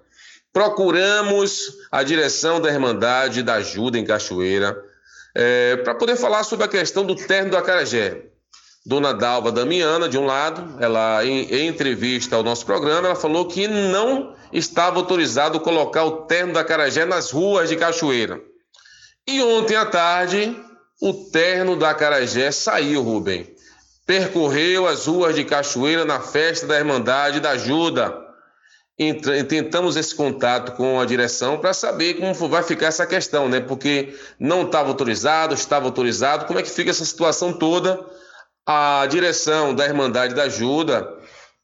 Procuramos 0.58 1.78
a 1.88 2.02
direção 2.02 2.60
da 2.60 2.68
Irmandade 2.68 3.44
da 3.44 3.54
Ajuda 3.54 3.96
em 3.96 4.04
Cachoeira 4.04 4.76
para 5.84 5.94
poder 5.94 6.16
falar 6.16 6.42
sobre 6.42 6.64
a 6.64 6.68
questão 6.68 7.06
do 7.06 7.14
terno 7.14 7.52
do 7.52 7.56
Acarajé. 7.56 8.24
Dona 8.84 9.14
Dalva 9.14 9.52
Damiana, 9.52 10.08
de 10.08 10.18
um 10.18 10.26
lado, 10.26 10.76
ela 10.80 11.24
em, 11.24 11.44
em 11.44 11.68
entrevista 11.68 12.34
ao 12.34 12.42
nosso 12.42 12.66
programa, 12.66 13.06
ela 13.06 13.14
falou 13.14 13.46
que 13.46 13.68
não 13.68 14.34
estava 14.52 14.96
autorizado 14.96 15.60
colocar 15.60 16.02
o 16.02 16.22
terno 16.22 16.52
da 16.52 16.62
Acarajé 16.62 17.04
nas 17.04 17.30
ruas 17.30 17.68
de 17.68 17.76
Cachoeira. 17.76 18.40
E 19.28 19.40
ontem 19.40 19.76
à 19.76 19.86
tarde, 19.86 20.60
o 21.00 21.14
terno 21.30 21.76
da 21.76 21.90
Acarajé 21.90 22.50
saiu, 22.50 23.04
Rubem. 23.04 23.46
Percorreu 24.04 24.88
as 24.88 25.06
ruas 25.06 25.36
de 25.36 25.44
Cachoeira 25.44 26.04
na 26.04 26.18
festa 26.18 26.66
da 26.66 26.76
Irmandade 26.76 27.38
da 27.38 27.50
Ajuda. 27.50 28.26
Entra- 28.98 29.44
Tentamos 29.44 29.96
esse 29.96 30.14
contato 30.14 30.72
com 30.72 30.98
a 31.00 31.04
direção 31.06 31.58
para 31.58 31.72
saber 31.72 32.14
como 32.14 32.34
vai 32.48 32.62
ficar 32.62 32.86
essa 32.86 33.06
questão, 33.06 33.48
né? 33.48 33.60
Porque 33.60 34.14
não 34.40 34.62
estava 34.62 34.88
autorizado, 34.88 35.54
estava 35.54 35.86
autorizado. 35.86 36.46
Como 36.46 36.58
é 36.58 36.62
que 36.62 36.70
fica 36.70 36.90
essa 36.90 37.04
situação 37.04 37.52
toda? 37.52 38.04
A 38.66 39.06
direção 39.08 39.74
da 39.74 39.86
Irmandade 39.86 40.34
da 40.34 40.42
Ajuda 40.44 41.08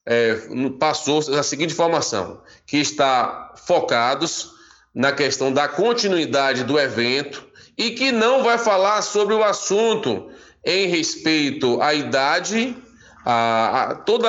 é, 0.06 0.36
passou 0.78 1.18
a 1.36 1.42
seguinte 1.42 1.72
informação: 1.72 2.40
que 2.66 2.78
está 2.78 3.52
focados 3.66 4.52
na 4.94 5.10
questão 5.10 5.52
da 5.52 5.66
continuidade 5.66 6.62
do 6.62 6.78
evento 6.78 7.44
e 7.76 7.90
que 7.90 8.12
não 8.12 8.44
vai 8.44 8.58
falar 8.58 9.02
sobre 9.02 9.34
o 9.34 9.42
assunto 9.42 10.30
em 10.64 10.86
respeito 10.86 11.82
à 11.82 11.92
idade, 11.92 12.76
a, 13.24 13.82
a- 13.90 13.94
toda 13.94 14.28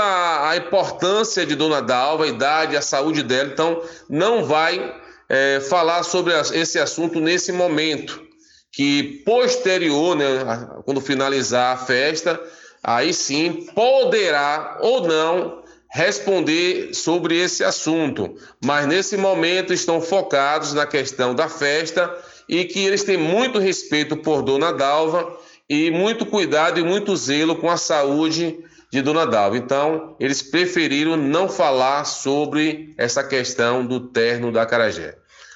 a 0.50 0.56
importância 0.58 1.46
de 1.46 1.56
Dona 1.56 1.82
Dalva, 1.82 2.24
a 2.26 2.28
idade, 2.28 2.78
a 2.78 2.82
saúde 2.82 3.24
dela. 3.24 3.50
Então, 3.52 3.82
não 4.10 4.46
vai 4.46 4.94
é, 5.30 5.60
falar 5.60 6.04
sobre 6.04 6.34
esse 6.54 6.80
assunto 6.80 7.20
nesse 7.20 7.52
momento. 7.52 8.24
Que 8.72 9.22
posterior, 9.26 10.16
né, 10.16 10.26
quando 10.84 11.00
finalizar 11.00 11.74
a 11.74 11.78
festa, 11.78 12.40
aí 12.84 13.14
sim 13.14 13.68
poderá 13.74 14.78
ou 14.82 15.08
não 15.08 15.64
responder 15.90 16.94
sobre 16.94 17.38
esse 17.40 17.64
assunto, 17.64 18.36
mas 18.64 18.86
nesse 18.86 19.16
momento 19.16 19.72
estão 19.72 20.02
focados 20.02 20.74
na 20.74 20.86
questão 20.86 21.34
da 21.34 21.48
festa 21.48 22.14
e 22.50 22.66
que 22.66 22.80
eles 22.86 23.04
têm 23.06 23.16
muito 23.16 23.60
respeito 23.60 24.18
por 24.18 24.42
Dona 24.42 24.74
Dalva 24.74 25.38
e 25.70 25.90
muito 25.92 26.26
cuidado 26.26 26.78
e 26.78 26.84
muito 26.84 27.16
zelo 27.16 27.56
com 27.56 27.70
a 27.70 27.78
saúde 27.78 28.58
de 28.92 29.02
Dona 29.02 29.26
Dalva. 29.26 29.58
Então, 29.58 30.16
eles 30.20 30.42
preferiram 30.42 31.18
não 31.18 31.50
falar 31.50 32.06
sobre 32.06 32.94
essa 32.98 33.24
questão 33.24 33.86
do 33.86 34.00
terno 34.00 34.52
da 34.52 34.66
Carajé. 34.66 35.16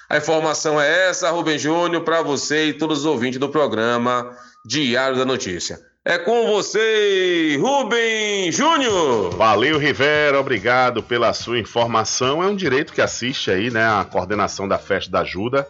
A 0.09 0.17
informação 0.17 0.81
é 0.81 1.09
essa, 1.09 1.29
Rubem 1.29 1.57
Júnior, 1.59 2.03
para 2.03 2.21
você 2.21 2.65
e 2.69 2.73
todos 2.73 2.99
os 2.99 3.05
ouvintes 3.05 3.39
do 3.39 3.47
programa 3.47 4.35
Diário 4.65 5.17
da 5.17 5.23
Notícia. 5.25 5.79
É 6.03 6.17
com 6.17 6.47
você, 6.47 7.57
Rubem 7.61 8.51
Júnior. 8.51 9.35
Valeu, 9.35 9.77
Rivera, 9.77 10.39
obrigado 10.39 11.03
pela 11.03 11.31
sua 11.33 11.59
informação. 11.59 12.41
É 12.41 12.47
um 12.47 12.55
direito 12.55 12.91
que 12.93 13.01
assiste 13.01 13.51
aí, 13.51 13.69
né, 13.69 13.85
a 13.85 14.03
coordenação 14.03 14.67
da 14.67 14.79
festa 14.79 15.11
da 15.11 15.19
ajuda. 15.21 15.67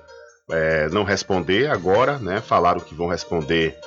é, 0.52 0.90
não 0.90 1.04
responder 1.04 1.70
agora, 1.70 2.18
né? 2.18 2.42
Falaram 2.42 2.80
que 2.80 2.96
vão 2.96 3.08
responder 3.08 3.78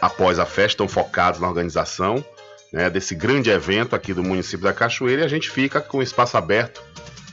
após 0.00 0.38
a 0.38 0.44
festa, 0.44 0.72
estão 0.72 0.88
focados 0.88 1.40
na 1.40 1.48
organização 1.48 2.24
né, 2.72 2.88
desse 2.88 3.14
grande 3.14 3.50
evento 3.50 3.94
aqui 3.94 4.14
do 4.14 4.22
município 4.22 4.64
da 4.64 4.72
Cachoeira 4.72 5.22
e 5.22 5.24
a 5.24 5.28
gente 5.28 5.50
fica 5.50 5.80
com 5.80 5.98
o 5.98 6.02
espaço 6.02 6.36
aberto 6.36 6.82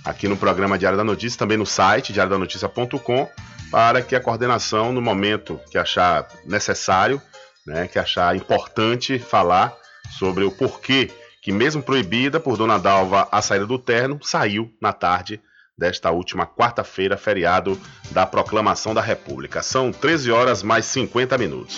aqui 0.04 0.28
no 0.28 0.36
programa 0.36 0.78
Diário 0.78 0.98
da 0.98 1.04
Notícia, 1.04 1.40
também 1.40 1.58
no 1.58 1.66
site 1.66 2.12
diariodanoticia.com, 2.12 3.30
para 3.72 4.02
que 4.02 4.16
a 4.16 4.20
coordenação, 4.20 4.92
no 4.92 5.02
momento 5.02 5.60
que 5.70 5.78
achar 5.78 6.28
necessário, 6.46 7.22
né, 7.66 7.88
que 7.88 8.00
achar 8.00 8.36
importante 8.36 9.20
falar 9.20 9.76
sobre 10.18 10.44
o 10.44 10.52
porquê 10.52 11.12
que, 11.42 11.52
mesmo 11.52 11.82
proibida 11.82 12.40
por 12.40 12.58
Dona 12.58 12.78
Dalva 12.78 13.28
a 13.32 13.42
saída 13.42 13.66
do 13.66 13.78
terno, 13.78 14.20
saiu 14.22 14.74
na 14.82 14.92
tarde 14.92 15.40
desta 15.78 16.12
última 16.12 16.46
quarta-feira, 16.46 17.16
feriado 17.16 17.80
da 18.12 18.26
Proclamação 18.26 18.94
da 18.94 19.02
República. 19.02 19.62
São 19.62 19.92
13 19.92 20.32
horas 20.32 20.62
mais 20.62 20.86
50 20.86 21.38
minutos. 21.38 21.78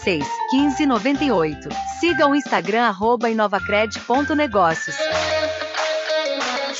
86 0.01 0.27
15 0.49 0.85
98. 0.87 1.69
Siga 1.99 2.27
o 2.27 2.35
Instagram 2.35 2.89
arroba 2.89 3.29
inovacred.negócios. 3.29 4.95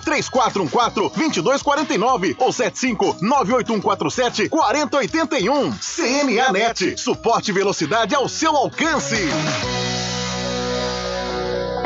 3414 0.00 1.14
2249 1.14 2.36
ou 2.38 2.52
75 2.52 3.16
98147 3.22 4.48
4081. 4.48 5.72
CNA 5.72 6.52
Net, 6.52 7.00
suporte 7.00 7.50
e 7.50 7.54
velocidade 7.54 8.14
ao 8.14 8.28
seu 8.28 8.56
alcance. 8.56 9.16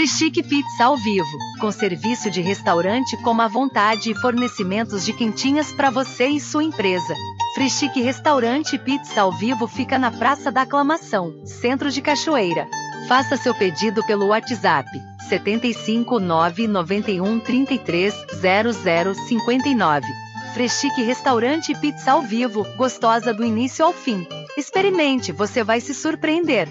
Frichique 0.00 0.42
Pizza 0.42 0.84
ao 0.84 0.96
vivo, 0.96 1.36
com 1.60 1.70
serviço 1.70 2.30
de 2.30 2.40
restaurante 2.40 3.18
como 3.18 3.42
à 3.42 3.48
vontade 3.48 4.10
e 4.10 4.14
fornecimentos 4.14 5.04
de 5.04 5.12
quentinhas 5.12 5.74
para 5.74 5.90
você 5.90 6.26
e 6.26 6.40
sua 6.40 6.64
empresa. 6.64 7.14
Frichique 7.54 8.00
Restaurante 8.00 8.76
e 8.76 8.78
Pizza 8.78 9.20
ao 9.20 9.30
vivo 9.30 9.68
fica 9.68 9.98
na 9.98 10.10
Praça 10.10 10.50
da 10.50 10.62
Aclamação, 10.62 11.44
Centro 11.44 11.90
de 11.90 12.00
Cachoeira. 12.00 12.66
Faça 13.06 13.36
seu 13.36 13.54
pedido 13.54 14.02
pelo 14.06 14.28
WhatsApp 14.28 14.88
75 15.28 16.18
991 16.18 17.38
33 17.38 18.14
00 18.40 19.14
59. 19.28 20.06
Frechique 20.54 21.02
Restaurante 21.02 21.74
Pizza 21.74 22.12
ao 22.12 22.22
vivo, 22.22 22.66
gostosa 22.78 23.34
do 23.34 23.44
início 23.44 23.84
ao 23.84 23.92
fim. 23.92 24.26
Experimente, 24.56 25.30
você 25.30 25.62
vai 25.62 25.78
se 25.78 25.92
surpreender. 25.92 26.70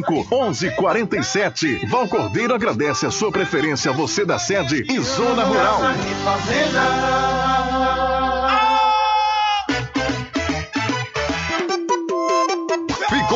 1147. 0.01 1.87
Val 1.87 2.07
Cordeiro 2.07 2.53
agradece 2.53 3.05
a 3.05 3.11
sua 3.11 3.31
preferência, 3.31 3.91
você 3.91 4.25
da 4.25 4.37
sede 4.39 4.85
e 4.89 4.99
Zona 4.99 5.43
Rural. 5.43 5.81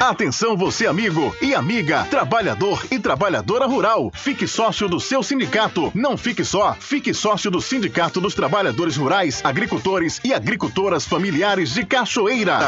Atenção 0.00 0.56
você 0.56 0.86
amigo 0.86 1.34
e 1.40 1.54
amiga, 1.54 2.04
trabalhador 2.10 2.84
e 2.90 2.98
trabalhadora 2.98 3.66
rural. 3.66 4.10
Fique 4.12 4.46
sócio 4.46 4.88
do 4.88 5.00
seu 5.00 5.22
sindicato. 5.22 5.90
Não 5.94 6.16
fique 6.16 6.44
só, 6.44 6.74
fique 6.74 7.14
sócio 7.14 7.50
do 7.50 7.60
Sindicato 7.60 8.20
dos 8.20 8.34
Trabalhadores 8.34 8.96
Rurais, 8.96 9.40
Agricultores 9.44 10.20
e 10.24 10.34
Agricultoras 10.34 11.06
Familiares 11.06 11.72
de 11.72 11.86
Cachoeira. 11.86 12.58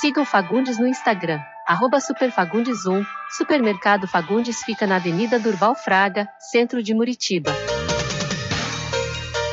Siga 0.00 0.20
o 0.22 0.24
Fagundes 0.24 0.78
no 0.78 0.86
Instagram, 0.86 1.40
arroba 1.66 1.98
superfagundes1. 1.98 3.06
Supermercado 3.36 4.08
Fagundes 4.08 4.62
fica 4.62 4.86
na 4.86 4.96
Avenida 4.96 5.38
Durval 5.38 5.74
Fraga, 5.74 6.28
centro 6.50 6.82
de 6.82 6.92
Muritiba. 6.94 7.54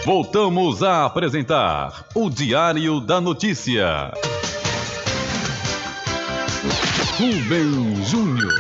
Voltamos 0.04 0.84
a 0.84 1.06
apresentar 1.06 2.06
o 2.16 2.30
Diário 2.30 3.00
da 3.02 3.20
Notícia. 3.20 4.12
Rubem 7.18 8.04
Júnior. 8.04 8.60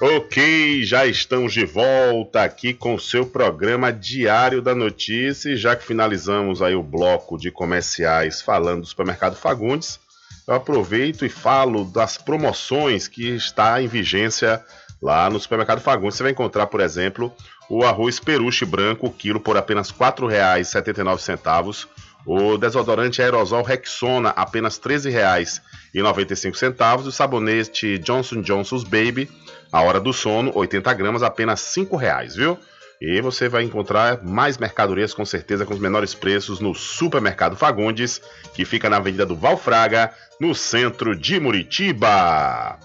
Ok, 0.00 0.82
já 0.84 1.06
estamos 1.06 1.52
de 1.52 1.64
volta 1.64 2.42
aqui 2.42 2.74
com 2.74 2.94
o 2.94 3.00
seu 3.00 3.24
programa 3.24 3.92
Diário 3.92 4.60
da 4.60 4.74
Notícia. 4.74 5.50
E 5.50 5.56
já 5.56 5.76
que 5.76 5.86
finalizamos 5.86 6.60
aí 6.60 6.74
o 6.74 6.82
bloco 6.82 7.38
de 7.38 7.50
comerciais 7.50 8.42
falando 8.42 8.80
do 8.80 8.86
supermercado 8.86 9.36
Fagundes, 9.36 10.00
eu 10.48 10.54
aproveito 10.54 11.24
e 11.24 11.28
falo 11.28 11.84
das 11.84 12.18
promoções 12.18 13.06
que 13.06 13.36
está 13.36 13.80
em 13.80 13.86
vigência 13.86 14.62
lá 15.00 15.30
no 15.30 15.38
supermercado 15.38 15.80
Fagundes. 15.80 16.16
Você 16.16 16.24
vai 16.24 16.32
encontrar, 16.32 16.66
por 16.66 16.80
exemplo, 16.80 17.32
o 17.68 17.84
arroz 17.84 18.18
peruche 18.18 18.64
branco, 18.64 19.10
quilo 19.10 19.38
por 19.38 19.56
apenas 19.56 19.90
R$ 19.90 19.98
4,79. 19.98 21.86
O 22.26 22.58
desodorante 22.58 23.22
aerosol 23.22 23.62
Rexona, 23.62 24.30
apenas 24.30 24.80
R$ 24.84 24.98
13,95. 25.94 27.06
O 27.06 27.12
sabonete 27.12 27.98
Johnson 27.98 28.42
Johnson's 28.42 28.84
Baby, 28.84 29.30
a 29.72 29.82
hora 29.82 30.00
do 30.00 30.12
sono, 30.12 30.52
80 30.54 30.92
gramas, 30.94 31.22
apenas 31.22 31.74
R$ 31.76 31.84
5,00, 31.84 32.36
viu? 32.36 32.58
E 33.00 33.20
você 33.20 33.48
vai 33.48 33.62
encontrar 33.62 34.22
mais 34.24 34.56
mercadorias 34.56 35.12
com 35.12 35.24
certeza 35.24 35.66
com 35.66 35.74
os 35.74 35.80
menores 35.80 36.14
preços 36.14 36.60
no 36.60 36.74
Supermercado 36.74 37.54
Fagundes, 37.54 38.22
que 38.54 38.64
fica 38.64 38.88
na 38.88 38.96
Avenida 38.96 39.26
do 39.26 39.36
Valfraga, 39.36 40.12
no 40.40 40.54
centro 40.54 41.14
de 41.14 41.38
Muritiba. 41.38 42.78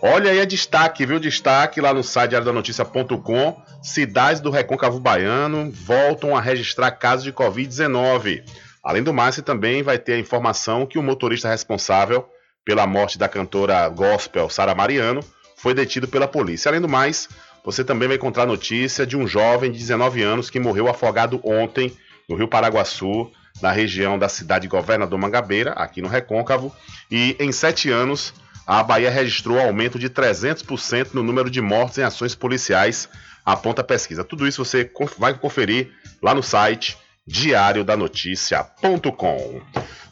Olha 0.00 0.30
aí 0.30 0.40
a 0.40 0.44
destaque, 0.44 1.04
viu? 1.04 1.18
Destaque 1.18 1.80
lá 1.80 1.92
no 1.92 2.04
site 2.04 2.30
diariodanoticia.com. 2.30 3.60
Cidades 3.82 4.40
do 4.40 4.50
Recôncavo 4.50 5.00
Baiano 5.00 5.70
voltam 5.72 6.36
a 6.36 6.40
registrar 6.40 6.92
casos 6.92 7.24
de 7.24 7.32
Covid-19. 7.32 8.44
Além 8.84 9.02
do 9.02 9.12
mais, 9.12 9.34
você 9.34 9.42
também 9.42 9.82
vai 9.82 9.98
ter 9.98 10.12
a 10.12 10.18
informação 10.18 10.86
que 10.86 10.98
o 10.98 11.02
motorista 11.02 11.48
responsável 11.48 12.28
pela 12.66 12.84
morte 12.84 13.16
da 13.16 13.28
cantora 13.28 13.88
gospel 13.88 14.50
Sara 14.50 14.74
Mariano 14.74 15.20
foi 15.56 15.72
detido 15.72 16.08
pela 16.08 16.26
polícia. 16.26 16.68
Além 16.68 16.80
do 16.80 16.88
mais, 16.88 17.28
você 17.64 17.84
também 17.84 18.08
vai 18.08 18.16
encontrar 18.16 18.44
notícia 18.44 19.06
de 19.06 19.16
um 19.16 19.26
jovem 19.26 19.70
de 19.70 19.78
19 19.78 20.20
anos 20.22 20.50
que 20.50 20.58
morreu 20.58 20.88
afogado 20.88 21.40
ontem 21.44 21.96
no 22.28 22.34
Rio 22.34 22.48
Paraguaçu, 22.48 23.30
na 23.62 23.70
região 23.70 24.18
da 24.18 24.28
cidade 24.28 24.62
de 24.62 24.68
Governador 24.68 25.18
Mangabeira, 25.18 25.72
aqui 25.72 26.02
no 26.02 26.08
Recôncavo. 26.08 26.74
E 27.08 27.36
em 27.38 27.52
sete 27.52 27.88
anos, 27.88 28.34
a 28.66 28.82
Bahia 28.82 29.10
registrou 29.10 29.60
aumento 29.60 29.96
de 29.96 30.10
300% 30.10 31.14
no 31.14 31.22
número 31.22 31.48
de 31.48 31.62
mortes 31.62 31.98
em 31.98 32.02
ações 32.02 32.34
policiais, 32.34 33.08
aponta 33.44 33.80
a 33.80 33.84
pesquisa. 33.84 34.24
Tudo 34.24 34.46
isso 34.46 34.64
você 34.64 34.90
vai 35.16 35.34
conferir 35.34 35.92
lá 36.20 36.34
no 36.34 36.42
site 36.42 36.98
diariodanoticia.com. 37.26 39.60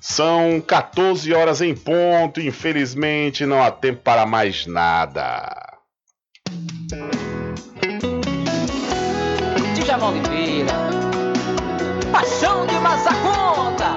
São 0.00 0.60
14 0.60 1.32
horas 1.32 1.60
em 1.60 1.72
ponto, 1.74 2.40
infelizmente 2.40 3.46
não 3.46 3.62
há 3.62 3.70
tempo 3.70 4.00
para 4.02 4.26
mais 4.26 4.66
nada. 4.66 5.78
Djalma 9.74 10.08
Oliveira. 10.08 10.72
Paixão 12.10 12.66
de 12.66 12.74
Massaconta. 12.80 13.96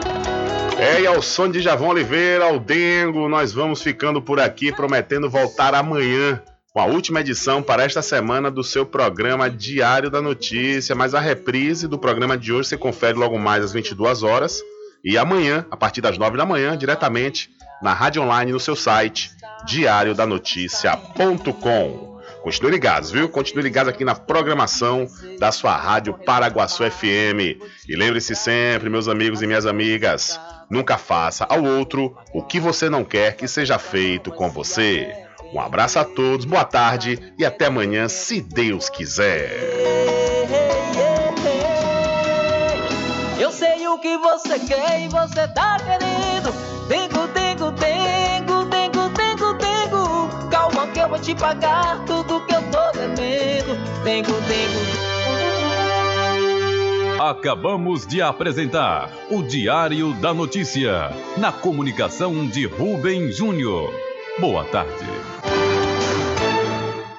É, 0.80 1.02
e 1.02 1.08
ao 1.08 1.24
som 1.24 1.50
de 1.50 1.60
Javão 1.60 1.90
Oliveira, 1.90 2.46
ao 2.46 2.60
Dengo, 2.60 3.28
nós 3.28 3.52
vamos 3.52 3.82
ficando 3.82 4.22
por 4.22 4.40
aqui, 4.40 4.72
prometendo 4.72 5.28
voltar 5.30 5.74
amanhã 5.74 6.42
com 6.78 6.82
a 6.82 6.86
última 6.86 7.22
edição 7.22 7.64
para 7.64 7.84
esta 7.84 8.04
semana 8.04 8.52
do 8.52 8.64
seu 8.64 8.86
programa 8.86 9.50
Diário 9.50 10.12
da 10.12 10.22
Notícia. 10.22 10.94
Mas 10.94 11.16
a 11.16 11.20
reprise 11.20 11.88
do 11.88 11.98
programa 11.98 12.38
de 12.38 12.54
hoje 12.54 12.70
você 12.70 12.78
confere 12.78 13.18
logo 13.18 13.40
mais 13.40 13.64
às 13.64 13.74
22 13.74 14.22
horas. 14.22 14.62
E 15.04 15.18
amanhã, 15.18 15.66
a 15.72 15.76
partir 15.76 16.02
das 16.02 16.20
9 16.20 16.38
da 16.38 16.46
manhã, 16.46 16.78
diretamente 16.78 17.50
na 17.82 17.96
rádio 17.96 18.22
online 18.22 18.52
no 18.52 18.60
seu 18.60 18.76
site 18.76 19.32
diariodanoticia.com. 19.66 22.22
Continue 22.44 22.70
ligados, 22.70 23.10
viu? 23.10 23.28
Continue 23.28 23.64
ligados 23.64 23.92
aqui 23.92 24.06
na 24.06 24.14
programação 24.14 25.08
da 25.40 25.52
sua 25.52 25.76
rádio 25.76 26.14
Paraguaçu 26.14 26.84
FM. 26.84 27.58
E 27.90 27.96
lembre-se 27.96 28.36
sempre, 28.36 28.88
meus 28.88 29.08
amigos 29.08 29.42
e 29.42 29.48
minhas 29.48 29.66
amigas, 29.66 30.40
nunca 30.70 30.96
faça 30.96 31.44
ao 31.46 31.64
outro 31.64 32.16
o 32.36 32.44
que 32.44 32.60
você 32.60 32.88
não 32.88 33.04
quer 33.04 33.36
que 33.36 33.48
seja 33.48 33.80
feito 33.80 34.32
com 34.32 34.52
você. 34.52 35.26
Um 35.54 35.62
abraço 35.62 35.98
a 36.00 36.04
todos, 36.04 36.46
boa 36.46 36.66
tarde 36.66 37.34
e 37.38 37.46
até 37.46 37.68
amanhã, 37.68 38.08
se 38.10 38.42
Deus 38.42 38.90
quiser. 38.90 39.52
Eu 43.40 43.52
sei 43.52 43.88
o 43.88 43.98
que 44.00 44.18
você 44.18 44.60
quer 44.60 45.02
e 45.02 45.08
você 45.08 45.48
tá 45.48 45.78
querendo. 45.80 46.52
Dengo, 46.88 47.28
dengo, 47.28 47.72
dengo, 47.72 48.66
dengo, 48.66 49.10
dengo, 49.10 49.54
dengo. 49.54 50.50
Calma 50.50 50.88
que 50.88 51.00
eu 51.00 51.08
vou 51.08 51.20
te 51.20 51.34
pagar 51.34 52.04
tudo 52.06 52.46
que 52.46 52.54
eu 52.54 52.62
tô 52.70 52.92
devendo. 52.92 53.76
Dengo, 54.04 54.34
dengo. 54.42 55.08
Acabamos 57.22 58.06
de 58.06 58.22
apresentar 58.22 59.10
o 59.32 59.42
Diário 59.42 60.14
da 60.14 60.34
Notícia, 60.34 61.10
na 61.38 61.52
comunicação 61.52 62.46
de 62.46 62.66
Rubem 62.66 63.32
Júnior. 63.32 63.92
Boa 64.40 64.64
tarde. 64.66 65.67